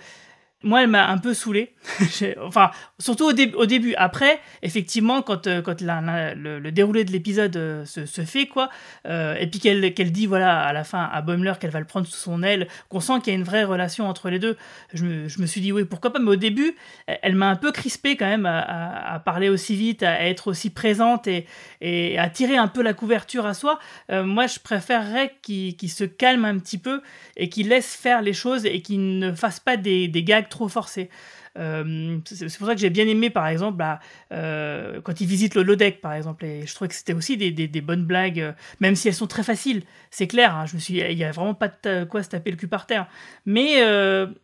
moi, 0.64 0.82
elle 0.82 0.88
m'a 0.88 1.08
un 1.08 1.18
peu 1.18 1.34
saoulé. 1.34 1.74
enfin, 2.42 2.70
surtout 2.98 3.24
au, 3.24 3.32
au, 3.32 3.66
début. 3.66 3.94
Après, 3.96 4.40
effectivement, 4.62 5.20
quand, 5.20 5.46
euh, 5.46 5.60
quand 5.60 5.80
le, 5.82 6.70
déroulé 6.70 7.04
de 7.04 7.12
l'épisode 7.12 7.54
euh, 7.56 7.84
se, 7.84 8.06
se, 8.06 8.22
fait, 8.22 8.46
quoi, 8.46 8.70
euh, 9.06 9.36
et 9.38 9.46
puis 9.46 9.60
qu'elle 9.60 9.92
qu'elle 9.92 10.10
dit, 10.10 10.26
voilà, 10.26 10.62
à 10.62 10.72
la 10.72 10.82
fin, 10.82 11.08
à 11.12 11.20
Boimler, 11.20 11.52
qu'elle 11.60 11.70
va 11.70 11.80
le 11.80 11.86
prendre 11.86 12.06
sous 12.06 12.16
son 12.16 12.42
aile, 12.42 12.66
qu'on 12.88 13.00
sent 13.00 13.20
qu'il 13.22 13.32
y 13.32 13.36
a 13.36 13.38
une 13.38 13.44
vraie 13.44 13.64
relation 13.64 14.08
entre 14.08 14.30
les 14.30 14.38
deux, 14.38 14.56
je 14.94 15.04
me, 15.04 15.28
je 15.28 15.40
me 15.40 15.46
suis 15.46 15.60
dit, 15.60 15.70
oui, 15.70 15.84
pourquoi 15.84 16.12
pas. 16.12 16.18
Mais 16.18 16.30
au 16.30 16.36
début, 16.36 16.74
elle, 17.06 17.34
m'a 17.34 17.50
un 17.50 17.56
peu 17.56 17.70
crispé 17.70 18.16
quand 18.16 18.26
même 18.26 18.46
à, 18.46 19.14
à, 19.14 19.18
parler 19.18 19.50
aussi 19.50 19.76
vite, 19.76 20.02
à 20.02 20.26
être 20.26 20.48
aussi 20.48 20.70
présente 20.70 21.26
et, 21.26 21.46
et 21.82 22.18
à 22.18 22.30
tirer 22.30 22.56
un 22.56 22.68
peu 22.68 22.82
la 22.82 22.94
couverture 22.94 23.44
à 23.44 23.52
soi. 23.52 23.78
moi, 24.10 24.46
je 24.46 24.58
préférerais 24.58 25.34
qu'il 25.42 25.90
se 25.90 26.04
calme 26.04 26.46
un 26.46 26.58
petit 26.58 26.78
peu 26.78 27.02
et 27.36 27.50
qu'il 27.50 27.68
laisse 27.68 27.94
faire 27.94 28.22
les 28.22 28.32
choses 28.32 28.64
et 28.64 28.80
qu'il 28.80 29.18
ne 29.18 29.32
fasse 29.32 29.60
pas 29.60 29.76
des, 29.76 30.08
des 30.08 30.22
gags 30.22 30.48
trop 30.54 30.68
forcé. 30.68 31.10
Euh, 31.58 32.18
c'est 32.24 32.58
pour 32.58 32.66
ça 32.66 32.74
que 32.74 32.80
j'ai 32.80 32.90
bien 32.90 33.06
aimé, 33.06 33.30
par 33.30 33.46
exemple, 33.46 33.76
bah, 33.76 34.00
euh, 34.32 35.00
quand 35.02 35.20
ils 35.20 35.26
visitent 35.26 35.54
le 35.54 35.62
Lodec, 35.62 36.00
par 36.00 36.14
exemple. 36.14 36.44
Et 36.44 36.66
je 36.66 36.74
trouvais 36.74 36.88
que 36.88 36.94
c'était 36.94 37.12
aussi 37.12 37.36
des, 37.36 37.50
des, 37.50 37.80
bonnes 37.80 38.04
blagues, 38.04 38.40
euh, 38.40 38.52
même 38.80 38.96
si 38.96 39.08
elles 39.08 39.14
sont 39.14 39.26
très 39.26 39.42
faciles. 39.42 39.82
C'est 40.10 40.26
clair, 40.26 40.54
hein, 40.54 40.66
je 40.66 40.74
me 40.74 40.80
suis, 40.80 40.94
il 40.98 41.16
n'y 41.16 41.24
a 41.24 41.32
vraiment 41.32 41.54
pas 41.54 41.68
de 41.68 42.04
quoi 42.04 42.22
se 42.22 42.28
taper 42.28 42.50
le 42.50 42.56
cul 42.56 42.68
par 42.68 42.86
terre. 42.86 43.06
Mais 43.46 43.80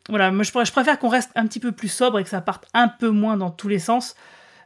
voilà, 0.08 0.30
moi 0.30 0.42
je, 0.42 0.50
je 0.50 0.72
préfère 0.72 0.98
qu'on 0.98 1.08
reste 1.08 1.30
un 1.34 1.46
petit 1.46 1.60
peu 1.60 1.72
plus 1.72 1.88
sobre 1.88 2.18
et 2.18 2.24
que 2.24 2.30
ça 2.30 2.40
parte 2.40 2.66
un 2.74 2.88
peu 2.88 3.10
moins 3.10 3.36
dans 3.36 3.50
tous 3.50 3.68
les 3.68 3.78
sens 3.78 4.14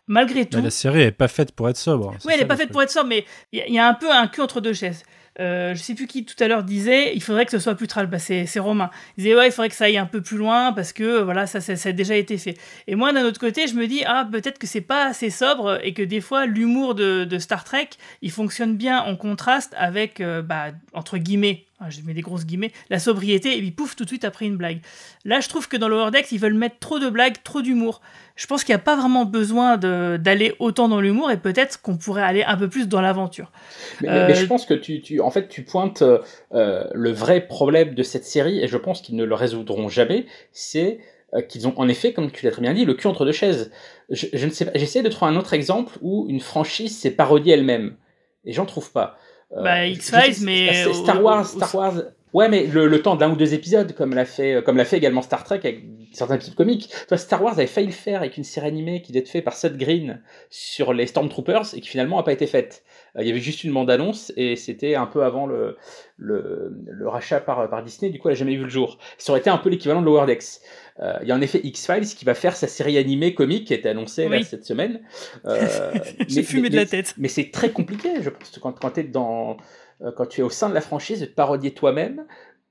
malgré 0.07 0.45
tout. 0.47 0.61
la 0.61 0.70
série 0.70 0.99
n'est 0.99 1.12
pas 1.12 1.28
faite 1.28 1.53
pour 1.53 1.68
être 1.68 1.78
sobre. 1.78 2.14
Oui, 2.24 2.32
elle 2.34 2.40
n'est 2.40 2.47
pas 2.47 2.57
faite 2.57 2.70
pour 2.70 2.82
être 2.82 2.90
sobre, 2.90 3.09
mais 3.09 3.24
il 3.53 3.64
y, 3.66 3.72
y, 3.72 3.78
a 3.78 3.88
un 3.88 3.95
peu 3.95 4.11
un 4.11 4.26
cul 4.26 4.42
entre 4.42 4.61
deux 4.61 4.74
chaises. 4.74 5.03
Euh, 5.41 5.74
je 5.74 5.82
sais 5.82 5.95
plus 5.95 6.07
qui 6.07 6.24
tout 6.24 6.43
à 6.43 6.47
l'heure 6.47 6.62
disait, 6.62 7.14
il 7.14 7.22
faudrait 7.22 7.45
que 7.45 7.51
ce 7.51 7.59
soit 7.59 7.74
plus 7.74 7.89
tral. 7.89 8.07
Bah, 8.07 8.18
c'est, 8.18 8.47
Romain. 8.59 8.91
Il 9.16 9.24
disait, 9.24 9.37
ouais, 9.37 9.49
il 9.49 9.53
faudrait 9.53 9.68
que 9.68 9.74
ça 9.74 9.87
aille 9.87 9.99
un 9.99 10.07
peu 10.07 10.20
plus 10.20 10.37
loin 10.37 10.72
parce 10.72 10.93
que 10.93 11.20
voilà, 11.22 11.47
ça, 11.47 11.61
ça, 11.61 11.89
a 11.89 11.93
déjà 11.93 12.16
été 12.16 12.39
fait. 12.39 12.57
Et 12.87 12.95
moi, 12.95 13.12
d'un 13.12 13.24
autre 13.24 13.41
côté, 13.41 13.66
je 13.66 13.74
me 13.74 13.87
dis, 13.87 14.03
ah, 14.07 14.26
peut-être 14.30 14.59
que 14.59 14.66
c'est 14.66 14.80
pas 14.80 15.07
assez 15.07 15.30
sobre 15.30 15.80
et 15.82 15.93
que 15.93 16.03
des 16.03 16.20
fois, 16.20 16.47
l'humour 16.47 16.95
de, 16.95 17.39
Star 17.39 17.64
Trek, 17.64 17.91
il 18.22 18.30
fonctionne 18.30 18.76
bien 18.76 19.01
en 19.03 19.16
contraste 19.16 19.74
avec, 19.76 20.20
euh, 20.20 20.41
bah, 20.41 20.66
entre 20.93 21.18
guillemets, 21.18 21.64
je 21.91 22.01
mets 22.03 22.14
des 22.14 22.20
grosses 22.20 22.47
guillemets, 22.47 22.72
la 22.91 22.99
sobriété, 22.99 23.57
et 23.57 23.61
puis 23.61 23.70
pouf, 23.70 23.97
tout 23.97 24.05
de 24.05 24.09
suite 24.09 24.24
après 24.24 24.47
une 24.47 24.57
blague. 24.57 24.80
Là, 25.24 25.41
je 25.41 25.49
trouve 25.49 25.68
que 25.68 25.76
dans 25.76 25.89
Lower 25.89 26.11
Decks, 26.11 26.32
ils 26.32 26.39
veulent 26.39 26.55
mettre 26.55 26.78
trop 26.78 26.99
de 26.99 27.09
blagues, 27.09 27.37
trop 27.43 27.62
d'humour. 27.62 28.01
Je 28.37 28.47
pense 28.47 28.64
qu'il 28.64 28.74
n'y 28.74 28.80
a 28.80 28.85
pas 28.85 28.97
vraiment 28.97 29.24
besoin 29.24 29.76
d'aller 29.76 30.55
autant 30.59 30.89
dans 30.89 31.01
l'humour, 31.01 31.30
et 31.30 31.37
peut-être 31.37 31.80
qu'on 31.80 31.97
pourrait 31.97 32.22
aller 32.22 32.43
un 32.43 32.57
peu 32.57 32.68
plus 32.68 32.89
dans 32.89 33.01
l'aventure. 33.01 33.53
Mais, 34.01 34.09
euh, 34.09 34.35
je 34.35 34.47
pense 34.47 34.66
que 34.66 34.74
tu, 34.74 35.01
tu, 35.01 35.20
en 35.20 35.30
fait, 35.30 35.49
tu 35.49 35.62
pointes 35.62 36.03
euh, 36.03 36.85
le 36.93 37.11
vrai 37.12 37.47
problème 37.47 37.95
de 37.95 38.03
cette 38.03 38.24
série, 38.24 38.61
et 38.61 38.66
je 38.66 38.76
pense 38.76 39.01
qu'ils 39.01 39.16
ne 39.16 39.24
le 39.24 39.35
résoudront 39.35 39.89
jamais, 39.89 40.26
c'est 40.53 40.99
euh, 41.35 41.43
qu'ils 41.43 41.68
ont 41.68 41.74
en 41.78 41.89
effet, 41.89 42.12
comme 42.12 42.30
tu 42.30 42.45
l'as 42.45 42.51
très 42.51 42.62
bien 42.62 42.74
dit, 42.74 42.85
le 42.85 42.95
cul 42.95 43.07
entre 43.07 43.24
deux 43.24 43.32
chaises. 43.32 43.70
Je, 44.11 44.26
je 44.32 44.47
ne 44.47 44.51
sais 44.51 44.64
pas, 44.64 44.72
j'essaie 44.74 45.03
de 45.03 45.09
trouver 45.09 45.30
un 45.30 45.37
autre 45.37 45.55
exemple 45.55 45.99
où 46.03 46.26
une 46.28 46.41
franchise 46.41 46.99
s'est 46.99 47.12
parodiée 47.12 47.55
elle-même, 47.55 47.97
et 48.45 48.53
j'en 48.53 48.66
trouve 48.66 48.91
pas. 48.91 49.16
Euh, 49.53 49.62
bah, 49.62 49.86
X-Files, 49.86 50.45
mais. 50.45 50.84
Star 50.92 51.22
Wars, 51.22 51.47
Star 51.47 51.74
Wars. 51.74 51.95
Ouais, 52.32 52.49
mais 52.49 52.66
le, 52.66 53.01
temps 53.01 53.14
d'un 53.14 53.30
ou 53.30 53.36
deux 53.36 53.55
épisodes, 53.55 53.92
comme 53.92 54.12
l'a 54.12 54.24
fait, 54.24 54.61
comme 54.64 54.76
l'a 54.76 54.84
fait 54.84 54.97
également 54.97 55.22
Star 55.22 55.45
Trek 55.45 55.61
avec 55.62 55.84
certains 56.12 56.34
épisodes 56.34 56.57
comiques. 56.57 56.92
Toi, 57.07 57.16
Star 57.16 57.40
Wars 57.40 57.53
avait 57.53 57.68
failli 57.68 57.86
le 57.86 57.92
faire 57.92 58.20
avec 58.20 58.36
une 58.36 58.42
série 58.42 58.66
animée 58.66 59.03
qui 59.03 59.12
devait 59.12 59.22
être 59.22 59.28
faite 59.28 59.45
par 59.45 59.55
Seth 59.55 59.76
Green 59.76 60.20
sur 60.51 60.92
les 60.92 61.07
Stormtroopers 61.07 61.74
et 61.74 61.80
qui 61.80 61.88
finalement 61.88 62.16
n'a 62.16 62.24
pas 62.24 62.32
été 62.32 62.49
faite. 62.49 62.82
Euh, 63.17 63.23
il 63.23 63.29
y 63.29 63.31
avait 63.31 63.41
juste 63.41 63.65
une 63.65 63.73
bande-annonce 63.73 64.33
et 64.37 64.57
c'était 64.57 64.95
un 64.95 65.07
peu 65.07 65.25
avant 65.25 65.47
le, 65.47 65.77
le, 66.17 66.73
le, 66.87 67.09
rachat 67.09 67.41
par, 67.41 67.69
par 67.69 67.83
Disney. 67.83 68.11
Du 68.11 68.19
coup, 68.19 68.29
elle 68.29 68.35
n'a 68.35 68.39
jamais 68.39 68.57
vu 68.57 68.65
le 68.65 68.71
jour. 68.71 68.99
Ça 69.19 69.33
aurait 69.33 69.41
été 69.41 69.51
un 69.51 69.59
peu 69.59 69.69
l'équivalent 69.69 70.01
de 70.01 70.07
Lower 70.07 70.27
Decks. 70.27 70.61
Euh, 71.01 71.19
il 71.23 71.29
y 71.29 71.33
a 71.33 71.35
en 71.35 71.41
effet 71.41 71.61
X-Files 71.62 72.07
qui 72.07 72.25
va 72.25 72.35
faire 72.35 72.57
sa 72.57 72.69
série 72.69 72.99
animée 72.99 73.35
comique 73.35 73.67
qui 73.67 73.73
a 73.73 73.77
été 73.77 73.89
annoncée 73.89 74.29
cette 74.45 74.65
semaine. 74.65 75.01
Euh, 75.45 75.93
J'ai 76.29 76.43
fumé 76.43 76.71
de 76.71 76.77
la 76.77 76.87
tête. 76.87 77.15
Mais 77.19 77.29
c'est 77.29 77.51
très 77.51 77.71
compliqué, 77.71 78.23
je 78.23 78.31
pense, 78.31 78.59
quand, 78.61 78.73
quand, 78.73 78.99
es 78.99 79.05
dans, 79.05 79.57
euh, 80.03 80.12
quand 80.12 80.27
tu 80.27 80.41
es 80.41 80.45
au 80.45 80.51
sein 80.51 80.69
de 80.69 80.75
la 80.75 80.81
franchise, 80.81 81.21
de 81.21 81.27
te 81.27 81.35
parodier 81.35 81.73
toi-même, 81.73 82.27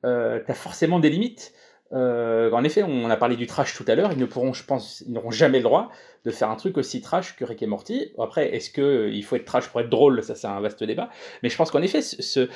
euh, 0.06 0.40
tu 0.46 0.52
as 0.52 0.56
forcément 0.56 1.00
des 1.00 1.10
limites. 1.10 1.54
Euh, 1.94 2.52
en 2.52 2.64
effet, 2.64 2.84
on 2.84 3.10
a 3.10 3.18
parlé 3.18 3.36
du 3.36 3.46
trash 3.46 3.76
tout 3.76 3.86
à 3.88 3.96
l'heure. 3.96 4.12
Ils 4.12 4.18
ne 4.18 4.26
pourront, 4.26 4.54
je 4.54 4.64
pense, 4.64 5.04
ils 5.06 5.14
n'auront 5.14 5.32
jamais 5.32 5.60
le 5.60 5.64
droit 5.64 5.92
de 6.26 6.32
faire 6.32 6.50
un 6.50 6.56
truc 6.56 6.78
aussi 6.78 7.02
trash 7.02 7.36
que 7.36 7.44
Rick 7.46 7.62
et 7.62 7.68
Morty. 7.68 8.12
Après, 8.18 8.56
est-ce 8.56 8.70
que 8.70 9.10
il 9.12 9.24
faut 9.24 9.36
être 9.36 9.46
trash 9.46 9.68
pour 9.68 9.82
être 9.82 9.90
drôle? 9.90 10.24
Ça, 10.24 10.36
c'est 10.36 10.48
un 10.48 10.60
vaste 10.62 10.84
débat. 10.84 11.10
Mais 11.42 11.50
je 11.50 11.58
pense 11.58 11.72
qu'en 11.72 11.82
effet, 11.82 12.02
ce, 12.02 12.50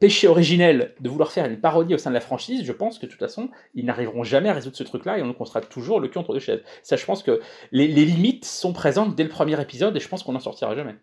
péché 0.00 0.26
originel 0.26 0.94
de 1.00 1.08
vouloir 1.08 1.30
faire 1.30 1.46
une 1.46 1.60
parodie 1.60 1.94
au 1.94 1.98
sein 1.98 2.10
de 2.10 2.14
la 2.14 2.20
franchise, 2.20 2.64
je 2.64 2.72
pense 2.72 2.98
que 2.98 3.06
de 3.06 3.10
toute 3.10 3.20
façon, 3.20 3.50
ils 3.74 3.84
n'arriveront 3.84 4.24
jamais 4.24 4.48
à 4.48 4.52
résoudre 4.52 4.76
ce 4.76 4.82
truc-là 4.82 5.18
et 5.18 5.22
on 5.22 5.44
sera 5.44 5.60
toujours 5.60 6.00
le 6.00 6.08
cul 6.08 6.18
entre 6.18 6.32
deux 6.32 6.40
chaises. 6.40 6.62
Ça, 6.82 6.96
je 6.96 7.04
pense 7.04 7.22
que 7.22 7.40
les, 7.70 7.86
limites 7.86 8.44
sont 8.44 8.72
présentes 8.72 9.14
dès 9.14 9.22
le 9.22 9.28
premier 9.28 9.60
épisode 9.60 9.96
et 9.96 10.00
je 10.00 10.08
pense 10.08 10.24
qu'on 10.24 10.32
n'en 10.32 10.40
sortira 10.40 10.74
jamais. 10.74 10.96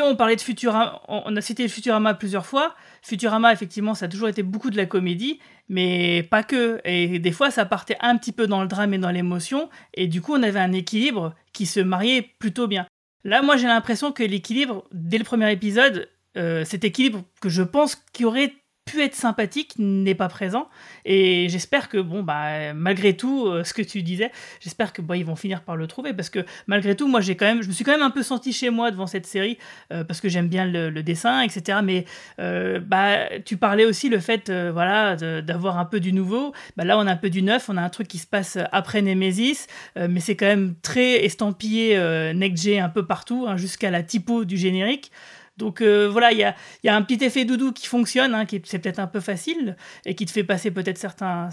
On 0.00 0.16
parlait 0.16 0.36
de 0.36 0.40
Futurama, 0.40 1.00
on 1.08 1.36
a 1.36 1.40
cité 1.40 1.68
Futurama 1.68 2.14
plusieurs 2.14 2.46
fois. 2.46 2.74
Futurama, 3.02 3.52
effectivement, 3.52 3.94
ça 3.94 4.06
a 4.06 4.08
toujours 4.08 4.28
été 4.28 4.42
beaucoup 4.42 4.70
de 4.70 4.76
la 4.76 4.86
comédie, 4.86 5.40
mais 5.68 6.22
pas 6.22 6.42
que. 6.42 6.80
Et 6.84 7.18
des 7.18 7.32
fois, 7.32 7.50
ça 7.50 7.64
partait 7.64 7.96
un 8.00 8.16
petit 8.16 8.32
peu 8.32 8.46
dans 8.46 8.62
le 8.62 8.68
drame 8.68 8.94
et 8.94 8.98
dans 8.98 9.10
l'émotion, 9.10 9.68
et 9.94 10.06
du 10.06 10.20
coup, 10.20 10.34
on 10.34 10.42
avait 10.42 10.60
un 10.60 10.72
équilibre 10.72 11.34
qui 11.52 11.66
se 11.66 11.80
mariait 11.80 12.22
plutôt 12.38 12.66
bien. 12.66 12.86
Là, 13.24 13.42
moi, 13.42 13.56
j'ai 13.56 13.66
l'impression 13.66 14.12
que 14.12 14.22
l'équilibre, 14.22 14.84
dès 14.92 15.18
le 15.18 15.24
premier 15.24 15.52
épisode, 15.52 16.08
euh, 16.36 16.64
cet 16.64 16.84
équilibre 16.84 17.24
que 17.40 17.48
je 17.48 17.62
pense 17.62 17.96
qui 18.12 18.24
aurait 18.24 18.54
pu 18.84 19.02
être 19.02 19.14
sympathique 19.14 19.74
n'est 19.78 20.14
pas 20.14 20.28
présent. 20.28 20.68
Et 21.04 21.48
j'espère 21.48 21.88
que 21.88 21.98
bon 21.98 22.22
bah 22.22 22.74
malgré 22.74 23.16
tout 23.16 23.46
euh, 23.46 23.64
ce 23.64 23.74
que 23.74 23.82
tu 23.82 24.02
disais 24.02 24.32
j'espère 24.60 24.92
que 24.92 25.00
bah, 25.02 25.16
ils 25.16 25.24
vont 25.24 25.36
finir 25.36 25.62
par 25.62 25.76
le 25.76 25.86
trouver. 25.86 26.12
Parce 26.12 26.30
que 26.30 26.44
malgré 26.66 26.96
tout 26.96 27.06
moi 27.06 27.20
j'ai 27.20 27.36
quand 27.36 27.46
même 27.46 27.62
je 27.62 27.68
me 27.68 27.72
suis 27.72 27.84
quand 27.84 27.92
même 27.92 28.02
un 28.02 28.10
peu 28.10 28.22
senti 28.22 28.52
chez 28.52 28.70
moi 28.70 28.90
devant 28.90 29.06
cette 29.06 29.26
série 29.26 29.58
euh, 29.92 30.04
parce 30.04 30.20
que 30.20 30.28
j'aime 30.28 30.48
bien 30.48 30.66
le, 30.66 31.02
dessin 31.02 31.40
etc 31.40 31.78
mais 31.82 32.04
bah 32.38 33.28
tu 33.44 33.56
parlais 33.56 33.84
aussi 33.84 34.08
le 34.08 34.20
fait 34.20 34.50
voilà 34.50 35.16
d'avoir 35.16 35.78
un 35.78 35.84
peu 35.84 36.00
du 36.00 36.12
nouveau. 36.12 36.52
Bah 36.76 36.84
là 36.84 36.98
on 36.98 37.06
a 37.06 37.12
un 37.12 37.16
peu 37.16 37.30
du 37.30 37.42
neuf 37.42 37.68
on 37.68 37.76
a 37.76 37.82
un 37.82 37.88
truc 37.88 38.08
qui 38.08 38.18
se 38.18 38.26
passe 38.26 38.58
après 38.72 39.02
Nemesis 39.02 39.66
mais 39.96 40.20
c'est 40.20 40.36
quand 40.36 40.46
même 40.46 40.74
très 40.82 41.24
estampillé 41.24 41.98
next 42.34 42.68
un 42.68 42.88
peu 42.88 43.04
partout 43.04 43.46
hein, 43.48 43.56
jusqu'à 43.56 43.90
la 43.90 44.02
typo 44.02 44.44
du 44.44 44.56
générique 44.56 45.10
donc 45.56 45.80
euh, 45.80 46.08
voilà, 46.08 46.32
il 46.32 46.38
y 46.38 46.88
a, 46.88 46.96
un 46.96 47.02
petit 47.02 47.22
effet 47.24 47.44
doudou 47.44 47.72
qui 47.72 47.86
fonctionne, 47.86 48.34
hein, 48.34 48.46
qui 48.46 48.60
c'est 48.64 48.78
peut-être 48.78 48.98
un 48.98 49.06
peu 49.06 49.20
facile 49.20 49.76
et 50.06 50.14
qui 50.14 50.24
te 50.24 50.30
fait 50.30 50.44
passer 50.44 50.70
peut-être 50.70 50.98
certains, 50.98 51.50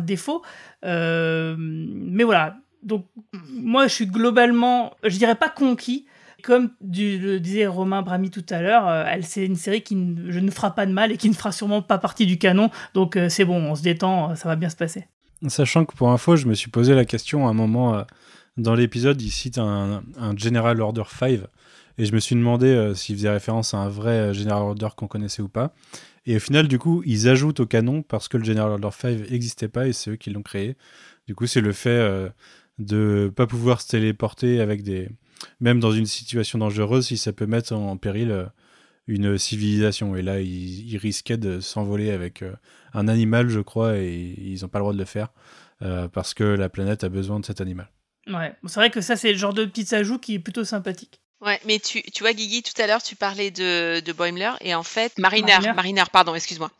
défauts. 0.00 0.42
Euh, 0.84 1.56
mais 1.58 2.24
voilà, 2.24 2.56
donc 2.82 3.06
moi 3.50 3.88
je 3.88 3.94
suis 3.94 4.06
globalement, 4.06 4.94
je 5.04 5.16
dirais 5.16 5.34
pas 5.34 5.48
conquis. 5.48 6.06
Comme 6.42 6.70
le 6.82 7.38
disait 7.38 7.68
Romain 7.68 8.02
Brami 8.02 8.30
tout 8.30 8.44
à 8.50 8.62
l'heure, 8.62 8.88
euh, 8.88 9.04
elle 9.06 9.24
c'est 9.24 9.46
une 9.46 9.54
série 9.54 9.82
qui 9.82 9.94
ne, 9.94 10.32
je 10.32 10.40
ne 10.40 10.50
fera 10.50 10.74
pas 10.74 10.86
de 10.86 10.92
mal 10.92 11.12
et 11.12 11.16
qui 11.16 11.28
ne 11.28 11.34
fera 11.34 11.52
sûrement 11.52 11.82
pas 11.82 11.98
partie 11.98 12.26
du 12.26 12.36
canon. 12.36 12.68
Donc 12.94 13.16
c'est 13.28 13.44
bon, 13.44 13.58
on 13.62 13.76
se 13.76 13.82
détend, 13.82 14.34
ça 14.34 14.48
va 14.48 14.56
bien 14.56 14.68
se 14.68 14.74
passer. 14.74 15.06
Sachant 15.46 15.84
que 15.84 15.94
pour 15.94 16.10
info, 16.10 16.34
je 16.34 16.46
me 16.46 16.54
suis 16.54 16.70
posé 16.70 16.94
la 16.94 17.04
question 17.04 17.46
à 17.46 17.50
un 17.50 17.54
moment 17.54 18.04
dans 18.56 18.74
l'épisode, 18.74 19.22
il 19.22 19.30
cite 19.30 19.58
un, 19.58 20.02
un 20.18 20.36
General 20.36 20.80
Order 20.80 21.04
5 21.06 21.42
et 21.98 22.04
je 22.04 22.14
me 22.14 22.20
suis 22.20 22.34
demandé 22.34 22.66
euh, 22.66 22.94
s'il 22.94 23.16
faisait 23.16 23.30
référence 23.30 23.74
à 23.74 23.78
un 23.78 23.88
vrai 23.88 24.12
euh, 24.12 24.32
General 24.32 24.62
Order 24.62 24.88
qu'on 24.96 25.08
connaissait 25.08 25.42
ou 25.42 25.48
pas. 25.48 25.74
Et 26.26 26.36
au 26.36 26.40
final, 26.40 26.68
du 26.68 26.78
coup, 26.78 27.02
ils 27.04 27.28
ajoutent 27.28 27.60
au 27.60 27.66
canon 27.66 28.02
parce 28.02 28.28
que 28.28 28.36
le 28.36 28.44
General 28.44 28.70
Order 28.70 28.90
5 28.92 29.30
n'existait 29.30 29.68
pas 29.68 29.88
et 29.88 29.92
c'est 29.92 30.10
eux 30.10 30.16
qui 30.16 30.30
l'ont 30.30 30.42
créé. 30.42 30.76
Du 31.26 31.34
coup, 31.34 31.46
c'est 31.46 31.60
le 31.60 31.72
fait 31.72 31.90
euh, 31.90 32.28
de 32.78 33.32
pas 33.34 33.46
pouvoir 33.46 33.80
se 33.80 33.88
téléporter 33.88 34.60
avec 34.60 34.82
des. 34.82 35.08
Même 35.60 35.80
dans 35.80 35.90
une 35.90 36.06
situation 36.06 36.58
dangereuse, 36.58 37.06
si 37.06 37.16
ça 37.16 37.32
peut 37.32 37.46
mettre 37.46 37.72
en 37.72 37.96
péril 37.96 38.46
une 39.08 39.36
civilisation. 39.36 40.14
Et 40.14 40.22
là, 40.22 40.40
ils, 40.40 40.96
risquaient 40.98 41.36
de 41.36 41.58
s'envoler 41.58 42.12
avec 42.12 42.44
un 42.94 43.08
animal, 43.08 43.48
je 43.48 43.58
crois, 43.58 43.98
et 43.98 44.36
ils 44.38 44.62
n'ont 44.62 44.68
pas 44.68 44.78
le 44.78 44.82
droit 44.84 44.92
de 44.92 44.98
le 44.98 45.04
faire 45.04 45.32
parce 46.12 46.32
que 46.32 46.44
la 46.44 46.68
planète 46.68 47.02
a 47.02 47.08
besoin 47.08 47.40
de 47.40 47.44
cet 47.44 47.60
animal. 47.60 47.90
Ouais, 48.28 48.54
c'est 48.66 48.78
vrai 48.78 48.90
que 48.90 49.00
ça, 49.00 49.16
c'est 49.16 49.32
le 49.32 49.38
genre 49.38 49.52
de 49.52 49.64
petits 49.64 49.92
ajouts 49.96 50.20
qui 50.20 50.34
est 50.34 50.38
plutôt 50.38 50.62
sympathique. 50.62 51.21
Ouais, 51.42 51.60
mais 51.64 51.80
tu, 51.80 52.02
tu 52.02 52.22
vois, 52.22 52.32
Guigui, 52.32 52.62
tout 52.62 52.80
à 52.80 52.86
l'heure, 52.86 53.02
tu 53.02 53.16
parlais 53.16 53.50
de, 53.50 53.98
de 53.98 54.12
Boimler 54.12 54.52
et 54.60 54.76
en 54.76 54.84
fait, 54.84 55.18
Mariner, 55.18 55.58
Mariner, 55.74 56.04
pardon, 56.12 56.36
excuse-moi. 56.36 56.70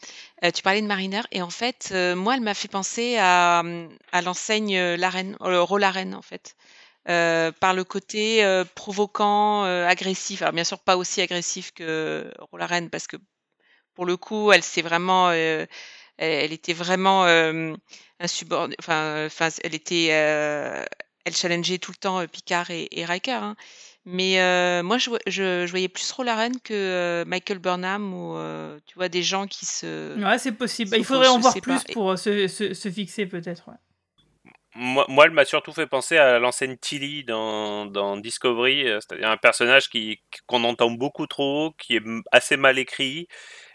Euh, 0.44 0.52
tu 0.52 0.62
parlais 0.62 0.80
de 0.80 0.86
Mariner 0.86 1.22
et 1.32 1.42
en 1.42 1.50
fait, 1.50 1.88
euh, 1.90 2.14
moi, 2.14 2.36
elle 2.36 2.42
m'a 2.42 2.54
fait 2.54 2.68
penser 2.68 3.16
à, 3.18 3.64
à 4.12 4.22
l'enseigne 4.22 4.76
euh, 4.76 4.96
Arène, 5.02 6.14
en 6.14 6.22
fait. 6.22 6.54
par 7.04 7.74
le 7.74 7.82
côté 7.82 8.44
provoquant, 8.76 9.64
agressif. 9.64 10.42
Alors, 10.42 10.54
bien 10.54 10.62
sûr, 10.62 10.78
pas 10.78 10.96
aussi 10.96 11.20
agressif 11.20 11.72
que 11.72 12.32
Rolaren 12.52 12.88
parce 12.88 13.08
que 13.08 13.16
pour 13.94 14.06
le 14.06 14.16
coup, 14.16 14.52
elle 14.52 14.62
s'est 14.62 14.82
vraiment, 14.82 15.32
elle, 15.32 15.68
elle, 16.18 16.52
était 16.52 16.72
vraiment 16.72 17.24
insubordonnée. 18.20 18.76
Enfin, 18.78 19.26
enfin, 19.26 19.48
elle 19.64 19.74
était, 19.74 20.06
elle 20.06 21.36
challengeait 21.36 21.78
tout 21.78 21.90
le 21.90 21.96
temps 21.96 22.24
Picard 22.28 22.70
et, 22.70 22.86
et 22.92 23.04
Riker. 23.04 23.32
Hein. 23.32 23.56
Mais 24.04 24.40
euh, 24.40 24.82
moi, 24.82 24.98
je, 24.98 25.10
vo- 25.10 25.18
je, 25.26 25.64
je 25.64 25.70
voyais 25.70 25.88
plus 25.88 26.10
Rolaren 26.10 26.60
que 26.60 26.74
euh, 26.74 27.24
Michael 27.24 27.58
Burnham 27.60 28.12
ou 28.12 28.36
euh, 28.36 28.78
tu 28.86 28.94
vois 28.96 29.08
des 29.08 29.22
gens 29.22 29.46
qui 29.46 29.64
se. 29.64 30.18
Ouais, 30.20 30.38
c'est 30.38 30.52
possible. 30.52 30.90
Bah, 30.90 30.96
il 30.98 31.04
faudrait 31.04 31.28
en 31.28 31.38
voir 31.38 31.52
plus 31.54 31.84
pas. 31.84 31.92
Pour 31.92 32.18
se, 32.18 32.48
se- 32.48 32.74
se 32.74 32.90
fixer 32.90 33.26
peut-être. 33.26 33.68
ouais. 33.68 33.76
Moi, 34.74 35.04
moi, 35.08 35.26
elle 35.26 35.32
m'a 35.32 35.44
surtout 35.44 35.72
fait 35.72 35.86
penser 35.86 36.16
à 36.16 36.38
l'ancienne 36.38 36.78
Tilly 36.78 37.24
dans, 37.24 37.84
dans 37.86 38.16
Discovery, 38.16 38.86
c'est-à-dire 38.86 39.28
un 39.30 39.36
personnage 39.36 39.88
qui 39.90 40.22
qu'on 40.46 40.64
entend 40.64 40.90
beaucoup 40.90 41.26
trop, 41.26 41.72
qui 41.78 41.96
est 41.96 42.02
assez 42.32 42.56
mal 42.56 42.78
écrit 42.78 43.28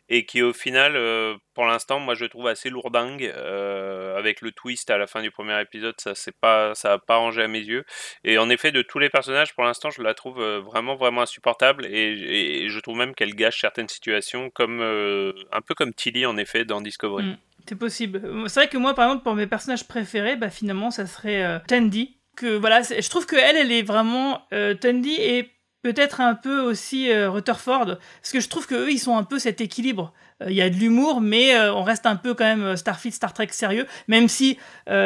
et 0.09 0.25
qui 0.25 0.41
au 0.41 0.53
final, 0.53 0.95
euh, 0.95 1.35
pour 1.53 1.65
l'instant, 1.65 1.99
moi 1.99 2.15
je 2.15 2.25
trouve 2.25 2.47
assez 2.47 2.69
lourdingue 2.69 3.23
euh, 3.35 4.17
avec 4.17 4.41
le 4.41 4.51
twist 4.51 4.89
à 4.89 4.97
la 4.97 5.07
fin 5.07 5.21
du 5.21 5.31
premier 5.31 5.59
épisode, 5.61 5.95
ça 5.99 6.15
c'est 6.15 6.35
pas 6.39 6.73
ça 6.75 6.93
a 6.93 6.97
pas 6.97 7.17
rangé 7.17 7.43
à 7.43 7.47
mes 7.47 7.59
yeux. 7.59 7.83
Et 8.23 8.37
en 8.37 8.49
effet, 8.49 8.71
de 8.71 8.81
tous 8.81 8.99
les 8.99 9.09
personnages, 9.09 9.53
pour 9.53 9.63
l'instant, 9.63 9.89
je 9.89 10.01
la 10.01 10.13
trouve 10.13 10.39
euh, 10.39 10.59
vraiment 10.59 10.95
vraiment 10.95 11.21
insupportable 11.21 11.85
et, 11.85 12.67
je 12.67 12.79
trouve 12.79 12.97
même 12.97 13.15
qu'elle 13.15 13.35
gâche 13.35 13.59
certaines 13.59 13.87
situations, 13.87 14.49
comme 14.49 14.81
un 14.81 15.61
peu 15.61 15.73
comme 15.73 15.93
Tilly 15.93 16.25
en 16.25 16.37
effet 16.37 16.65
dans 16.65 16.81
Discovery. 16.81 17.23
Mm, 17.23 17.37
c'est 17.67 17.75
possible. 17.75 18.21
C'est 18.47 18.61
vrai 18.61 18.69
que 18.69 18.77
moi, 18.77 18.93
par 18.93 19.05
exemple, 19.05 19.23
pour 19.23 19.35
mes 19.35 19.47
personnages 19.47 19.87
préférés, 19.87 20.35
bah, 20.35 20.49
finalement, 20.49 20.91
ça 20.91 21.05
serait 21.05 21.61
Tandy. 21.67 22.17
Que 22.35 22.55
voilà, 22.55 22.81
je 22.81 23.09
trouve 23.09 23.25
que 23.25 23.35
elle, 23.35 23.57
elle 23.57 23.71
est 23.71 23.83
vraiment 23.83 24.47
Tandy 24.51 25.15
et 25.19 25.56
peut-être 25.93 26.19
un 26.19 26.35
peu 26.35 26.59
aussi 26.59 27.09
euh, 27.09 27.29
Rutherford, 27.29 27.85
parce 28.21 28.33
que 28.33 28.41
je 28.41 28.49
trouve 28.49 28.67
que 28.67 28.75
eux, 28.75 28.91
ils 28.91 28.99
sont 28.99 29.15
un 29.15 29.23
peu 29.23 29.39
cet 29.39 29.61
équilibre. 29.61 30.11
Euh, 30.43 30.47
Il 30.49 30.55
y 30.55 30.61
a 30.61 30.69
de 30.69 30.75
l'humour, 30.75 31.21
mais 31.21 31.55
euh, 31.55 31.73
on 31.73 31.83
reste 31.83 32.05
un 32.05 32.17
peu 32.17 32.33
quand 32.33 32.43
même 32.43 32.75
Starfleet, 32.75 33.11
Star 33.11 33.33
Trek 33.33 33.47
sérieux, 33.51 33.87
même 34.07 34.27
si 34.27 34.57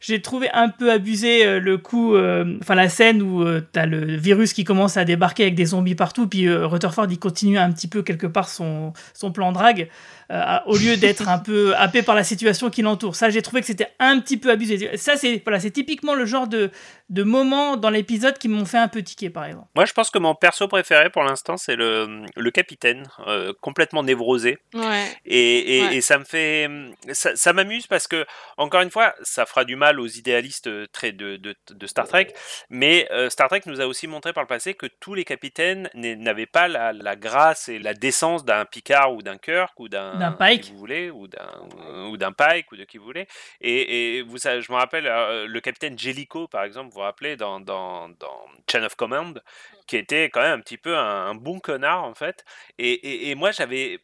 j'ai 0.00 0.22
trouvé 0.22 0.50
un 0.52 0.68
peu 0.68 0.90
abusé 0.90 1.60
le 1.60 1.78
coup, 1.78 2.16
enfin 2.16 2.74
la 2.74 2.88
scène 2.88 3.22
où 3.22 3.42
euh, 3.42 3.66
t'as 3.72 3.86
le 3.86 4.16
virus 4.16 4.52
qui 4.52 4.64
commence 4.64 4.96
à 4.96 5.04
débarquer 5.04 5.44
avec 5.44 5.54
des 5.54 5.66
zombies 5.66 5.94
partout, 5.94 6.26
puis 6.26 6.50
Rutherford 6.50 7.06
il 7.10 7.18
continue 7.18 7.58
un 7.58 7.70
petit 7.72 7.88
peu 7.88 8.02
quelque 8.02 8.26
part 8.26 8.48
son, 8.48 8.92
son 9.12 9.32
plan 9.32 9.52
drague, 9.52 9.88
euh, 10.30 10.58
au 10.66 10.76
lieu 10.76 10.96
d'être 10.96 11.28
un 11.28 11.38
peu 11.38 11.74
happé 11.76 12.02
par 12.02 12.14
la 12.14 12.24
situation 12.24 12.70
qui 12.70 12.82
l'entoure. 12.82 13.14
Ça, 13.16 13.30
j'ai 13.30 13.42
trouvé 13.42 13.60
que 13.60 13.66
c'était 13.66 13.88
un 13.98 14.20
petit 14.20 14.36
peu 14.36 14.50
abusé. 14.50 14.96
Ça, 14.96 15.16
c'est 15.16 15.42
voilà, 15.44 15.60
c'est 15.60 15.70
typiquement 15.70 16.14
le 16.14 16.24
genre 16.26 16.46
de, 16.48 16.70
de 17.10 17.22
moments 17.22 17.76
dans 17.76 17.90
l'épisode 17.90 18.38
qui 18.38 18.48
m'ont 18.48 18.64
fait 18.64 18.78
un 18.78 18.88
peu 18.88 19.02
tiquer, 19.02 19.30
par 19.30 19.44
exemple. 19.44 19.68
Moi, 19.74 19.84
je 19.84 19.92
pense 19.92 20.10
que 20.10 20.18
mon 20.18 20.34
perso 20.34 20.68
préféré 20.68 21.10
pour 21.10 21.22
l'instant, 21.24 21.56
c'est 21.56 21.76
le, 21.76 22.22
le 22.36 22.50
capitaine, 22.50 23.06
euh, 23.26 23.52
complètement 23.60 24.02
névrosé. 24.02 24.58
Ouais. 24.74 25.04
Et, 25.26 25.78
et, 25.78 25.82
Ouais. 25.84 25.96
et 25.96 26.00
ça 26.00 26.18
me 26.18 26.24
fait, 26.24 26.68
ça, 27.12 27.34
ça 27.36 27.52
m'amuse 27.52 27.86
parce 27.86 28.06
que 28.08 28.24
encore 28.56 28.80
une 28.82 28.90
fois, 28.90 29.14
ça 29.22 29.44
fera 29.44 29.64
du 29.64 29.76
mal 29.76 30.00
aux 30.00 30.06
idéalistes 30.06 30.70
très 30.92 31.12
de, 31.12 31.36
de, 31.36 31.54
de 31.70 31.86
Star 31.86 32.06
Trek, 32.08 32.28
mais 32.70 33.06
euh, 33.10 33.28
Star 33.28 33.48
Trek 33.48 33.62
nous 33.66 33.80
a 33.80 33.86
aussi 33.86 34.06
montré 34.06 34.32
par 34.32 34.42
le 34.44 34.46
passé 34.48 34.74
que 34.74 34.86
tous 35.00 35.14
les 35.14 35.24
capitaines 35.24 35.90
n'avaient 35.94 36.46
pas 36.46 36.68
la, 36.68 36.92
la 36.92 37.16
grâce 37.16 37.68
et 37.68 37.78
la 37.78 37.92
décence 37.94 38.44
d'un 38.44 38.64
Picard 38.64 39.12
ou 39.14 39.22
d'un 39.22 39.36
Kirk 39.36 39.78
ou 39.78 39.88
d'un 39.88 40.23
D'un 40.30 40.32
Pike. 40.32 40.70
vous 40.72 40.78
voulez 40.78 41.10
ou 41.10 41.26
d'un 41.28 42.08
ou 42.10 42.16
d'un 42.16 42.32
Pike 42.32 42.70
ou 42.72 42.76
de 42.76 42.84
qui 42.84 42.98
vous 42.98 43.04
voulez. 43.04 43.26
Et, 43.60 44.18
et 44.18 44.22
vous 44.22 44.38
savez, 44.38 44.62
je 44.62 44.72
me 44.72 44.76
rappelle 44.76 45.06
euh, 45.06 45.46
le 45.46 45.60
capitaine 45.60 45.98
Jellicoe 45.98 46.48
par 46.48 46.64
exemple, 46.64 46.88
vous 46.88 46.94
vous 46.94 47.00
rappelez 47.00 47.36
dans, 47.36 47.60
dans, 47.60 48.08
dans 48.08 48.46
Chain 48.70 48.82
of 48.84 48.94
Command, 48.94 49.42
qui 49.86 49.96
était 49.96 50.30
quand 50.30 50.40
même 50.40 50.58
un 50.58 50.62
petit 50.62 50.78
peu 50.78 50.96
un, 50.96 51.26
un 51.26 51.34
bon 51.34 51.60
connard 51.60 52.04
en 52.04 52.14
fait. 52.14 52.44
Et, 52.78 52.92
et, 52.92 53.30
et 53.30 53.34
moi 53.34 53.50
j'avais 53.52 54.00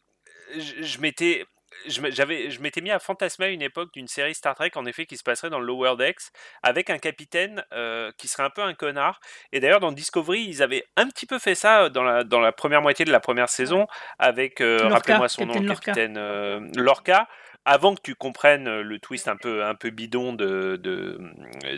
je, 0.57 0.83
je 0.83 0.99
m'étais 0.99 1.45
je 1.87 2.61
m'étais 2.61 2.81
mis 2.81 2.91
à 2.91 2.99
fantasmer 2.99 3.47
à 3.47 3.49
une 3.49 3.61
époque 3.61 3.93
d'une 3.93 4.07
série 4.07 4.35
Star 4.35 4.55
Trek 4.55 4.71
en 4.75 4.85
effet 4.85 5.05
qui 5.05 5.17
se 5.17 5.23
passerait 5.23 5.49
dans 5.49 5.59
le 5.59 5.65
Lower 5.65 5.95
Decks 5.97 6.31
avec 6.63 6.89
un 6.89 6.97
capitaine 6.97 7.63
euh, 7.73 8.11
qui 8.17 8.27
serait 8.27 8.43
un 8.43 8.49
peu 8.49 8.61
un 8.61 8.73
connard. 8.73 9.19
Et 9.51 9.59
d'ailleurs 9.59 9.79
dans 9.79 9.91
Discovery 9.91 10.43
ils 10.43 10.63
avaient 10.63 10.85
un 10.95 11.07
petit 11.07 11.25
peu 11.25 11.39
fait 11.39 11.55
ça 11.55 11.89
dans 11.89 12.03
la 12.03 12.23
dans 12.23 12.39
la 12.39 12.51
première 12.51 12.81
moitié 12.81 13.05
de 13.05 13.11
la 13.11 13.19
première 13.19 13.49
saison 13.49 13.87
avec 14.19 14.61
euh, 14.61 14.87
rappelez-moi 14.87 15.29
son 15.29 15.45
nom 15.45 15.53
Captain 15.53 15.61
le 15.61 15.67
Lorca. 15.67 15.81
capitaine 15.85 16.17
euh, 16.17 16.59
Lorca 16.75 17.27
avant 17.65 17.93
que 17.95 18.01
tu 18.01 18.15
comprennes 18.15 18.67
euh, 18.67 18.81
le 18.81 18.97
twist 18.99 19.27
un 19.27 19.35
peu 19.37 19.63
un 19.63 19.75
peu 19.75 19.89
bidon 19.91 20.33
de 20.33 20.77
de, 20.81 21.17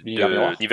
L'univers 0.03 0.29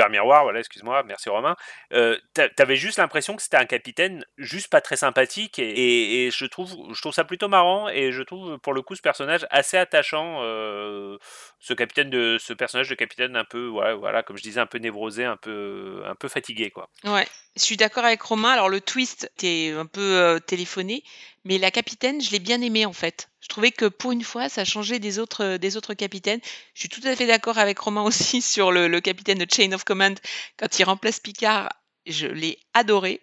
de- 0.06 0.12
miroir. 0.12 0.42
voilà, 0.44 0.60
excuse-moi, 0.60 1.02
merci 1.04 1.28
Romain. 1.28 1.56
Euh, 1.92 2.16
t'a- 2.34 2.48
T'avais 2.48 2.76
juste 2.76 2.98
l'impression 2.98 3.34
que 3.36 3.42
c'était 3.42 3.56
un 3.56 3.64
capitaine 3.66 4.24
juste 4.38 4.68
pas 4.70 4.80
très 4.80 4.96
sympathique 4.96 5.58
et, 5.58 5.68
et- 5.70 6.26
et 6.26 6.30
je 6.30 6.44
trouve 6.46 6.70
je 6.94 7.00
trouve 7.00 7.12
ça 7.12 7.24
plutôt 7.24 7.48
marrant 7.48 7.88
et 7.88 8.12
je 8.12 8.22
trouve 8.22 8.58
pour 8.58 8.72
le 8.72 8.82
coup 8.82 8.94
ce 8.94 9.02
personnage 9.02 9.46
assez 9.50 9.76
attachant, 9.76 10.40
euh, 10.42 11.16
ce 11.58 11.74
capitaine 11.74 12.10
de 12.10 12.36
ce 12.40 12.52
personnage 12.52 12.88
de 12.88 12.94
capitaine 12.94 13.36
un 13.36 13.44
peu 13.44 13.68
ouais, 13.68 13.94
voilà 13.94 14.22
comme 14.22 14.36
je 14.36 14.42
disais 14.42 14.60
un 14.60 14.66
peu 14.66 14.78
névrosé, 14.78 15.24
un 15.24 15.36
peu 15.36 16.02
un 16.06 16.14
peu 16.14 16.28
fatigué 16.28 16.70
quoi. 16.70 16.88
Ouais, 17.04 17.26
je 17.56 17.62
suis 17.62 17.76
d'accord 17.76 18.04
avec 18.04 18.22
Romain. 18.22 18.50
Alors 18.50 18.68
le 18.68 18.80
twist 18.80 19.30
était 19.36 19.74
un 19.76 19.86
peu 19.86 20.00
euh, 20.00 20.38
téléphoné, 20.38 21.02
mais 21.44 21.58
la 21.58 21.70
capitaine, 21.70 22.20
je 22.20 22.30
l'ai 22.30 22.38
bien 22.38 22.60
aimée 22.60 22.86
en 22.86 22.92
fait. 22.92 23.30
Je 23.40 23.48
trouvais 23.48 23.72
que 23.72 23.86
pour 23.86 24.12
une 24.12 24.22
fois, 24.24 24.48
ça 24.48 24.64
changeait 24.64 24.98
des 24.98 25.18
autres, 25.18 25.44
euh, 25.44 25.58
des 25.58 25.76
autres 25.76 25.94
capitaines. 25.94 26.40
Je 26.74 26.80
suis 26.80 26.88
tout 26.88 27.00
à 27.04 27.16
fait 27.16 27.26
d'accord 27.26 27.58
avec 27.58 27.78
Romain 27.78 28.02
aussi 28.04 28.42
sur 28.42 28.72
le, 28.72 28.88
le 28.88 29.00
capitaine 29.00 29.38
de 29.38 29.46
Chain 29.50 29.72
of 29.72 29.84
Command 29.84 30.18
quand 30.58 30.78
il 30.78 30.84
remplace 30.84 31.20
Picard. 31.20 31.70
Je 32.06 32.26
l'ai 32.26 32.58
adoré. 32.74 33.22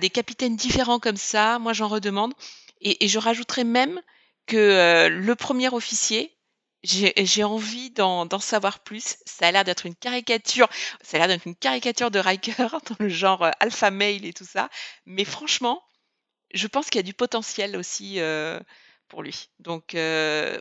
Des 0.00 0.10
capitaines 0.10 0.56
différents 0.56 0.98
comme 1.00 1.16
ça, 1.16 1.58
moi 1.58 1.72
j'en 1.72 1.88
redemande. 1.88 2.34
Et, 2.80 3.04
et 3.04 3.08
je 3.08 3.18
rajouterais 3.18 3.64
même 3.64 4.00
que 4.46 4.56
euh, 4.56 5.08
le 5.08 5.34
premier 5.34 5.68
officier, 5.68 6.36
j'ai 6.84 7.44
envie 7.44 7.90
d'en 7.90 8.26
d'en 8.26 8.38
savoir 8.38 8.80
plus. 8.80 9.16
Ça 9.26 9.48
a 9.48 9.52
l'air 9.52 9.64
d'être 9.64 9.86
une 9.86 9.96
caricature. 9.96 10.68
Ça 11.02 11.16
a 11.16 11.20
l'air 11.20 11.28
d'être 11.28 11.46
une 11.46 11.56
caricature 11.56 12.10
de 12.10 12.18
Riker 12.18 12.54
dans 12.88 12.96
le 13.00 13.08
genre 13.08 13.42
euh, 13.42 13.50
alpha 13.60 13.90
male 13.90 14.24
et 14.24 14.32
tout 14.32 14.44
ça. 14.44 14.68
Mais 15.04 15.24
franchement, 15.24 15.82
je 16.54 16.66
pense 16.66 16.86
qu'il 16.90 16.98
y 16.98 17.00
a 17.00 17.02
du 17.02 17.14
potentiel 17.14 17.76
aussi 17.76 18.20
euh, 18.20 18.60
pour 19.08 19.22
lui. 19.22 19.48
Donc 19.60 19.92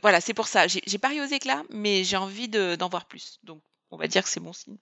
voilà, 0.01 0.21
c'est 0.21 0.33
pour 0.33 0.47
ça. 0.47 0.67
J'ai 0.67 0.97
parié 0.99 1.21
aux 1.21 1.25
éclats, 1.25 1.63
mais 1.69 2.03
j'ai 2.03 2.17
envie 2.17 2.47
de- 2.49 2.75
d'en 2.75 2.89
voir 2.89 3.05
plus. 3.07 3.39
Donc 3.43 3.61
on 3.91 3.97
va 3.97 4.07
dire 4.07 4.23
que 4.23 4.29
c'est 4.29 4.39
bon 4.39 4.53
signe. 4.53 4.77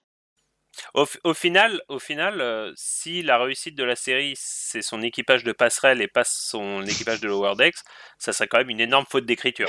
Au, 0.94 1.06
fi- 1.06 1.18
au 1.24 1.34
final, 1.34 1.80
au 1.88 1.98
final 1.98 2.40
euh, 2.40 2.72
si 2.76 3.22
la 3.22 3.38
réussite 3.38 3.74
de 3.76 3.84
la 3.84 3.96
série 3.96 4.34
c'est 4.36 4.82
son 4.82 5.02
équipage 5.02 5.44
de 5.44 5.52
passerelle 5.52 6.00
et 6.02 6.08
pas 6.08 6.24
son 6.24 6.82
équipage 6.84 7.20
de 7.20 7.28
Lower 7.28 7.54
Decks, 7.56 7.76
ça 8.18 8.32
serait 8.32 8.48
quand 8.48 8.58
même 8.58 8.70
une 8.70 8.80
énorme 8.80 9.04
faute 9.08 9.24
d'écriture. 9.26 9.68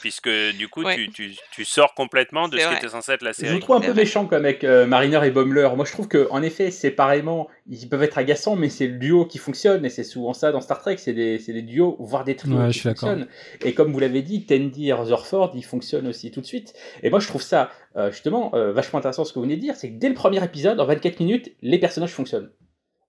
puisque 0.00 0.28
du 0.28 0.68
coup, 0.68 0.82
Ouais. 0.84 0.96
tu, 0.96 1.10
tu, 1.10 1.34
tu 1.50 1.64
sors 1.64 1.94
complètement 1.94 2.48
de 2.48 2.58
ce 2.58 2.68
qui 2.68 2.74
était 2.74 2.88
censé 2.88 3.12
être 3.12 3.22
la 3.22 3.32
Je 3.32 3.36
série. 3.36 3.54
le 3.54 3.60
trouve 3.60 3.76
un 3.76 3.80
peu 3.80 3.94
méchant 3.94 4.26
comme 4.26 4.44
avec 4.44 4.62
euh, 4.64 4.86
Mariner 4.86 5.20
et 5.26 5.30
Bommler. 5.30 5.68
Moi, 5.76 5.84
je 5.86 5.92
trouve 5.92 6.08
que 6.08 6.26
en 6.30 6.42
effet, 6.42 6.70
séparément, 6.70 7.48
ils 7.70 7.88
peuvent 7.88 8.02
être 8.02 8.18
agaçants, 8.18 8.56
mais 8.56 8.68
c'est 8.68 8.86
le 8.86 8.98
duo 8.98 9.24
qui 9.24 9.38
fonctionne, 9.38 9.84
et 9.84 9.88
c'est 9.88 10.04
souvent 10.04 10.34
ça 10.34 10.52
dans 10.52 10.60
Star 10.60 10.78
Trek. 10.80 10.96
C'est 10.98 11.14
des, 11.14 11.38
c'est 11.38 11.52
des 11.54 11.62
duos, 11.62 11.96
voire 12.00 12.24
des 12.24 12.36
trios 12.36 12.56
Ouais, 12.58 12.66
je 12.70 12.72
qui 12.72 12.80
fonctionnent. 12.80 13.28
Et 13.64 13.72
comme 13.72 13.92
vous 13.92 13.98
l'avez 14.00 14.20
dit, 14.22 14.44
Tandy 14.44 14.88
et 14.88 14.92
Rutherford, 14.92 15.52
ils 15.54 15.64
fonctionnent 15.64 16.06
aussi 16.06 16.30
tout 16.30 16.40
de 16.42 16.46
suite. 16.46 16.74
Et 17.02 17.08
moi, 17.08 17.20
je 17.20 17.28
trouve 17.28 17.42
ça 17.42 17.70
euh, 17.96 18.10
justement 18.10 18.50
euh, 18.54 18.72
vachement 18.72 18.98
intéressant 18.98 19.24
ce 19.24 19.32
que 19.32 19.38
vous 19.38 19.44
venez 19.44 19.56
de 19.56 19.60
dire, 19.62 19.76
c'est 19.76 19.88
que 19.88 19.94
dès 19.98 20.08
le 20.08 20.14
premier 20.14 20.33
épisode, 20.42 20.80
en 20.80 20.86
24 20.86 21.20
minutes, 21.20 21.52
les 21.62 21.78
personnages 21.78 22.10
fonctionnent. 22.12 22.50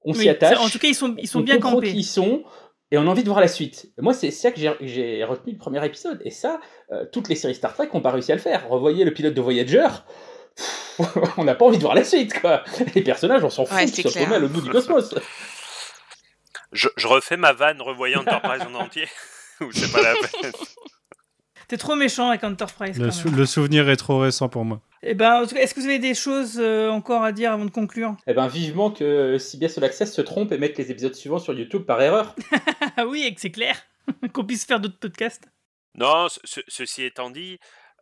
On 0.03 0.11
Oui, 0.13 0.19
s'y 0.19 0.29
attache. 0.29 0.59
en 0.59 0.69
tout 0.69 0.77
cas, 0.77 0.87
ils 0.87 0.93
sont- 0.95 1.15
ils 1.17 1.27
sont 1.27 1.39
on 1.39 1.43
bien 1.43 1.57
campés. 1.59 1.91
qui 1.91 1.97
ils 1.99 2.03
sont. 2.03 2.43
Et 2.91 2.97
on 2.99 3.01
a 3.01 3.05
envie 3.09 3.23
de 3.23 3.27
voir 3.29 3.39
la 3.41 3.47
suite. 3.47 3.87
Moi, 3.97 4.13
c'est 4.13 4.29
ça 4.29 4.51
que 4.51 4.59
j'ai- 4.59 5.23
retenu 5.23 5.53
le 5.53 5.57
premier 5.57 5.83
épisode. 5.83 6.21
Et 6.23 6.29
ça, 6.29 6.59
euh, 6.91 7.05
toutes 7.11 7.27
les 7.29 7.35
séries 7.35 7.55
Star 7.55 7.73
Trek 7.73 7.89
n'ont 7.93 8.01
pas 8.01 8.11
réussi 8.11 8.31
à 8.31 8.35
le 8.35 8.41
faire. 8.41 8.69
Revoyez 8.69 9.03
le 9.05 9.11
pilote 9.11 9.33
de 9.33 9.41
Voyager. 9.41 9.87
on 11.37 11.43
n'a 11.43 11.55
pas 11.55 11.65
envie 11.65 11.77
de 11.77 11.81
voir 11.81 11.95
la 11.95 12.03
suite, 12.03 12.39
quoi. 12.39 12.63
Les 12.93 13.01
personnages, 13.01 13.43
on 13.43 13.49
s'en 13.49 13.65
fout, 13.65 13.75
Ouais, 13.75 13.85
ils 13.85 13.89
c'est 13.89 14.07
sont 14.07 14.19
l'autre 14.29 14.47
bout 14.53 14.61
du 14.61 14.69
cosmos. 14.69 15.15
Je, 16.71 16.87
je 16.95 17.07
refais 17.07 17.37
ma 17.37 17.53
vanne 17.53 17.81
revoyant 17.81 18.21
Enterprise 18.21 18.61
en 18.61 18.73
entier. 18.75 19.07
Ou 19.61 19.71
c'est 19.71 19.91
pas 19.91 20.01
la 20.01 20.13
peine. 20.41 20.51
T'es 21.67 21.77
trop 21.77 21.95
méchant 21.95 22.29
avec 22.29 22.43
Enterprise. 22.43 22.97
Le, 22.99 23.05
quand 23.05 23.11
sou- 23.11 23.29
même. 23.29 23.37
le 23.39 23.45
souvenir 23.45 23.89
est 23.89 23.95
trop 23.95 24.19
récent 24.19 24.49
pour 24.49 24.65
moi. 24.65 24.81
Eh 25.03 25.13
ben, 25.13 25.43
est-ce 25.43 25.73
que 25.75 25.79
vous 25.79 25.85
avez 25.85 25.99
des 25.99 26.13
choses 26.15 26.57
euh, 26.59 26.89
encore 26.89 27.23
à 27.23 27.31
dire 27.31 27.51
avant 27.51 27.65
de 27.65 27.69
conclure? 27.71 28.15
Eh 28.27 28.33
ben, 28.33 28.47
vivement 28.47 28.89
que 28.91 29.37
CBS 29.37 29.77
All 29.77 29.83
Access 29.83 30.13
se 30.13 30.21
trompe 30.21 30.51
et 30.51 30.57
mette 30.57 30.77
les 30.77 30.89
épisodes 30.91 31.13
suivants 31.15 31.39
sur 31.39 31.53
YouTube 31.53 31.83
par 31.83 32.01
erreur. 32.01 32.35
Ah 32.97 33.05
oui, 33.05 33.23
et 33.25 33.33
que 33.33 33.41
c'est 33.41 33.51
clair 33.51 33.75
qu'on 34.33 34.45
puisse 34.45 34.65
faire 34.65 34.79
d'autres 34.79 34.97
podcasts. 34.99 35.43
Non, 35.97 36.27
ce- 36.29 36.39
ce- 36.43 36.61
ceci 36.67 37.03
étant 37.03 37.29
dit, 37.29 37.57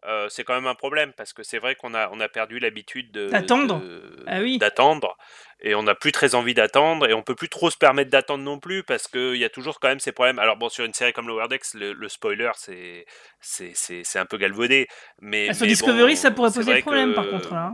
euh, 0.07 0.27
c'est 0.29 0.43
quand 0.43 0.53
même 0.53 0.67
un 0.67 0.75
problème 0.75 1.13
parce 1.13 1.33
que 1.33 1.43
c'est 1.43 1.57
vrai 1.59 1.75
qu'on 1.75 1.93
a, 1.93 2.09
on 2.11 2.19
a 2.19 2.27
perdu 2.29 2.59
l'habitude 2.59 3.11
de- 3.11 3.29
D'attendre. 3.29 3.79
de- 3.79 4.23
Ah 4.27 4.39
oui. 4.41 4.57
d'attendre 4.57 5.17
et 5.61 5.75
on 5.75 5.83
n'a 5.83 5.95
plus 5.95 6.11
très 6.11 6.35
envie 6.35 6.53
d'attendre 6.53 7.09
et 7.09 7.13
on 7.13 7.21
peut 7.23 7.35
plus 7.35 7.47
trop 7.49 7.69
se 7.69 7.77
permettre 7.77 8.09
d'attendre 8.11 8.43
non 8.43 8.59
plus 8.59 8.83
parce 8.83 9.07
qu'il 9.07 9.35
y 9.37 9.45
a 9.45 9.49
toujours 9.49 9.79
quand 9.79 9.87
même 9.87 9.99
ces 9.99 10.11
problèmes. 10.11 10.39
Alors 10.39 10.57
bon, 10.57 10.67
sur 10.69 10.83
une 10.85 10.93
série 10.93 11.13
comme 11.13 11.27
Lower 11.27 11.47
Decks, 11.49 11.73
le, 11.73 11.93
le 11.93 12.09
spoiler 12.09 12.51
c'est, 12.55 13.05
c'est, 13.39 13.71
c'est, 13.75 14.01
c'est 14.03 14.19
un 14.19 14.25
peu 14.25 14.37
galvaudé. 14.37 14.87
Mais, 15.21 15.47
Ah, 15.49 15.53
sur 15.53 15.63
mais 15.65 15.69
Discovery, 15.69 16.13
bon, 16.13 16.15
ça 16.19 16.31
pourrait 16.31 16.51
poser 16.51 16.81
problème 16.81 17.11
que- 17.11 17.15
par 17.15 17.29
contre. 17.29 17.53
Là. 17.53 17.73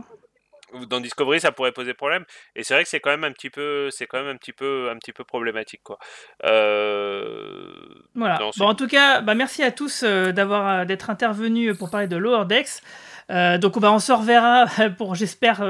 Dans 0.88 1.00
Discovery, 1.00 1.40
ça 1.40 1.52
pourrait 1.52 1.72
poser 1.72 1.94
problème. 1.94 2.24
Et 2.56 2.64
c'est 2.64 2.74
vrai 2.74 2.84
que 2.84 2.88
c'est 2.88 3.00
quand 3.00 3.10
même 3.10 3.24
un 3.24 3.32
petit 3.32 3.50
peu, 3.50 3.90
c'est 3.90 4.06
quand 4.06 4.18
même 4.18 4.34
un 4.34 4.36
petit 4.36 4.52
peu, 4.52 4.88
un 4.90 4.96
petit 4.96 5.12
peu 5.12 5.24
problématique, 5.24 5.82
quoi. 5.82 5.98
Euh... 6.44 7.74
Voilà. 8.14 8.38
non, 8.38 8.50
bon, 8.56 8.66
en 8.66 8.74
tout 8.74 8.86
cas, 8.86 9.20
bah, 9.20 9.34
merci 9.34 9.62
à 9.62 9.70
tous 9.70 10.02
euh, 10.02 10.32
d'avoir, 10.32 10.68
euh, 10.68 10.84
d'être 10.84 11.10
intervenus 11.10 11.76
pour 11.76 11.90
parler 11.90 12.08
de 12.08 12.16
Lower 12.16 12.44
Decks. 12.46 12.82
Euh, 13.30 13.58
donc 13.58 13.78
bah, 13.78 13.92
on 13.92 14.00
se 14.00 14.10
reverra 14.12 14.66
pour, 14.98 15.14
j'espère, 15.14 15.62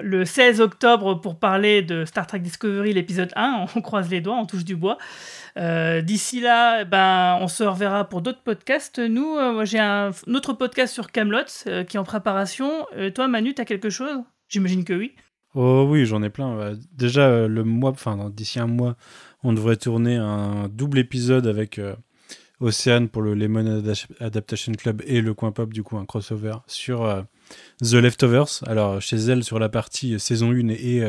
le 0.00 0.24
16 0.24 0.60
octobre 0.60 1.14
pour 1.14 1.38
parler 1.38 1.82
de 1.82 2.04
Star 2.04 2.26
Trek 2.26 2.40
Discovery, 2.40 2.92
l'épisode 2.92 3.32
1. 3.36 3.66
On 3.76 3.80
croise 3.80 4.10
les 4.10 4.20
doigts, 4.20 4.36
on 4.36 4.46
touche 4.46 4.64
du 4.64 4.76
bois. 4.76 4.98
D'ici 5.56 6.40
là, 6.40 6.84
ben, 6.84 7.38
on 7.40 7.48
se 7.48 7.64
reverra 7.64 8.08
pour 8.08 8.20
d'autres 8.20 8.42
podcasts. 8.42 8.98
Nous, 8.98 9.38
j'ai 9.64 9.78
un, 9.78 10.10
un 10.10 10.34
autre 10.34 10.52
podcast 10.52 10.92
sur 10.92 11.10
Camelot 11.10 11.44
qui 11.64 11.96
est 11.96 11.98
en 11.98 12.04
préparation. 12.04 12.86
Toi, 13.14 13.28
Manu, 13.28 13.54
t'as 13.54 13.64
quelque 13.64 13.88
chose? 13.88 14.22
J'imagine 14.48 14.84
que 14.84 14.92
oui. 14.92 15.12
Oh 15.54 15.86
oui, 15.88 16.04
j'en 16.04 16.22
ai 16.22 16.28
plein. 16.28 16.56
Ouais. 16.56 16.72
Déjà, 16.92 17.28
euh, 17.28 17.48
le 17.48 17.64
mois, 17.64 17.90
enfin, 17.90 18.30
d'ici 18.30 18.60
un 18.60 18.66
mois, 18.66 18.96
on 19.42 19.54
devrait 19.54 19.76
tourner 19.76 20.16
un 20.16 20.68
double 20.68 20.98
épisode 20.98 21.46
avec 21.46 21.78
euh, 21.78 21.94
Océane 22.60 23.08
pour 23.08 23.22
le 23.22 23.34
Lemon 23.34 23.78
Ada- 23.78 24.06
Adaptation 24.20 24.72
Club 24.72 25.02
et 25.06 25.22
le 25.22 25.32
Coin 25.32 25.52
Pop, 25.52 25.72
du 25.72 25.82
coup, 25.82 25.96
un 25.96 26.04
crossover 26.04 26.56
sur 26.66 27.04
euh, 27.04 27.22
The 27.80 27.94
Leftovers. 27.94 28.62
Alors, 28.66 29.00
chez 29.00 29.16
elle, 29.16 29.44
sur 29.44 29.58
la 29.58 29.70
partie 29.70 30.14
euh, 30.14 30.18
saison 30.18 30.52
1 30.52 30.68
et 30.68 31.02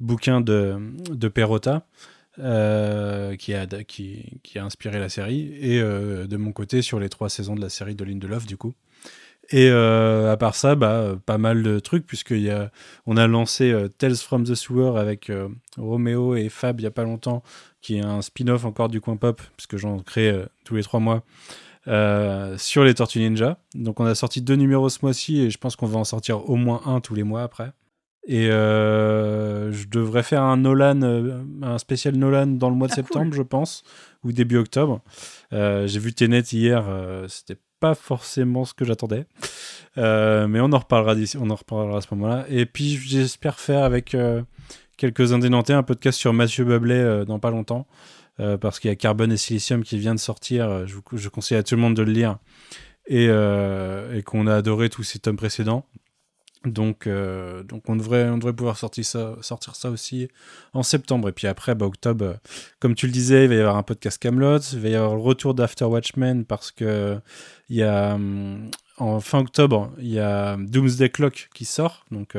bouquin 0.00 0.40
de, 0.40 0.76
de 1.10 1.28
qui, 3.36 3.54
a, 3.54 4.64
inspiré 4.64 4.98
la 4.98 5.08
série 5.08 5.52
et 5.60 5.80
de 5.80 6.36
mon 6.36 6.52
côté 6.52 6.82
sur 6.82 7.00
les 7.00 7.08
trois 7.08 7.28
saisons 7.28 7.56
de 7.56 7.60
la 7.60 7.68
série 7.68 7.96
de 7.96 8.04
Lindelof 8.04 8.46
du 8.46 8.56
coup 8.56 8.74
et 9.50 9.70
euh, 9.70 10.30
à 10.30 10.36
part 10.36 10.54
ça, 10.54 10.74
bah, 10.74 11.16
pas 11.24 11.38
mal 11.38 11.62
de 11.62 11.78
trucs, 11.78 12.06
puisqu'il 12.06 12.42
y 12.42 12.50
a, 12.50 12.70
on 13.06 13.16
a 13.16 13.26
lancé 13.26 13.72
euh, 13.72 13.88
Tales 13.88 14.16
from 14.16 14.44
the 14.44 14.54
Sewer 14.54 14.98
avec 14.98 15.30
euh, 15.30 15.48
Roméo 15.76 16.34
et 16.36 16.48
Fab 16.48 16.80
il 16.80 16.84
y 16.84 16.86
a 16.86 16.90
pas 16.90 17.04
longtemps, 17.04 17.42
qui 17.80 17.96
est 17.96 18.02
un 18.02 18.20
spin-off 18.20 18.64
encore 18.64 18.88
du 18.88 19.00
coin 19.00 19.16
pop, 19.16 19.40
puisque 19.56 19.76
j'en 19.76 20.00
crée 20.00 20.30
euh, 20.30 20.44
tous 20.64 20.74
les 20.76 20.82
trois 20.82 21.00
mois, 21.00 21.22
sur 22.58 22.84
les 22.84 22.92
Tortues 22.92 23.20
Ninja. 23.20 23.58
Donc 23.74 24.00
on 24.00 24.04
a 24.04 24.14
sorti 24.14 24.42
deux 24.42 24.56
numéros 24.56 24.90
ce 24.90 24.98
mois-ci, 25.00 25.40
et 25.40 25.50
je 25.50 25.56
pense 25.56 25.76
qu'on 25.76 25.86
va 25.86 25.98
en 25.98 26.04
sortir 26.04 26.50
au 26.50 26.56
moins 26.56 26.82
un 26.84 27.00
tous 27.00 27.14
les 27.14 27.22
mois 27.22 27.42
après. 27.42 27.72
Et 28.26 28.48
je 28.48 29.88
devrais 29.88 30.22
faire 30.22 30.42
un 30.42 30.58
Nolan, 30.58 31.00
un 31.62 31.78
spécial 31.78 32.16
Nolan 32.16 32.46
dans 32.46 32.68
le 32.68 32.76
mois 32.76 32.88
de 32.88 32.92
septembre, 32.92 33.32
je 33.32 33.40
pense, 33.40 33.84
ou 34.22 34.32
début 34.32 34.58
octobre. 34.58 35.00
J'ai 35.50 35.98
vu 35.98 36.12
Tenet 36.12 36.42
hier, 36.52 36.84
c'était 37.28 37.56
pas 37.80 37.94
forcément 37.94 38.64
ce 38.64 38.74
que 38.74 38.84
j'attendais, 38.84 39.26
Euh, 39.96 40.46
mais 40.46 40.60
on 40.60 40.72
en 40.72 40.78
reparlera 40.78 41.16
d'ici, 41.16 41.36
on 41.40 41.50
en 41.50 41.56
reparlera 41.56 41.98
à 41.98 42.00
ce 42.00 42.14
moment-là. 42.14 42.46
Et 42.48 42.66
puis 42.66 42.96
j'espère 42.96 43.58
faire 43.58 43.82
avec 43.82 44.14
euh, 44.14 44.42
quelques 44.96 45.32
indénantés 45.32 45.72
un 45.72 45.82
podcast 45.82 46.18
sur 46.18 46.32
Mathieu 46.32 46.64
Bablet 46.64 46.94
euh, 46.94 47.24
dans 47.24 47.40
pas 47.40 47.50
longtemps, 47.50 47.86
parce 48.60 48.78
qu'il 48.78 48.88
y 48.88 48.92
a 48.92 48.96
Carbone 48.96 49.32
et 49.32 49.36
Silicium 49.36 49.82
qui 49.82 49.98
vient 49.98 50.14
de 50.14 50.20
sortir. 50.20 50.86
Je, 50.86 51.28
conseille 51.28 51.58
à 51.58 51.64
tout 51.64 51.74
le 51.74 51.80
monde 51.80 51.96
de 51.96 52.02
le 52.02 52.12
lire 52.12 52.38
et, 53.08 53.24
et 53.24 54.22
qu'on 54.22 54.46
a 54.46 54.54
adoré 54.54 54.88
tous 54.90 55.02
ces 55.02 55.18
tomes 55.18 55.36
précédents. 55.36 55.84
Donc, 56.72 57.06
euh, 57.06 57.62
donc 57.62 57.88
on, 57.88 57.96
devrait, 57.96 58.28
on 58.28 58.38
devrait 58.38 58.52
pouvoir 58.52 58.76
sortir 58.76 59.04
ça, 59.04 59.36
sortir 59.40 59.74
ça 59.74 59.90
aussi 59.90 60.28
en 60.72 60.82
septembre. 60.82 61.28
Et 61.28 61.32
puis 61.32 61.46
après, 61.46 61.74
bah, 61.74 61.86
octobre, 61.86 62.24
euh, 62.24 62.34
comme 62.80 62.94
tu 62.94 63.06
le 63.06 63.12
disais, 63.12 63.44
il 63.44 63.48
va 63.48 63.54
y 63.54 63.58
avoir 63.60 63.76
un 63.76 63.82
podcast 63.82 64.20
Camelot, 64.20 64.58
il 64.72 64.78
va 64.80 64.88
y 64.88 64.94
avoir 64.94 65.14
le 65.14 65.20
retour 65.20 65.54
d'After 65.54 65.84
Watchmen 65.86 66.44
parce 66.44 66.70
que 66.70 67.18
il 67.68 67.76
y 67.76 67.82
a, 67.82 68.14
hum, 68.14 68.70
en 68.98 69.20
fin 69.20 69.40
octobre, 69.40 69.92
il 69.98 70.08
y 70.08 70.18
a 70.20 70.56
Doomsday 70.58 71.10
Clock 71.10 71.48
qui 71.54 71.64
sort. 71.64 72.04
Donc, 72.10 72.34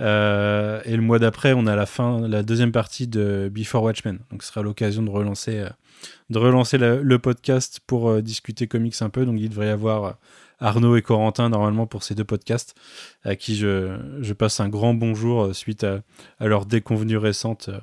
euh, 0.00 0.80
et 0.84 0.94
le 0.96 1.02
mois 1.02 1.18
d'après, 1.18 1.52
on 1.54 1.66
a 1.66 1.74
la 1.74 1.86
fin, 1.86 2.26
la 2.28 2.42
deuxième 2.42 2.72
partie 2.72 3.06
de 3.06 3.50
Before 3.52 3.82
Watchmen. 3.82 4.18
Donc, 4.30 4.42
ce 4.42 4.48
sera 4.48 4.62
l'occasion 4.62 5.02
de 5.02 5.10
relancer, 5.10 5.64
de 6.30 6.38
relancer 6.38 6.76
la- 6.78 6.96
le 6.96 7.18
podcast 7.18 7.80
pour 7.86 8.20
discuter 8.22 8.66
comics 8.66 9.00
un 9.00 9.08
peu. 9.08 9.24
Donc, 9.24 9.40
il 9.40 9.48
devrait 9.48 9.68
y 9.68 9.70
avoir 9.70 10.18
Arnaud 10.58 10.96
et 10.96 11.02
Corentin 11.02 11.48
normalement 11.48 11.86
pour 11.86 12.02
ces 12.02 12.14
deux 12.14 12.24
podcasts, 12.24 12.74
à 13.24 13.36
qui 13.36 13.56
je, 13.56 13.98
je 14.20 14.32
passe 14.32 14.60
un 14.60 14.68
grand 14.68 14.94
bonjour 14.94 15.44
euh, 15.44 15.52
suite 15.52 15.84
à, 15.84 16.00
à 16.38 16.46
leur 16.46 16.66
déconvenue 16.66 17.16
récente 17.16 17.68
euh, 17.68 17.78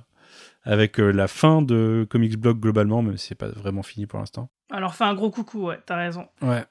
avec 0.64 1.00
euh, 1.00 1.12
la 1.12 1.28
fin 1.28 1.62
de 1.62 2.08
Comics 2.10 2.38
Blog 2.38 2.60
globalement, 2.60 3.02
même 3.02 3.18
si 3.18 3.28
c'est 3.28 3.36
pas 3.36 3.50
vraiment 3.50 3.84
fini 3.84 4.06
pour 4.08 4.20
l'instant. 4.20 4.50
Alors 4.72 4.96
fais 4.96 5.04
un 5.04 5.14
gros 5.14 5.30
coucou, 5.30 5.68
ouais, 5.68 5.80
t'as 5.86 5.98
raison. 5.98 6.28
Ouais. 6.42 6.66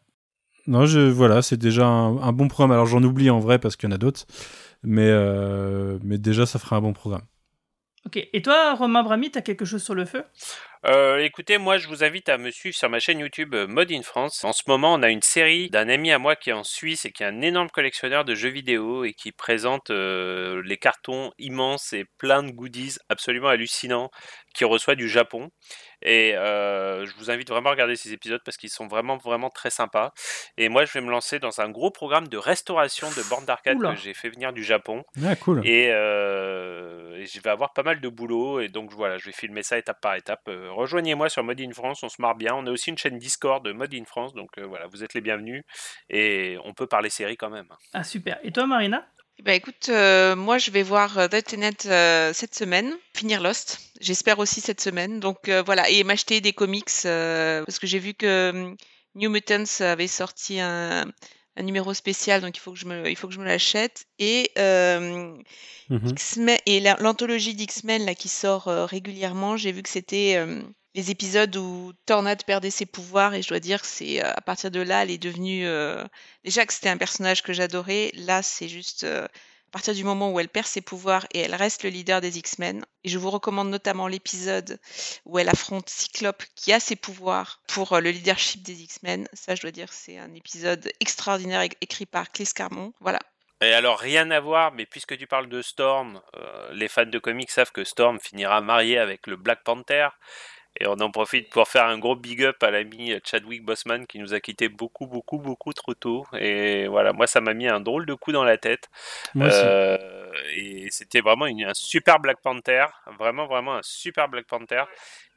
Non, 0.66 0.86
je, 0.86 1.00
voilà, 1.00 1.42
c'est 1.42 1.56
déjà 1.56 1.86
un, 1.86 2.18
un 2.18 2.32
bon 2.32 2.48
programme. 2.48 2.72
Alors 2.72 2.86
j'en 2.86 3.02
oublie 3.02 3.30
en 3.30 3.40
vrai 3.40 3.58
parce 3.58 3.76
qu'il 3.76 3.88
y 3.88 3.92
en 3.92 3.94
a 3.94 3.98
d'autres, 3.98 4.26
mais, 4.82 5.08
euh, 5.08 5.98
mais 6.02 6.18
déjà 6.18 6.46
ça 6.46 6.58
fera 6.58 6.76
un 6.76 6.80
bon 6.80 6.92
programme. 6.92 7.22
Ok, 8.04 8.16
et 8.32 8.42
toi, 8.42 8.74
Romain 8.74 9.02
Brami, 9.02 9.30
t'as 9.30 9.42
quelque 9.42 9.64
chose 9.64 9.82
sur 9.82 9.94
le 9.94 10.04
feu? 10.04 10.24
Euh, 10.84 11.18
écoutez, 11.18 11.58
moi 11.58 11.78
je 11.78 11.86
vous 11.86 12.02
invite 12.02 12.28
à 12.28 12.38
me 12.38 12.50
suivre 12.50 12.74
sur 12.74 12.90
ma 12.90 12.98
chaîne 12.98 13.20
YouTube 13.20 13.54
euh, 13.54 13.68
Mode 13.68 13.92
in 13.92 14.02
France. 14.02 14.42
En 14.42 14.52
ce 14.52 14.64
moment, 14.66 14.92
on 14.94 15.02
a 15.04 15.10
une 15.10 15.22
série 15.22 15.70
d'un 15.70 15.88
ami 15.88 16.10
à 16.10 16.18
moi 16.18 16.34
qui 16.34 16.50
est 16.50 16.54
en 16.54 16.64
Suisse 16.64 17.04
et 17.04 17.12
qui 17.12 17.22
est 17.22 17.26
un 17.26 17.40
énorme 17.40 17.70
collectionneur 17.70 18.24
de 18.24 18.34
jeux 18.34 18.48
vidéo 18.48 19.04
et 19.04 19.12
qui 19.12 19.30
présente 19.30 19.90
euh, 19.90 20.60
les 20.64 20.78
cartons 20.78 21.30
immenses 21.38 21.92
et 21.92 22.04
plein 22.18 22.42
de 22.42 22.50
goodies 22.50 22.96
absolument 23.08 23.46
hallucinants 23.46 24.10
qu'il 24.54 24.66
reçoit 24.66 24.96
du 24.96 25.08
Japon. 25.08 25.50
Et 26.02 26.36
euh, 26.36 27.06
je 27.06 27.14
vous 27.16 27.30
invite 27.30 27.48
vraiment 27.48 27.68
à 27.68 27.72
regarder 27.72 27.96
ces 27.96 28.12
épisodes 28.12 28.42
parce 28.44 28.56
qu'ils 28.56 28.70
sont 28.70 28.88
vraiment 28.88 29.16
vraiment 29.16 29.50
très 29.50 29.70
sympas. 29.70 30.12
Et 30.56 30.68
moi, 30.68 30.84
je 30.84 30.92
vais 30.92 31.00
me 31.00 31.10
lancer 31.10 31.38
dans 31.38 31.60
un 31.60 31.70
gros 31.70 31.90
programme 31.90 32.28
de 32.28 32.36
restauration 32.36 33.08
de 33.10 33.28
bornes 33.28 33.44
d'arcade 33.44 33.80
que 33.80 33.96
j'ai 33.96 34.14
fait 34.14 34.28
venir 34.28 34.52
du 34.52 34.64
Japon. 34.64 35.04
Ah, 35.24 35.36
cool. 35.36 35.66
Et, 35.66 35.88
euh, 35.90 37.16
et 37.16 37.26
je 37.26 37.40
vais 37.40 37.50
avoir 37.50 37.72
pas 37.72 37.82
mal 37.82 38.00
de 38.00 38.08
boulot. 38.08 38.60
Et 38.60 38.68
donc 38.68 38.92
voilà, 38.92 39.18
je 39.18 39.26
vais 39.26 39.32
filmer 39.32 39.62
ça 39.62 39.78
étape 39.78 40.00
par 40.00 40.14
étape. 40.14 40.42
Euh, 40.48 40.70
Rejoignez-moi 40.72 41.28
sur 41.28 41.44
Mode 41.44 41.60
in 41.60 41.72
France, 41.72 42.02
on 42.02 42.08
se 42.08 42.20
marre 42.20 42.34
bien. 42.34 42.54
On 42.54 42.66
a 42.66 42.70
aussi 42.70 42.90
une 42.90 42.98
chaîne 42.98 43.18
Discord 43.18 43.64
de 43.64 43.72
Mode 43.72 43.94
in 43.94 44.04
France. 44.04 44.34
Donc 44.34 44.58
euh, 44.58 44.66
voilà, 44.66 44.86
vous 44.86 45.04
êtes 45.04 45.14
les 45.14 45.20
bienvenus. 45.20 45.64
Et 46.10 46.56
on 46.64 46.74
peut 46.74 46.86
parler 46.86 47.10
série 47.10 47.36
quand 47.36 47.50
même. 47.50 47.68
Ah 47.92 48.04
super. 48.04 48.38
Et 48.42 48.52
toi, 48.52 48.66
Marina? 48.66 49.06
Eh 49.38 49.42
ben, 49.42 49.54
écoute, 49.54 49.88
euh, 49.88 50.36
moi 50.36 50.58
je 50.58 50.70
vais 50.70 50.82
voir 50.82 51.18
euh, 51.18 51.26
The 51.28 51.42
Tenet 51.44 51.86
euh, 51.86 52.32
cette 52.32 52.54
semaine, 52.54 52.96
finir 53.14 53.40
Lost. 53.40 53.78
J'espère 54.00 54.38
aussi 54.38 54.60
cette 54.60 54.80
semaine. 54.80 55.20
Donc 55.20 55.48
euh, 55.48 55.62
voilà, 55.62 55.88
et 55.90 56.04
m'acheter 56.04 56.40
des 56.40 56.52
comics 56.52 56.90
euh, 57.06 57.64
parce 57.64 57.78
que 57.78 57.86
j'ai 57.86 57.98
vu 57.98 58.14
que 58.14 58.50
hum, 58.50 58.76
New 59.14 59.30
Mutants 59.30 59.80
avait 59.80 60.06
sorti 60.06 60.60
un, 60.60 61.06
un 61.56 61.62
numéro 61.62 61.92
spécial, 61.94 62.40
donc 62.40 62.56
il 62.56 62.60
faut 62.60 62.72
que 62.72 62.78
je 62.78 62.86
me, 62.86 63.08
il 63.10 63.16
faut 63.16 63.26
que 63.28 63.34
je 63.34 63.40
me 63.40 63.44
l'achète. 63.44 64.04
Et 64.18 64.50
euh, 64.58 65.34
Mhm. 65.88 66.08
X-Men 66.08 66.58
et 66.66 66.80
la- 66.80 66.96
l'anthologie 67.00 67.54
d'X-Men 67.54 68.04
là 68.06 68.14
qui 68.14 68.28
sort 68.28 68.68
euh, 68.68 68.86
régulièrement, 68.86 69.56
j'ai 69.58 69.72
vu 69.72 69.82
que 69.82 69.88
c'était 69.90 70.36
euh, 70.36 70.62
les 70.94 71.10
épisodes 71.10 71.54
où 71.56 71.92
Tornade 72.06 72.44
perdait 72.44 72.70
ses 72.70 72.86
pouvoirs 72.86 73.34
et 73.34 73.42
je 73.42 73.48
dois 73.48 73.60
dire 73.60 73.84
c'est 73.84 74.22
euh, 74.22 74.32
à 74.34 74.40
partir 74.40 74.70
de 74.70 74.80
là, 74.80 75.02
elle 75.02 75.10
est 75.10 75.18
devenue 75.18 75.66
euh, 75.66 76.04
déjà 76.44 76.66
que 76.66 76.72
c'était 76.72 76.88
un 76.88 76.98
personnage 76.98 77.42
que 77.42 77.52
j'adorais. 77.52 78.10
Là, 78.14 78.42
c'est 78.42 78.68
juste 78.68 79.04
euh, 79.04 79.24
à 79.24 79.70
partir 79.72 79.94
du 79.94 80.04
moment 80.04 80.30
où 80.30 80.38
elle 80.38 80.50
perd 80.50 80.66
ses 80.66 80.82
pouvoirs 80.82 81.26
et 81.32 81.40
elle 81.40 81.54
reste 81.54 81.82
le 81.82 81.90
leader 81.90 82.20
des 82.20 82.38
X-Men. 82.38 82.84
Et 83.04 83.08
je 83.08 83.18
vous 83.18 83.30
recommande 83.30 83.70
notamment 83.70 84.06
l'épisode 84.06 84.78
où 85.24 85.38
elle 85.38 85.48
affronte 85.48 85.88
Cyclope 85.88 86.42
qui 86.54 86.74
a 86.74 86.80
ses 86.80 86.96
pouvoirs 86.96 87.62
pour 87.68 87.98
le 87.98 88.10
leadership 88.10 88.62
des 88.62 88.82
X-Men. 88.82 89.28
Ça, 89.32 89.54
je 89.54 89.62
dois 89.62 89.70
dire, 89.70 89.90
c'est 89.92 90.18
un 90.18 90.34
épisode 90.34 90.92
extraordinaire 91.00 91.66
écrit 91.80 92.06
par 92.06 92.30
Clis 92.30 92.52
Carmon. 92.54 92.92
Voilà. 93.00 93.20
Et 93.62 93.72
alors, 93.72 93.98
rien 93.98 94.30
à 94.32 94.40
voir, 94.40 94.72
mais 94.72 94.84
puisque 94.84 95.16
tu 95.16 95.26
parles 95.28 95.48
de 95.48 95.62
Storm, 95.62 96.20
les 96.72 96.88
fans 96.88 97.06
de 97.06 97.18
comics 97.20 97.50
savent 97.50 97.70
que 97.70 97.84
Storm 97.84 98.18
finira 98.18 98.60
marié 98.60 98.98
avec 98.98 99.28
le 99.28 99.36
Black 99.36 99.62
Panther. 99.62 100.08
Et 100.80 100.86
on 100.86 100.94
en 101.00 101.10
profite 101.10 101.50
pour 101.50 101.68
faire 101.68 101.84
un 101.84 101.98
gros 101.98 102.16
big 102.16 102.42
up 102.44 102.62
à 102.62 102.70
l'ami 102.70 103.14
Chadwick 103.24 103.62
Boseman 103.64 104.06
qui 104.06 104.18
nous 104.18 104.32
a 104.32 104.40
quitté 104.40 104.68
beaucoup, 104.68 105.06
beaucoup, 105.06 105.38
beaucoup 105.38 105.72
trop 105.74 105.92
tôt. 105.94 106.26
Et 106.38 106.86
voilà, 106.86 107.12
moi, 107.12 107.26
ça 107.26 107.40
m'a 107.42 107.52
mis 107.52 107.68
un 107.68 107.78
drôle 107.80 108.06
de 108.06 108.14
coup 108.14 108.32
dans 108.32 108.42
la 108.44 108.56
tête. 108.56 108.88
Moi 109.34 109.48
aussi. 109.48 109.56
Euh, 109.62 109.98
et 110.56 110.88
c'était 110.90 111.20
vraiment 111.20 111.46
une- 111.46 111.64
un 111.64 111.74
super 111.74 112.18
Black 112.20 112.38
Panther. 112.40 112.86
Vraiment, 113.18 113.46
vraiment 113.46 113.74
un 113.74 113.82
super 113.82 114.28
Black 114.28 114.46
Panther. 114.46 114.84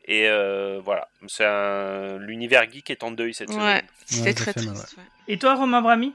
Et 0.07 0.29
euh, 0.29 0.79
voilà, 0.83 1.09
c'est 1.27 1.45
un... 1.45 2.17
l'univers 2.17 2.69
geek 2.71 2.89
est 2.91 3.03
en 3.03 3.11
deuil 3.11 3.33
cette 3.33 3.49
Ouais, 3.49 3.55
semaine. 3.55 3.85
c'était 4.05 4.33
très 4.35 4.53
triste. 4.53 4.95
ouais. 4.97 5.03
Et 5.27 5.37
toi, 5.37 5.55
Romain 5.55 5.81
Brami 5.81 6.13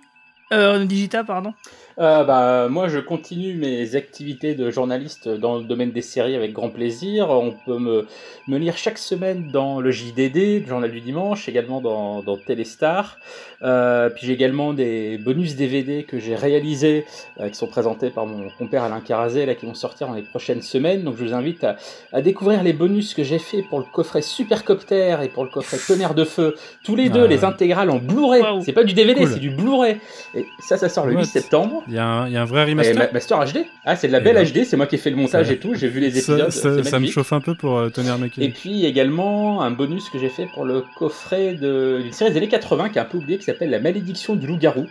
euh, 0.52 0.84
Digita, 0.84 1.24
pardon. 1.24 1.52
Euh, 2.00 2.24
bah, 2.24 2.68
moi, 2.70 2.88
je 2.88 2.98
continue 2.98 3.54
mes 3.54 3.94
activités 3.94 4.54
de 4.54 4.70
journaliste 4.70 5.28
dans 5.28 5.58
le 5.58 5.64
domaine 5.64 5.90
des 5.90 6.00
séries 6.00 6.34
avec 6.34 6.52
grand 6.54 6.70
plaisir. 6.70 7.28
On 7.28 7.52
peut 7.66 7.78
me, 7.78 8.06
me 8.48 8.56
lire 8.56 8.78
chaque 8.78 8.96
semaine 8.96 9.50
dans 9.52 9.80
le 9.80 9.90
JDD, 9.90 10.62
le 10.62 10.66
journal 10.66 10.90
du 10.90 11.00
dimanche, 11.02 11.46
également 11.48 11.82
dans, 11.82 12.22
dans 12.22 12.38
Téléstar. 12.38 13.18
Euh, 13.62 14.08
puis 14.08 14.26
j'ai 14.26 14.32
également 14.32 14.72
des 14.72 15.18
bonus 15.18 15.56
DVD 15.56 16.04
que 16.04 16.18
j'ai 16.18 16.34
réalisés, 16.34 17.04
euh, 17.38 17.50
qui 17.50 17.54
sont 17.56 17.66
présentés 17.66 18.08
par 18.08 18.24
mon 18.24 18.48
compère 18.58 18.82
Alain 18.82 19.00
Carazé, 19.00 19.44
là, 19.44 19.54
qui 19.54 19.66
vont 19.66 19.74
sortir 19.74 20.06
dans 20.08 20.14
les 20.14 20.22
prochaines 20.22 20.62
semaines. 20.62 21.02
Donc 21.02 21.16
je 21.18 21.24
vous 21.24 21.34
invite 21.34 21.64
à, 21.64 21.76
à 22.14 22.22
découvrir 22.22 22.62
les 22.62 22.72
bonus 22.72 23.12
que 23.12 23.22
j'ai 23.24 23.38
fait 23.38 23.62
pour 23.68 23.78
le 23.78 23.84
coffret 23.92 24.22
Supercopter 24.22 25.18
et 25.22 25.28
pour 25.28 25.44
le 25.44 25.50
coffret 25.50 25.76
Tonnerre 25.86 26.14
de 26.14 26.24
Feu. 26.24 26.54
Tous 26.82 26.96
les 26.96 27.10
deux, 27.10 27.26
les 27.26 27.44
intégrales 27.44 27.90
en 27.90 27.98
Blu-ray. 27.98 28.42
C'est 28.64 28.72
pas 28.72 28.84
du 28.84 28.94
DVD, 28.94 29.20
Cool. 29.20 29.28
c'est 29.34 29.38
du 29.38 29.50
Blu-ray. 29.50 29.98
Et 30.34 30.46
ça, 30.60 30.78
ça 30.78 30.88
sort 30.88 31.04
le 31.06 31.14
What? 31.14 31.20
8 31.24 31.26
septembre. 31.26 31.82
Il 31.90 31.96
y, 31.96 31.98
a 31.98 32.06
un- 32.06 32.26
il 32.28 32.32
y 32.32 32.36
a 32.36 32.42
un 32.42 32.44
vrai 32.44 32.62
Et 32.62 32.70
remaster. 32.70 32.94
ma- 32.96 33.10
Master 33.12 33.38
HD 33.44 33.66
Ah, 33.84 33.96
c'est 33.96 34.06
de 34.06 34.12
la 34.12 34.20
belle 34.20 34.36
HD, 34.36 34.64
c'est 34.64 34.76
moi 34.76 34.86
qui 34.86 34.94
ai 34.94 34.98
fait 34.98 35.10
le 35.10 35.16
montage 35.16 35.50
et 35.50 35.58
tout, 35.58 35.74
j'ai 35.74 35.88
vu 35.88 35.98
les 36.00 36.08
épisodes. 36.16 36.48
ça- 36.50 36.98
me 37.00 37.06
chauffe 37.06 37.32
un 37.32 37.40
peu 37.40 37.54
pour 37.56 37.78
euh, 37.78 37.88
Tony 37.90 38.08
Armaquet. 38.08 38.44
Et 38.44 38.48
puis 38.50 38.84
également 38.86 39.60
un 39.62 39.70
bonus 39.72 40.08
que 40.08 40.18
j'ai 40.18 40.28
fait 40.28 40.46
pour 40.54 40.64
le 40.64 40.84
coffret 40.96 41.54
de- 41.54 42.00
d'une 42.02 42.12
série 42.12 42.30
des 42.30 42.36
années 42.36 42.48
80 42.48 42.88
qui 42.90 42.98
est 42.98 43.00
un 43.00 43.04
peu 43.04 43.18
oubliée 43.18 43.38
qui 43.38 43.44
s'appelle 43.44 43.70
La 43.70 43.80
malédiction 43.80 44.36
du 44.36 44.46
loup-garou. 44.46 44.86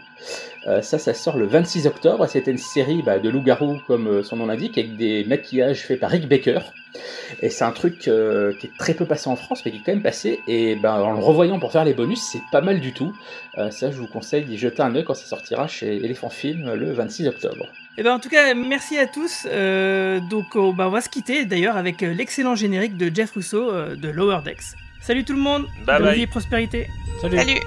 Euh, 0.68 0.82
ça, 0.82 1.00
ça 1.00 1.14
sort 1.14 1.38
le 1.38 1.46
26 1.48 1.88
octobre. 1.88 2.26
et 2.26 2.28
C'était 2.28 2.52
une 2.52 2.58
série 2.58 3.02
bah, 3.02 3.20
de 3.20 3.30
loup-garou, 3.30 3.80
comme 3.88 4.08
euh, 4.08 4.24
son 4.24 4.36
nom 4.38 4.46
l'indique, 4.46 4.78
avec 4.78 4.98
des 4.98 5.24
maquillages 5.26 5.86
faits 5.86 6.00
par 6.00 6.10
Rick 6.12 6.28
Baker. 6.28 6.60
Et 7.42 7.50
c'est 7.50 7.64
un 7.64 7.72
truc 7.72 8.08
euh, 8.08 8.52
qui 8.60 8.68
est 8.68 8.78
très 8.78 8.94
peu 8.94 9.06
passé 9.06 9.30
en 9.30 9.36
France, 9.36 9.62
mais 9.64 9.72
qui 9.72 9.78
est 9.78 9.82
quand 9.86 9.94
même 9.94 10.02
passé. 10.02 10.40
Et 10.48 10.76
ben, 10.76 10.96
en 10.96 11.14
le 11.14 11.20
revoyant 11.20 11.60
pour 11.60 11.72
faire 11.72 11.86
les 11.86 11.94
bonus, 11.94 12.20
c'est 12.22 12.42
pas 12.52 12.62
mal 12.62 12.80
du 12.80 12.94
tout. 12.94 13.14
Euh, 13.58 13.70
ça, 13.72 13.92
je 13.92 13.98
vous 13.98 14.08
conseille 14.08 14.44
d'y 14.44 14.58
jeter 14.58 14.82
un 14.82 14.94
œil 14.96 15.04
quand 15.06 15.14
ça 15.14 15.26
sortira 15.26 15.68
chez 15.68 15.98
Elephant 16.04 16.30
Film 16.30 16.74
le 16.74 16.92
26 16.92 17.28
octobre. 17.28 17.68
Et 17.98 18.04
ben 18.04 18.14
en 18.14 18.20
tout 18.20 18.30
cas, 18.30 18.54
merci 18.54 18.98
à 18.98 19.08
tous. 19.08 19.46
Euh, 19.50 20.20
donc 20.30 20.56
oh, 20.56 20.74
bah, 20.74 20.88
on 20.88 20.92
va 20.92 21.02
se 21.02 21.10
quitter 21.10 21.46
d'ailleurs 21.46 21.78
avec 21.78 22.02
l'excellent 22.02 22.56
générique 22.56 22.98
de 22.98 23.14
Jeff 23.14 23.32
Russo 23.32 23.70
euh, 23.72 23.96
de 23.96 24.10
Lower 24.10 24.40
Decks. 24.44 24.76
Salut 25.02 25.24
tout 25.24 25.34
le 25.34 25.40
monde. 25.40 25.64
Bye 25.86 25.98
Bonne 25.98 26.08
bye. 26.08 26.16
vie 26.16 26.22
et 26.24 26.28
prospérité. 26.28 26.88
Salut. 27.22 27.38
Salut. 27.38 27.60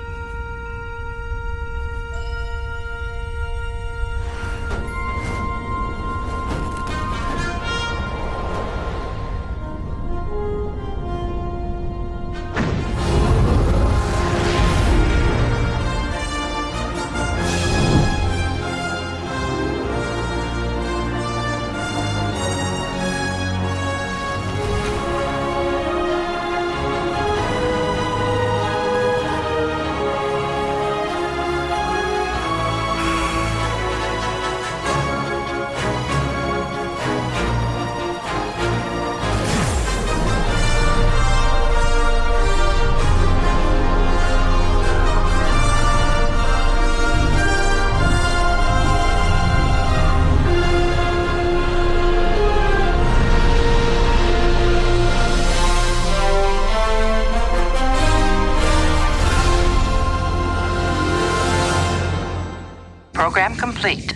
Complete. 63.83 64.12